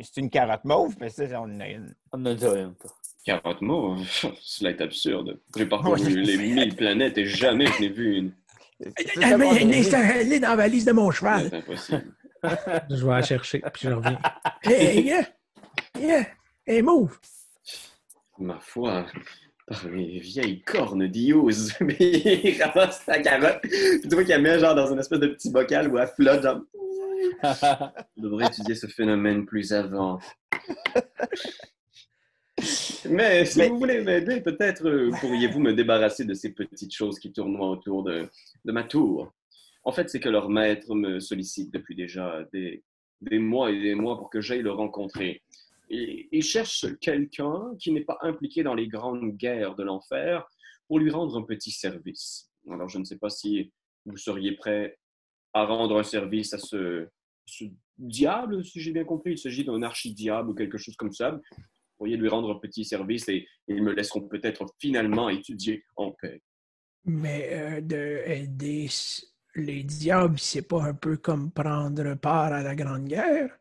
C'est 0.00 0.16
une 0.20 0.30
carotte 0.30 0.64
mauve, 0.64 0.94
mais 1.00 1.10
ça, 1.10 1.24
on 1.40 1.44
en 1.44 1.60
a 1.60 1.68
une. 1.68 1.94
On 2.12 2.20
en 2.22 2.26
a 2.26 2.34
déjà 2.34 2.54
une. 2.60 2.74
toi. 2.74 2.90
Carotte 3.24 3.60
mots, 3.60 3.96
cela 4.40 4.70
est 4.70 4.80
absurde. 4.80 5.38
J'ai 5.56 5.66
parcouru 5.66 6.00
Ouais. 6.02 6.10
les 6.10 6.36
mille 6.36 6.74
planètes 6.74 7.18
et 7.18 7.26
jamais 7.26 7.66
je 7.66 7.80
n'ai 7.80 7.88
vu 7.88 8.16
une. 8.16 8.32
Mais 8.80 8.92
elle 9.60 10.32
est 10.32 10.40
dans 10.40 10.48
la 10.48 10.56
valise 10.56 10.86
de 10.86 10.92
mon 10.92 11.10
cheval. 11.10 11.48
C'est 11.50 11.56
impossible. 11.56 12.14
Je 12.90 13.04
vais 13.04 13.10
la 13.12 13.22
chercher, 13.22 13.62
puis 13.72 13.82
je 13.82 13.90
reviens. 13.90 14.18
Hey, 14.62 15.02
yeah! 15.02 15.26
Yeah! 15.98 16.26
Hey, 16.66 16.80
move! 16.80 17.18
Ma 18.38 18.58
foi, 18.58 19.04
par 19.66 19.86
les 19.88 20.20
vieilles 20.20 20.62
cornes 20.62 21.06
d'Iose. 21.06 21.74
il 22.00 22.62
ramasse 22.62 23.02
sa 23.04 23.18
carotte. 23.20 23.60
Puis 23.60 24.00
tu 24.02 24.08
vois 24.14 24.24
qu'elle 24.24 24.40
met 24.40 24.58
genre 24.58 24.74
dans 24.74 24.90
une 24.90 24.98
espèce 24.98 25.20
de 25.20 25.26
petit 25.26 25.50
bocal 25.50 25.88
où 25.92 25.98
elle 25.98 26.08
flotte, 26.08 26.42
genre. 26.42 26.60
Je 28.16 28.22
devrais 28.22 28.46
étudier 28.46 28.74
ce 28.74 28.86
phénomène 28.86 29.44
plus 29.44 29.74
avant. 29.74 30.18
Mais 33.08 33.44
si 33.46 33.58
Mais- 33.58 33.68
vous 33.68 33.78
voulez 33.78 34.02
m'aider, 34.02 34.40
peut-être 34.40 34.86
euh, 34.86 35.10
pourriez-vous 35.20 35.60
me 35.60 35.72
débarrasser 35.72 36.24
de 36.24 36.34
ces 36.34 36.52
petites 36.52 36.94
choses 36.94 37.18
qui 37.18 37.32
tournoient 37.32 37.70
autour 37.70 38.02
de, 38.02 38.28
de 38.64 38.72
ma 38.72 38.84
tour? 38.84 39.32
En 39.84 39.92
fait, 39.92 40.10
c'est 40.10 40.20
que 40.20 40.28
leur 40.28 40.48
maître 40.50 40.94
me 40.94 41.20
sollicite 41.20 41.72
depuis 41.72 41.94
déjà 41.94 42.44
des, 42.52 42.82
des 43.22 43.38
mois 43.38 43.70
et 43.70 43.80
des 43.80 43.94
mois 43.94 44.18
pour 44.18 44.28
que 44.28 44.40
j'aille 44.40 44.62
le 44.62 44.72
rencontrer. 44.72 45.42
Et 45.88 46.28
il 46.30 46.42
cherche 46.42 46.86
quelqu'un 47.00 47.72
qui 47.78 47.90
n'est 47.90 48.04
pas 48.04 48.18
impliqué 48.20 48.62
dans 48.62 48.74
les 48.74 48.86
grandes 48.86 49.36
guerres 49.36 49.74
de 49.74 49.82
l'enfer 49.82 50.46
pour 50.86 50.98
lui 50.98 51.10
rendre 51.10 51.36
un 51.38 51.42
petit 51.42 51.70
service. 51.70 52.50
Alors, 52.70 52.88
je 52.88 52.98
ne 52.98 53.04
sais 53.04 53.16
pas 53.18 53.30
si 53.30 53.72
vous 54.04 54.16
seriez 54.16 54.52
prêt 54.52 54.98
à 55.54 55.64
rendre 55.64 55.98
un 55.98 56.04
service 56.04 56.52
à 56.52 56.58
ce, 56.58 57.08
ce 57.46 57.64
diable, 57.98 58.64
si 58.64 58.80
j'ai 58.80 58.92
bien 58.92 59.04
compris. 59.04 59.32
Il 59.32 59.38
s'agit 59.38 59.64
d'un 59.64 59.82
archidiable 59.82 60.50
ou 60.50 60.54
quelque 60.54 60.78
chose 60.78 60.94
comme 60.96 61.12
ça. 61.12 61.40
Vous 62.00 62.06
pourriez 62.06 62.16
lui 62.16 62.30
rendre 62.30 62.50
un 62.50 62.58
petit 62.58 62.86
service 62.86 63.28
et, 63.28 63.46
ils 63.68 63.82
me 63.82 63.92
laisseront 63.92 64.26
peut-être 64.26 64.64
finalement 64.78 65.28
étudier 65.28 65.84
en 65.96 66.12
paix. 66.12 66.42
Mais 67.04 67.52
euh, 67.52 67.80
de 67.82 68.22
aider 68.24 68.88
les 69.54 69.82
diables, 69.82 70.38
c'est 70.38 70.66
pas 70.66 70.82
un 70.82 70.94
peu 70.94 71.18
comme 71.18 71.52
prendre 71.52 72.14
part 72.14 72.54
à 72.54 72.62
la 72.62 72.74
Grande 72.74 73.04
Guerre? 73.04 73.54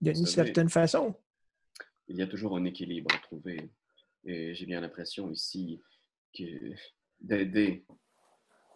D'une 0.00 0.24
certaine 0.24 0.70
façon. 0.70 1.14
Il 2.08 2.16
y 2.16 2.22
a 2.22 2.26
toujours 2.26 2.56
un 2.56 2.64
équilibre 2.64 3.14
à 3.14 3.18
trouver. 3.18 3.70
Et 4.24 4.54
j'ai 4.54 4.64
bien 4.64 4.80
l'impression 4.80 5.30
ici 5.30 5.82
que 6.34 6.72
d'aider 7.20 7.84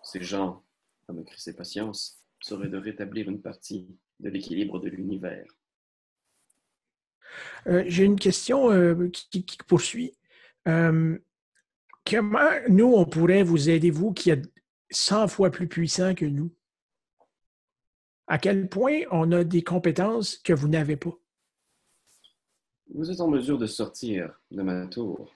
ces 0.03 0.23
gens 0.23 0.63
à 1.09 1.15
me 1.15 1.23
créer 1.23 1.55
patience 1.55 2.23
serait 2.43 2.69
de 2.69 2.77
rétablir 2.77 3.31
une 3.31 3.41
partie 3.41 3.89
de 4.19 4.29
l'équilibre 4.29 4.79
de 4.81 4.91
l'univers. 4.91 5.47
Euh, 7.67 7.85
J'ai 7.87 8.05
une 8.05 8.19
question 8.19 8.71
euh, 8.71 9.09
qui, 9.09 9.45
poursuit. 9.67 10.13
Euh, 10.69 11.19
comment 12.09 12.51
nous, 12.69 12.93
on 12.95 13.05
pourrait 13.05 13.43
vous 13.43 13.69
aider, 13.71 13.91
vous 13.91 14.13
qui 14.13 14.31
êtes 14.31 14.51
100 14.91 15.29
fois 15.29 15.51
plus 15.51 15.69
puissant 15.69 16.15
que 16.15 16.25
nous? 16.25 16.53
À 18.27 18.39
quel 18.39 18.69
point 18.69 19.01
on 19.11 19.33
a 19.33 19.45
des 19.45 19.63
compétences 19.63 20.37
que 20.39 20.53
vous 20.53 20.69
n'avez 20.69 20.97
pas? 20.97 21.17
Vous 22.95 23.11
êtes 23.11 23.21
en 23.21 23.29
mesure 23.29 23.59
de 23.59 23.67
sortir 23.67 24.41
de 24.51 24.63
ma 24.63 24.87
tour. 24.87 25.33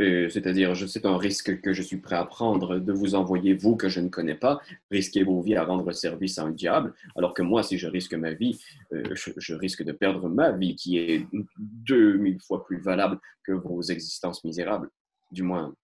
Et 0.00 0.30
C'est-à-dire, 0.30 0.74
je- 0.74 0.86
c'est 0.86 1.04
un 1.04 1.18
risque 1.18 1.60
que 1.60 1.72
je 1.74 1.82
suis 1.82 1.98
prêt 1.98 2.16
à 2.16 2.24
prendre 2.24 2.78
de 2.78 2.92
vous 2.92 3.14
envoyer, 3.14 3.52
vous 3.54 3.76
que 3.76 3.88
je 3.90 4.00
ne 4.00 4.08
connais 4.08 4.34
pas, 4.34 4.58
risquer 4.90 5.24
vos 5.24 5.42
vies 5.42 5.56
à 5.56 5.64
rendre 5.64 5.92
service 5.92 6.38
à 6.38 6.44
un 6.44 6.50
diable, 6.52 6.94
alors 7.16 7.34
que 7.34 7.42
moi, 7.42 7.62
si 7.62 7.76
je 7.76 7.86
risque 7.86 8.14
ma 8.14 8.32
vie, 8.32 8.58
euh, 8.92 9.02
je, 9.12 9.30
je 9.36 9.54
risque 9.54 9.82
de 9.82 9.92
perdre 9.92 10.28
ma 10.28 10.52
vie, 10.52 10.74
qui 10.74 10.96
est 10.98 11.26
2000 11.58 12.40
fois 12.40 12.64
plus 12.64 12.80
valable 12.80 13.18
que 13.44 13.52
vos 13.52 13.82
existences 13.82 14.42
misérables. 14.44 14.88
Du 15.30 15.42
moins, 15.42 15.74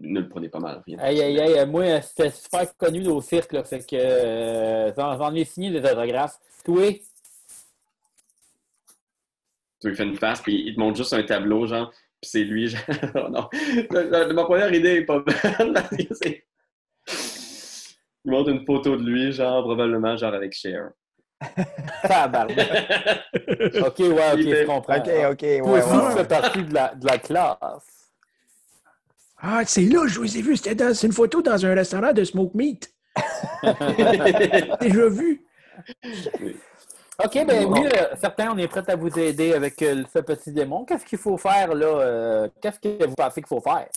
ne 0.00 0.20
le 0.20 0.28
prenez 0.28 0.48
pas 0.48 0.60
mal. 0.60 0.82
Rien 0.86 0.98
Aïe, 0.98 1.20
aïe, 1.22 1.38
aïe, 1.40 1.68
moi, 1.68 2.00
c'était 2.00 2.30
super 2.30 2.76
connu 2.76 3.06
au 3.06 3.20
cirque, 3.20 3.52
là, 3.52 3.62
fait 3.62 3.86
que 3.88 3.94
euh, 3.96 4.92
j'en 4.96 5.16
j'en 5.16 5.32
ai 5.34 5.44
signé 5.44 5.70
des 5.70 5.78
autographes. 5.88 6.40
Toi, 6.64 6.94
Tu 9.80 9.88
lui 9.88 9.96
fais 9.96 10.04
une 10.04 10.16
face, 10.16 10.42
puis 10.42 10.64
il 10.66 10.74
te 10.74 10.80
montre 10.80 10.96
juste 10.98 11.12
un 11.14 11.22
tableau, 11.22 11.66
genre, 11.66 11.90
puis 12.20 12.30
c'est 12.30 12.44
lui, 12.44 12.68
genre, 12.70 12.80
oh 13.14 13.28
non. 13.30 13.48
Ma 14.34 14.44
première 14.44 14.72
idée 14.72 14.96
est 14.96 15.04
pas 15.04 15.18
bonne. 15.20 15.72
parce 15.74 15.88
que 15.90 16.14
c'est- 16.22 16.44
Il 18.24 18.30
montre 18.32 18.50
une 18.50 18.64
photo 18.66 18.96
de 18.96 19.02
lui, 19.02 19.32
genre, 19.32 19.62
probablement, 19.62 20.16
genre 20.16 20.34
avec 20.34 20.52
Cher. 20.52 20.90
OK, 21.42 21.48
ouais, 23.98 24.32
OK, 24.32 24.42
fait- 24.42 24.60
je 24.60 24.66
comprends. 24.66 24.98
OK, 24.98 25.08
OK, 25.08 25.42
ouais, 25.42 25.60
ouais, 25.62 25.80
tu 25.82 25.88
ouais. 25.96 26.14
fais 26.16 26.24
partie 26.28 26.62
de 26.64 26.74
la, 26.74 26.94
de 26.94 27.06
la 27.06 27.18
classe. 27.18 28.10
Ah, 29.42 29.62
c'est 29.64 29.84
là, 29.84 30.06
je 30.06 30.18
vous 30.20 30.36
ai 30.36 30.42
vu. 30.42 30.54
C'était 30.58 30.74
dans- 30.74 30.92
c'est 30.94 31.06
une 31.06 31.14
photo 31.14 31.40
dans 31.40 31.64
un 31.64 31.74
restaurant 31.74 32.12
de 32.12 32.24
smoke 32.24 32.54
meat. 32.54 32.92
Déjà 34.82 35.08
vu. 35.08 35.46
OK, 37.24 37.46
ben 37.46 37.66
oui, 37.72 37.86
euh, 37.86 38.14
certains, 38.20 38.52
on 38.52 38.58
est 38.58 38.68
prêts 38.68 38.88
à 38.88 38.96
vous 38.96 39.18
aider 39.18 39.52
avec 39.52 39.80
euh, 39.82 40.02
ce 40.12 40.20
petit 40.20 40.52
démon. 40.52 40.84
Qu'est-ce 40.84 41.04
qu'il 41.04 41.18
faut 41.18 41.36
faire, 41.36 41.74
là? 41.74 41.86
euh, 41.86 42.48
Qu'est-ce 42.60 42.80
que 42.80 43.06
vous 43.06 43.14
pensez 43.14 43.40
qu'il 43.40 43.48
faut 43.48 43.60
faire? 43.60 43.88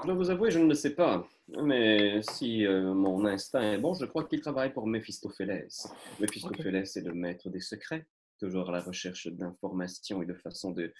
Je 0.00 0.06
dois 0.06 0.14
vous 0.14 0.30
avouer, 0.30 0.50
je 0.50 0.58
ne 0.58 0.66
le 0.68 0.74
sais 0.74 0.94
pas. 0.94 1.26
Mais 1.62 2.20
si 2.22 2.66
euh, 2.66 2.92
mon 2.94 3.24
instinct 3.26 3.72
est 3.72 3.78
bon, 3.78 3.94
je 3.94 4.04
crois 4.04 4.24
qu'il 4.24 4.40
travaille 4.40 4.72
pour 4.72 4.86
Méphistophélès. 4.86 5.88
Méphistophélès 6.20 6.96
est 6.96 7.00
le 7.02 7.14
maître 7.14 7.48
des 7.50 7.60
secrets, 7.60 8.06
toujours 8.38 8.68
à 8.68 8.72
la 8.72 8.80
recherche 8.80 9.28
d'informations 9.28 10.22
et 10.22 10.26
de 10.26 10.34
façons 10.34 10.72
de 10.72 10.92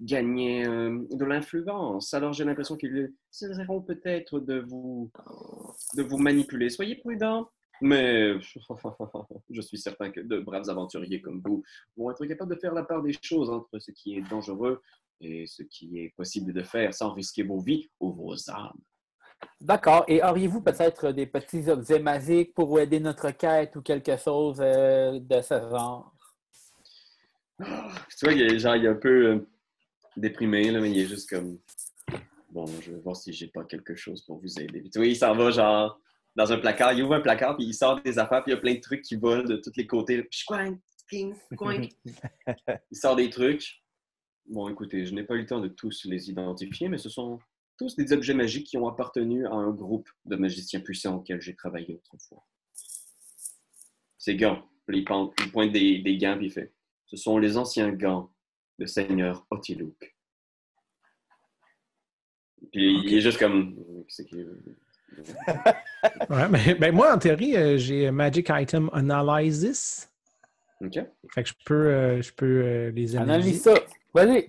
gagner 0.00 0.66
euh, 0.66 0.98
de 1.10 1.24
l'influence. 1.24 2.12
Alors 2.14 2.32
j'ai 2.32 2.44
l'impression 2.44 2.76
qu'ils 2.76 3.12
essaieront 3.30 3.80
peut-être 3.80 4.40
de 4.40 4.64
vous, 4.68 5.10
de 5.96 6.02
vous 6.02 6.18
manipuler. 6.18 6.68
Soyez 6.70 6.96
prudents. 6.96 7.48
Mais 7.80 8.40
je 9.50 9.60
suis 9.60 9.78
certain 9.78 10.10
que 10.10 10.20
de 10.20 10.38
braves 10.38 10.68
aventuriers 10.68 11.20
comme 11.20 11.40
vous 11.44 11.62
vont 11.96 12.10
être 12.10 12.24
capables 12.26 12.54
de 12.54 12.60
faire 12.60 12.74
la 12.74 12.84
part 12.84 13.02
des 13.02 13.16
choses 13.20 13.50
entre 13.50 13.78
ce 13.78 13.90
qui 13.90 14.16
est 14.16 14.28
dangereux 14.28 14.82
et 15.20 15.46
ce 15.46 15.62
qui 15.62 15.98
est 15.98 16.14
possible 16.16 16.52
de 16.52 16.62
faire 16.62 16.92
sans 16.94 17.12
risquer 17.12 17.42
vos 17.42 17.60
vies 17.60 17.90
ou 18.00 18.12
vos 18.12 18.50
âmes. 18.50 18.80
D'accord. 19.60 20.04
Et 20.08 20.22
auriez-vous 20.22 20.62
peut-être 20.62 21.10
des 21.10 21.26
petits 21.26 21.68
objets 21.68 21.98
magiques 21.98 22.54
pour 22.54 22.78
aider 22.78 23.00
notre 23.00 23.30
quête 23.32 23.74
ou 23.76 23.82
quelque 23.82 24.16
chose 24.16 24.58
euh, 24.60 25.18
de 25.18 25.40
ce 25.40 25.54
genre? 25.54 26.14
Tu 27.58 28.24
vois, 28.24 28.32
il 28.32 28.42
est, 28.42 28.58
genre, 28.58 28.76
il 28.76 28.84
est 28.84 28.88
un 28.88 28.94
peu 28.94 29.26
euh, 29.26 29.48
déprimé, 30.16 30.70
là, 30.70 30.80
mais 30.80 30.90
il 30.90 30.98
est 30.98 31.06
juste 31.06 31.28
comme 31.28 31.58
Bon, 32.52 32.66
je 32.66 32.92
vais 32.92 33.00
voir 33.00 33.16
si 33.16 33.32
j'ai 33.32 33.46
pas 33.46 33.64
quelque 33.64 33.94
chose 33.94 34.22
pour 34.26 34.38
vous 34.38 34.60
aider. 34.60 34.80
Puis 34.80 34.90
tu 34.90 34.98
vois, 34.98 35.06
il 35.06 35.16
s'en 35.16 35.34
va 35.34 35.50
genre 35.50 35.98
dans 36.34 36.52
un 36.52 36.58
placard, 36.58 36.92
il 36.92 37.02
ouvre 37.02 37.14
un 37.14 37.20
placard, 37.20 37.56
puis 37.56 37.66
il 37.66 37.74
sort 37.74 38.00
des 38.02 38.18
affaires, 38.18 38.42
puis 38.42 38.52
il 38.52 38.54
y 38.54 38.58
a 38.58 38.60
plein 38.60 38.74
de 38.74 38.80
trucs 38.80 39.02
qui 39.02 39.16
volent 39.16 39.44
de 39.44 39.56
tous 39.56 39.72
les 39.76 39.86
côtés. 39.86 40.26
Il 42.90 42.96
sort 42.96 43.16
des 43.16 43.28
trucs. 43.28 43.82
Bon, 44.46 44.68
écoutez, 44.68 45.04
je 45.04 45.14
n'ai 45.14 45.24
pas 45.24 45.34
eu 45.34 45.40
le 45.40 45.46
temps 45.46 45.60
de 45.60 45.68
tous 45.68 46.04
les 46.06 46.30
identifier, 46.30 46.88
mais 46.88 46.96
ce 46.96 47.10
sont 47.10 47.38
tous 47.78 47.96
des 47.96 48.12
objets 48.12 48.32
magiques 48.34 48.66
qui 48.66 48.78
ont 48.78 48.88
appartenu 48.88 49.46
à 49.46 49.52
un 49.52 49.70
groupe 49.70 50.08
de 50.24 50.36
magiciens 50.36 50.80
puissants 50.80 51.16
auquel 51.16 51.40
j'ai 51.40 51.54
travaillé 51.54 51.96
autrefois. 51.96 52.46
Ces 54.18 54.36
gants, 54.36 54.66
il 54.88 55.04
pointe, 55.04 55.72
des, 55.72 55.98
des 55.98 56.16
gants, 56.16 56.36
puis 56.36 56.46
il 56.46 56.52
fait 56.52 56.72
Ce 57.06 57.16
sont 57.16 57.38
les 57.38 57.56
anciens 57.56 57.90
gants 57.90 58.32
de 58.78 58.86
Seigneur 58.86 59.46
Otilouk. 59.50 60.16
Puis 62.70 63.00
il 63.04 63.14
est 63.14 63.20
juste 63.20 63.38
comme. 63.38 63.76
Ouais, 66.30 66.48
mais 66.48 66.74
ben, 66.74 66.94
moi, 66.94 67.14
en 67.14 67.18
théorie, 67.18 67.56
euh, 67.56 67.76
j'ai 67.76 68.10
Magic 68.10 68.48
Item 68.50 68.90
Analysis. 68.92 70.10
OK. 70.80 70.98
Fait 71.32 71.42
que 71.42 71.48
je 71.48 71.54
peux, 71.64 71.86
euh, 71.86 72.22
je 72.22 72.32
peux 72.32 72.62
euh, 72.64 72.90
les 72.90 73.16
Analyse 73.16 73.66
analyser. 73.66 73.86
ça. 73.86 73.96
Vas-y. 74.14 74.48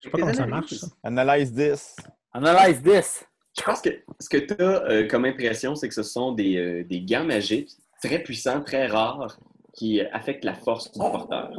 Je 0.00 0.08
sais 0.08 0.10
pas 0.10 0.18
comment 0.18 0.34
ça 0.34 0.46
marche, 0.46 0.74
ça. 0.74 0.86
Analyse 1.02 1.52
10. 1.52 1.96
Analyse 2.32 2.82
this. 2.82 3.24
Je 3.58 3.62
pense 3.62 3.80
que 3.82 3.90
ce 4.18 4.28
que 4.28 4.38
tu 4.38 4.62
as 4.62 5.04
comme 5.08 5.24
impression, 5.24 5.74
c'est 5.74 5.88
que 5.88 5.94
ce 5.94 6.02
sont 6.02 6.32
des, 6.32 6.56
euh, 6.56 6.84
des 6.84 7.02
gants 7.02 7.24
magiques 7.24 7.76
très 8.02 8.18
puissants, 8.22 8.62
très 8.62 8.86
rares, 8.86 9.38
qui 9.74 10.00
euh, 10.00 10.08
affectent 10.12 10.44
la 10.44 10.54
force 10.54 10.90
du 10.92 10.98
porteur. 10.98 11.50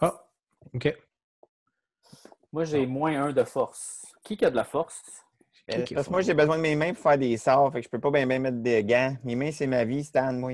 Ah, 0.00 0.24
OK. 0.74 0.94
Moi, 2.52 2.64
j'ai 2.64 2.86
moins 2.86 3.24
un 3.24 3.32
de 3.32 3.44
force. 3.44 4.06
Qui 4.24 4.36
qui 4.36 4.44
a 4.44 4.50
de 4.50 4.56
la 4.56 4.64
force? 4.64 5.02
Parce 5.94 6.06
que 6.06 6.12
moi, 6.12 6.22
j'ai 6.22 6.34
besoin 6.34 6.56
de 6.56 6.62
mes 6.62 6.74
mains 6.76 6.92
pour 6.94 7.02
faire 7.02 7.18
des 7.18 7.36
sorts, 7.36 7.70
fait 7.72 7.80
que 7.80 7.84
je 7.84 7.90
peux 7.90 8.00
pas 8.00 8.10
bien 8.10 8.26
mettre 8.38 8.58
des 8.58 8.82
gants. 8.84 9.16
Mes 9.24 9.36
mains, 9.36 9.52
c'est 9.52 9.66
ma 9.66 9.84
vie, 9.84 10.02
Stan, 10.04 10.32
moi. 10.32 10.52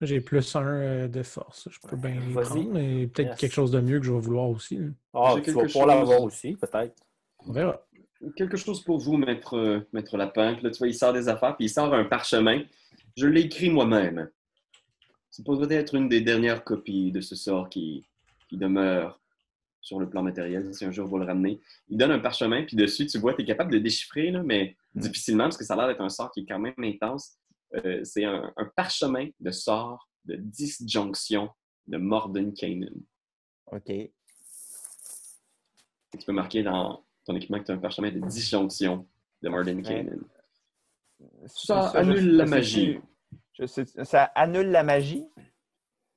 J'ai 0.00 0.20
plus 0.20 0.54
un 0.56 0.66
euh, 0.66 1.08
de 1.08 1.22
force. 1.22 1.68
Je 1.70 1.78
peux 1.88 1.96
bien 1.96 2.14
les 2.14 2.32
prendre, 2.34 2.72
mais 2.72 3.06
peut-être 3.06 3.30
Yes. 3.30 3.38
quelque 3.40 3.52
chose 3.52 3.70
de 3.70 3.80
mieux 3.80 4.00
que 4.00 4.06
je 4.06 4.12
vais 4.12 4.18
vouloir 4.20 4.48
aussi. 4.48 4.78
Ah, 5.14 5.32
tu 5.34 5.38
vas 5.40 5.44
quelque 5.44 5.72
pouvoir 5.72 5.86
l'avoir 5.86 6.18
chose. 6.18 6.26
aussi, 6.26 6.56
peut-être. 6.56 6.94
On 7.46 7.52
verra. 7.52 7.80
Quelque 8.36 8.56
chose 8.56 8.82
pour 8.82 8.98
vous, 8.98 9.16
maître, 9.16 9.56
euh, 9.56 9.86
maître 9.92 10.16
Lapin. 10.16 10.54
Puis 10.54 10.64
là, 10.64 10.70
tu 10.70 10.78
vois, 10.78 10.88
il 10.88 10.94
sort 10.94 11.12
des 11.12 11.28
affaires, 11.28 11.56
puis 11.56 11.66
il 11.66 11.70
sort 11.70 11.92
un 11.94 12.04
parchemin. 12.04 12.62
Je 13.16 13.26
l'ai 13.26 13.42
écrit 13.42 13.70
moi-même. 13.70 14.30
C'est 15.30 15.44
pourrait 15.44 15.72
être 15.74 15.94
une 15.94 16.08
des 16.08 16.20
dernières 16.20 16.64
copies 16.64 17.10
de 17.12 17.20
ce 17.20 17.34
sort 17.34 17.68
qui, 17.68 18.06
qui 18.48 18.56
demeure 18.56 19.20
sur 19.84 20.00
le 20.00 20.08
plan 20.08 20.22
matériel, 20.22 20.74
si 20.74 20.84
un 20.86 20.90
jour 20.90 21.06
vous 21.06 21.18
le 21.18 21.26
ramenez. 21.26 21.60
Il 21.88 21.98
donne 21.98 22.10
un 22.10 22.18
parchemin, 22.18 22.64
puis 22.64 22.74
dessus, 22.74 23.06
tu 23.06 23.18
vois, 23.18 23.34
tu 23.34 23.42
es 23.42 23.44
capable 23.44 23.70
de 23.70 23.78
déchiffrer, 23.78 24.30
là, 24.30 24.42
mais 24.42 24.76
difficilement, 24.94 25.44
parce 25.44 25.58
que 25.58 25.64
ça 25.64 25.74
a 25.74 25.76
l'air 25.76 25.88
d'être 25.88 26.00
un 26.00 26.08
sort 26.08 26.32
qui 26.32 26.40
est 26.40 26.46
quand 26.46 26.58
même 26.58 26.74
intense. 26.78 27.36
Euh, 27.74 28.02
c'est 28.02 28.24
un, 28.24 28.50
un 28.56 28.64
parchemin 28.74 29.28
de 29.40 29.50
sort 29.50 30.08
de 30.24 30.36
disjonction 30.36 31.50
de 31.86 31.98
Morden 31.98 32.54
Canaan. 32.54 32.94
OK. 33.72 33.84
Tu 36.18 36.24
peux 36.26 36.32
marquer 36.32 36.62
dans 36.62 37.04
ton 37.26 37.36
équipement 37.36 37.58
que 37.58 37.64
tu 37.64 37.72
as 37.72 37.74
un 37.74 37.78
parchemin 37.78 38.10
de 38.10 38.20
disjonction 38.20 39.06
de 39.42 39.48
Morden 39.50 39.82
Canaan. 39.82 40.20
Ça 41.46 41.90
je- 41.92 41.98
annule 41.98 42.16
je 42.20 42.30
la 42.30 42.46
magie. 42.46 42.92
plus. 42.94 43.02
Je 43.60 43.66
sais- 43.66 44.04
ça 44.04 44.24
annule 44.34 44.70
la 44.70 44.82
magie? 44.82 45.26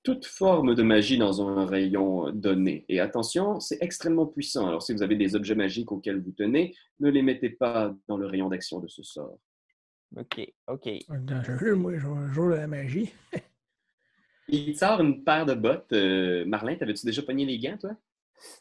Toute 0.08 0.26
forme 0.26 0.74
de 0.74 0.84
magie 0.84 1.18
dans 1.18 1.46
un 1.46 1.66
rayon 1.66 2.32
donné. 2.32 2.86
Et 2.88 3.02
attention, 3.02 3.60
c'est 3.60 3.78
extrêmement 3.82 4.26
puissant. 4.26 4.66
Alors, 4.66 4.82
si 4.82 4.94
vous 4.94 5.04
avez 5.04 5.18
des 5.18 5.36
objets 5.36 5.54
magiques 5.54 5.92
auxquels 5.92 6.22
vous 6.22 6.32
tenez, 6.32 6.74
ne 7.02 7.10
les 7.10 7.22
mettez 7.22 7.50
pas 7.50 7.94
dans 8.08 8.16
le 8.16 8.26
rayon 8.26 8.48
d'action 8.48 8.80
de 8.80 8.88
ce 8.88 9.04
sort. 9.04 9.38
OK, 10.16 10.54
OK. 10.68 10.90
Dans 11.10 11.44
ce 11.44 11.58
jeu, 11.58 11.76
moi, 11.76 11.92
je 11.98 12.42
à 12.54 12.56
la 12.56 12.68
magie. 12.68 13.12
Il 14.48 14.78
sort 14.78 15.02
une 15.02 15.26
paire 15.26 15.46
de 15.46 15.56
bottes. 15.56 15.92
Euh, 15.92 16.46
Marlin, 16.46 16.78
t'avais-tu 16.78 17.06
déjà 17.06 17.22
pogné 17.22 17.44
les 17.44 17.60
gants, 17.60 17.78
toi? 17.78 17.92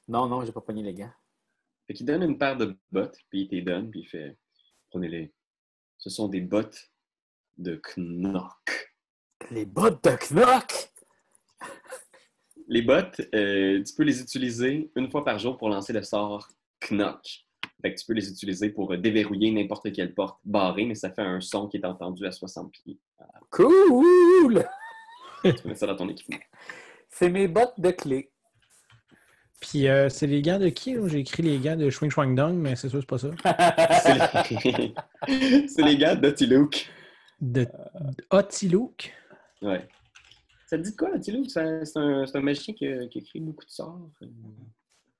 Non, 0.08 0.26
non, 0.26 0.44
j'ai 0.44 0.50
pas 0.50 0.62
pogné 0.62 0.82
les 0.82 0.94
gants. 0.94 1.12
Fait 1.86 1.94
qu'il 1.94 2.06
donne 2.06 2.24
une 2.24 2.38
paire 2.38 2.56
de 2.56 2.76
bottes, 2.90 3.18
puis 3.30 3.42
il 3.42 3.48
te 3.48 3.54
les 3.54 3.62
donne, 3.62 3.88
puis 3.88 4.00
il 4.00 4.08
fait 4.08 4.36
Prenez-les. 4.90 5.32
Ce 5.96 6.10
sont 6.10 6.26
des 6.26 6.40
bottes 6.40 6.90
de 7.56 7.80
Knock. 7.96 8.96
Les 9.52 9.64
bottes 9.64 10.02
de 10.02 10.34
Knock! 10.34 10.95
Les 12.68 12.82
bottes, 12.82 13.20
euh, 13.34 13.82
tu 13.82 13.94
peux 13.94 14.02
les 14.02 14.20
utiliser 14.20 14.90
une 14.96 15.08
fois 15.10 15.24
par 15.24 15.38
jour 15.38 15.56
pour 15.56 15.68
lancer 15.68 15.92
le 15.92 16.02
sort 16.02 16.48
Knock. 16.90 17.46
Fait 17.80 17.94
que 17.94 18.00
tu 18.00 18.06
peux 18.06 18.14
les 18.14 18.28
utiliser 18.28 18.70
pour 18.70 18.92
euh, 18.92 18.96
déverrouiller 18.96 19.52
n'importe 19.52 19.92
quelle 19.92 20.14
porte 20.14 20.40
barrée, 20.44 20.84
mais 20.84 20.96
ça 20.96 21.10
fait 21.10 21.22
un 21.22 21.40
son 21.40 21.68
qui 21.68 21.76
est 21.76 21.84
entendu 21.84 22.26
à 22.26 22.32
60 22.32 22.72
pieds. 22.72 22.98
Cool! 23.50 24.66
Tu 25.44 25.52
peux 25.52 25.68
mettre 25.68 25.80
ça 25.80 25.86
dans 25.86 25.96
ton 25.96 26.08
équipement. 26.08 26.38
C'est 27.08 27.30
mes 27.30 27.46
bottes 27.46 27.78
de 27.78 27.90
clé. 27.92 28.30
Puis 29.60 29.88
euh, 29.88 30.08
c'est 30.08 30.26
les 30.26 30.42
gants 30.42 30.58
de 30.58 30.68
qui? 30.68 30.96
J'ai 31.06 31.20
écrit 31.20 31.42
les 31.42 31.58
gants 31.58 31.76
de 31.76 31.88
Swing 31.88 32.10
Swang 32.10 32.34
Dong, 32.34 32.56
mais 32.56 32.76
c'est 32.76 32.88
sûr 32.88 33.00
c'est 33.00 33.06
pas 33.06 33.18
ça. 33.18 33.30
C'est 34.02 34.64
les... 34.76 35.66
c'est 35.68 35.82
les 35.82 35.96
gars 35.96 36.14
d'Otilook. 36.14 36.90
De 37.40 37.66
Otilook. 38.30 39.14
Ouais. 39.62 39.86
Ça 40.66 40.76
te 40.76 40.82
dit 40.82 40.90
de 40.92 40.96
quoi, 40.96 41.10
Otilook? 41.14 41.48
C'est 41.48 41.84
c'est 41.84 41.98
un, 41.98 42.26
c'est 42.26 42.36
un 42.36 42.40
magicien 42.42 42.74
qui 42.74 42.86
a, 42.86 43.06
qui 43.06 43.18
a 43.18 43.20
écrit 43.22 43.40
beaucoup 43.40 43.64
de 43.64 43.70
sorts. 43.70 44.10
euh, 44.22 44.26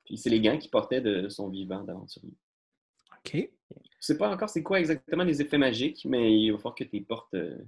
Puis 0.05 0.18
c'est 0.18 0.30
les 0.30 0.40
gants 0.40 0.59
qu'il 0.59 0.70
portait 0.70 1.01
de 1.01 1.28
son 1.28 1.49
vivant 1.49 1.82
d'aventurier. 1.84 2.34
OK. 3.12 3.34
Je 3.34 3.78
sais 4.01 4.18
pas 4.18 4.30
encore 4.30 4.49
c'est 4.49 4.62
quoi 4.62 4.78
exactement 4.78 5.24
les 5.24 5.40
effets 5.40 5.59
magiques, 5.59 6.05
mais 6.05 6.38
il 6.38 6.51
va 6.53 6.59
falloir 6.59 6.74
que 6.74 6.84
tu 6.84 7.01
portes, 7.03 7.34
euh, 7.34 7.59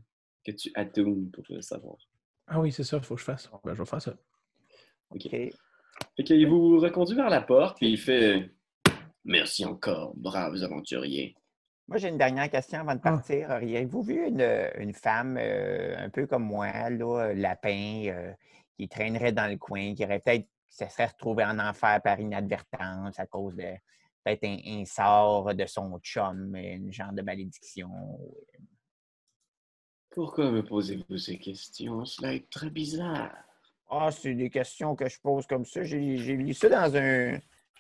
que 0.45 0.53
tu 0.53 0.71
attunes 0.75 1.31
pour 1.31 1.45
le 1.49 1.63
savoir. 1.63 1.97
Ah 2.47 2.61
oui, 2.61 2.73
c'est 2.73 2.85
ça, 2.85 2.97
il 2.99 3.03
faut 3.05 3.15
que 3.15 3.21
je 3.21 3.25
fasse. 3.27 3.51
Ben, 3.65 3.75
je 3.75 3.83
vais 3.83 3.89
faire 3.89 4.03
ça. 4.03 4.17
OK. 5.11 5.27
OK. 5.27 5.31
Fait 6.17 6.25
qu'il 6.25 6.47
vous 6.49 6.79
reconduit 6.79 7.17
vers 7.17 7.31
la 7.31 7.41
porte, 7.41 7.79
puis 7.79 7.91
il 7.91 7.99
fait 7.99 8.51
Merci 9.25 9.65
encore, 9.65 10.17
braves 10.17 10.63
aventuriers. 10.63 11.35
Moi, 11.89 11.97
j'ai 11.97 12.09
une 12.09 12.19
dernière 12.19 12.51
question 12.51 12.81
avant 12.81 12.95
de 12.95 13.01
Ah. 13.03 13.11
partir. 13.13 13.49
Auriez-vous 13.51 14.03
vu 14.03 14.27
une, 14.29 14.71
une 14.79 14.93
femme 14.93 15.39
euh, 15.41 15.97
un 15.97 16.11
peu 16.11 16.27
comme 16.27 16.45
moi, 16.45 16.91
là, 16.91 17.33
lapin, 17.35 18.05
euh, 18.09 18.33
qui 18.77 18.89
traînerait 18.89 19.33
dans 19.33 19.51
le 19.51 19.57
coin, 19.57 19.95
qui 19.95 20.05
aurait 20.05 20.21
peut-être, 20.21 20.47
se 20.69 20.87
serait 20.87 21.07
retrouvée 21.07 21.45
en 21.47 21.59
enfer 21.59 22.01
par 22.03 22.21
inadvertance 22.21 23.19
à 23.19 23.27
cause 23.27 23.57
de 23.57 23.73
peut-être 24.23 24.45
un, 24.45 24.59
un 24.81 24.85
sort 24.85 25.55
de 25.55 25.65
son 25.65 25.99
chum, 26.01 26.55
une 26.55 26.93
genre 26.93 27.13
de 27.13 27.23
malédiction? 27.23 27.89
Pourquoi 30.11 30.51
me 30.51 30.63
posez-vous 30.63 31.17
ces 31.17 31.39
questions? 31.39 32.05
Cela 32.05 32.35
est 32.35 32.51
très 32.51 32.69
bizarre. 32.69 33.33
Ah, 33.89 34.11
c'est 34.11 34.35
des 34.35 34.51
questions 34.51 34.95
que 34.95 35.09
je 35.09 35.19
pose 35.23 35.47
comme 35.47 35.65
ça. 35.65 35.83
J'ai 35.85 36.19
j'ai 36.19 36.37
lu 36.37 36.53
ça 36.53 36.69
dans 36.69 36.95
un. 36.97 37.39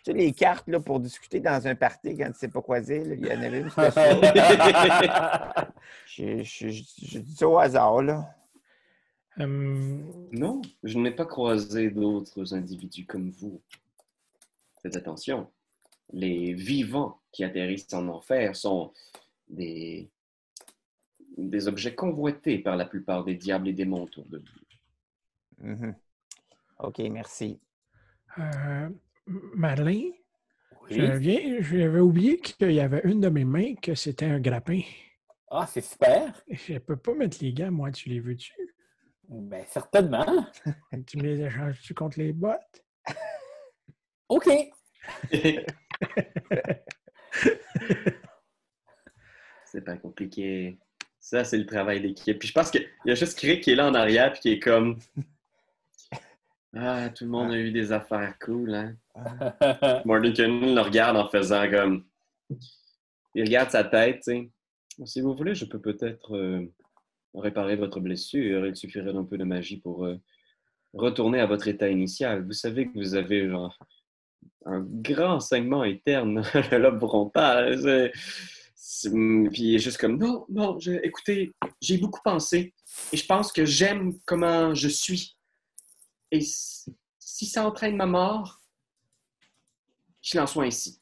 Tu 0.08 0.14
sais, 0.14 0.18
les 0.18 0.32
cartes 0.32 0.66
là, 0.68 0.80
pour 0.80 1.00
discuter 1.00 1.38
dans 1.38 1.66
un 1.66 1.74
party 1.74 2.16
quand 2.16 2.32
tu 2.32 2.38
sais 2.38 2.48
pas 2.48 2.62
quoi 2.62 2.80
dire. 2.80 3.04
là, 3.04 3.14
Il 3.14 3.26
y 3.26 3.30
en 3.30 3.42
avait 3.42 3.60
une. 3.60 3.68
J'ai 6.06 6.42
j'ai- 6.44 6.72
j'ai 6.72 7.20
dit 7.20 7.34
ça 7.34 7.46
au 7.46 7.58
hasard, 7.58 8.02
là. 8.02 8.34
Hum, 9.38 10.28
Non, 10.32 10.62
je 10.82 10.98
n'ai 10.98 11.10
pas 11.10 11.26
croisé 11.26 11.90
d'autres 11.90 12.54
individus 12.54 13.04
comme 13.04 13.30
vous. 13.30 13.60
Faites 14.82 14.96
attention. 14.96 15.50
Les 16.12 16.54
vivants 16.54 17.20
qui 17.30 17.44
atterrissent 17.44 17.92
en 17.92 18.08
enfer 18.08 18.56
sont 18.56 18.92
des, 19.50 20.08
des 21.36 21.68
objets 21.68 21.94
convoités 21.94 22.58
par 22.58 22.76
la 22.76 22.86
plupart 22.86 23.24
des 23.24 23.34
diables 23.34 23.68
et 23.68 23.72
démons 23.74 24.04
autour 24.04 24.24
de 24.26 24.38
vous. 24.38 25.66
Mhm. 25.68 25.94
OK, 26.78 26.98
merci. 27.10 27.60
euh, 28.38 28.88
Madeleine, 29.54 30.12
Oui. 30.82 30.96
je 30.96 31.12
viens- 31.16 31.60
j'avais 31.60 32.00
oublié 32.00 32.38
qu'il 32.38 32.72
y 32.72 32.80
avait 32.80 33.02
une 33.04 33.20
de 33.20 33.28
mes 33.28 33.44
mains 33.44 33.74
que 33.74 33.94
c'était 33.94 34.26
un 34.26 34.40
grappin. 34.40 34.80
Ah, 35.50 35.66
c'est 35.70 35.80
super. 35.82 36.32
Je 36.50 36.78
peux 36.78 36.96
pas 36.96 37.14
mettre 37.14 37.38
les 37.40 37.52
gants, 37.52 37.70
moi, 37.70 37.90
tu 37.90 38.08
les 38.08 38.20
veux-tu? 38.20 38.52
Ben, 39.28 39.64
certainement. 39.68 40.46
Tu 41.06 41.18
me 41.18 41.22
les 41.22 41.40
échanges-tu 41.42 41.94
contre 41.94 42.18
les 42.18 42.32
bottes? 42.32 42.84
OK. 44.28 44.48
C'est 49.64 49.82
pas 49.84 49.96
compliqué. 49.96 50.78
Ça, 51.20 51.44
c'est 51.44 51.58
le 51.58 51.66
travail 51.66 52.00
d'équipe. 52.00 52.38
Puis 52.38 52.48
je 52.48 52.54
pense 52.54 52.70
qu'il 52.70 52.86
y 53.04 53.10
a 53.10 53.14
juste 53.14 53.38
Crick 53.38 53.62
qui 53.62 53.72
est 53.72 53.74
là 53.74 53.86
en 53.88 53.94
arrière 53.94 54.32
puis 54.32 54.40
qui 54.40 54.52
est 54.52 54.58
comme 54.60 54.98
Ah, 56.76 57.08
tout 57.10 57.24
le 57.24 57.30
monde 57.30 57.50
a 57.50 57.58
eu 57.58 57.72
des 57.72 57.92
affaires 57.92 58.34
cool, 58.40 58.74
hein? 58.74 58.94
Morgan 60.04 60.32
Cannon 60.32 60.74
le 60.74 60.80
regarde 60.82 61.16
en 61.16 61.28
faisant 61.28 61.68
comme. 61.70 62.04
Il 63.34 63.44
regarde 63.44 63.70
sa 63.70 63.84
tête, 63.84 64.16
tu 64.24 64.32
sais. 64.32 64.50
Si 65.04 65.20
vous 65.20 65.34
voulez, 65.34 65.54
je 65.54 65.64
peux 65.64 65.80
peut-être 65.80 66.34
euh, 66.36 66.66
réparer 67.34 67.76
votre 67.76 68.00
blessure. 68.00 68.66
Il 68.66 68.74
suffirait 68.76 69.12
d'un 69.12 69.24
peu 69.24 69.38
de 69.38 69.44
magie 69.44 69.78
pour 69.78 70.04
euh, 70.06 70.16
retourner 70.92 71.38
à 71.40 71.46
votre 71.46 71.68
état 71.68 71.88
initial. 71.88 72.44
Vous 72.44 72.52
savez 72.52 72.86
que 72.88 72.98
vous 72.98 73.14
avez 73.14 73.48
genre, 73.48 73.78
un 74.66 74.80
grand 74.80 75.40
saignement 75.40 75.82
interne 75.82 76.42
dans 76.54 76.62
le 76.72 76.78
lobe 76.78 76.98
frontal. 77.00 77.78
C'est- 77.80 78.12
c'est- 78.74 79.10
Puis 79.10 79.62
il 79.62 79.74
est 79.76 79.78
juste 79.78 79.98
comme 79.98 80.18
non, 80.18 80.44
non, 80.48 80.78
je- 80.80 80.92
écoutez, 81.04 81.52
j'ai 81.80 81.98
beaucoup 81.98 82.20
pensé 82.24 82.74
et 83.12 83.16
je 83.16 83.26
pense 83.26 83.52
que 83.52 83.64
j'aime 83.64 84.14
comment 84.26 84.74
je 84.74 84.88
suis. 84.88 85.36
Et 86.30 86.40
si 86.40 87.46
ça 87.46 87.66
entraîne 87.66 87.96
ma 87.96 88.06
mort, 88.06 88.62
qu'il 90.20 90.40
en 90.40 90.46
soit 90.46 90.64
ainsi. 90.64 91.00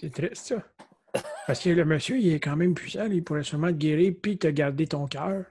C'est 0.00 0.12
triste, 0.12 0.46
ça. 0.46 0.62
Parce 1.46 1.62
que 1.62 1.70
le 1.70 1.84
monsieur, 1.84 2.18
il 2.18 2.32
est 2.32 2.40
quand 2.40 2.56
même 2.56 2.74
puissant. 2.74 3.06
Il 3.06 3.22
pourrait 3.24 3.42
sûrement 3.42 3.68
te 3.68 3.72
guérir 3.72 4.14
puis 4.20 4.38
te 4.38 4.48
garder 4.48 4.86
ton 4.86 5.06
cœur. 5.06 5.46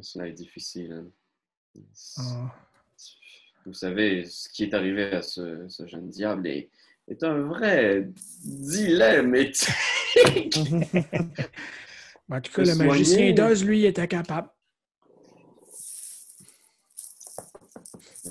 Cela 0.00 0.28
est 0.28 0.32
difficile. 0.32 0.92
hein. 0.92 1.82
Ah. 2.18 2.54
Vous 3.64 3.72
savez, 3.74 4.24
ce 4.24 4.48
qui 4.48 4.64
est 4.64 4.74
arrivé 4.74 5.04
à 5.12 5.22
ce, 5.22 5.68
ce 5.68 5.86
jeune 5.86 6.08
diable 6.08 6.46
est, 6.46 6.70
est 7.08 7.22
un 7.24 7.40
vrai 7.42 8.08
dilemme 8.44 9.34
éthique. 9.34 10.56
En 12.30 12.40
tout 12.40 12.52
cas, 12.52 12.62
le 12.62 12.74
magicien 12.74 13.32
d'Oz, 13.32 13.64
lui, 13.64 13.84
était 13.84 14.08
capable. 14.08 14.48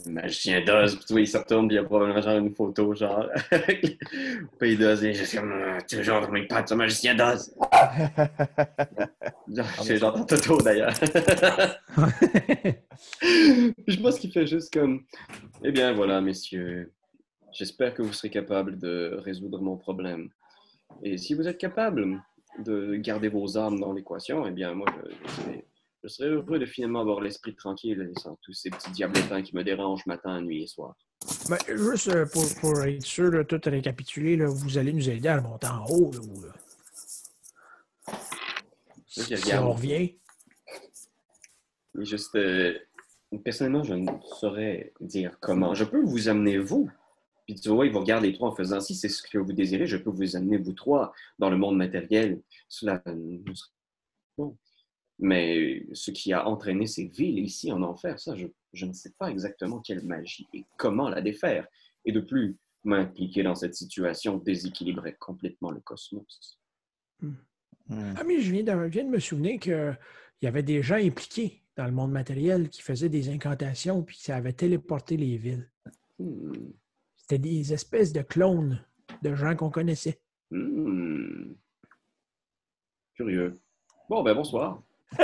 Le 0.06 0.12
magicien 0.12 0.62
d'Oz, 0.64 1.00
puis 1.06 1.24
il 1.24 1.28
se 1.28 1.38
retourne, 1.38 1.70
puis 1.70 1.78
il 1.78 1.80
y 1.80 1.82
a 1.82 1.86
probablement 1.86 2.22
genre 2.22 2.38
une 2.38 2.54
photo, 2.54 2.94
genre, 2.94 3.30
avec 3.52 3.98
le 4.12 4.48
pays 4.60 4.76
d'Oz, 4.76 5.02
et 5.06 5.14
juste 5.14 5.38
comme, 5.38 5.54
Ah, 5.54 5.82
tu 5.82 5.96
es 5.96 6.04
genre 6.04 6.22
dans 6.22 6.32
mes 6.32 6.46
pattes, 6.46 6.68
ce 6.68 6.74
magicien 6.74 7.16
d'Oz. 7.16 7.56
C'est 9.82 9.98
genre 9.98 10.12
dans 10.14 10.26
Toto, 10.26 10.62
d'ailleurs. 10.62 10.94
Je 13.22 14.02
pense 14.02 14.20
qu'il 14.20 14.34
fait 14.34 14.46
juste 14.46 14.74
comme, 14.74 15.06
eh 15.64 15.72
bien 15.72 15.94
voilà, 15.94 16.20
messieurs, 16.20 16.92
j'espère 17.54 17.94
que 17.94 18.02
vous 18.02 18.12
serez 18.12 18.30
capables 18.30 18.78
de 18.78 19.18
résoudre 19.24 19.62
mon 19.62 19.78
problème. 19.78 20.28
Et 21.02 21.18
si 21.18 21.34
vous 21.34 21.48
êtes 21.48 21.58
capable 21.58 22.22
de 22.60 22.96
garder 22.96 23.30
vos 23.30 23.58
armes 23.58 23.80
dans 23.80 23.94
l'équation, 23.94 24.46
eh 24.48 24.52
bien 24.52 24.74
moi, 24.74 24.88
je, 24.96 25.12
je 25.12 25.32
serai, 25.34 25.66
je 26.04 26.08
serai 26.08 26.30
heureux 26.30 26.60
de 26.60 26.66
finalement 26.66 27.02
avoir 27.02 27.22
l'esprit 27.22 27.56
tranquille 27.56 28.12
sans 28.22 28.38
tous 28.42 28.54
ces 28.54 28.70
petits 28.70 28.92
diabletins 28.92 29.42
qui 29.42 29.56
me 29.56 29.64
dérangent 29.64 30.06
matin, 30.06 30.42
nuit 30.42 30.64
et 30.64 30.68
soir. 30.68 30.96
Ben, 31.50 31.58
juste 31.68 32.10
euh, 32.10 32.26
pour, 32.26 32.44
pour 32.62 32.84
être 32.84 33.02
sûr 33.02 33.32
de 33.32 33.44
tout 33.44 33.62
récapituler, 33.66 34.38
là, 34.38 34.48
vous 34.48 34.78
allez 34.78 34.94
nous 34.94 35.10
aider 35.10 35.28
à 35.28 35.42
monter 35.42 35.68
en 35.68 35.86
haut. 35.86 36.12
Là, 36.12 36.20
là. 36.48 36.54
Là, 39.18 39.38
Si 39.38 39.56
on 39.56 39.72
revient. 39.74 40.16
Mais 41.96 42.06
juste, 42.06 42.36
euh, 42.36 42.78
personnellement, 43.44 43.84
je 43.84 43.94
ne 43.94 44.08
saurais 44.40 44.94
dire 45.00 45.38
comment. 45.40 45.74
Je 45.74 45.86
peux 45.86 46.02
vous 46.02 46.28
amener, 46.30 46.58
vous. 46.58 46.90
Puis 47.46 47.56
tu 47.56 47.70
vois, 47.70 47.86
il 47.86 47.92
vous 47.92 48.00
regarde 48.00 48.24
les 48.24 48.34
trois 48.34 48.50
en 48.50 48.56
faisant 48.56 48.80
si 48.80 48.96
c'est 48.96 49.10
ce 49.10 49.22
que 49.22 49.38
vous 49.38 49.54
désirez, 49.54 49.86
je 49.86 49.98
peux 49.98 50.10
vous 50.10 50.36
amener, 50.36 50.58
vous 50.58 50.74
trois, 50.74 51.14
dans 51.38 51.50
le 51.50 51.58
monde 51.58 51.78
matériel. 51.78 52.42
Cela 52.68 53.02
ne 53.06 53.54
serait 53.54 53.72
bon. 54.38 54.58
Mais 55.20 55.86
ce 55.94 56.12
qui 56.12 56.34
a 56.34 56.48
entraîné 56.48 56.88
ces 56.88 57.06
villes 57.06 57.40
ici 57.40 57.72
en 57.72 57.82
enfer, 57.84 58.20
ça, 58.20 58.36
je, 58.36 58.48
je 58.74 58.86
ne 58.86 58.94
sais 58.94 59.14
pas 59.18 59.30
exactement 59.30 59.80
quelle 59.80 60.04
magie 60.04 60.48
et 60.54 60.66
comment 60.78 61.08
la 61.08 61.22
défaire. 61.22 61.68
Et 62.04 62.12
de 62.12 62.20
plus, 62.20 62.58
m'impliquer 62.86 63.44
dans 63.44 63.56
cette 63.56 63.76
situation 63.76 64.38
déséquilibrerait 64.38 65.18
complètement 65.20 65.72
le 65.72 65.80
cosmos. 65.82 66.60
Hmm. 67.20 67.34
Ah, 67.90 68.24
mais 68.26 68.42
je 68.42 68.52
viens 68.52 68.64
de, 68.64 68.72
je 68.72 68.92
viens 68.92 69.04
de 69.04 69.10
me 69.10 69.20
souvenir 69.20 69.60
qu'il 69.60 69.98
y 70.42 70.48
avait 70.48 70.64
des 70.64 70.82
gens 70.82 70.96
impliqués 70.96 71.64
dans 71.76 71.86
le 71.86 71.92
monde 71.92 72.12
matériel 72.12 72.70
qui 72.70 72.82
faisaient 72.82 73.10
des 73.10 73.30
incantations 73.30 74.02
puis 74.04 74.18
ça 74.18 74.36
avait 74.36 74.54
téléporté 74.54 75.18
les 75.18 75.38
villes. 75.38 75.70
Hmm. 76.20 76.72
C'était 77.28 77.40
des 77.40 77.74
espèces 77.74 78.14
de 78.14 78.22
clones 78.22 78.86
de 79.24 79.34
gens 79.34 79.56
qu'on 79.56 79.72
connaissait. 79.72 80.20
Hmm. 80.52 81.54
Curieux. 83.16 83.56
Bon, 84.08 84.22
ben 84.22 84.36
bonsoir. 84.36 84.84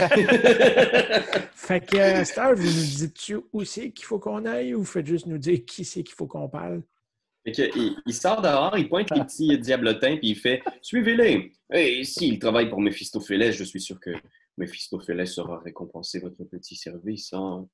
Fait 1.54 1.86
que, 1.86 2.24
cette 2.24 2.38
heure, 2.40 2.56
vous 2.56 2.64
nous 2.64 2.98
dites-tu 2.98 3.38
où 3.54 3.64
c'est 3.64 3.92
qu'il 3.92 4.06
faut 4.06 4.18
qu'on 4.18 4.46
aille 4.46 4.74
ou 4.74 4.80
vous 4.80 4.86
faites 4.86 5.06
juste 5.06 5.28
nous 5.28 5.38
dire 5.38 5.64
qui 5.64 5.86
c'est 5.86 6.02
qu'il 6.02 6.16
faut 6.16 6.26
qu'on 6.26 6.50
parle? 6.50 6.82
Fait 7.44 7.52
que, 7.52 7.78
il, 7.78 7.96
il 8.08 8.14
sort 8.16 8.42
dehors, 8.42 8.76
il 8.80 8.90
pointe 8.90 9.12
les 9.12 9.22
petits 9.24 9.60
diablotins, 9.60 10.18
puis 10.18 10.30
il 10.30 10.36
fait 10.36 10.64
Suivez-les. 10.82 11.54
Et 11.72 12.04
s'il 12.04 12.40
travaille 12.40 12.68
pour 12.68 12.82
Méphistophélès, 12.82 13.56
je 13.56 13.64
suis 13.64 13.82
sûr 13.82 14.00
que 14.00 14.10
Méphistophélès 14.58 15.32
saura 15.32 15.60
récompenser 15.60 16.18
votre 16.18 16.44
petit 16.46 16.76
service. 16.76 17.32
Hein. 17.34 17.68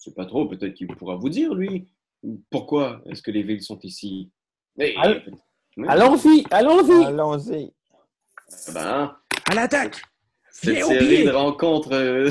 Je 0.00 0.10
sais 0.10 0.14
pas 0.14 0.26
trop, 0.26 0.48
peut-être 0.48 0.74
qu'il 0.74 0.88
pourra 0.88 1.14
vous 1.14 1.28
dire, 1.28 1.54
lui, 1.54 1.86
pourquoi 2.50 3.00
est-ce 3.06 3.22
que 3.22 3.30
les 3.30 3.42
villes 3.42 3.62
sont 3.62 3.78
ici? 3.80 4.30
Oui. 4.76 4.94
Allons-y, 5.88 6.44
allons-y. 6.50 7.04
Allons-y. 7.04 7.72
Ben, 8.72 9.16
À 9.50 9.54
l'attaque! 9.54 10.02
cette 10.50 10.74
Viens 10.74 10.86
série 10.86 11.24
de 11.24 11.30
rencontres 11.30 11.92
euh, 11.92 12.30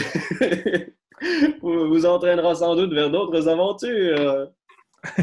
vous, 1.62 1.90
vous 1.90 2.06
entraînera 2.06 2.56
sans 2.56 2.76
doute 2.76 2.94
vers 2.94 3.12
d'autres 3.12 3.48
aventures. 3.48 4.50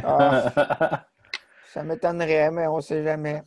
Ah, 0.04 1.06
ça 1.72 1.82
m'étonnerait, 1.82 2.50
mais 2.50 2.66
on 2.66 2.76
ne 2.76 2.82
sait 2.82 3.02
jamais. 3.02 3.42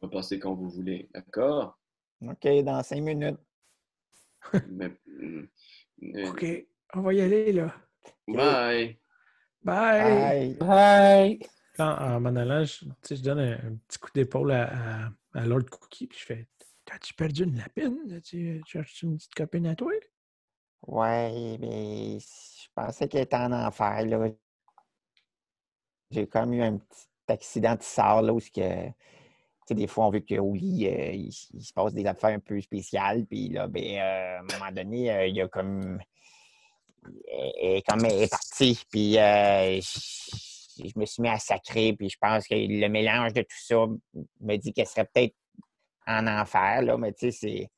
On 0.00 0.06
va 0.06 0.12
passer 0.12 0.38
quand 0.38 0.54
vous 0.54 0.68
voulez, 0.68 1.08
d'accord? 1.14 1.78
OK, 2.20 2.46
dans 2.62 2.82
cinq 2.82 3.00
minutes. 3.00 3.38
Mais, 4.68 4.90
mm, 5.06 5.44
euh, 6.16 6.30
OK, 6.30 6.44
on 6.94 7.00
va 7.00 7.14
y 7.14 7.20
aller, 7.22 7.52
là. 7.52 7.74
Bye. 8.28 8.98
Bye! 9.64 10.54
Bye. 10.54 11.38
Bye. 11.38 11.38
en, 11.78 12.20
m'en 12.20 12.36
allant, 12.36 12.64
je, 12.64 12.84
je 13.08 13.22
donne 13.22 13.38
un, 13.38 13.76
petit 13.88 13.98
coup 13.98 14.10
d'épaule 14.14 14.52
à, 14.52 15.10
à, 15.34 15.46
Lord 15.46 15.66
Cookie, 15.70 16.06
puis 16.06 16.18
je 16.18 16.24
fais 16.24 16.48
T'as-tu 16.84 17.14
perdu 17.14 17.44
une 17.44 17.56
lapine? 17.56 18.20
Tu 18.22 18.60
cherches 18.66 19.02
une 19.02 19.16
petite 19.16 19.34
copine 19.34 19.66
à 19.66 19.76
toi? 19.76 19.92
Ouais, 20.86 21.56
mais 21.60 22.18
je 22.18 22.68
pensais 22.74 23.08
qu'elle 23.08 23.22
était 23.22 23.36
en 23.36 23.52
enfer. 23.52 24.04
Là. 24.06 24.28
J'ai 26.10 26.26
comme 26.26 26.52
eu 26.52 26.62
un 26.62 26.78
petit 26.78 27.06
accident 27.28 27.76
de 27.76 27.82
sort 27.82 28.22
là, 28.22 28.34
où 28.34 28.40
que, 28.40 28.90
des 29.70 29.86
fois, 29.86 30.06
on 30.06 30.10
veut 30.10 30.20
qu'au 30.20 30.54
lit, 30.54 30.88
euh, 30.88 31.12
il, 31.12 31.32
se 31.32 31.72
passe 31.72 31.94
des 31.94 32.04
affaires 32.04 32.34
un 32.34 32.40
peu 32.40 32.60
spéciales. 32.60 33.24
Puis 33.26 33.50
là, 33.50 33.68
ben, 33.68 33.98
euh, 33.98 34.38
à 34.38 34.40
un 34.40 34.58
moment 34.58 34.72
donné, 34.72 35.12
euh, 35.12 35.26
il 35.26 35.36
y 35.36 35.40
a 35.40 35.48
comme. 35.48 35.98
Elle, 37.06 37.76
est 37.76 37.86
comme 37.86 38.04
est 38.04 38.30
partie. 38.30 38.82
Puis 38.90 39.14
je, 39.14 40.98
me 40.98 41.04
suis 41.04 41.22
mis 41.22 41.28
à 41.28 41.38
sacrer. 41.38 41.94
Puis 41.94 42.10
je 42.10 42.18
pense 42.20 42.46
que 42.46 42.54
le 42.54 42.88
mélange 42.88 43.32
de 43.32 43.42
tout 43.42 43.56
ça 43.58 43.86
me 44.40 44.56
dit 44.56 44.72
qu'elle 44.72 44.86
serait 44.86 45.08
peut-être 45.12 45.34
en 46.06 46.26
enfer. 46.26 46.82
Là, 46.82 46.96
mais 46.96 47.12
tu 47.12 47.32
sais, 47.32 47.70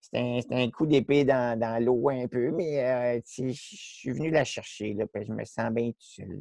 c'est. 0.00 0.44
un, 0.50 0.70
coup 0.70 0.86
d'épée 0.86 1.24
dans, 1.24 1.82
l'eau 1.82 2.08
un 2.10 2.26
peu, 2.28 2.50
mais 2.50 3.22
je 3.26 3.52
suis 3.52 4.10
venu 4.10 4.30
la 4.30 4.44
chercher, 4.44 4.94
là, 4.94 5.06
puis 5.06 5.24
je 5.24 5.32
me 5.32 5.44
sens 5.44 5.70
bien 5.70 5.90
tout 5.90 5.96
seul. 5.98 6.40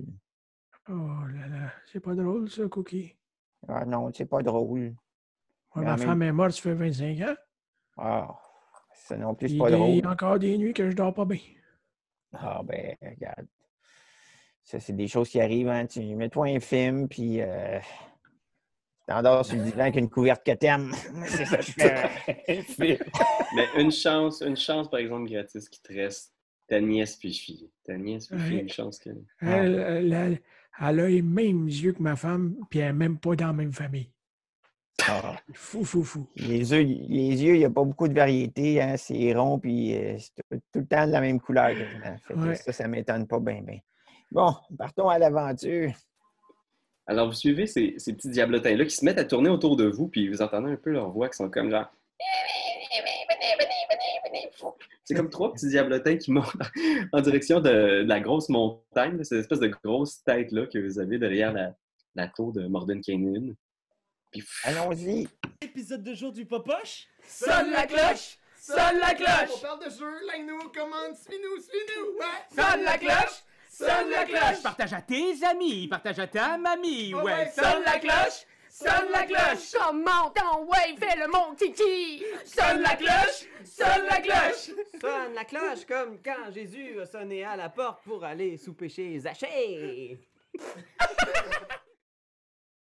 Oh 0.89 0.93
là 0.93 1.48
là, 1.48 1.72
c'est 1.91 1.99
pas 1.99 2.15
drôle 2.15 2.49
ça, 2.49 2.68
Cookie. 2.68 3.15
Ah 3.68 3.85
non, 3.85 4.11
c'est 4.14 4.26
pas 4.26 4.41
drôle. 4.41 4.95
ma 5.76 5.95
femme 5.98 6.23
est 6.23 6.31
morte, 6.31 6.52
ça 6.52 6.61
fait 6.61 6.73
25 6.73 7.19
ans. 7.22 7.35
Ah, 7.98 8.35
ça 8.93 9.15
non 9.18 9.35
plus, 9.35 9.49
c'est 9.49 9.57
pas 9.57 9.69
drôle. 9.69 9.89
Il 9.89 9.98
y 9.99 10.03
a 10.03 10.10
encore 10.10 10.39
des 10.39 10.57
nuits 10.57 10.73
que 10.73 10.89
je 10.89 10.95
dors 10.95 11.14
pas 11.14 11.26
bien. 11.26 11.39
Ah 12.34 12.62
ben, 12.64 12.95
regarde. 13.02 13.48
Ça, 14.64 14.80
c'est 14.80 14.95
des 14.95 15.08
choses 15.08 15.30
qui 15.30 15.41
arrivent. 15.41 15.70
Hein. 15.70 15.88
Tu 15.88 16.02
mets-toi 16.16 16.48
un 16.48 16.60
film, 16.60 17.08
puis 17.08 17.41
euh, 17.41 17.80
tu 17.80 19.06
t'endors 19.08 19.45
sur 19.45 19.58
le 19.58 19.64
divan 19.64 19.82
avec 19.82 19.95
une 19.95 20.10
couverte 20.10 20.45
que 20.45 20.52
t'aimes. 20.52 20.91
c'est 21.26 21.45
ça 21.45 21.58
que 21.58 21.64
je 21.64 21.72
fais. 21.72 22.99
Mais 23.56 23.68
une 23.78 23.91
chance, 23.91 24.41
une 24.41 24.58
chance, 24.58 24.90
par 24.90 24.99
exemple, 24.99 25.30
gratis 25.30 25.68
qui 25.68 25.82
te 25.82 25.94
reste. 25.94 26.34
Ta 26.68 26.80
nièce 26.80 27.18
puis 27.18 27.70
Ta 27.84 27.98
nièce 27.98 28.28
puis 28.28 28.60
une 28.60 28.70
chance 28.70 28.98
que... 28.98 29.10
Elle, 29.41 30.41
elle 30.80 30.99
a 30.99 31.08
les 31.10 31.22
mêmes 31.22 31.68
yeux 31.68 31.91
que 31.91 32.02
ma 32.02 32.16
femme, 32.16 32.56
puis 32.70 32.80
elle 32.80 32.94
n'est 32.94 33.10
même 33.10 33.20
pas 33.20 33.36
dans 33.36 33.48
la 33.48 33.53
même 33.53 33.74
famille. 33.74 34.10
Ah. 35.07 35.35
Fou, 35.53 35.84
fou, 35.84 36.03
fou. 36.03 36.27
Les 36.35 36.72
yeux, 36.72 36.81
les 36.84 37.43
yeux, 37.43 37.55
il 37.55 37.59
n'y 37.59 37.65
a 37.65 37.69
pas 37.69 37.84
beaucoup 37.84 38.07
de 38.07 38.13
variété. 38.13 38.81
Hein? 38.81 38.97
C'est 38.97 39.34
rond, 39.34 39.59
puis 39.59 39.95
euh, 39.95 40.18
c'est 40.19 40.59
tout, 40.72 40.80
le 40.80 40.85
temps 40.85 41.07
de 41.07 41.11
la 41.11 41.22
même 41.22 41.39
couleur. 41.39 41.76
Ça, 42.55 42.72
ça 42.72 42.84
ne 42.84 42.89
m'étonne 42.89 43.27
pas 43.27 43.39
bien, 43.39 43.61
bien. 43.61 43.80
Bon, 44.31 44.53
partons 44.77 45.09
à 45.09 45.18
l'aventure. 45.18 45.91
Alors, 47.07 47.27
vous 47.27 47.34
suivez 47.34 47.68
ces, 47.68 47.95
ces 47.97 48.13
petits 48.13 48.30
diablotins-là 48.30 48.85
qui 48.85 48.95
se 48.95 49.03
mettent 49.03 49.19
à 49.19 49.26
tourner 49.26 49.49
autour 49.49 49.76
de 49.76 49.85
vous, 49.85 50.07
puis 50.07 50.30
vous 50.30 50.41
entendez 50.41 50.72
un 50.72 50.77
peu 50.77 50.91
leur 50.91 51.09
voix 51.09 51.30
qui 51.30 51.38
sont 51.38 51.49
comme 51.49 51.72
genre 51.72 51.91
c'est 55.03 55.15
comme 55.15 55.30
trois 55.30 55.51
petits 55.51 55.68
diablotins 55.68 56.18
qui 56.18 56.31
montent 56.31 56.55
en 57.11 57.22
direction 57.22 57.59
de, 57.59 58.03
la 58.05 58.19
grosse 58.19 58.49
montagne, 58.49 59.23
cette 59.23 59.39
espèce 59.39 59.59
de 59.59 59.68
grosse 59.68 60.23
tête-là 60.23 60.68
que 60.68 60.80
vous 60.80 60.99
avez 60.99 61.18
derrière 61.18 61.53
la, 62.15 62.27
tour 62.30 62.53
de 62.53 62.65
Morden 62.68 63.01
Canyon. 63.01 63.55
Allons-y! 64.64 65.28
Épisode 65.62 66.03
de 66.03 66.14
jour 66.14 66.32
du 66.32 66.45
Popoche! 66.45 67.08
Sonne 67.28 67.72
la 67.72 67.86
cloche! 67.86 68.38
Sonne 68.58 68.99
la 68.99 69.14
cloche! 69.14 69.49
On 69.56 69.60
parle 69.60 69.84
de 69.84 69.90
jeu, 69.90 70.26
like-nous, 70.28 70.70
commande, 70.70 71.16
suis-nous, 71.18 71.62
suis-nous! 71.62 72.18
Sonne 72.56 72.84
la 72.84 72.98
cloche! 72.98 73.44
Sonne 73.70 74.10
la 74.10 74.24
cloche! 74.24 74.64
Partage 74.64 74.94
à 74.94 75.02
tes 75.02 75.44
amis, 75.44 75.88
partage 75.90 76.20
à 76.20 76.28
ta 76.28 76.58
mamie, 76.58 77.14
ouais! 77.14 77.52
Sonne 77.53 77.84
la 77.84 77.99
cloche! 77.99 78.45
Sonne 78.70 79.12
la 79.12 79.26
cloche! 79.26 79.74
Comment 79.74 80.30
ton 80.30 80.66
ouais, 80.66 80.95
fais 80.98 81.20
le 81.20 81.28
mon 81.28 81.53
kiki! 81.56 82.24
Sonne 82.45 82.82
la 82.82 82.95
cloche! 82.95 83.48
Sonne 83.66 84.06
la 84.10 84.22
cloche! 84.22 84.72
Sonne 85.02 85.34
la 85.36 85.44
cloche 85.44 85.86
comme 85.86 86.20
quand 86.24 86.53
Jésus 86.53 87.02
a 87.02 87.06
sonné 87.06 87.44
à 87.44 87.58
la 87.58 87.68
porte 87.68 88.02
pour 88.06 88.24
aller 88.24 88.56
sous 88.56 88.74
péché 88.74 89.20
Zachée! 89.20 90.18